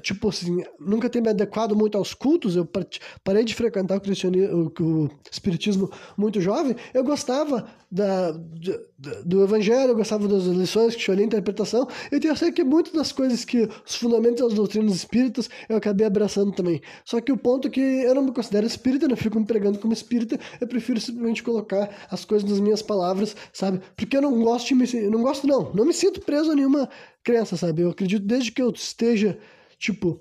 tipo 0.00 0.28
assim, 0.28 0.64
nunca 0.78 1.08
ter 1.08 1.20
me 1.20 1.28
adequado 1.28 1.76
muito 1.76 1.96
aos 1.96 2.14
cultos, 2.14 2.56
eu 2.56 2.68
parei 3.22 3.44
de 3.44 3.54
frequentar 3.54 3.96
o, 3.96 4.00
cristianismo, 4.00 4.72
o 4.80 5.10
espiritismo 5.30 5.90
muito 6.16 6.40
jovem, 6.40 6.74
eu 6.92 7.04
gostava 7.04 7.66
da, 7.90 8.32
do 9.24 9.44
evangelho, 9.44 9.90
eu 9.90 9.96
gostava 9.96 10.26
das 10.26 10.44
lições 10.44 10.96
que 10.96 11.02
tinha 11.02 11.22
interpretação, 11.22 11.86
eu 12.10 12.36
sei 12.36 12.50
que 12.50 12.64
muitas 12.64 12.92
das 12.92 13.12
coisas 13.12 13.44
que 13.44 13.68
os 13.86 13.94
fundamentos 13.94 14.42
das 14.42 14.54
doutrinas 14.54 14.94
espíritas 14.96 15.48
eu 15.68 15.76
acabei 15.76 16.04
abraçando 16.04 16.50
também. 16.50 16.82
Só 17.04 17.20
que 17.20 17.30
o 17.30 17.36
ponto 17.36 17.68
é 17.68 17.70
que 17.70 17.80
eu 17.80 18.14
não 18.16 18.22
me 18.22 18.32
considero 18.32 18.66
espírita, 18.66 19.06
não 19.06 19.16
fico 19.16 19.38
me 19.38 19.46
pregando 19.46 19.78
como 19.78 19.92
espírita, 19.92 20.40
eu 20.60 20.66
prefiro 20.66 21.00
simplesmente 21.00 21.42
colocar 21.42 21.88
as 22.10 22.24
coisas 22.24 22.50
nas 22.50 22.58
minhas 22.58 22.82
palavras, 22.82 23.36
sabe? 23.52 23.80
Porque 23.96 24.16
eu 24.16 24.22
não 24.22 24.42
gosto 24.42 24.68
de 24.68 24.74
me, 24.74 25.08
não 25.08 25.22
gosto 25.22 25.46
não, 25.46 25.72
não 25.72 25.84
me 25.84 25.92
sinto 25.92 26.20
preso 26.20 26.50
a 26.50 26.54
nenhuma 26.54 26.88
crença, 27.22 27.56
sabe? 27.56 27.82
Eu 27.82 27.90
acredito 27.90 28.26
desde 28.26 28.50
que 28.50 28.60
eu 28.60 28.70
esteja 28.70 29.38
tipo, 29.78 30.20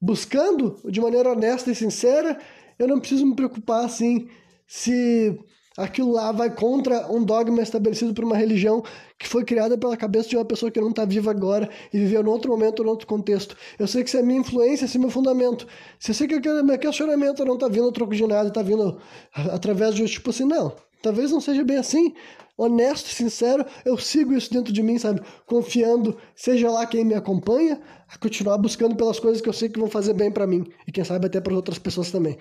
buscando 0.00 0.76
de 0.90 1.00
maneira 1.00 1.32
honesta 1.32 1.70
e 1.70 1.74
sincera, 1.74 2.38
eu 2.78 2.88
não 2.88 2.98
preciso 2.98 3.26
me 3.26 3.34
preocupar 3.34 3.84
assim 3.84 4.28
se 4.66 5.38
aquilo 5.76 6.12
lá 6.12 6.32
vai 6.32 6.54
contra 6.54 7.10
um 7.10 7.24
dogma 7.24 7.62
estabelecido 7.62 8.12
por 8.12 8.24
uma 8.24 8.36
religião 8.36 8.82
que 9.18 9.26
foi 9.26 9.44
criada 9.44 9.78
pela 9.78 9.96
cabeça 9.96 10.28
de 10.28 10.36
uma 10.36 10.44
pessoa 10.44 10.70
que 10.70 10.80
não 10.80 10.90
está 10.90 11.04
viva 11.04 11.30
agora 11.30 11.68
e 11.92 11.98
viveu 11.98 12.22
em 12.22 12.26
outro 12.26 12.50
momento, 12.50 12.82
em 12.82 12.86
outro 12.86 13.06
contexto. 13.06 13.56
Eu 13.78 13.86
sei 13.86 14.04
que 14.04 14.10
se 14.10 14.18
é 14.18 14.22
minha 14.22 14.40
influência, 14.40 14.86
se 14.86 14.96
é 14.96 15.00
meu 15.00 15.10
fundamento, 15.10 15.66
se 15.98 16.10
eu 16.10 16.14
sei 16.14 16.26
que 16.26 16.36
o 16.36 16.64
meu 16.64 16.78
questionamento 16.78 17.44
não 17.44 17.54
está 17.54 17.68
vindo 17.68 17.90
troco 17.92 18.14
de 18.14 18.26
nada, 18.26 18.48
está 18.48 18.62
vindo 18.62 18.98
através 19.32 19.94
de 19.94 20.06
tipo 20.06 20.30
assim, 20.30 20.44
não, 20.44 20.74
talvez 21.02 21.30
não 21.30 21.40
seja 21.40 21.64
bem 21.64 21.76
assim, 21.76 22.14
honesto, 22.60 23.08
sincero, 23.08 23.64
eu 23.84 23.96
sigo 23.96 24.34
isso 24.34 24.52
dentro 24.52 24.72
de 24.72 24.82
mim, 24.82 24.98
sabe? 24.98 25.22
Confiando, 25.46 26.16
seja 26.34 26.70
lá 26.70 26.86
quem 26.86 27.04
me 27.04 27.14
acompanha, 27.14 27.80
a 28.06 28.18
continuar 28.18 28.58
buscando 28.58 28.94
pelas 28.94 29.18
coisas 29.18 29.40
que 29.40 29.48
eu 29.48 29.52
sei 29.52 29.70
que 29.70 29.78
vão 29.78 29.88
fazer 29.88 30.12
bem 30.12 30.30
para 30.30 30.46
mim 30.46 30.70
e 30.86 30.92
quem 30.92 31.02
sabe 31.02 31.26
até 31.26 31.40
para 31.40 31.54
outras 31.54 31.78
pessoas 31.78 32.10
também. 32.10 32.38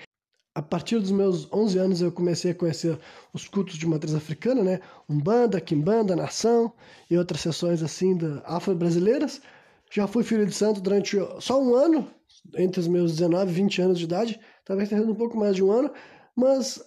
A 0.53 0.61
partir 0.61 0.99
dos 0.99 1.11
meus 1.11 1.51
11 1.53 1.77
anos 1.77 2.01
eu 2.01 2.11
comecei 2.11 2.51
a 2.51 2.55
conhecer 2.55 2.99
os 3.33 3.47
cultos 3.47 3.77
de 3.77 3.87
matriz 3.87 4.13
africana, 4.13 4.61
né? 4.61 4.81
Umbanda, 5.07 5.61
Kimbanda, 5.61 6.15
Nação 6.15 6.73
e 7.09 7.17
outras 7.17 7.39
sessões 7.39 7.81
assim 7.81 8.17
da 8.17 8.41
afro-brasileiras. 8.43 9.41
Já 9.89 10.05
fui 10.05 10.23
filho 10.23 10.45
de 10.45 10.53
santo 10.53 10.81
durante 10.81 11.17
só 11.39 11.61
um 11.61 11.75
ano, 11.75 12.11
entre 12.57 12.81
os 12.81 12.87
meus 12.87 13.15
19 13.15 13.51
e 13.51 13.53
20 13.53 13.81
anos 13.81 13.99
de 13.99 14.05
idade, 14.05 14.39
talvez 14.65 14.89
tenha 14.89 15.01
sido 15.01 15.11
um 15.11 15.15
pouco 15.15 15.37
mais 15.37 15.55
de 15.55 15.63
um 15.63 15.71
ano, 15.71 15.91
mas 16.35 16.83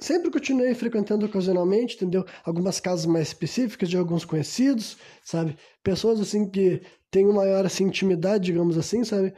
sempre 0.00 0.30
continuei 0.30 0.74
frequentando 0.74 1.26
ocasionalmente, 1.26 1.96
entendeu? 1.96 2.24
Algumas 2.44 2.80
casas 2.80 3.06
mais 3.06 3.28
específicas 3.28 3.88
de 3.88 3.96
alguns 3.96 4.24
conhecidos, 4.24 4.96
sabe? 5.24 5.56
Pessoas 5.82 6.20
assim 6.20 6.48
que 6.48 6.82
têm 7.10 7.24
uma 7.24 7.34
maior 7.34 7.64
assim, 7.66 7.84
intimidade, 7.84 8.46
digamos 8.46 8.76
assim, 8.78 9.04
sabe? 9.04 9.34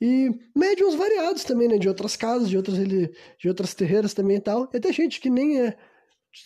E 0.00 0.30
médiums 0.56 0.94
variados 0.94 1.44
também, 1.44 1.68
né? 1.68 1.78
De 1.78 1.88
outras 1.88 2.16
casas, 2.16 2.48
de 2.48 2.56
outras, 2.56 2.76
de 2.76 3.48
outras 3.48 3.74
terreiras 3.74 4.12
também 4.14 4.38
e 4.38 4.40
tal. 4.40 4.68
E 4.72 4.76
até 4.76 4.92
gente 4.92 5.20
que 5.20 5.30
nem 5.30 5.60
é 5.60 5.76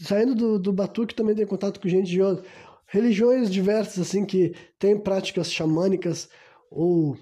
saindo 0.03 0.35
do, 0.35 0.59
do 0.59 0.73
Batuque 0.73 1.15
também 1.15 1.35
tenho 1.35 1.49
contato 1.49 1.81
com 1.81 1.89
gente 1.89 2.11
de 2.11 2.21
outras 2.21 2.47
religiões 2.87 3.51
diversas, 3.51 4.07
assim, 4.07 4.25
que 4.25 4.55
têm 4.79 4.99
práticas 4.99 5.53
xamânicas 5.53 6.29
ou, 6.71 7.17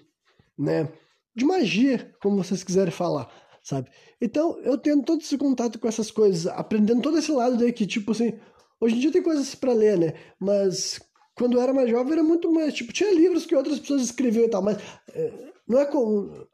né, 0.58 0.88
de 1.34 1.44
magia, 1.44 2.14
como 2.20 2.36
vocês 2.36 2.62
quiserem 2.62 2.92
falar, 2.92 3.28
sabe? 3.64 3.90
Então, 4.20 4.58
eu 4.60 4.76
tenho 4.76 5.02
todo 5.02 5.22
esse 5.22 5.38
contato 5.38 5.78
com 5.78 5.88
essas 5.88 6.10
coisas, 6.10 6.46
aprendendo 6.46 7.00
todo 7.00 7.18
esse 7.18 7.32
lado 7.32 7.56
daí 7.56 7.72
que, 7.72 7.86
tipo 7.86 8.12
assim, 8.12 8.38
hoje 8.78 8.96
em 8.96 8.98
dia 9.00 9.10
tem 9.10 9.22
coisas 9.22 9.54
para 9.54 9.72
ler, 9.72 9.98
né? 9.98 10.14
Mas 10.38 11.00
quando 11.34 11.54
eu 11.54 11.62
era 11.62 11.72
mais 11.72 11.90
jovem 11.90 12.12
era 12.12 12.22
muito 12.22 12.52
mais, 12.52 12.74
tipo, 12.74 12.92
tinha 12.92 13.12
livros 13.12 13.46
que 13.46 13.56
outras 13.56 13.80
pessoas 13.80 14.02
escreviam 14.02 14.44
e 14.44 14.50
tal, 14.50 14.62
mas 14.62 14.78
é, 15.14 15.32
não 15.66 15.80
é 15.80 15.86
comum, 15.86 16.46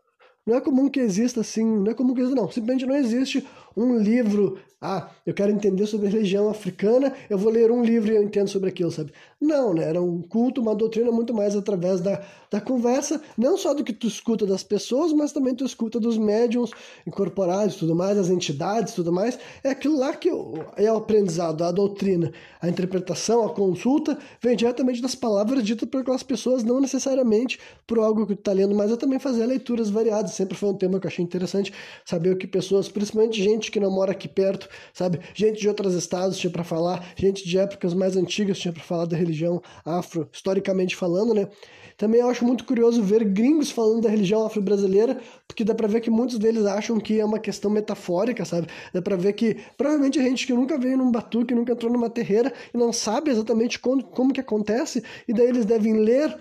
não 0.46 0.56
é 0.56 0.60
comum 0.60 0.88
que 0.88 1.00
exista 1.00 1.40
assim, 1.40 1.64
não 1.64 1.90
é 1.90 1.94
comum 1.94 2.14
que 2.14 2.20
exista, 2.20 2.40
não, 2.40 2.50
simplesmente 2.50 2.86
não 2.86 2.96
existe 2.96 3.46
um 3.76 3.98
livro 3.98 4.58
ah, 4.82 5.10
eu 5.26 5.34
quero 5.34 5.52
entender 5.52 5.86
sobre 5.86 6.06
a 6.06 6.10
religião 6.10 6.48
africana, 6.48 7.12
eu 7.28 7.36
vou 7.36 7.52
ler 7.52 7.70
um 7.70 7.84
livro 7.84 8.10
e 8.10 8.16
eu 8.16 8.22
entendo 8.22 8.48
sobre 8.48 8.70
aquilo, 8.70 8.90
sabe? 8.90 9.12
Não, 9.38 9.74
né? 9.74 9.84
Era 9.84 10.00
um 10.00 10.22
culto, 10.22 10.62
uma 10.62 10.74
doutrina 10.74 11.12
muito 11.12 11.34
mais 11.34 11.54
através 11.54 12.00
da, 12.00 12.22
da 12.50 12.62
conversa, 12.62 13.20
não 13.36 13.58
só 13.58 13.74
do 13.74 13.84
que 13.84 13.92
tu 13.92 14.06
escuta 14.06 14.46
das 14.46 14.62
pessoas, 14.62 15.12
mas 15.12 15.32
também 15.32 15.54
tu 15.54 15.66
escuta 15.66 16.00
dos 16.00 16.16
médiums 16.16 16.70
incorporados 17.06 17.76
tudo 17.76 17.94
mais, 17.94 18.16
as 18.16 18.30
entidades 18.30 18.94
tudo 18.94 19.12
mais. 19.12 19.38
É 19.62 19.68
aquilo 19.68 19.98
lá 19.98 20.14
que 20.14 20.30
é 20.30 20.90
o 20.90 20.96
aprendizado, 20.96 21.62
a 21.62 21.70
doutrina, 21.70 22.32
a 22.58 22.66
interpretação, 22.66 23.44
a 23.44 23.50
consulta, 23.50 24.16
vem 24.40 24.56
diretamente 24.56 25.02
das 25.02 25.14
palavras 25.14 25.62
ditas 25.62 25.86
por 25.90 26.00
aquelas 26.00 26.22
pessoas, 26.22 26.64
não 26.64 26.80
necessariamente 26.80 27.60
por 27.86 27.98
algo 27.98 28.26
que 28.26 28.34
tu 28.34 28.42
tá 28.42 28.52
lendo, 28.52 28.74
mas 28.74 28.90
eu 28.90 28.96
também 28.96 29.18
fazer 29.18 29.44
leituras 29.44 29.90
variadas. 29.90 30.32
Sempre 30.32 30.56
foi 30.56 30.70
um 30.70 30.74
tema 30.74 30.98
que 30.98 31.06
eu 31.06 31.10
achei 31.10 31.22
interessante, 31.22 31.70
saber 32.02 32.32
o 32.32 32.36
que 32.36 32.46
pessoas, 32.46 32.88
principalmente 32.88 33.42
gente 33.42 33.59
que 33.68 33.80
não 33.80 33.90
mora 33.90 34.12
aqui 34.12 34.28
perto, 34.28 34.68
sabe? 34.94 35.18
Gente 35.34 35.60
de 35.60 35.66
outros 35.66 35.94
estados 35.94 36.38
tinha 36.38 36.52
para 36.52 36.62
falar, 36.62 37.04
gente 37.16 37.44
de 37.44 37.58
épocas 37.58 37.92
mais 37.92 38.16
antigas 38.16 38.60
tinha 38.60 38.72
para 38.72 38.82
falar 38.84 39.06
da 39.06 39.16
religião 39.16 39.60
afro, 39.84 40.28
historicamente 40.32 40.94
falando, 40.94 41.34
né? 41.34 41.48
Também 41.96 42.20
eu 42.20 42.30
acho 42.30 42.46
muito 42.46 42.64
curioso 42.64 43.02
ver 43.02 43.24
gringos 43.24 43.70
falando 43.70 44.02
da 44.02 44.08
religião 44.08 44.46
afro-brasileira, 44.46 45.20
porque 45.46 45.64
dá 45.64 45.74
pra 45.74 45.86
ver 45.86 46.00
que 46.00 46.08
muitos 46.08 46.38
deles 46.38 46.64
acham 46.64 46.98
que 46.98 47.20
é 47.20 47.24
uma 47.24 47.38
questão 47.38 47.70
metafórica, 47.70 48.42
sabe? 48.44 48.68
Dá 48.94 49.02
pra 49.02 49.16
ver 49.16 49.34
que 49.34 49.58
provavelmente 49.76 50.18
a 50.18 50.22
gente 50.22 50.46
que 50.46 50.52
nunca 50.54 50.78
veio 50.78 50.96
num 50.96 51.10
batuque, 51.10 51.54
nunca 51.54 51.72
entrou 51.72 51.92
numa 51.92 52.08
terreira 52.08 52.52
e 52.72 52.78
não 52.78 52.90
sabe 52.90 53.30
exatamente 53.30 53.78
como 53.78 54.32
que 54.32 54.40
acontece, 54.40 55.02
e 55.28 55.34
daí 55.34 55.48
eles 55.48 55.66
devem 55.66 55.98
ler 55.98 56.34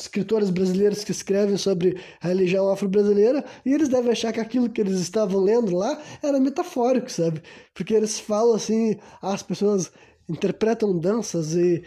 escritores 0.00 0.50
brasileiros 0.50 1.02
que 1.02 1.10
escrevem 1.10 1.56
sobre 1.56 1.98
a 2.20 2.28
religião 2.28 2.68
afro-brasileira 2.70 3.44
e 3.64 3.72
eles 3.72 3.88
devem 3.88 4.12
achar 4.12 4.32
que 4.32 4.40
aquilo 4.40 4.68
que 4.68 4.80
eles 4.80 5.00
estavam 5.00 5.40
lendo 5.42 5.74
lá 5.74 6.00
era 6.22 6.38
metafórico, 6.38 7.10
sabe? 7.10 7.42
Porque 7.74 7.94
eles 7.94 8.20
falam 8.20 8.54
assim, 8.54 8.96
as 9.20 9.42
pessoas 9.42 9.90
interpretam 10.28 10.98
danças 10.98 11.54
e 11.54 11.82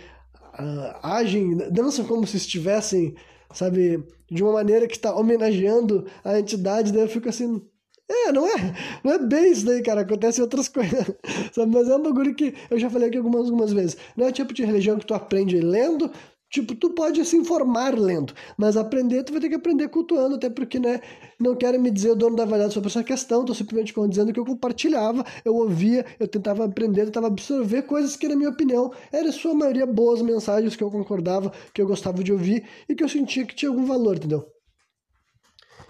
uh, 0.60 1.00
agem, 1.04 1.58
dançam 1.72 2.06
como 2.06 2.26
se 2.26 2.38
estivessem, 2.38 3.16
sabe, 3.54 4.04
de 4.30 4.44
uma 4.44 4.54
maneira 4.54 4.88
que 4.88 4.96
está 4.96 5.16
homenageando 5.16 6.06
a 6.24 6.40
entidade, 6.40 6.92
daí 6.92 7.02
eu 7.02 7.10
fico 7.10 7.30
assim, 7.30 7.62
é, 8.10 8.32
não 8.32 8.48
é, 8.48 8.76
não 9.04 9.14
é 9.14 9.20
bem 9.20 9.52
isso 9.52 9.66
daí, 9.66 9.84
cara. 9.84 10.02
Acontece 10.02 10.42
outras 10.42 10.68
coisas. 10.70 11.06
Sabe? 11.54 11.72
Mas 11.72 11.88
é 11.88 11.96
um 11.96 12.02
bagulho 12.02 12.34
que 12.34 12.56
eu 12.70 12.80
já 12.80 12.90
falei 12.90 13.08
aqui 13.08 13.18
algumas, 13.18 13.46
algumas 13.46 13.72
vezes. 13.72 13.98
Não 14.18 14.26
é 14.26 14.30
o 14.30 14.34
tipo 14.34 14.52
de 14.52 14.66
religião 14.66 14.98
que 14.98 15.06
tu 15.06 15.14
aprende 15.14 15.60
lendo, 15.60 16.12
Tipo, 16.50 16.74
tu 16.74 16.90
pode 16.90 17.24
se 17.26 17.38
informar 17.38 17.98
lendo, 17.98 18.34
mas 18.58 18.76
aprender 18.76 19.24
tu 19.24 19.32
vai 19.32 19.40
ter 19.40 19.50
que 19.50 19.56
aprender 19.56 19.88
cultuando, 19.88 20.36
até 20.36 20.50
porque, 20.50 20.80
né, 20.80 21.00
não 21.40 21.56
quero 21.56 21.80
me 21.80 21.92
dizer 21.92 22.12
o 22.12 22.16
dono 22.16 22.36
da 22.36 22.44
verdade 22.44 22.74
sobre 22.74 22.90
essa 22.90 23.04
questão, 23.04 23.46
tô 23.46 23.54
simplesmente 23.54 23.94
dizendo 24.10 24.34
que 24.34 24.40
eu 24.40 24.46
compartilhava, 24.46 25.24
eu 25.46 25.56
ouvia, 25.56 26.04
eu 26.20 26.28
tentava 26.28 26.66
aprender, 26.66 27.06
tentava 27.06 27.28
absorver 27.28 27.84
coisas 27.84 28.16
que, 28.16 28.28
na 28.28 28.36
minha 28.36 28.50
opinião, 28.50 28.92
eram 29.12 29.32
sua 29.32 29.54
maioria 29.54 29.86
boas 29.86 30.24
mensagens 30.24 30.76
que 30.76 30.84
eu 30.84 30.90
concordava, 30.90 31.52
que 31.72 31.82
eu 31.82 31.88
gostava 31.88 32.24
de 32.24 32.34
ouvir 32.34 32.66
e 32.90 32.96
que 32.96 33.04
eu 33.04 33.10
sentia 33.10 33.46
que 33.46 33.54
tinha 33.54 33.70
algum 33.70 33.86
valor, 33.86 34.18
entendeu? 34.18 34.44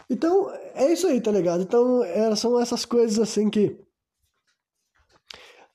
Então, 0.10 0.52
é 0.76 0.91
isso 0.91 1.07
aí, 1.07 1.22
tá 1.22 1.31
ligado? 1.31 1.64
Então, 1.64 2.03
é, 2.03 2.36
são 2.36 2.60
essas 2.60 2.84
coisas 2.84 3.18
assim 3.18 3.49
que 3.49 3.77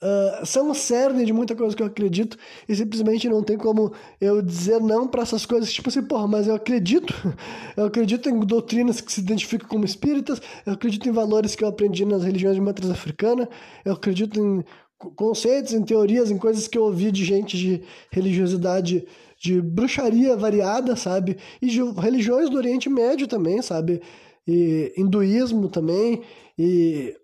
uh, 0.04 0.44
são 0.44 0.70
o 0.70 0.74
cerne 0.74 1.24
de 1.24 1.32
muita 1.32 1.56
coisa 1.56 1.74
que 1.74 1.82
eu 1.82 1.86
acredito 1.86 2.36
e 2.68 2.76
simplesmente 2.76 3.28
não 3.28 3.42
tem 3.42 3.56
como 3.56 3.92
eu 4.20 4.42
dizer 4.42 4.80
não 4.80 5.08
para 5.08 5.22
essas 5.22 5.46
coisas. 5.46 5.72
Tipo 5.72 5.88
assim, 5.88 6.02
porra, 6.02 6.28
mas 6.28 6.46
eu 6.46 6.54
acredito. 6.54 7.14
Eu 7.76 7.86
acredito 7.86 8.28
em 8.28 8.38
doutrinas 8.38 9.00
que 9.00 9.12
se 9.12 9.20
identificam 9.20 9.68
como 9.68 9.84
espíritas, 9.84 10.40
eu 10.64 10.74
acredito 10.74 11.08
em 11.08 11.12
valores 11.12 11.56
que 11.56 11.64
eu 11.64 11.68
aprendi 11.68 12.04
nas 12.04 12.22
religiões 12.22 12.54
de 12.54 12.60
matriz 12.60 12.88
africana, 12.88 13.48
eu 13.84 13.94
acredito 13.94 14.38
em 14.38 14.64
conceitos, 15.16 15.72
em 15.72 15.82
teorias, 15.82 16.30
em 16.30 16.38
coisas 16.38 16.68
que 16.68 16.78
eu 16.78 16.84
ouvi 16.84 17.10
de 17.10 17.24
gente 17.24 17.56
de 17.56 17.82
religiosidade 18.12 19.04
de 19.40 19.60
bruxaria 19.60 20.36
variada, 20.36 20.94
sabe? 20.94 21.36
E 21.60 21.66
de 21.66 21.82
religiões 22.00 22.48
do 22.48 22.56
Oriente 22.56 22.88
Médio 22.88 23.26
também, 23.26 23.60
sabe? 23.60 24.00
E 24.46 24.92
hinduísmo 24.96 25.68
também, 25.68 26.22
e 26.56 27.14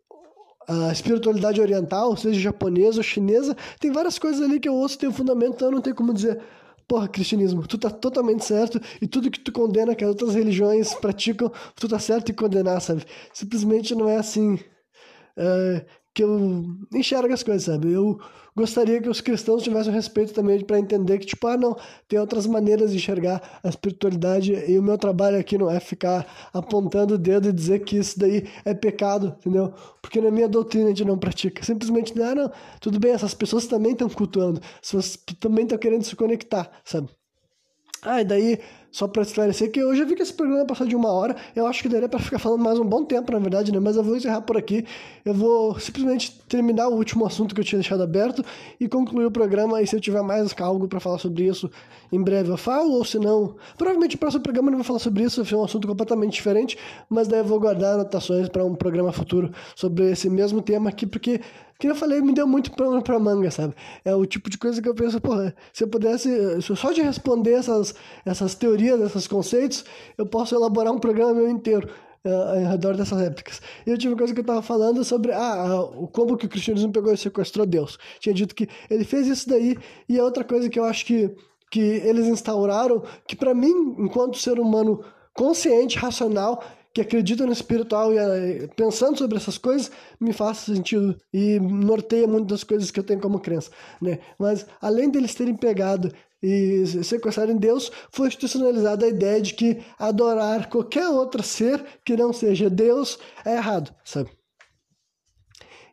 a 0.70 0.92
espiritualidade 0.92 1.60
oriental, 1.60 2.16
seja 2.16 2.38
japonesa 2.38 2.98
ou 2.98 3.02
chinesa, 3.02 3.56
tem 3.80 3.90
várias 3.90 4.18
coisas 4.20 4.40
ali 4.40 4.60
que 4.60 4.68
eu 4.68 4.74
ouço 4.74 4.96
tem 4.96 5.08
um 5.08 5.12
fundamento, 5.12 5.54
então 5.54 5.68
eu 5.68 5.72
não 5.72 5.80
tenho 5.80 5.96
como 5.96 6.14
dizer, 6.14 6.40
porra, 6.86 7.08
cristianismo, 7.08 7.66
tu 7.66 7.76
tá 7.76 7.90
totalmente 7.90 8.44
certo 8.44 8.80
e 9.02 9.06
tudo 9.06 9.30
que 9.30 9.40
tu 9.40 9.50
condena 9.50 9.96
que 9.96 10.04
as 10.04 10.10
outras 10.10 10.34
religiões 10.34 10.94
praticam, 10.94 11.50
tu 11.74 11.88
tá 11.88 11.98
certo 11.98 12.30
em 12.30 12.34
condenar, 12.34 12.80
sabe? 12.80 13.04
Simplesmente 13.32 13.96
não 13.96 14.08
é 14.08 14.16
assim 14.16 14.54
uh, 14.54 15.84
que 16.12 16.22
eu 16.22 16.64
enxergo 16.92 17.32
as 17.32 17.42
coisas, 17.42 17.64
sabe? 17.64 17.92
Eu 17.92 18.18
gostaria 18.56 19.00
que 19.00 19.08
os 19.08 19.20
cristãos 19.20 19.62
tivessem 19.62 19.92
respeito 19.92 20.34
também 20.34 20.62
para 20.64 20.78
entender 20.78 21.18
que, 21.18 21.26
tipo, 21.26 21.46
ah, 21.46 21.56
não, 21.56 21.76
tem 22.08 22.18
outras 22.18 22.46
maneiras 22.46 22.90
de 22.90 22.96
enxergar 22.96 23.60
a 23.62 23.68
espiritualidade 23.68 24.52
e 24.52 24.78
o 24.78 24.82
meu 24.82 24.98
trabalho 24.98 25.38
aqui 25.38 25.56
não 25.56 25.70
é 25.70 25.78
ficar 25.78 26.26
apontando 26.52 27.14
o 27.14 27.18
dedo 27.18 27.48
e 27.48 27.52
dizer 27.52 27.80
que 27.80 27.96
isso 27.96 28.18
daí 28.18 28.48
é 28.64 28.74
pecado, 28.74 29.36
entendeu? 29.38 29.72
Porque 30.02 30.20
na 30.20 30.30
minha 30.30 30.48
doutrina 30.48 30.86
a 30.86 30.88
gente 30.88 31.04
não 31.04 31.18
pratica. 31.18 31.64
Simplesmente, 31.64 32.12
ah, 32.20 32.34
não, 32.34 32.52
tudo 32.80 32.98
bem, 32.98 33.12
essas 33.12 33.34
pessoas 33.34 33.66
também 33.66 33.92
estão 33.92 34.08
cultuando, 34.08 34.60
as 34.60 34.80
pessoas 34.80 35.18
também 35.38 35.64
estão 35.64 35.78
querendo 35.78 36.02
se 36.02 36.16
conectar, 36.16 36.70
sabe? 36.84 37.08
Ah, 38.02 38.22
e 38.22 38.24
daí 38.24 38.58
só 38.90 39.06
para 39.06 39.22
esclarecer 39.22 39.70
que 39.70 39.80
eu 39.80 39.94
já 39.94 40.04
vi 40.04 40.14
que 40.14 40.22
esse 40.22 40.32
programa 40.32 40.64
passou 40.66 40.86
de 40.86 40.96
uma 40.96 41.12
hora. 41.12 41.36
Eu 41.54 41.66
acho 41.66 41.82
que 41.82 41.88
daria 41.88 42.08
para 42.08 42.18
ficar 42.18 42.38
falando 42.38 42.62
mais 42.62 42.78
um 42.78 42.84
bom 42.84 43.04
tempo, 43.04 43.30
na 43.32 43.38
verdade, 43.38 43.72
né? 43.72 43.78
Mas 43.78 43.96
eu 43.96 44.02
vou 44.02 44.16
encerrar 44.16 44.40
por 44.42 44.56
aqui. 44.56 44.84
Eu 45.24 45.34
vou 45.34 45.78
simplesmente 45.78 46.40
terminar 46.48 46.88
o 46.88 46.94
último 46.94 47.24
assunto 47.24 47.54
que 47.54 47.60
eu 47.60 47.64
tinha 47.64 47.80
deixado 47.80 48.02
aberto 48.02 48.44
e 48.78 48.88
concluir 48.88 49.26
o 49.26 49.30
programa. 49.30 49.80
E 49.80 49.86
se 49.86 49.94
eu 49.94 50.00
tiver 50.00 50.22
mais 50.22 50.54
algo 50.60 50.88
para 50.88 50.98
falar 50.98 51.18
sobre 51.18 51.44
isso, 51.44 51.70
em 52.12 52.22
breve 52.22 52.50
eu 52.50 52.56
falo. 52.56 52.92
Ou 52.92 53.04
se 53.04 53.18
não, 53.18 53.54
provavelmente 53.78 54.16
o 54.16 54.18
próximo 54.18 54.42
programa 54.42 54.68
eu 54.68 54.72
não 54.72 54.78
vou 54.78 54.84
falar 54.84 54.98
sobre 54.98 55.22
isso. 55.22 55.44
Ser 55.44 55.54
um 55.54 55.64
assunto 55.64 55.86
completamente 55.86 56.32
diferente. 56.32 56.76
Mas 57.08 57.28
daí 57.28 57.40
eu 57.40 57.44
vou 57.44 57.60
guardar 57.60 57.94
anotações 57.94 58.48
para 58.48 58.64
um 58.64 58.74
programa 58.74 59.12
futuro 59.12 59.52
sobre 59.76 60.10
esse 60.10 60.28
mesmo 60.28 60.60
tema 60.60 60.90
aqui, 60.90 61.06
porque 61.06 61.40
que 61.80 61.88
eu 61.88 61.94
falei, 61.94 62.20
me 62.20 62.34
deu 62.34 62.46
muito 62.46 62.70
pano 62.72 63.02
pra 63.02 63.18
manga, 63.18 63.50
sabe? 63.50 63.74
É 64.04 64.14
o 64.14 64.26
tipo 64.26 64.50
de 64.50 64.58
coisa 64.58 64.82
que 64.82 64.88
eu 64.88 64.94
penso, 64.94 65.18
porra, 65.18 65.54
se 65.72 65.82
eu 65.82 65.88
pudesse, 65.88 66.28
só 66.60 66.92
de 66.92 67.00
responder 67.00 67.52
essas, 67.52 67.94
essas 68.24 68.54
teorias, 68.54 68.79
esses 68.86 69.26
conceitos, 69.26 69.84
eu 70.16 70.26
posso 70.26 70.54
elaborar 70.54 70.92
um 70.92 70.98
programa 70.98 71.34
meu 71.34 71.48
inteiro. 71.48 71.88
Uh, 72.22 72.66
ao 72.66 72.72
redor 72.72 72.94
dessas 72.98 73.18
épocas. 73.18 73.62
E 73.86 73.96
tive 73.96 74.12
uma 74.12 74.18
coisa 74.18 74.34
que 74.34 74.40
eu 74.40 74.42
estava 74.42 74.60
falando 74.60 75.02
sobre 75.02 75.32
ah, 75.32 75.80
o 75.80 76.06
como 76.06 76.36
que 76.36 76.44
o 76.44 76.50
cristianismo 76.50 76.92
pegou 76.92 77.14
e 77.14 77.16
sequestrou 77.16 77.64
Deus. 77.64 77.98
Tinha 78.18 78.34
dito 78.34 78.54
que 78.54 78.68
ele 78.90 79.04
fez 79.04 79.26
isso 79.26 79.48
daí, 79.48 79.74
e 80.06 80.18
é 80.18 80.22
outra 80.22 80.44
coisa 80.44 80.68
que 80.68 80.78
eu 80.78 80.84
acho 80.84 81.06
que, 81.06 81.34
que 81.70 81.80
eles 81.80 82.26
instauraram, 82.26 83.02
que 83.26 83.34
para 83.34 83.54
mim, 83.54 83.96
enquanto 83.98 84.36
ser 84.36 84.60
humano 84.60 85.02
consciente, 85.32 85.96
racional, 85.96 86.62
que 86.92 87.00
acredita 87.00 87.46
no 87.46 87.52
espiritual 87.52 88.12
e 88.12 88.18
eh, 88.18 88.68
pensando 88.74 89.16
sobre 89.16 89.36
essas 89.36 89.56
coisas 89.56 89.90
me 90.18 90.32
faz 90.32 90.58
sentido 90.58 91.16
e 91.32 91.60
norteia 91.60 92.26
muitas 92.26 92.48
das 92.48 92.64
coisas 92.64 92.90
que 92.90 92.98
eu 92.98 93.04
tenho 93.04 93.20
como 93.20 93.38
crença, 93.38 93.70
né? 94.00 94.18
Mas 94.38 94.66
além 94.80 95.08
deles 95.08 95.34
terem 95.34 95.54
pegado 95.54 96.12
e 96.42 96.86
sequestrarem 97.04 97.56
Deus, 97.56 97.90
foi 98.10 98.28
institucionalizada 98.28 99.04
a 99.04 99.08
ideia 99.08 99.40
de 99.40 99.54
que 99.54 99.78
adorar 99.98 100.68
qualquer 100.68 101.08
outro 101.08 101.42
ser 101.42 101.84
que 102.04 102.16
não 102.16 102.32
seja 102.32 102.70
Deus 102.70 103.18
é 103.44 103.56
errado, 103.56 103.94
sabe? 104.04 104.30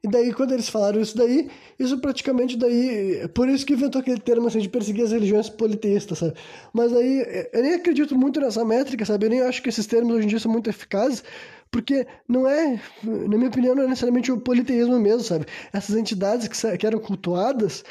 E 0.03 0.07
daí, 0.07 0.31
quando 0.31 0.53
eles 0.53 0.69
falaram 0.69 1.01
isso 1.01 1.17
daí, 1.17 1.49
isso 1.77 1.97
praticamente 1.99 2.55
daí... 2.55 3.27
Por 3.33 3.49
isso 3.49 3.65
que 3.65 3.73
inventou 3.73 3.99
aquele 3.99 4.19
termo 4.19 4.47
assim, 4.47 4.59
de 4.59 4.69
perseguir 4.69 5.03
as 5.03 5.11
religiões 5.11 5.49
politeístas, 5.49 6.19
sabe? 6.19 6.33
Mas 6.71 6.93
aí, 6.95 7.49
eu 7.51 7.61
nem 7.61 7.73
acredito 7.73 8.15
muito 8.15 8.39
nessa 8.39 8.63
métrica, 8.63 9.03
sabe? 9.05 9.25
Eu 9.25 9.29
nem 9.31 9.41
acho 9.41 9.61
que 9.61 9.69
esses 9.69 9.87
termos 9.87 10.15
hoje 10.15 10.25
em 10.25 10.29
dia 10.29 10.39
são 10.39 10.51
muito 10.51 10.69
eficazes, 10.69 11.23
porque 11.71 12.07
não 12.27 12.47
é, 12.47 12.79
na 13.03 13.37
minha 13.37 13.49
opinião, 13.49 13.75
não 13.75 13.83
é 13.83 13.87
necessariamente 13.87 14.31
o 14.31 14.39
politeísmo 14.39 14.99
mesmo, 14.99 15.23
sabe? 15.23 15.45
Essas 15.73 15.95
entidades 15.95 16.47
que, 16.47 16.77
que 16.77 16.87
eram 16.87 16.99
cultuadas 16.99 17.83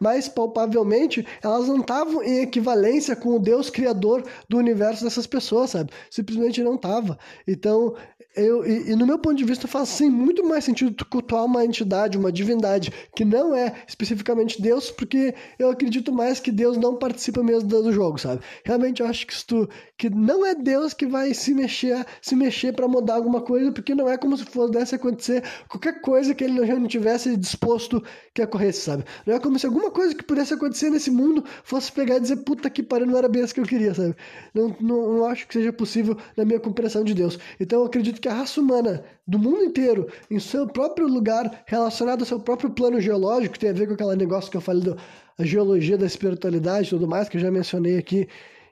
mais 0.00 0.28
palpavelmente, 0.28 1.26
elas 1.42 1.68
não 1.68 1.80
estavam 1.80 2.22
em 2.22 2.40
equivalência 2.40 3.14
com 3.14 3.36
o 3.36 3.38
Deus 3.38 3.68
criador 3.68 4.24
do 4.48 4.56
universo 4.56 5.04
dessas 5.04 5.26
pessoas, 5.26 5.70
sabe? 5.70 5.92
Simplesmente 6.10 6.62
não 6.62 6.76
estava. 6.76 7.18
Então, 7.46 7.94
eu, 8.34 8.64
e, 8.64 8.92
e, 8.92 8.96
no 8.96 9.06
meu 9.06 9.18
ponto 9.18 9.36
de 9.36 9.44
vista 9.44 9.66
faz 9.66 9.88
sim 9.88 10.08
muito 10.08 10.44
mais 10.44 10.64
sentido 10.64 10.92
tu 10.92 11.04
cultuar 11.04 11.44
uma 11.44 11.64
entidade, 11.64 12.16
uma 12.16 12.30
divindade, 12.30 12.92
que 13.14 13.24
não 13.24 13.54
é 13.54 13.74
especificamente 13.88 14.62
Deus, 14.62 14.90
porque 14.90 15.34
eu 15.58 15.68
acredito 15.68 16.12
mais 16.12 16.38
que 16.38 16.52
Deus 16.52 16.76
não 16.76 16.96
participa 16.96 17.42
mesmo 17.42 17.68
do 17.68 17.92
jogo, 17.92 18.18
sabe? 18.18 18.40
Realmente 18.64 19.02
eu 19.02 19.08
acho 19.08 19.26
que 19.26 19.44
tu, 19.44 19.68
que 19.98 20.08
não 20.08 20.46
é 20.46 20.54
Deus 20.54 20.94
que 20.94 21.06
vai 21.06 21.34
se 21.34 21.52
mexer, 21.52 22.06
se 22.22 22.36
mexer 22.36 22.72
para 22.72 22.86
mudar 22.86 23.16
alguma 23.16 23.40
coisa, 23.40 23.72
porque 23.72 23.94
não 23.94 24.08
é 24.08 24.16
como 24.16 24.36
se 24.36 24.44
pudesse 24.44 24.94
acontecer 24.94 25.42
qualquer 25.68 26.00
coisa 26.00 26.34
que 26.34 26.44
ele 26.44 26.60
não 26.60 26.86
tivesse 26.86 27.36
disposto 27.36 28.02
que 28.32 28.42
ocorresse, 28.42 28.82
sabe? 28.82 29.04
Não 29.26 29.34
é 29.34 29.40
como 29.40 29.58
se 29.58 29.66
alguma 29.66 29.89
coisa 29.90 30.14
que 30.14 30.22
pudesse 30.22 30.54
acontecer 30.54 30.90
nesse 30.90 31.10
mundo 31.10 31.44
fosse 31.62 31.90
pegar 31.92 32.16
e 32.16 32.20
dizer, 32.20 32.36
puta 32.38 32.70
que 32.70 32.82
pariu, 32.82 33.06
não 33.06 33.16
era 33.16 33.28
bem 33.28 33.42
isso 33.42 33.54
que 33.54 33.60
eu 33.60 33.66
queria, 33.66 33.94
sabe? 33.94 34.14
Não, 34.54 34.74
não, 34.80 35.12
não 35.14 35.26
acho 35.26 35.46
que 35.46 35.54
seja 35.54 35.72
possível 35.72 36.16
na 36.36 36.44
minha 36.44 36.60
compreensão 36.60 37.04
de 37.04 37.14
Deus. 37.14 37.38
Então 37.58 37.80
eu 37.80 37.86
acredito 37.86 38.20
que 38.20 38.28
a 38.28 38.34
raça 38.34 38.60
humana 38.60 39.04
do 39.26 39.38
mundo 39.38 39.62
inteiro, 39.62 40.08
em 40.30 40.38
seu 40.38 40.66
próprio 40.66 41.06
lugar, 41.06 41.64
relacionado 41.66 42.20
ao 42.20 42.26
seu 42.26 42.40
próprio 42.40 42.70
plano 42.70 43.00
geológico, 43.00 43.58
tem 43.58 43.70
a 43.70 43.72
ver 43.72 43.86
com 43.86 43.94
aquele 43.94 44.16
negócio 44.16 44.50
que 44.50 44.56
eu 44.56 44.60
falei 44.60 44.82
da 44.82 45.44
geologia 45.44 45.98
da 45.98 46.06
espiritualidade 46.06 46.86
e 46.86 46.90
tudo 46.90 47.06
mais, 47.06 47.28
que 47.28 47.36
eu 47.36 47.40
já 47.40 47.50
mencionei 47.50 47.98
aqui 47.98 48.28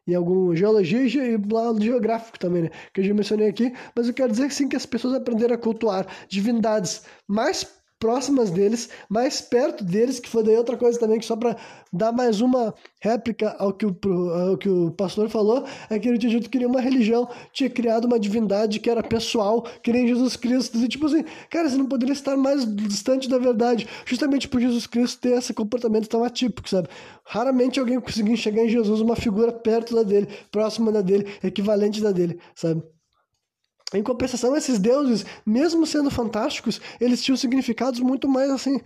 em 0.09 0.15
algum 0.15 0.57
geologia 0.57 1.03
e 1.05 1.37
lado 1.53 1.83
geográfico 1.83 2.39
também, 2.39 2.63
né? 2.63 2.71
Que 2.95 3.03
eu 3.03 3.05
já 3.05 3.15
mencionei 3.15 3.49
aqui, 3.49 3.73
mas 3.95 4.09
eu 4.09 4.15
quero 4.15 4.33
dizer 4.33 4.51
sim 4.51 4.67
que 4.67 4.75
as 4.75 4.87
pessoas 4.87 5.15
aprenderam 5.15 5.55
a 5.55 5.59
cultuar 5.59 6.07
divindades 6.29 7.03
mais 7.27 7.78
próximas 7.99 8.51
deles, 8.51 8.89
mais 9.09 9.41
perto 9.41 9.83
deles, 9.83 10.21
que 10.21 10.29
foi 10.29 10.43
daí 10.45 10.57
outra 10.57 10.77
coisa 10.77 10.99
também, 10.99 11.19
que 11.19 11.27
só 11.27 11.37
para 11.37 11.57
dar 11.93 12.13
mais 12.13 12.41
uma 12.41 12.73
réplica 13.01 13.57
ao 13.59 13.73
que, 13.73 13.87
o, 13.87 13.97
ao 14.31 14.57
que 14.57 14.69
o 14.69 14.91
pastor 14.93 15.29
falou, 15.29 15.65
é 15.91 15.99
que 15.99 16.09
ele 16.09 16.19
tinha 16.19 16.31
dito 16.31 16.45
que 16.45 16.51
queria 16.51 16.69
uma 16.69 16.81
religião, 16.81 17.29
tinha 17.53 17.69
criado 17.69 18.05
uma 18.05 18.19
divindade 18.19 18.79
que 18.79 18.89
era 18.89 19.03
pessoal, 19.03 19.63
que 19.83 19.93
nem 19.93 20.07
Jesus 20.07 20.37
Cristo, 20.37 20.79
e 20.79 20.89
tipo 20.89 21.07
assim, 21.07 21.25
cara, 21.51 21.69
você 21.69 21.77
não 21.77 21.87
poderia 21.87 22.13
estar 22.13 22.37
mais 22.37 22.65
distante 22.75 23.29
da 23.29 23.39
verdade, 23.39 23.89
justamente 24.07 24.49
por 24.49 24.61
Jesus 24.61 24.87
Cristo 24.87 25.21
ter 25.21 25.37
esse 25.37 25.53
comportamento 25.53 26.09
tão 26.09 26.23
atípico, 26.23 26.69
sabe? 26.69 26.89
Raramente 27.25 27.81
alguém 27.81 28.01
conseguia 28.01 28.35
enxergar 28.35 28.65
em 28.65 28.69
Jesus 28.69 29.01
uma 29.01 29.17
figura 29.17 29.53
perto 29.53 29.95
da 29.95 30.03
dele, 30.03 30.29
próxima 30.51 30.93
da 30.93 31.01
dele, 31.01 31.27
equivalente 31.43 32.01
da 32.01 32.13
dele, 32.13 32.39
sabe? 32.55 32.83
Em 33.95 34.03
compensação, 34.03 34.55
esses 34.57 34.79
deuses, 34.79 35.25
mesmo 35.47 35.87
sendo 35.87 36.11
fantásticos, 36.11 36.81
eles 37.01 37.23
tinham 37.23 37.37
significados 37.37 38.01
muito 38.01 38.29
mais 38.29 38.51
assim 38.51 38.81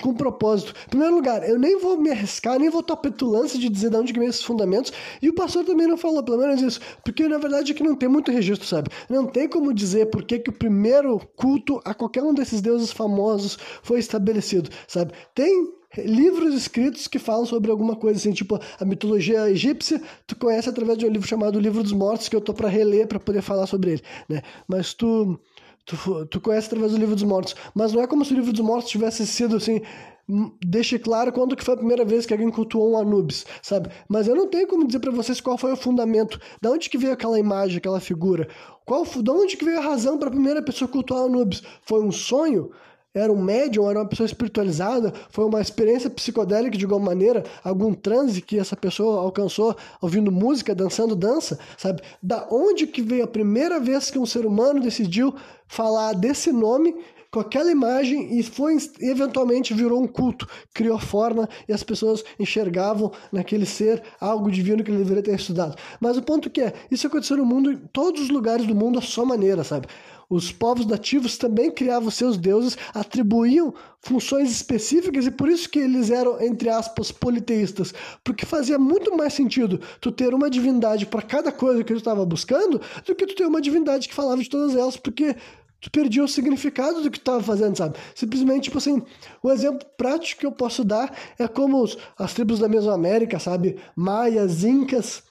com 0.00 0.14
propósito. 0.14 0.74
Em 0.86 0.90
primeiro 0.90 1.14
lugar, 1.14 1.48
eu 1.48 1.58
nem 1.58 1.78
vou 1.78 1.96
me 1.96 2.10
arriscar, 2.10 2.58
nem 2.58 2.68
vou 2.68 2.84
a 2.90 2.96
petulância 2.96 3.58
de 3.58 3.68
dizer 3.68 3.90
de 3.90 3.96
onde 3.96 4.12
vem 4.12 4.26
esses 4.26 4.42
fundamentos, 4.42 4.92
e 5.22 5.28
o 5.28 5.34
pastor 5.34 5.64
também 5.64 5.86
não 5.86 5.96
falou, 5.96 6.24
pelo 6.24 6.38
menos 6.38 6.60
isso, 6.60 6.80
porque 7.04 7.28
na 7.28 7.38
verdade 7.38 7.70
é 7.70 7.74
que 7.74 7.82
não 7.82 7.94
tem 7.94 8.08
muito 8.08 8.32
registro, 8.32 8.66
sabe? 8.66 8.90
Não 9.08 9.26
tem 9.26 9.48
como 9.48 9.72
dizer 9.72 10.06
por 10.06 10.24
que, 10.24 10.40
que 10.40 10.50
o 10.50 10.52
primeiro 10.52 11.20
culto 11.36 11.80
a 11.84 11.94
qualquer 11.94 12.22
um 12.22 12.34
desses 12.34 12.60
deuses 12.60 12.90
famosos 12.90 13.58
foi 13.82 14.00
estabelecido, 14.00 14.70
sabe? 14.88 15.12
Tem 15.34 15.79
livros 15.98 16.54
escritos 16.54 17.08
que 17.08 17.18
falam 17.18 17.44
sobre 17.44 17.70
alguma 17.70 17.96
coisa 17.96 18.18
assim, 18.18 18.32
tipo 18.32 18.58
a 18.78 18.84
mitologia 18.84 19.50
egípcia, 19.50 20.00
tu 20.26 20.36
conhece 20.36 20.68
através 20.68 20.96
de 20.98 21.06
um 21.06 21.10
livro 21.10 21.26
chamado 21.26 21.58
Livro 21.58 21.82
dos 21.82 21.92
Mortos, 21.92 22.28
que 22.28 22.36
eu 22.36 22.40
tô 22.40 22.54
para 22.54 22.68
reler 22.68 23.08
para 23.08 23.18
poder 23.18 23.42
falar 23.42 23.66
sobre 23.66 23.92
ele, 23.92 24.02
né? 24.28 24.42
Mas 24.68 24.94
tu, 24.94 25.38
tu 25.84 26.26
tu 26.26 26.40
conhece 26.40 26.68
através 26.68 26.92
do 26.92 26.98
Livro 26.98 27.14
dos 27.14 27.24
Mortos, 27.24 27.56
mas 27.74 27.92
não 27.92 28.02
é 28.02 28.06
como 28.06 28.24
se 28.24 28.32
o 28.32 28.36
Livro 28.36 28.52
dos 28.52 28.60
Mortos 28.60 28.90
tivesse 28.90 29.26
sido 29.26 29.56
assim, 29.56 29.80
hum, 30.28 30.52
deixe 30.64 30.98
claro 30.98 31.32
quando 31.32 31.56
que 31.56 31.64
foi 31.64 31.74
a 31.74 31.78
primeira 31.78 32.04
vez 32.04 32.24
que 32.24 32.32
alguém 32.32 32.50
cultuou 32.50 32.92
um 32.92 32.96
Anubis, 32.96 33.44
sabe? 33.60 33.90
Mas 34.08 34.28
eu 34.28 34.36
não 34.36 34.46
tenho 34.46 34.68
como 34.68 34.86
dizer 34.86 35.00
para 35.00 35.10
vocês 35.10 35.40
qual 35.40 35.58
foi 35.58 35.72
o 35.72 35.76
fundamento, 35.76 36.40
da 36.62 36.70
onde 36.70 36.88
que 36.88 36.98
veio 36.98 37.12
aquela 37.12 37.38
imagem, 37.38 37.78
aquela 37.78 38.00
figura, 38.00 38.48
qual, 38.86 39.04
da 39.22 39.32
onde 39.32 39.56
que 39.56 39.64
veio 39.64 39.78
a 39.78 39.82
razão 39.82 40.18
para 40.18 40.28
a 40.28 40.32
primeira 40.32 40.62
pessoa 40.62 40.88
cultuar 40.88 41.24
Anubis? 41.24 41.62
Foi 41.82 42.00
um 42.00 42.12
sonho? 42.12 42.70
Era 43.14 43.32
um 43.32 43.42
médium, 43.42 43.90
era 43.90 43.98
uma 43.98 44.08
pessoa 44.08 44.26
espiritualizada, 44.26 45.12
foi 45.30 45.44
uma 45.44 45.60
experiência 45.60 46.08
psicodélica 46.08 46.78
de 46.78 46.84
alguma 46.84 47.06
maneira, 47.06 47.44
algum 47.64 47.92
transe 47.92 48.40
que 48.40 48.58
essa 48.58 48.76
pessoa 48.76 49.20
alcançou 49.20 49.76
ouvindo 50.00 50.30
música, 50.30 50.74
dançando 50.74 51.16
dança, 51.16 51.58
sabe? 51.76 52.02
Da 52.22 52.46
onde 52.50 52.86
que 52.86 53.02
veio 53.02 53.24
a 53.24 53.28
primeira 53.28 53.80
vez 53.80 54.10
que 54.10 54.18
um 54.18 54.26
ser 54.26 54.46
humano 54.46 54.80
decidiu 54.80 55.34
falar 55.66 56.12
desse 56.12 56.52
nome 56.52 56.94
com 57.30 57.38
aquela 57.38 57.70
imagem 57.70 58.38
e 58.38 58.42
foi 58.42 58.76
eventualmente 59.00 59.72
virou 59.72 60.02
um 60.02 60.06
culto, 60.06 60.48
criou 60.74 60.98
forma 60.98 61.48
e 61.68 61.72
as 61.72 61.82
pessoas 61.82 62.24
enxergavam 62.38 63.12
naquele 63.30 63.64
ser 63.64 64.02
algo 64.20 64.50
divino 64.50 64.82
que 64.82 64.90
ele 64.90 64.98
deveria 64.98 65.22
ter 65.22 65.34
estudado. 65.36 65.76
Mas 66.00 66.16
o 66.16 66.22
ponto 66.22 66.50
que 66.50 66.60
é, 66.60 66.72
isso 66.90 67.06
aconteceu 67.06 67.36
no 67.36 67.46
mundo, 67.46 67.70
em 67.70 67.76
todos 67.92 68.22
os 68.22 68.30
lugares 68.30 68.66
do 68.66 68.74
mundo, 68.74 68.98
a 68.98 69.02
sua 69.02 69.24
maneira, 69.24 69.62
sabe? 69.62 69.86
Os 70.30 70.52
povos 70.52 70.86
nativos 70.86 71.36
também 71.36 71.72
criavam 71.72 72.08
seus 72.08 72.38
deuses, 72.38 72.78
atribuíam 72.94 73.74
funções 74.00 74.48
específicas 74.52 75.26
e 75.26 75.30
por 75.32 75.48
isso 75.48 75.68
que 75.68 75.80
eles 75.80 76.08
eram, 76.08 76.40
entre 76.40 76.68
aspas, 76.68 77.10
politeístas. 77.10 77.92
Porque 78.22 78.46
fazia 78.46 78.78
muito 78.78 79.16
mais 79.16 79.34
sentido 79.34 79.80
tu 80.00 80.12
ter 80.12 80.32
uma 80.32 80.48
divindade 80.48 81.04
para 81.04 81.20
cada 81.20 81.50
coisa 81.50 81.82
que 81.82 81.92
tu 81.92 81.98
estava 81.98 82.24
buscando 82.24 82.80
do 83.04 83.14
que 83.16 83.26
tu 83.26 83.34
ter 83.34 83.44
uma 83.44 83.60
divindade 83.60 84.08
que 84.08 84.14
falava 84.14 84.40
de 84.40 84.48
todas 84.48 84.76
elas, 84.76 84.96
porque 84.96 85.34
tu 85.80 85.90
perdia 85.90 86.22
o 86.22 86.28
significado 86.28 87.02
do 87.02 87.10
que 87.10 87.18
tu 87.18 87.22
estava 87.22 87.42
fazendo, 87.42 87.76
sabe? 87.76 87.98
Simplesmente, 88.14 88.64
tipo 88.64 88.78
assim, 88.78 89.02
um 89.42 89.50
exemplo 89.50 89.84
prático 89.96 90.42
que 90.42 90.46
eu 90.46 90.52
posso 90.52 90.84
dar 90.84 91.12
é 91.40 91.48
como 91.48 91.82
os, 91.82 91.98
as 92.16 92.32
tribos 92.32 92.60
da 92.60 92.68
Mesoamérica, 92.68 93.40
sabe? 93.40 93.80
Maias, 93.96 94.62
Incas 94.62 95.24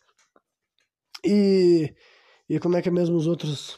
e. 1.23 1.93
E 2.49 2.59
como 2.59 2.75
é 2.75 2.81
que 2.81 2.89
é 2.89 2.91
mesmo 2.91 3.15
os 3.15 3.27
outros 3.27 3.77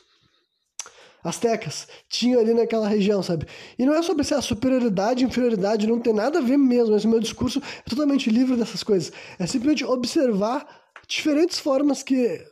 astecas 1.23 1.87
tinham 2.09 2.39
ali 2.39 2.53
naquela 2.53 2.87
região, 2.87 3.21
sabe? 3.21 3.45
E 3.77 3.85
não 3.85 3.93
é 3.93 4.01
sobre 4.01 4.23
se 4.23 4.33
a 4.33 4.41
superioridade 4.41 5.23
inferioridade, 5.23 5.87
não 5.87 5.99
tem 5.99 6.13
nada 6.13 6.39
a 6.39 6.41
ver 6.41 6.57
mesmo. 6.57 6.95
Esse 6.95 7.07
meu 7.07 7.19
discurso 7.19 7.61
é 7.85 7.89
totalmente 7.89 8.29
livre 8.29 8.55
dessas 8.55 8.83
coisas. 8.83 9.11
É 9.39 9.45
simplesmente 9.45 9.85
observar 9.85 10.65
diferentes 11.07 11.59
formas 11.59 12.03
que 12.03 12.43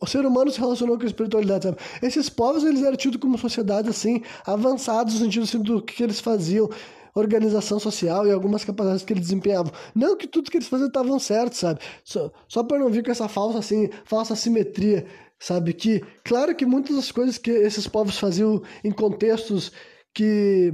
o 0.00 0.06
ser 0.06 0.24
humano 0.24 0.50
se 0.50 0.58
relacionou 0.58 0.96
com 0.96 1.04
a 1.04 1.06
espiritualidade, 1.06 1.64
sabe? 1.64 1.76
Esses 2.02 2.28
povos, 2.30 2.64
eles 2.64 2.82
eram 2.82 2.96
tidos 2.96 3.20
como 3.20 3.36
sociedade, 3.36 3.90
assim, 3.90 4.22
avançados 4.46 5.14
no 5.14 5.20
sentido 5.20 5.42
assim, 5.42 5.62
do 5.62 5.82
que 5.82 6.02
eles 6.02 6.20
faziam, 6.20 6.70
organização 7.14 7.78
social 7.78 8.26
e 8.26 8.30
algumas 8.30 8.64
capacidades 8.64 9.04
que 9.04 9.12
eles 9.12 9.24
desempenhavam. 9.24 9.72
Não 9.94 10.16
que 10.16 10.26
tudo 10.26 10.50
que 10.50 10.56
eles 10.56 10.68
faziam 10.68 10.88
estavam 10.88 11.18
certo, 11.18 11.54
sabe? 11.54 11.80
Só, 12.04 12.30
só 12.48 12.62
para 12.62 12.78
não 12.78 12.88
vir 12.88 13.04
com 13.04 13.10
essa 13.10 13.28
falsa, 13.28 13.58
assim, 13.58 13.90
falsa 14.04 14.34
simetria 14.34 15.06
sabe? 15.40 15.72
Que, 15.72 16.00
claro 16.24 16.54
que 16.54 16.64
muitas 16.66 16.94
das 16.94 17.10
coisas 17.10 17.38
que 17.38 17.50
esses 17.50 17.88
povos 17.88 18.18
faziam 18.18 18.62
em 18.84 18.92
contextos 18.92 19.72
que 20.14 20.72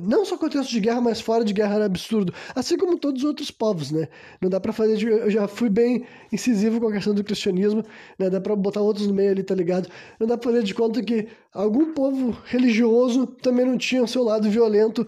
não 0.00 0.24
só 0.24 0.36
contexto 0.36 0.70
de 0.70 0.80
guerra, 0.80 1.00
mas 1.00 1.20
fora 1.20 1.44
de 1.44 1.52
guerra 1.52 1.76
era 1.76 1.84
absurdo, 1.84 2.34
assim 2.52 2.76
como 2.76 2.98
todos 2.98 3.22
os 3.22 3.28
outros 3.28 3.48
povos, 3.48 3.92
né? 3.92 4.08
Não 4.40 4.50
dá 4.50 4.58
para 4.58 4.72
fazer, 4.72 5.00
eu 5.06 5.30
já 5.30 5.46
fui 5.46 5.70
bem 5.70 6.04
incisivo 6.32 6.80
com 6.80 6.88
a 6.88 6.92
questão 6.92 7.14
do 7.14 7.22
cristianismo, 7.22 7.84
né? 8.18 8.28
Dá 8.28 8.40
para 8.40 8.56
botar 8.56 8.80
outros 8.80 9.06
no 9.06 9.14
meio 9.14 9.30
ali, 9.30 9.44
tá 9.44 9.54
ligado? 9.54 9.88
Não 10.18 10.26
dá 10.26 10.36
para 10.36 10.50
fazer 10.50 10.64
de 10.64 10.74
conta 10.74 11.00
que 11.00 11.28
algum 11.54 11.94
povo 11.94 12.36
religioso 12.44 13.24
também 13.40 13.64
não 13.64 13.78
tinha 13.78 14.02
o 14.02 14.08
seu 14.08 14.24
lado 14.24 14.50
violento, 14.50 15.06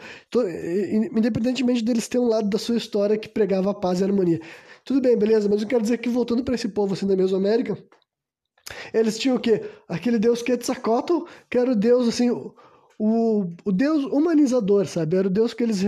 independentemente 1.13 1.83
deles 1.83 2.07
terem 2.07 2.25
um 2.25 2.31
lado 2.31 2.49
da 2.49 2.59
sua 2.59 2.77
história 2.77 3.19
que 3.19 3.29
pregava 3.29 3.73
a 3.73 3.75
paz 3.75 3.99
e 4.01 4.05
a 4.05 4.07
harmonia. 4.07 4.41
Tudo 4.85 5.01
bem, 5.01 5.19
beleza, 5.19 5.49
mas 5.49 5.63
eu 5.63 5.67
quero 5.67 5.83
dizer 5.83 5.99
que 5.99 6.09
voltando 6.09 6.45
para 6.45 6.55
esse 6.55 6.69
povo 6.69 6.95
assim 6.95 7.09
da 7.09 7.17
Mesoamérica, 7.17 7.77
eles 8.93 9.19
tinham 9.19 9.37
o 9.37 9.41
quê? 9.41 9.63
Aquele 9.89 10.19
deus 10.19 10.43
Quetzalcoatl, 10.43 11.25
que 11.51 11.59
era 11.59 11.71
o 11.71 11.77
deus, 11.77 12.09
assim, 12.09 12.31
o, 12.99 13.47
o 13.65 13.73
deus 13.73 14.05
humanizador, 14.05 14.87
sabe? 14.87 15.17
Era 15.17 15.29
o 15.29 15.31
deus 15.31 15.55
que 15.55 15.63
eles 15.63 15.83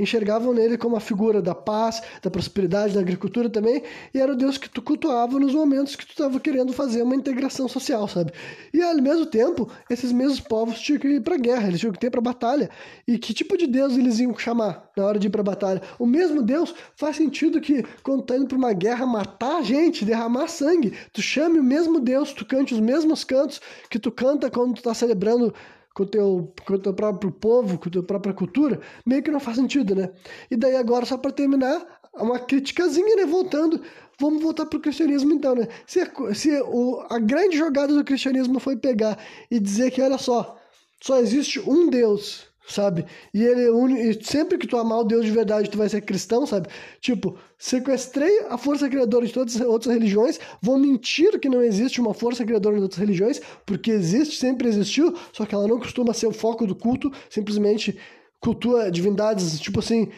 enxergavam 0.00 0.52
nele 0.52 0.78
como 0.78 0.96
a 0.96 1.00
figura 1.00 1.42
da 1.42 1.54
paz, 1.54 2.02
da 2.22 2.30
prosperidade, 2.30 2.94
da 2.94 3.00
agricultura 3.00 3.50
também, 3.50 3.82
e 4.14 4.18
era 4.18 4.32
o 4.32 4.36
Deus 4.36 4.56
que 4.56 4.68
tu 4.68 4.80
cultuava 4.80 5.38
nos 5.38 5.54
momentos 5.54 5.94
que 5.94 6.06
tu 6.06 6.10
estava 6.10 6.40
querendo 6.40 6.72
fazer 6.72 7.02
uma 7.02 7.14
integração 7.14 7.68
social, 7.68 8.08
sabe? 8.08 8.32
E 8.72 8.82
ao 8.82 8.96
mesmo 8.96 9.26
tempo, 9.26 9.70
esses 9.88 10.10
mesmos 10.10 10.40
povos 10.40 10.80
tinham 10.80 10.98
que 10.98 11.08
ir 11.08 11.20
para 11.20 11.36
guerra, 11.36 11.68
eles 11.68 11.80
tinham 11.80 11.92
que 11.92 12.06
ir 12.06 12.10
para 12.10 12.20
batalha. 12.20 12.70
E 13.06 13.18
que 13.18 13.34
tipo 13.34 13.56
de 13.56 13.66
Deus 13.66 13.96
eles 13.96 14.18
iam 14.18 14.36
chamar 14.38 14.90
na 14.96 15.04
hora 15.04 15.18
de 15.18 15.26
ir 15.26 15.30
para 15.30 15.42
batalha? 15.42 15.82
O 15.98 16.06
mesmo 16.06 16.42
Deus 16.42 16.74
faz 16.96 17.16
sentido 17.16 17.60
que 17.60 17.84
quando 18.02 18.22
tá 18.22 18.36
indo 18.36 18.46
para 18.46 18.56
uma 18.56 18.72
guerra 18.72 19.04
matar 19.06 19.62
gente, 19.62 20.04
derramar 20.04 20.48
sangue, 20.48 20.96
tu 21.12 21.20
chame 21.20 21.58
o 21.58 21.64
mesmo 21.64 22.00
Deus, 22.00 22.32
tu 22.32 22.46
cante 22.46 22.72
os 22.72 22.80
mesmos 22.80 23.24
cantos 23.24 23.60
que 23.90 23.98
tu 23.98 24.10
canta 24.10 24.50
quando 24.50 24.74
tu 24.74 24.82
tá 24.82 24.94
celebrando 24.94 25.52
com 25.94 26.02
o 26.04 26.06
teu, 26.06 26.52
com 26.66 26.74
o 26.74 26.78
teu 26.78 26.94
próprio 26.94 27.32
povo, 27.32 27.78
com 27.78 27.88
a 27.88 27.92
tua 27.92 28.02
própria 28.02 28.34
cultura, 28.34 28.80
meio 29.04 29.22
que 29.22 29.30
não 29.30 29.40
faz 29.40 29.56
sentido, 29.56 29.94
né? 29.94 30.10
E 30.50 30.56
daí 30.56 30.76
agora, 30.76 31.04
só 31.04 31.16
para 31.16 31.32
terminar, 31.32 32.00
uma 32.14 32.38
criticazinha, 32.38 33.16
né? 33.16 33.26
Voltando, 33.26 33.80
vamos 34.18 34.42
voltar 34.42 34.66
para 34.66 34.76
o 34.78 34.80
cristianismo 34.80 35.32
então, 35.32 35.54
né? 35.54 35.68
Se, 35.86 36.00
se 36.34 36.60
o, 36.62 37.04
a 37.08 37.18
grande 37.18 37.56
jogada 37.56 37.94
do 37.94 38.04
cristianismo 38.04 38.60
foi 38.60 38.76
pegar 38.76 39.18
e 39.50 39.58
dizer 39.58 39.90
que, 39.90 40.02
olha 40.02 40.18
só, 40.18 40.58
só 41.00 41.18
existe 41.18 41.60
um 41.60 41.88
Deus 41.88 42.49
sabe? 42.70 43.04
E 43.34 43.42
ele 43.42 43.68
une, 43.68 44.10
e 44.10 44.24
sempre 44.24 44.56
que 44.56 44.66
tu 44.66 44.76
amar 44.76 45.00
o 45.00 45.04
Deus 45.04 45.24
de 45.24 45.30
verdade, 45.30 45.68
tu 45.68 45.78
vai 45.78 45.88
ser 45.88 46.00
cristão, 46.00 46.46
sabe? 46.46 46.68
Tipo, 47.00 47.36
sequestrei 47.58 48.46
a 48.48 48.56
força 48.56 48.88
criadora 48.88 49.26
de 49.26 49.32
todas 49.32 49.56
as 49.56 49.66
outras 49.66 49.92
religiões, 49.92 50.38
vou 50.62 50.78
mentir 50.78 51.38
que 51.40 51.48
não 51.48 51.62
existe 51.62 52.00
uma 52.00 52.14
força 52.14 52.44
criadora 52.44 52.76
de 52.76 52.82
outras 52.82 53.00
religiões, 53.00 53.40
porque 53.66 53.90
existe, 53.90 54.36
sempre 54.36 54.68
existiu, 54.68 55.14
só 55.32 55.44
que 55.44 55.54
ela 55.54 55.66
não 55.66 55.78
costuma 55.78 56.14
ser 56.14 56.26
o 56.26 56.32
foco 56.32 56.66
do 56.66 56.74
culto, 56.74 57.12
simplesmente 57.28 57.98
cultua 58.40 58.90
divindades, 58.90 59.60
tipo 59.60 59.80
assim, 59.80 60.08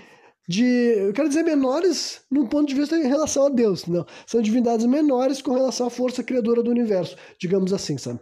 de, 0.48 0.64
eu 0.64 1.12
quero 1.12 1.28
dizer, 1.28 1.42
menores 1.42 2.20
num 2.30 2.46
ponto 2.46 2.68
de 2.68 2.74
vista 2.74 2.96
em 2.96 3.06
relação 3.06 3.46
a 3.46 3.48
Deus, 3.48 3.86
não? 3.86 4.04
São 4.26 4.42
divindades 4.42 4.86
menores 4.86 5.40
com 5.40 5.52
relação 5.52 5.86
à 5.86 5.90
força 5.90 6.22
criadora 6.22 6.62
do 6.62 6.70
universo, 6.70 7.16
digamos 7.38 7.72
assim, 7.72 7.96
sabe? 7.96 8.20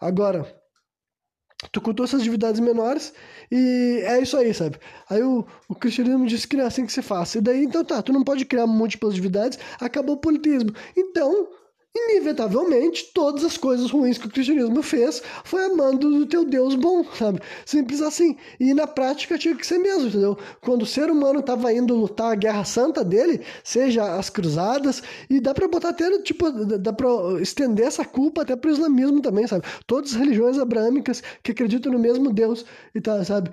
Agora, 0.00 0.59
tu 1.72 1.80
cultua 1.80 2.06
essas 2.06 2.22
divindades 2.22 2.60
menores 2.60 3.12
e 3.50 4.02
é 4.04 4.20
isso 4.20 4.36
aí, 4.36 4.52
sabe? 4.54 4.78
Aí 5.08 5.22
o, 5.22 5.46
o 5.68 5.74
cristianismo 5.74 6.26
diz 6.26 6.46
que 6.46 6.56
não 6.56 6.64
é 6.64 6.66
assim 6.66 6.86
que 6.86 6.92
se 6.92 7.02
faz. 7.02 7.34
E 7.34 7.40
daí, 7.40 7.64
então 7.64 7.84
tá, 7.84 8.02
tu 8.02 8.12
não 8.12 8.24
pode 8.24 8.44
criar 8.44 8.66
múltiplas 8.66 9.14
divindades, 9.14 9.58
acabou 9.80 10.16
o 10.16 10.20
politismo. 10.20 10.72
Então, 10.96 11.48
inevitavelmente, 11.96 13.10
todas 13.12 13.44
as 13.44 13.56
coisas 13.56 13.90
ruins 13.90 14.16
que 14.16 14.26
o 14.26 14.30
cristianismo 14.30 14.82
fez 14.82 15.22
foi 15.44 15.64
amando 15.64 16.06
o 16.06 16.26
teu 16.26 16.44
Deus 16.44 16.74
bom, 16.74 17.04
sabe? 17.04 17.40
Simples 17.66 18.00
assim. 18.00 18.36
E 18.60 18.72
na 18.72 18.86
prática 18.86 19.36
tinha 19.36 19.56
que 19.56 19.66
ser 19.66 19.78
mesmo, 19.78 20.08
entendeu? 20.08 20.38
Quando 20.60 20.82
o 20.82 20.86
ser 20.86 21.10
humano 21.10 21.40
estava 21.40 21.72
indo 21.72 21.94
lutar 21.94 22.32
a 22.32 22.36
guerra 22.36 22.64
santa 22.64 23.04
dele, 23.04 23.40
seja 23.64 24.16
as 24.16 24.30
cruzadas, 24.30 25.02
e 25.28 25.40
dá 25.40 25.52
para 25.52 25.66
botar 25.66 25.88
até, 25.90 26.18
tipo, 26.22 26.50
dá 26.50 26.92
pra 26.92 27.08
estender 27.40 27.86
essa 27.86 28.04
culpa 28.04 28.42
até 28.42 28.54
pro 28.54 28.70
islamismo 28.70 29.20
também, 29.20 29.46
sabe? 29.46 29.66
Todas 29.86 30.12
as 30.12 30.16
religiões 30.16 30.58
abrâmicas 30.58 31.22
que 31.42 31.50
acreditam 31.52 31.92
no 31.92 31.98
mesmo 31.98 32.32
Deus, 32.32 32.64
e 32.94 33.00
tá, 33.00 33.24
sabe? 33.24 33.50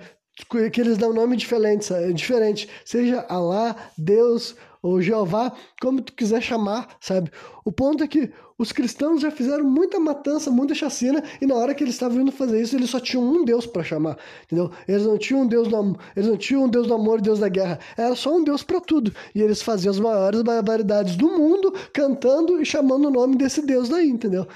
Que 0.48 0.80
eles 0.80 0.96
dão 0.96 1.12
nome 1.12 1.36
diferente, 1.36 1.92
diferente. 2.14 2.68
Seja 2.84 3.26
Alá, 3.28 3.74
Deus, 3.98 4.54
ou 4.82 5.00
Jeová, 5.00 5.52
como 5.80 6.00
tu 6.00 6.12
quiser 6.12 6.42
chamar, 6.42 6.96
sabe? 7.00 7.30
O 7.64 7.72
ponto 7.72 8.02
é 8.02 8.08
que 8.08 8.30
os 8.58 8.72
cristãos 8.72 9.20
já 9.20 9.30
fizeram 9.30 9.64
muita 9.64 10.00
matança, 10.00 10.50
muita 10.50 10.74
chacina, 10.74 11.22
e 11.40 11.46
na 11.46 11.54
hora 11.54 11.74
que 11.74 11.84
eles 11.84 11.94
estavam 11.94 12.20
indo 12.20 12.32
fazer 12.32 12.60
isso, 12.60 12.74
eles 12.74 12.90
só 12.90 12.98
tinham 12.98 13.22
um 13.22 13.44
Deus 13.44 13.66
para 13.66 13.84
chamar, 13.84 14.18
entendeu? 14.44 14.70
Eles 14.88 15.06
não 15.06 15.16
tinham 15.16 15.42
um 15.42 15.46
Deus 15.46 15.68
do 15.68 15.96
eles 16.16 16.28
não 16.28 16.36
tinham 16.36 16.64
um 16.64 16.68
Deus 16.68 16.88
do 16.88 16.94
amor 16.94 17.20
Deus 17.20 17.38
da 17.38 17.48
guerra, 17.48 17.78
era 17.96 18.16
só 18.16 18.36
um 18.36 18.42
Deus 18.42 18.64
para 18.64 18.80
tudo. 18.80 19.14
E 19.32 19.40
eles 19.40 19.62
faziam 19.62 19.92
as 19.92 20.00
maiores 20.00 20.42
barbaridades 20.42 21.14
do 21.14 21.28
mundo, 21.28 21.72
cantando 21.92 22.60
e 22.60 22.64
chamando 22.64 23.06
o 23.06 23.10
nome 23.10 23.36
desse 23.36 23.62
Deus 23.62 23.88
daí, 23.88 24.08
entendeu? 24.08 24.46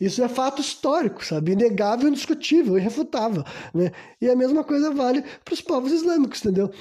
Isso 0.00 0.20
é 0.24 0.28
fato 0.28 0.60
histórico, 0.60 1.24
sabe? 1.24 1.52
Inegável, 1.52 2.08
indiscutível, 2.08 2.76
irrefutável, 2.76 3.44
né? 3.72 3.92
E 4.20 4.28
a 4.28 4.34
mesma 4.34 4.64
coisa 4.64 4.90
vale 4.90 5.22
para 5.44 5.54
os 5.54 5.60
povos 5.60 5.92
islâmicos, 5.92 6.40
entendeu? 6.40 6.72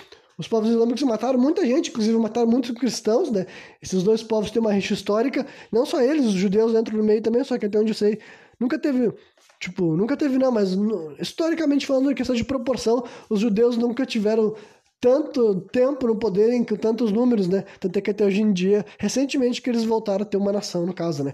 Os 0.41 0.47
povos 0.47 0.72
islâmicos 0.72 1.03
mataram 1.03 1.38
muita 1.38 1.63
gente, 1.63 1.91
inclusive 1.91 2.18
mataram 2.18 2.47
muitos 2.47 2.72
cristãos, 2.72 3.30
né? 3.30 3.45
Esses 3.80 4.01
dois 4.01 4.23
povos 4.23 4.49
têm 4.49 4.59
uma 4.59 4.73
rixa 4.73 4.95
histórica, 4.95 5.45
não 5.72 5.85
só 5.85 6.01
eles, 6.01 6.26
os 6.26 6.34
judeus 6.34 6.73
entram 6.73 6.97
no 6.97 7.03
meio 7.03 7.22
também, 7.22 7.43
só 7.43 7.59
que 7.59 7.68
até 7.68 7.77
onde 7.77 7.91
eu 7.91 7.95
sei, 7.95 8.18
nunca 8.59 8.80
teve, 8.80 9.13
tipo, 9.59 9.95
nunca 9.95 10.18
teve 10.18 10.39
não, 10.39 10.51
mas 10.51 10.76
historicamente 11.19 11.85
falando, 11.85 12.11
em 12.11 12.15
questão 12.15 12.35
de 12.35 12.43
proporção, 12.43 13.03
os 13.30 13.39
judeus 13.39 13.77
nunca 13.77 14.03
tiveram 14.03 14.55
tanto 14.99 15.61
tempo 15.72 16.07
no 16.07 16.15
poder, 16.15 16.51
em 16.53 16.63
tantos 16.63 17.11
números, 17.11 17.47
né? 17.47 17.63
Tanto 17.80 17.97
é 17.97 18.01
que 18.01 18.09
até 18.09 18.26
hoje 18.26 18.41
em 18.41 18.51
dia, 18.51 18.84
recentemente 18.97 19.61
que 19.61 19.69
eles 19.69 19.84
voltaram 19.84 20.23
a 20.23 20.26
ter 20.26 20.38
uma 20.38 20.51
nação, 20.51 20.88
no 20.88 20.93
caso, 20.93 21.23
né? 21.23 21.34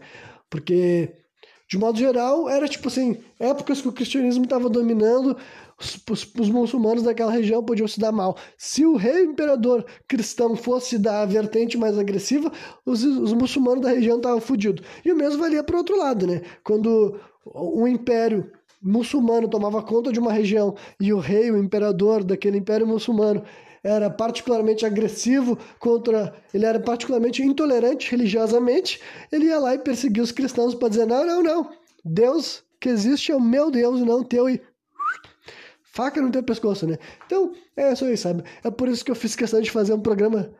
Porque 0.49 1.13
de 1.67 1.77
modo 1.77 1.99
geral, 1.99 2.47
era 2.49 2.67
tipo 2.67 2.87
assim, 2.87 3.17
épocas 3.37 3.81
que 3.81 3.87
o 3.89 3.91
cristianismo 3.91 4.45
estava 4.45 4.69
dominando, 4.69 5.35
os, 5.77 5.99
os, 6.09 6.33
os, 6.39 6.49
muçulmanos 6.49 7.03
daquela 7.03 7.31
região 7.31 7.61
podiam 7.61 7.87
se 7.87 7.99
dar 7.99 8.11
mal. 8.11 8.37
Se 8.57 8.85
o 8.85 8.95
rei 8.95 9.23
imperador 9.25 9.85
cristão 10.07 10.55
fosse 10.55 10.97
da 10.97 11.25
vertente 11.25 11.77
mais 11.77 11.97
agressiva, 11.99 12.51
os, 12.85 13.03
os 13.03 13.33
muçulmanos 13.33 13.81
da 13.81 13.89
região 13.89 14.17
estavam 14.17 14.39
fodidos. 14.39 14.83
E 15.03 15.11
o 15.11 15.15
mesmo 15.15 15.39
valia 15.39 15.61
para 15.61 15.75
o 15.75 15.79
outro 15.79 15.97
lado, 15.97 16.25
né? 16.25 16.41
Quando 16.63 17.19
o 17.45 17.87
império 17.87 18.49
muçulmano 18.81 19.49
tomava 19.49 19.83
conta 19.83 20.11
de 20.11 20.19
uma 20.19 20.31
região 20.31 20.75
e 20.99 21.11
o 21.11 21.19
rei, 21.19 21.51
o 21.51 21.57
imperador 21.57 22.23
daquele 22.23 22.57
império 22.57 22.87
muçulmano, 22.87 23.43
era 23.87 24.09
particularmente 24.09 24.85
agressivo 24.85 25.57
contra. 25.79 26.35
Ele 26.53 26.65
era 26.65 26.79
particularmente 26.79 27.41
intolerante 27.41 28.11
religiosamente. 28.11 29.01
Ele 29.31 29.45
ia 29.45 29.59
lá 29.59 29.73
e 29.75 29.79
perseguia 29.79 30.21
os 30.21 30.31
cristãos 30.31 30.75
para 30.75 30.89
dizer: 30.89 31.07
não, 31.07 31.25
não, 31.25 31.41
não. 31.41 31.71
Deus 32.03 32.63
que 32.79 32.89
existe 32.89 33.31
é 33.31 33.35
o 33.35 33.39
meu 33.39 33.71
Deus, 33.71 34.01
não 34.01 34.23
teu. 34.23 34.49
E 34.49 34.61
faca 35.83 36.21
no 36.21 36.29
teu 36.31 36.43
pescoço, 36.43 36.85
né? 36.85 36.97
Então, 37.25 37.53
é 37.77 37.93
isso 37.93 38.03
aí, 38.03 38.17
sabe? 38.17 38.43
É 38.63 38.69
por 38.69 38.89
isso 38.89 39.05
que 39.05 39.11
eu 39.11 39.15
fiz 39.15 39.35
questão 39.35 39.61
de 39.61 39.71
fazer 39.71 39.93
um 39.93 40.01
programa 40.01 40.53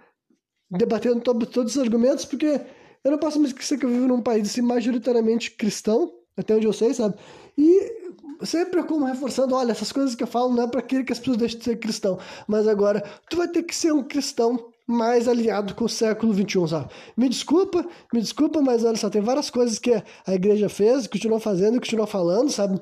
debatendo 0.72 1.20
todos 1.22 1.76
os 1.76 1.82
argumentos, 1.82 2.24
porque 2.24 2.62
eu 3.04 3.12
não 3.12 3.18
posso 3.18 3.40
me 3.40 3.48
esquecer 3.48 3.78
que 3.78 3.86
eu 3.86 3.90
vivo 3.90 4.08
num 4.08 4.22
país 4.22 4.50
assim, 4.50 4.62
majoritariamente 4.62 5.52
cristão, 5.52 6.12
até 6.38 6.56
onde 6.56 6.66
eu 6.66 6.74
sei, 6.74 6.94
sabe? 6.94 7.16
E 7.58 7.98
sempre 8.44 8.84
como 8.84 9.06
reforçando, 9.06 9.56
olha, 9.56 9.72
essas 9.72 9.92
coisas 9.92 10.16
que 10.16 10.24
eu 10.24 10.28
falo 10.28 10.54
não 10.54 10.64
é 10.64 10.68
para 10.68 10.82
que 10.82 10.98
as 11.12 11.20
pessoas 11.20 11.38
deixem 11.38 11.58
de 11.60 11.66
ser 11.66 11.78
cristão, 11.78 12.20
mas 12.48 12.68
agora 12.68 13.04
tu 13.30 13.38
vai 13.38 13.48
ter 13.48 13.64
que 13.64 13.76
ser 13.76 13.92
um 13.92 14.04
cristão 14.04 14.72
mais 14.86 15.28
alinhado 15.28 15.76
com 15.76 15.84
o 15.84 15.90
século 15.90 16.34
XXI, 16.34 16.68
sabe? 16.70 16.90
Me 17.18 17.28
desculpa, 17.28 17.86
me 18.14 18.22
desculpa, 18.22 18.62
mas 18.62 18.86
olha 18.86 18.96
só, 18.96 19.10
tem 19.10 19.22
várias 19.22 19.50
coisas 19.50 19.78
que 19.80 19.92
a 19.92 20.34
igreja 20.34 20.70
fez, 20.70 21.08
continuou 21.08 21.40
fazendo 21.40 21.80
continuou 21.80 22.08
falando, 22.08 22.50
sabe? 22.50 22.80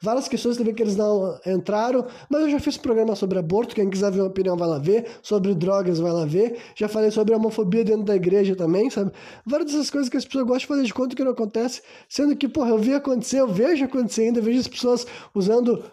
Várias 0.00 0.28
questões 0.28 0.56
também 0.56 0.74
que 0.74 0.82
eles 0.82 0.96
não 0.96 1.38
entraram, 1.46 2.06
mas 2.28 2.42
eu 2.42 2.50
já 2.50 2.58
fiz 2.58 2.76
programa 2.76 3.14
sobre 3.14 3.38
aborto, 3.38 3.74
quem 3.74 3.90
quiser 3.90 4.10
ver 4.10 4.20
uma 4.20 4.28
opinião 4.28 4.56
vai 4.56 4.68
lá 4.68 4.78
ver, 4.78 5.06
sobre 5.22 5.54
drogas 5.54 5.98
vai 5.98 6.12
lá 6.12 6.24
ver, 6.24 6.58
já 6.74 6.88
falei 6.88 7.10
sobre 7.10 7.34
homofobia 7.34 7.84
dentro 7.84 8.04
da 8.04 8.16
igreja 8.16 8.56
também, 8.56 8.88
sabe? 8.88 9.12
Várias 9.44 9.72
dessas 9.72 9.90
coisas 9.90 10.08
que 10.08 10.16
as 10.16 10.24
pessoas 10.24 10.44
gostam 10.44 10.58
de 10.60 10.66
fazer 10.66 10.82
de 10.84 10.94
conta 10.94 11.14
que 11.14 11.24
não 11.24 11.32
acontece, 11.32 11.82
sendo 12.08 12.34
que, 12.34 12.48
porra, 12.48 12.70
eu 12.70 12.78
vi 12.78 12.94
acontecer, 12.94 13.40
eu 13.40 13.48
vejo 13.48 13.84
acontecer 13.84 14.22
ainda, 14.22 14.40
vejo 14.40 14.58
as 14.60 14.68
pessoas 14.68 15.06
usando 15.34 15.84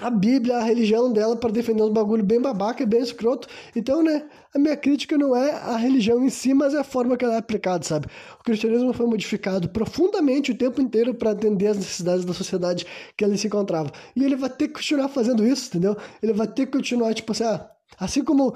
a 0.00 0.10
Bíblia, 0.10 0.56
a 0.56 0.62
religião 0.62 1.12
dela 1.12 1.36
para 1.36 1.50
defender 1.50 1.82
uns 1.82 1.92
bagulho 1.92 2.24
bem 2.24 2.40
babaca 2.40 2.82
e 2.82 2.86
bem 2.86 3.00
escroto. 3.00 3.48
Então, 3.76 4.02
né, 4.02 4.24
a 4.52 4.58
minha 4.58 4.76
crítica 4.76 5.16
não 5.16 5.36
é 5.36 5.52
a 5.52 5.76
religião 5.76 6.24
em 6.24 6.30
si, 6.30 6.52
mas 6.52 6.74
é 6.74 6.78
a 6.78 6.84
forma 6.84 7.16
que 7.16 7.24
ela 7.24 7.34
é 7.34 7.38
aplicada, 7.38 7.84
sabe? 7.84 8.06
O 8.40 8.44
cristianismo 8.44 8.92
foi 8.92 9.06
modificado 9.06 9.68
profundamente 9.68 10.50
o 10.50 10.56
tempo 10.56 10.80
inteiro 10.80 11.14
para 11.14 11.30
atender 11.30 11.68
as 11.68 11.76
necessidades 11.76 12.24
da 12.24 12.34
sociedade 12.34 12.86
que 13.16 13.24
ele 13.24 13.38
se 13.38 13.46
encontrava. 13.46 13.90
E 14.16 14.24
ele 14.24 14.36
vai 14.36 14.50
ter 14.50 14.68
que 14.68 14.74
continuar 14.74 15.08
fazendo 15.08 15.46
isso, 15.46 15.68
entendeu? 15.68 15.96
Ele 16.22 16.32
vai 16.32 16.48
ter 16.48 16.66
que 16.66 16.72
continuar, 16.72 17.14
tipo 17.14 17.30
assim, 17.32 17.44
ah, 17.44 17.70
assim 17.98 18.24
como 18.24 18.54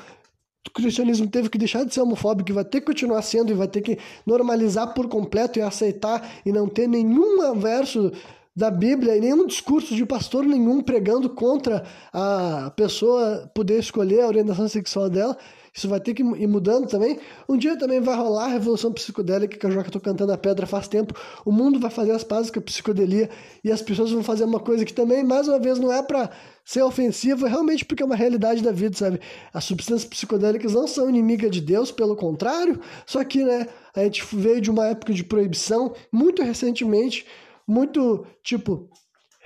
o 0.67 0.71
cristianismo 0.71 1.29
teve 1.29 1.49
que 1.49 1.57
deixar 1.57 1.85
de 1.85 1.95
ser 1.95 2.01
homofóbico, 2.01 2.53
vai 2.53 2.65
ter 2.65 2.81
que 2.81 2.87
continuar 2.87 3.23
sendo 3.23 3.51
e 3.51 3.55
vai 3.55 3.69
ter 3.69 3.81
que 3.81 3.99
normalizar 4.27 4.93
por 4.93 5.09
completo 5.09 5.59
e 5.59 5.63
aceitar 5.63 6.29
e 6.45 6.53
não 6.53 6.69
ter 6.69 6.89
nenhum 6.89 7.55
verso 7.55 8.13
da 8.59 8.73
Bíblia 8.73 9.17
e 9.17 9.21
nenhum 9.21 9.47
discurso 9.47 9.95
de 9.95 10.05
pastor 10.05 10.45
nenhum 10.45 10.83
pregando 10.83 11.31
contra 11.31 11.85
a 12.13 12.73
pessoa 12.75 13.49
poder 13.55 13.79
escolher 13.79 14.23
a 14.23 14.27
orientação 14.27 14.67
sexual 14.69 15.09
dela. 15.09 15.39
Isso 15.73 15.89
vai 15.89 16.01
ter 16.01 16.13
que 16.13 16.25
ir 16.25 16.47
mudando 16.49 16.89
também. 16.89 17.21
Um 17.49 17.57
dia 17.57 17.79
também 17.79 18.01
vai 18.01 18.17
rolar 18.17 18.47
a 18.47 18.49
revolução 18.49 18.93
psicodélica, 18.93 19.57
que 19.57 19.65
eu 19.65 19.71
já 19.71 19.83
estou 19.83 20.01
cantando 20.01 20.33
a 20.33 20.37
pedra 20.37 20.67
faz 20.67 20.89
tempo. 20.89 21.15
O 21.45 21.53
mundo 21.53 21.79
vai 21.79 21.89
fazer 21.89 22.11
as 22.11 22.25
pazes 22.25 22.51
com 22.51 22.59
a 22.59 22.63
psicodelia 22.63 23.31
e 23.63 23.71
as 23.71 23.81
pessoas 23.81 24.11
vão 24.11 24.25
fazer 24.25 24.43
uma 24.43 24.59
coisa 24.59 24.85
que 24.85 24.93
também, 24.93 25.23
mais 25.23 25.47
uma 25.47 25.61
vez, 25.61 25.79
não 25.79 25.93
é 25.93 26.03
para 26.03 26.29
ser 26.65 26.83
ofensivo, 26.83 27.47
é 27.47 27.49
realmente 27.49 27.85
porque 27.85 28.03
é 28.03 28.07
uma 28.07 28.17
realidade 28.17 28.61
da 28.61 28.73
vida, 28.73 28.97
sabe? 28.97 29.21
As 29.55 29.63
substâncias 29.63 30.05
psicodélicas 30.05 30.75
não 30.75 30.89
são 30.89 31.09
inimigas 31.09 31.53
de 31.53 31.61
Deus, 31.61 31.93
pelo 31.93 32.17
contrário. 32.17 32.81
Só 33.07 33.23
que, 33.23 33.45
né, 33.45 33.69
a 33.95 34.03
gente 34.03 34.27
veio 34.35 34.61
de 34.61 34.69
uma 34.69 34.89
época 34.89 35.13
de 35.13 35.23
proibição, 35.23 35.95
muito 36.11 36.43
recentemente 36.43 37.25
muito, 37.69 38.27
tipo, 38.43 38.89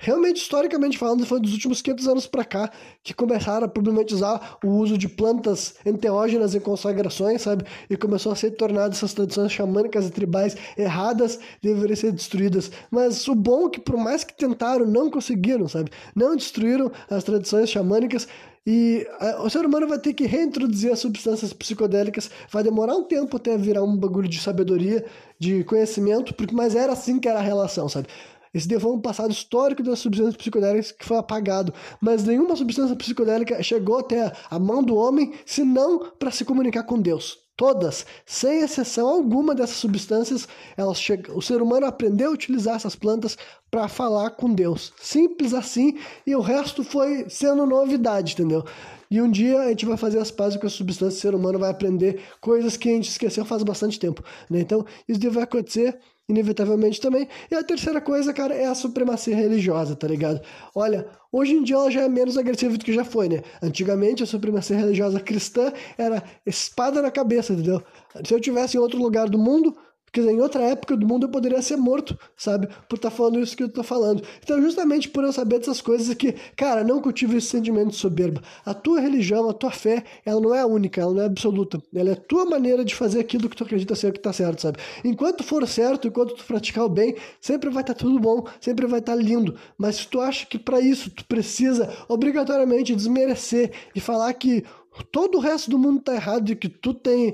realmente 0.03 0.41
historicamente 0.41 0.97
falando, 0.97 1.25
foi 1.25 1.39
dos 1.39 1.53
últimos 1.53 1.81
500 1.81 2.07
anos 2.07 2.27
para 2.27 2.43
cá 2.43 2.69
que 3.01 3.13
começaram 3.13 3.65
a 3.65 3.69
problematizar 3.69 4.57
o 4.63 4.67
uso 4.67 4.97
de 4.97 5.07
plantas 5.07 5.75
enteógenas 5.85 6.53
em 6.53 6.59
consagrações, 6.59 7.41
sabe? 7.41 7.63
E 7.89 7.95
começou 7.95 8.31
a 8.31 8.35
ser 8.35 8.51
tornado 8.51 8.93
essas 8.93 9.13
tradições 9.13 9.51
xamânicas 9.51 10.05
e 10.05 10.11
tribais 10.11 10.57
erradas 10.77 11.39
deveriam 11.61 11.95
ser 11.95 12.11
destruídas. 12.11 12.69
Mas 12.91 13.27
o 13.27 13.33
bom 13.33 13.67
é 13.67 13.69
que 13.71 13.79
por 13.79 13.97
mais 13.97 14.23
que 14.23 14.33
tentaram, 14.35 14.85
não 14.85 15.09
conseguiram, 15.09 15.67
sabe? 15.69 15.89
Não 16.13 16.35
destruíram 16.35 16.91
as 17.09 17.23
tradições 17.23 17.69
xamânicas 17.69 18.27
e 18.65 19.05
o 19.39 19.49
ser 19.49 19.65
humano 19.65 19.87
vai 19.87 19.99
ter 19.99 20.13
que 20.13 20.25
reintroduzir 20.25 20.91
as 20.91 20.99
substâncias 20.99 21.51
psicodélicas, 21.51 22.31
vai 22.49 22.63
demorar 22.63 22.95
um 22.95 23.03
tempo 23.03 23.35
até 23.35 23.57
virar 23.57 23.83
um 23.83 23.97
bagulho 23.97 24.29
de 24.29 24.39
sabedoria, 24.39 25.05
de 25.37 25.65
conhecimento, 25.65 26.33
porque 26.33 26.55
mas 26.55 26.73
era 26.73 26.93
assim 26.93 27.19
que 27.19 27.27
era 27.27 27.39
a 27.39 27.41
relação, 27.41 27.89
sabe? 27.89 28.07
Esse 28.53 28.67
deu 28.67 28.79
um 28.93 28.99
passado 28.99 29.31
histórico 29.31 29.81
das 29.81 29.99
substâncias 29.99 30.37
psicodélicas 30.37 30.91
que 30.91 31.05
foi 31.05 31.17
apagado, 31.17 31.73
mas 31.99 32.23
nenhuma 32.23 32.55
substância 32.55 32.95
psicodélica 32.95 33.61
chegou 33.63 33.97
até 33.97 34.31
a 34.49 34.59
mão 34.59 34.83
do 34.83 34.95
homem 34.95 35.33
senão 35.45 36.11
para 36.19 36.29
se 36.29 36.45
comunicar 36.45 36.83
com 36.83 37.01
Deus. 37.01 37.43
Todas, 37.55 38.03
sem 38.25 38.61
exceção 38.61 39.07
alguma 39.07 39.53
dessas 39.53 39.77
substâncias, 39.77 40.47
elas 40.75 40.99
chegam, 40.99 41.37
o 41.37 41.41
ser 41.41 41.61
humano 41.61 41.85
aprendeu 41.85 42.31
a 42.31 42.33
utilizar 42.33 42.75
essas 42.75 42.95
plantas 42.95 43.37
para 43.69 43.87
falar 43.87 44.31
com 44.31 44.51
Deus. 44.51 44.91
Simples 44.99 45.53
assim, 45.53 45.99
e 46.25 46.35
o 46.35 46.41
resto 46.41 46.83
foi 46.83 47.29
sendo 47.29 47.65
novidade, 47.67 48.33
entendeu? 48.33 48.65
E 49.09 49.21
um 49.21 49.29
dia 49.29 49.61
a 49.61 49.69
gente 49.69 49.85
vai 49.85 49.97
fazer 49.97 50.17
as 50.17 50.31
pazes 50.31 50.59
com 50.59 50.65
a 50.65 50.69
substância, 50.69 51.17
o 51.17 51.21
ser 51.21 51.35
humano 51.35 51.59
vai 51.59 51.69
aprender 51.69 52.21
coisas 52.41 52.75
que 52.75 52.89
a 52.89 52.93
gente 52.93 53.09
esqueceu 53.09 53.45
faz 53.45 53.61
bastante 53.61 53.99
tempo, 53.99 54.23
né? 54.49 54.59
Então, 54.59 54.83
isso 55.07 55.19
vai 55.29 55.43
acontecer 55.43 55.99
inevitavelmente 56.27 57.01
também. 57.01 57.27
E 57.51 57.55
a 57.55 57.63
terceira 57.63 57.99
coisa, 57.99 58.33
cara, 58.33 58.53
é 58.53 58.65
a 58.65 58.75
supremacia 58.75 59.35
religiosa, 59.35 59.95
tá 59.95 60.07
ligado? 60.07 60.41
Olha, 60.73 61.07
hoje 61.31 61.53
em 61.53 61.63
dia 61.63 61.75
ela 61.75 61.91
já 61.91 62.01
é 62.01 62.09
menos 62.09 62.37
agressiva 62.37 62.77
do 62.77 62.85
que 62.85 62.93
já 62.93 63.03
foi, 63.03 63.29
né? 63.29 63.41
Antigamente 63.61 64.23
a 64.23 64.25
supremacia 64.25 64.77
religiosa 64.77 65.19
cristã 65.19 65.71
era 65.97 66.23
espada 66.45 67.01
na 67.01 67.11
cabeça, 67.11 67.53
entendeu? 67.53 67.83
Se 68.25 68.33
eu 68.33 68.39
tivesse 68.39 68.77
em 68.77 68.79
outro 68.79 68.99
lugar 68.99 69.29
do 69.29 69.37
mundo, 69.37 69.75
Quer 70.13 70.19
dizer, 70.21 70.33
em 70.33 70.41
outra 70.41 70.61
época 70.61 70.95
do 70.95 71.07
mundo 71.07 71.25
eu 71.25 71.29
poderia 71.29 71.59
ser 71.59 71.75
morto, 71.75 72.15
sabe? 72.37 72.67
Por 72.87 72.97
estar 72.97 73.09
tá 73.09 73.15
falando 73.15 73.39
isso 73.39 73.57
que 73.57 73.63
eu 73.63 73.67
tô 73.67 73.81
falando. 73.81 74.21
Então, 74.43 74.61
justamente 74.61 75.09
por 75.09 75.23
eu 75.23 75.33
saber 75.33 75.57
dessas 75.57 75.81
coisas 75.81 76.07
aqui, 76.07 76.35
cara, 76.55 76.83
não 76.83 77.01
cultive 77.01 77.37
esse 77.37 77.47
sentimento 77.47 77.89
de 77.89 77.95
soberba. 77.95 78.39
A 78.63 78.75
tua 78.75 78.99
religião, 78.99 79.49
a 79.49 79.53
tua 79.53 79.71
fé, 79.71 80.03
ela 80.23 80.39
não 80.39 80.53
é 80.53 80.63
única, 80.63 81.01
ela 81.01 81.15
não 81.15 81.23
é 81.23 81.25
absoluta. 81.25 81.81
Ela 81.95 82.11
é 82.11 82.13
a 82.13 82.15
tua 82.15 82.45
maneira 82.45 82.85
de 82.85 82.93
fazer 82.93 83.21
aquilo 83.21 83.49
que 83.49 83.55
tu 83.55 83.63
acredita 83.63 83.95
ser 83.95 84.13
que 84.13 84.19
tá 84.19 84.31
certo, 84.31 84.61
sabe? 84.61 84.77
Enquanto 85.03 85.43
for 85.43 85.67
certo, 85.67 86.07
enquanto 86.07 86.35
tu 86.35 86.43
praticar 86.43 86.85
o 86.85 86.89
bem, 86.89 87.15
sempre 87.41 87.71
vai 87.71 87.81
estar 87.81 87.95
tá 87.95 87.99
tudo 87.99 88.19
bom, 88.19 88.45
sempre 88.61 88.85
vai 88.85 88.99
estar 88.99 89.15
tá 89.15 89.17
lindo. 89.19 89.55
Mas 89.75 89.95
se 89.95 90.07
tu 90.07 90.21
acha 90.21 90.45
que 90.45 90.59
para 90.59 90.79
isso 90.79 91.09
tu 91.09 91.25
precisa 91.25 91.91
obrigatoriamente 92.07 92.95
desmerecer 92.95 93.71
e 93.95 93.99
falar 93.99 94.31
que 94.35 94.63
todo 95.11 95.39
o 95.39 95.41
resto 95.41 95.71
do 95.71 95.79
mundo 95.79 96.01
tá 96.01 96.13
errado 96.13 96.51
e 96.51 96.55
que 96.55 96.69
tu 96.69 96.93
tem 96.93 97.33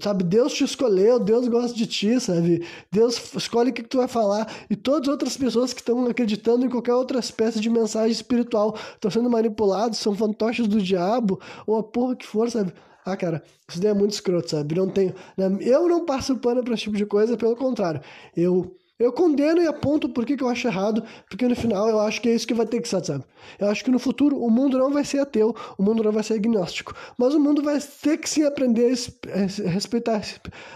Sabe, 0.00 0.24
Deus 0.24 0.54
te 0.54 0.64
escolheu, 0.64 1.18
Deus 1.18 1.46
gosta 1.46 1.76
de 1.76 1.86
ti, 1.86 2.18
sabe? 2.18 2.66
Deus 2.90 3.20
escolhe 3.34 3.70
o 3.70 3.72
que 3.72 3.82
tu 3.82 3.98
vai 3.98 4.08
falar. 4.08 4.50
E 4.70 4.74
todas 4.74 5.08
as 5.08 5.12
outras 5.12 5.36
pessoas 5.36 5.74
que 5.74 5.80
estão 5.80 6.06
acreditando 6.06 6.64
em 6.64 6.70
qualquer 6.70 6.94
outra 6.94 7.18
espécie 7.18 7.60
de 7.60 7.68
mensagem 7.68 8.10
espiritual 8.10 8.74
estão 8.94 9.10
sendo 9.10 9.28
manipulados, 9.28 9.98
são 9.98 10.14
fantoches 10.14 10.66
do 10.66 10.80
diabo, 10.80 11.38
ou 11.66 11.78
a 11.78 11.82
porra 11.82 12.16
que 12.16 12.26
for, 12.26 12.50
sabe? 12.50 12.72
Ah, 13.04 13.16
cara, 13.16 13.42
isso 13.68 13.78
daí 13.80 13.90
é 13.90 13.94
muito 13.94 14.12
escroto, 14.12 14.50
sabe? 14.50 14.74
Não 14.74 14.88
tenho. 14.88 15.14
Né? 15.36 15.58
Eu 15.60 15.86
não 15.86 16.06
passo 16.06 16.36
pano 16.36 16.64
para 16.64 16.72
esse 16.72 16.84
tipo 16.84 16.96
de 16.96 17.04
coisa, 17.04 17.36
pelo 17.36 17.54
contrário. 17.54 18.00
Eu 18.34 18.74
eu 19.04 19.12
condeno 19.12 19.62
e 19.62 19.66
aponto 19.66 20.08
por 20.08 20.24
que, 20.24 20.40
eu 20.40 20.48
acho 20.48 20.66
errado, 20.66 21.04
porque 21.28 21.46
no 21.46 21.54
final 21.54 21.88
eu 21.88 22.00
acho 22.00 22.20
que 22.20 22.28
é 22.28 22.34
isso 22.34 22.46
que 22.46 22.54
vai 22.54 22.66
ter 22.66 22.80
que 22.80 22.88
ser, 22.88 23.04
sabe? 23.04 23.24
Eu 23.58 23.68
acho 23.68 23.84
que 23.84 23.90
no 23.90 23.98
futuro 23.98 24.42
o 24.42 24.50
mundo 24.50 24.78
não 24.78 24.90
vai 24.90 25.04
ser 25.04 25.18
ateu, 25.18 25.54
o 25.76 25.82
mundo 25.82 26.02
não 26.02 26.12
vai 26.12 26.22
ser 26.22 26.34
agnóstico, 26.34 26.94
mas 27.18 27.34
o 27.34 27.40
mundo 27.40 27.62
vai 27.62 27.78
ter 27.80 28.16
que 28.16 28.28
sim 28.28 28.44
aprender 28.44 28.94
a 29.32 29.68
respeitar 29.68 30.22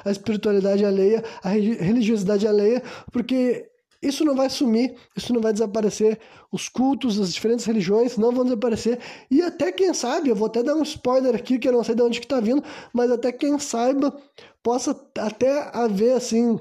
a 0.05 0.11
espiritualidade 0.11 0.85
alheia, 0.85 1.25
a 1.43 1.49
religiosidade 1.49 2.47
alheia, 2.47 2.83
porque 3.11 3.69
isso 4.01 4.25
não 4.25 4.37
vai 4.37 4.49
sumir, 4.49 4.95
isso 5.17 5.33
não 5.33 5.41
vai 5.41 5.53
desaparecer. 5.53 6.21
Os 6.53 6.69
cultos, 6.69 7.19
as 7.19 7.33
diferentes 7.33 7.65
religiões 7.65 8.17
não 8.17 8.31
vão 8.31 8.45
desaparecer. 8.45 9.01
E 9.31 9.43
até 9.43 9.73
quem 9.73 9.93
sabe, 9.93 10.29
eu 10.29 10.37
vou 10.37 10.47
até 10.47 10.63
dar 10.63 10.77
um 10.77 10.83
spoiler 10.83 11.35
aqui 11.35 11.59
que 11.59 11.67
eu 11.69 11.73
não 11.73 11.83
sei 11.83 11.95
de 11.95 12.03
onde 12.03 12.21
que 12.21 12.27
tá 12.27 12.41
vindo, 12.41 12.63
mas 12.93 13.11
até 13.11 13.33
quem 13.33 13.59
saiba 13.59 14.17
possa 14.63 14.93
até 15.17 15.71
haver 15.77 16.13
assim 16.13 16.59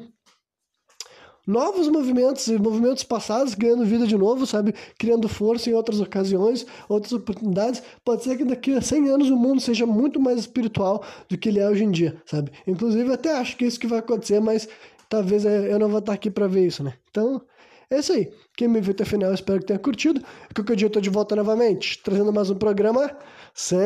novos 1.47 1.87
movimentos 1.87 2.45
e 2.47 2.59
movimentos 2.59 3.03
passados 3.03 3.55
ganhando 3.55 3.85
vida 3.85 4.05
de 4.05 4.17
novo, 4.17 4.45
sabe? 4.45 4.75
Criando 4.97 5.29
força 5.29 5.69
em 5.69 5.73
outras 5.73 6.01
ocasiões, 6.01 6.65
outras 6.89 7.13
oportunidades. 7.13 7.81
Pode 8.03 8.25
ser 8.25 8.37
que 8.37 8.43
daqui 8.43 8.73
a 8.73 8.81
100 8.81 9.09
anos 9.09 9.29
o 9.29 9.37
mundo 9.37 9.61
seja 9.61 9.85
muito 9.85 10.19
mais 10.19 10.37
espiritual 10.39 11.01
do 11.29 11.37
que 11.37 11.47
ele 11.47 11.59
é 11.59 11.69
hoje 11.69 11.85
em 11.85 11.91
dia, 11.91 12.21
sabe? 12.25 12.51
Inclusive, 12.67 13.13
até 13.13 13.37
acho 13.37 13.55
que 13.55 13.63
é 13.63 13.67
isso 13.69 13.79
que 13.79 13.87
vai 13.87 13.99
acontecer, 13.99 14.41
mas 14.41 14.67
talvez 15.07 15.45
eu 15.45 15.79
não 15.79 15.87
vou 15.87 15.99
estar 15.99 16.11
aqui 16.13 16.29
para 16.29 16.47
ver 16.47 16.67
isso, 16.67 16.83
né? 16.83 16.93
Então, 17.09 17.41
é 17.89 17.99
isso 17.99 18.11
aí. 18.11 18.29
Quem 18.57 18.67
me 18.67 18.81
viu 18.81 18.91
até 18.91 19.03
o 19.03 19.07
final, 19.07 19.33
espero 19.33 19.59
que 19.59 19.67
tenha 19.67 19.79
curtido. 19.79 20.21
Qualquer 20.53 20.75
dia 20.75 20.87
eu 20.87 20.91
tô 20.91 20.99
de 20.99 21.09
volta 21.09 21.33
novamente, 21.37 22.01
trazendo 22.03 22.33
mais 22.33 22.49
um 22.49 22.55
programa 22.55 23.09
sem 23.53 23.79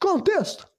contexto. 0.00 0.71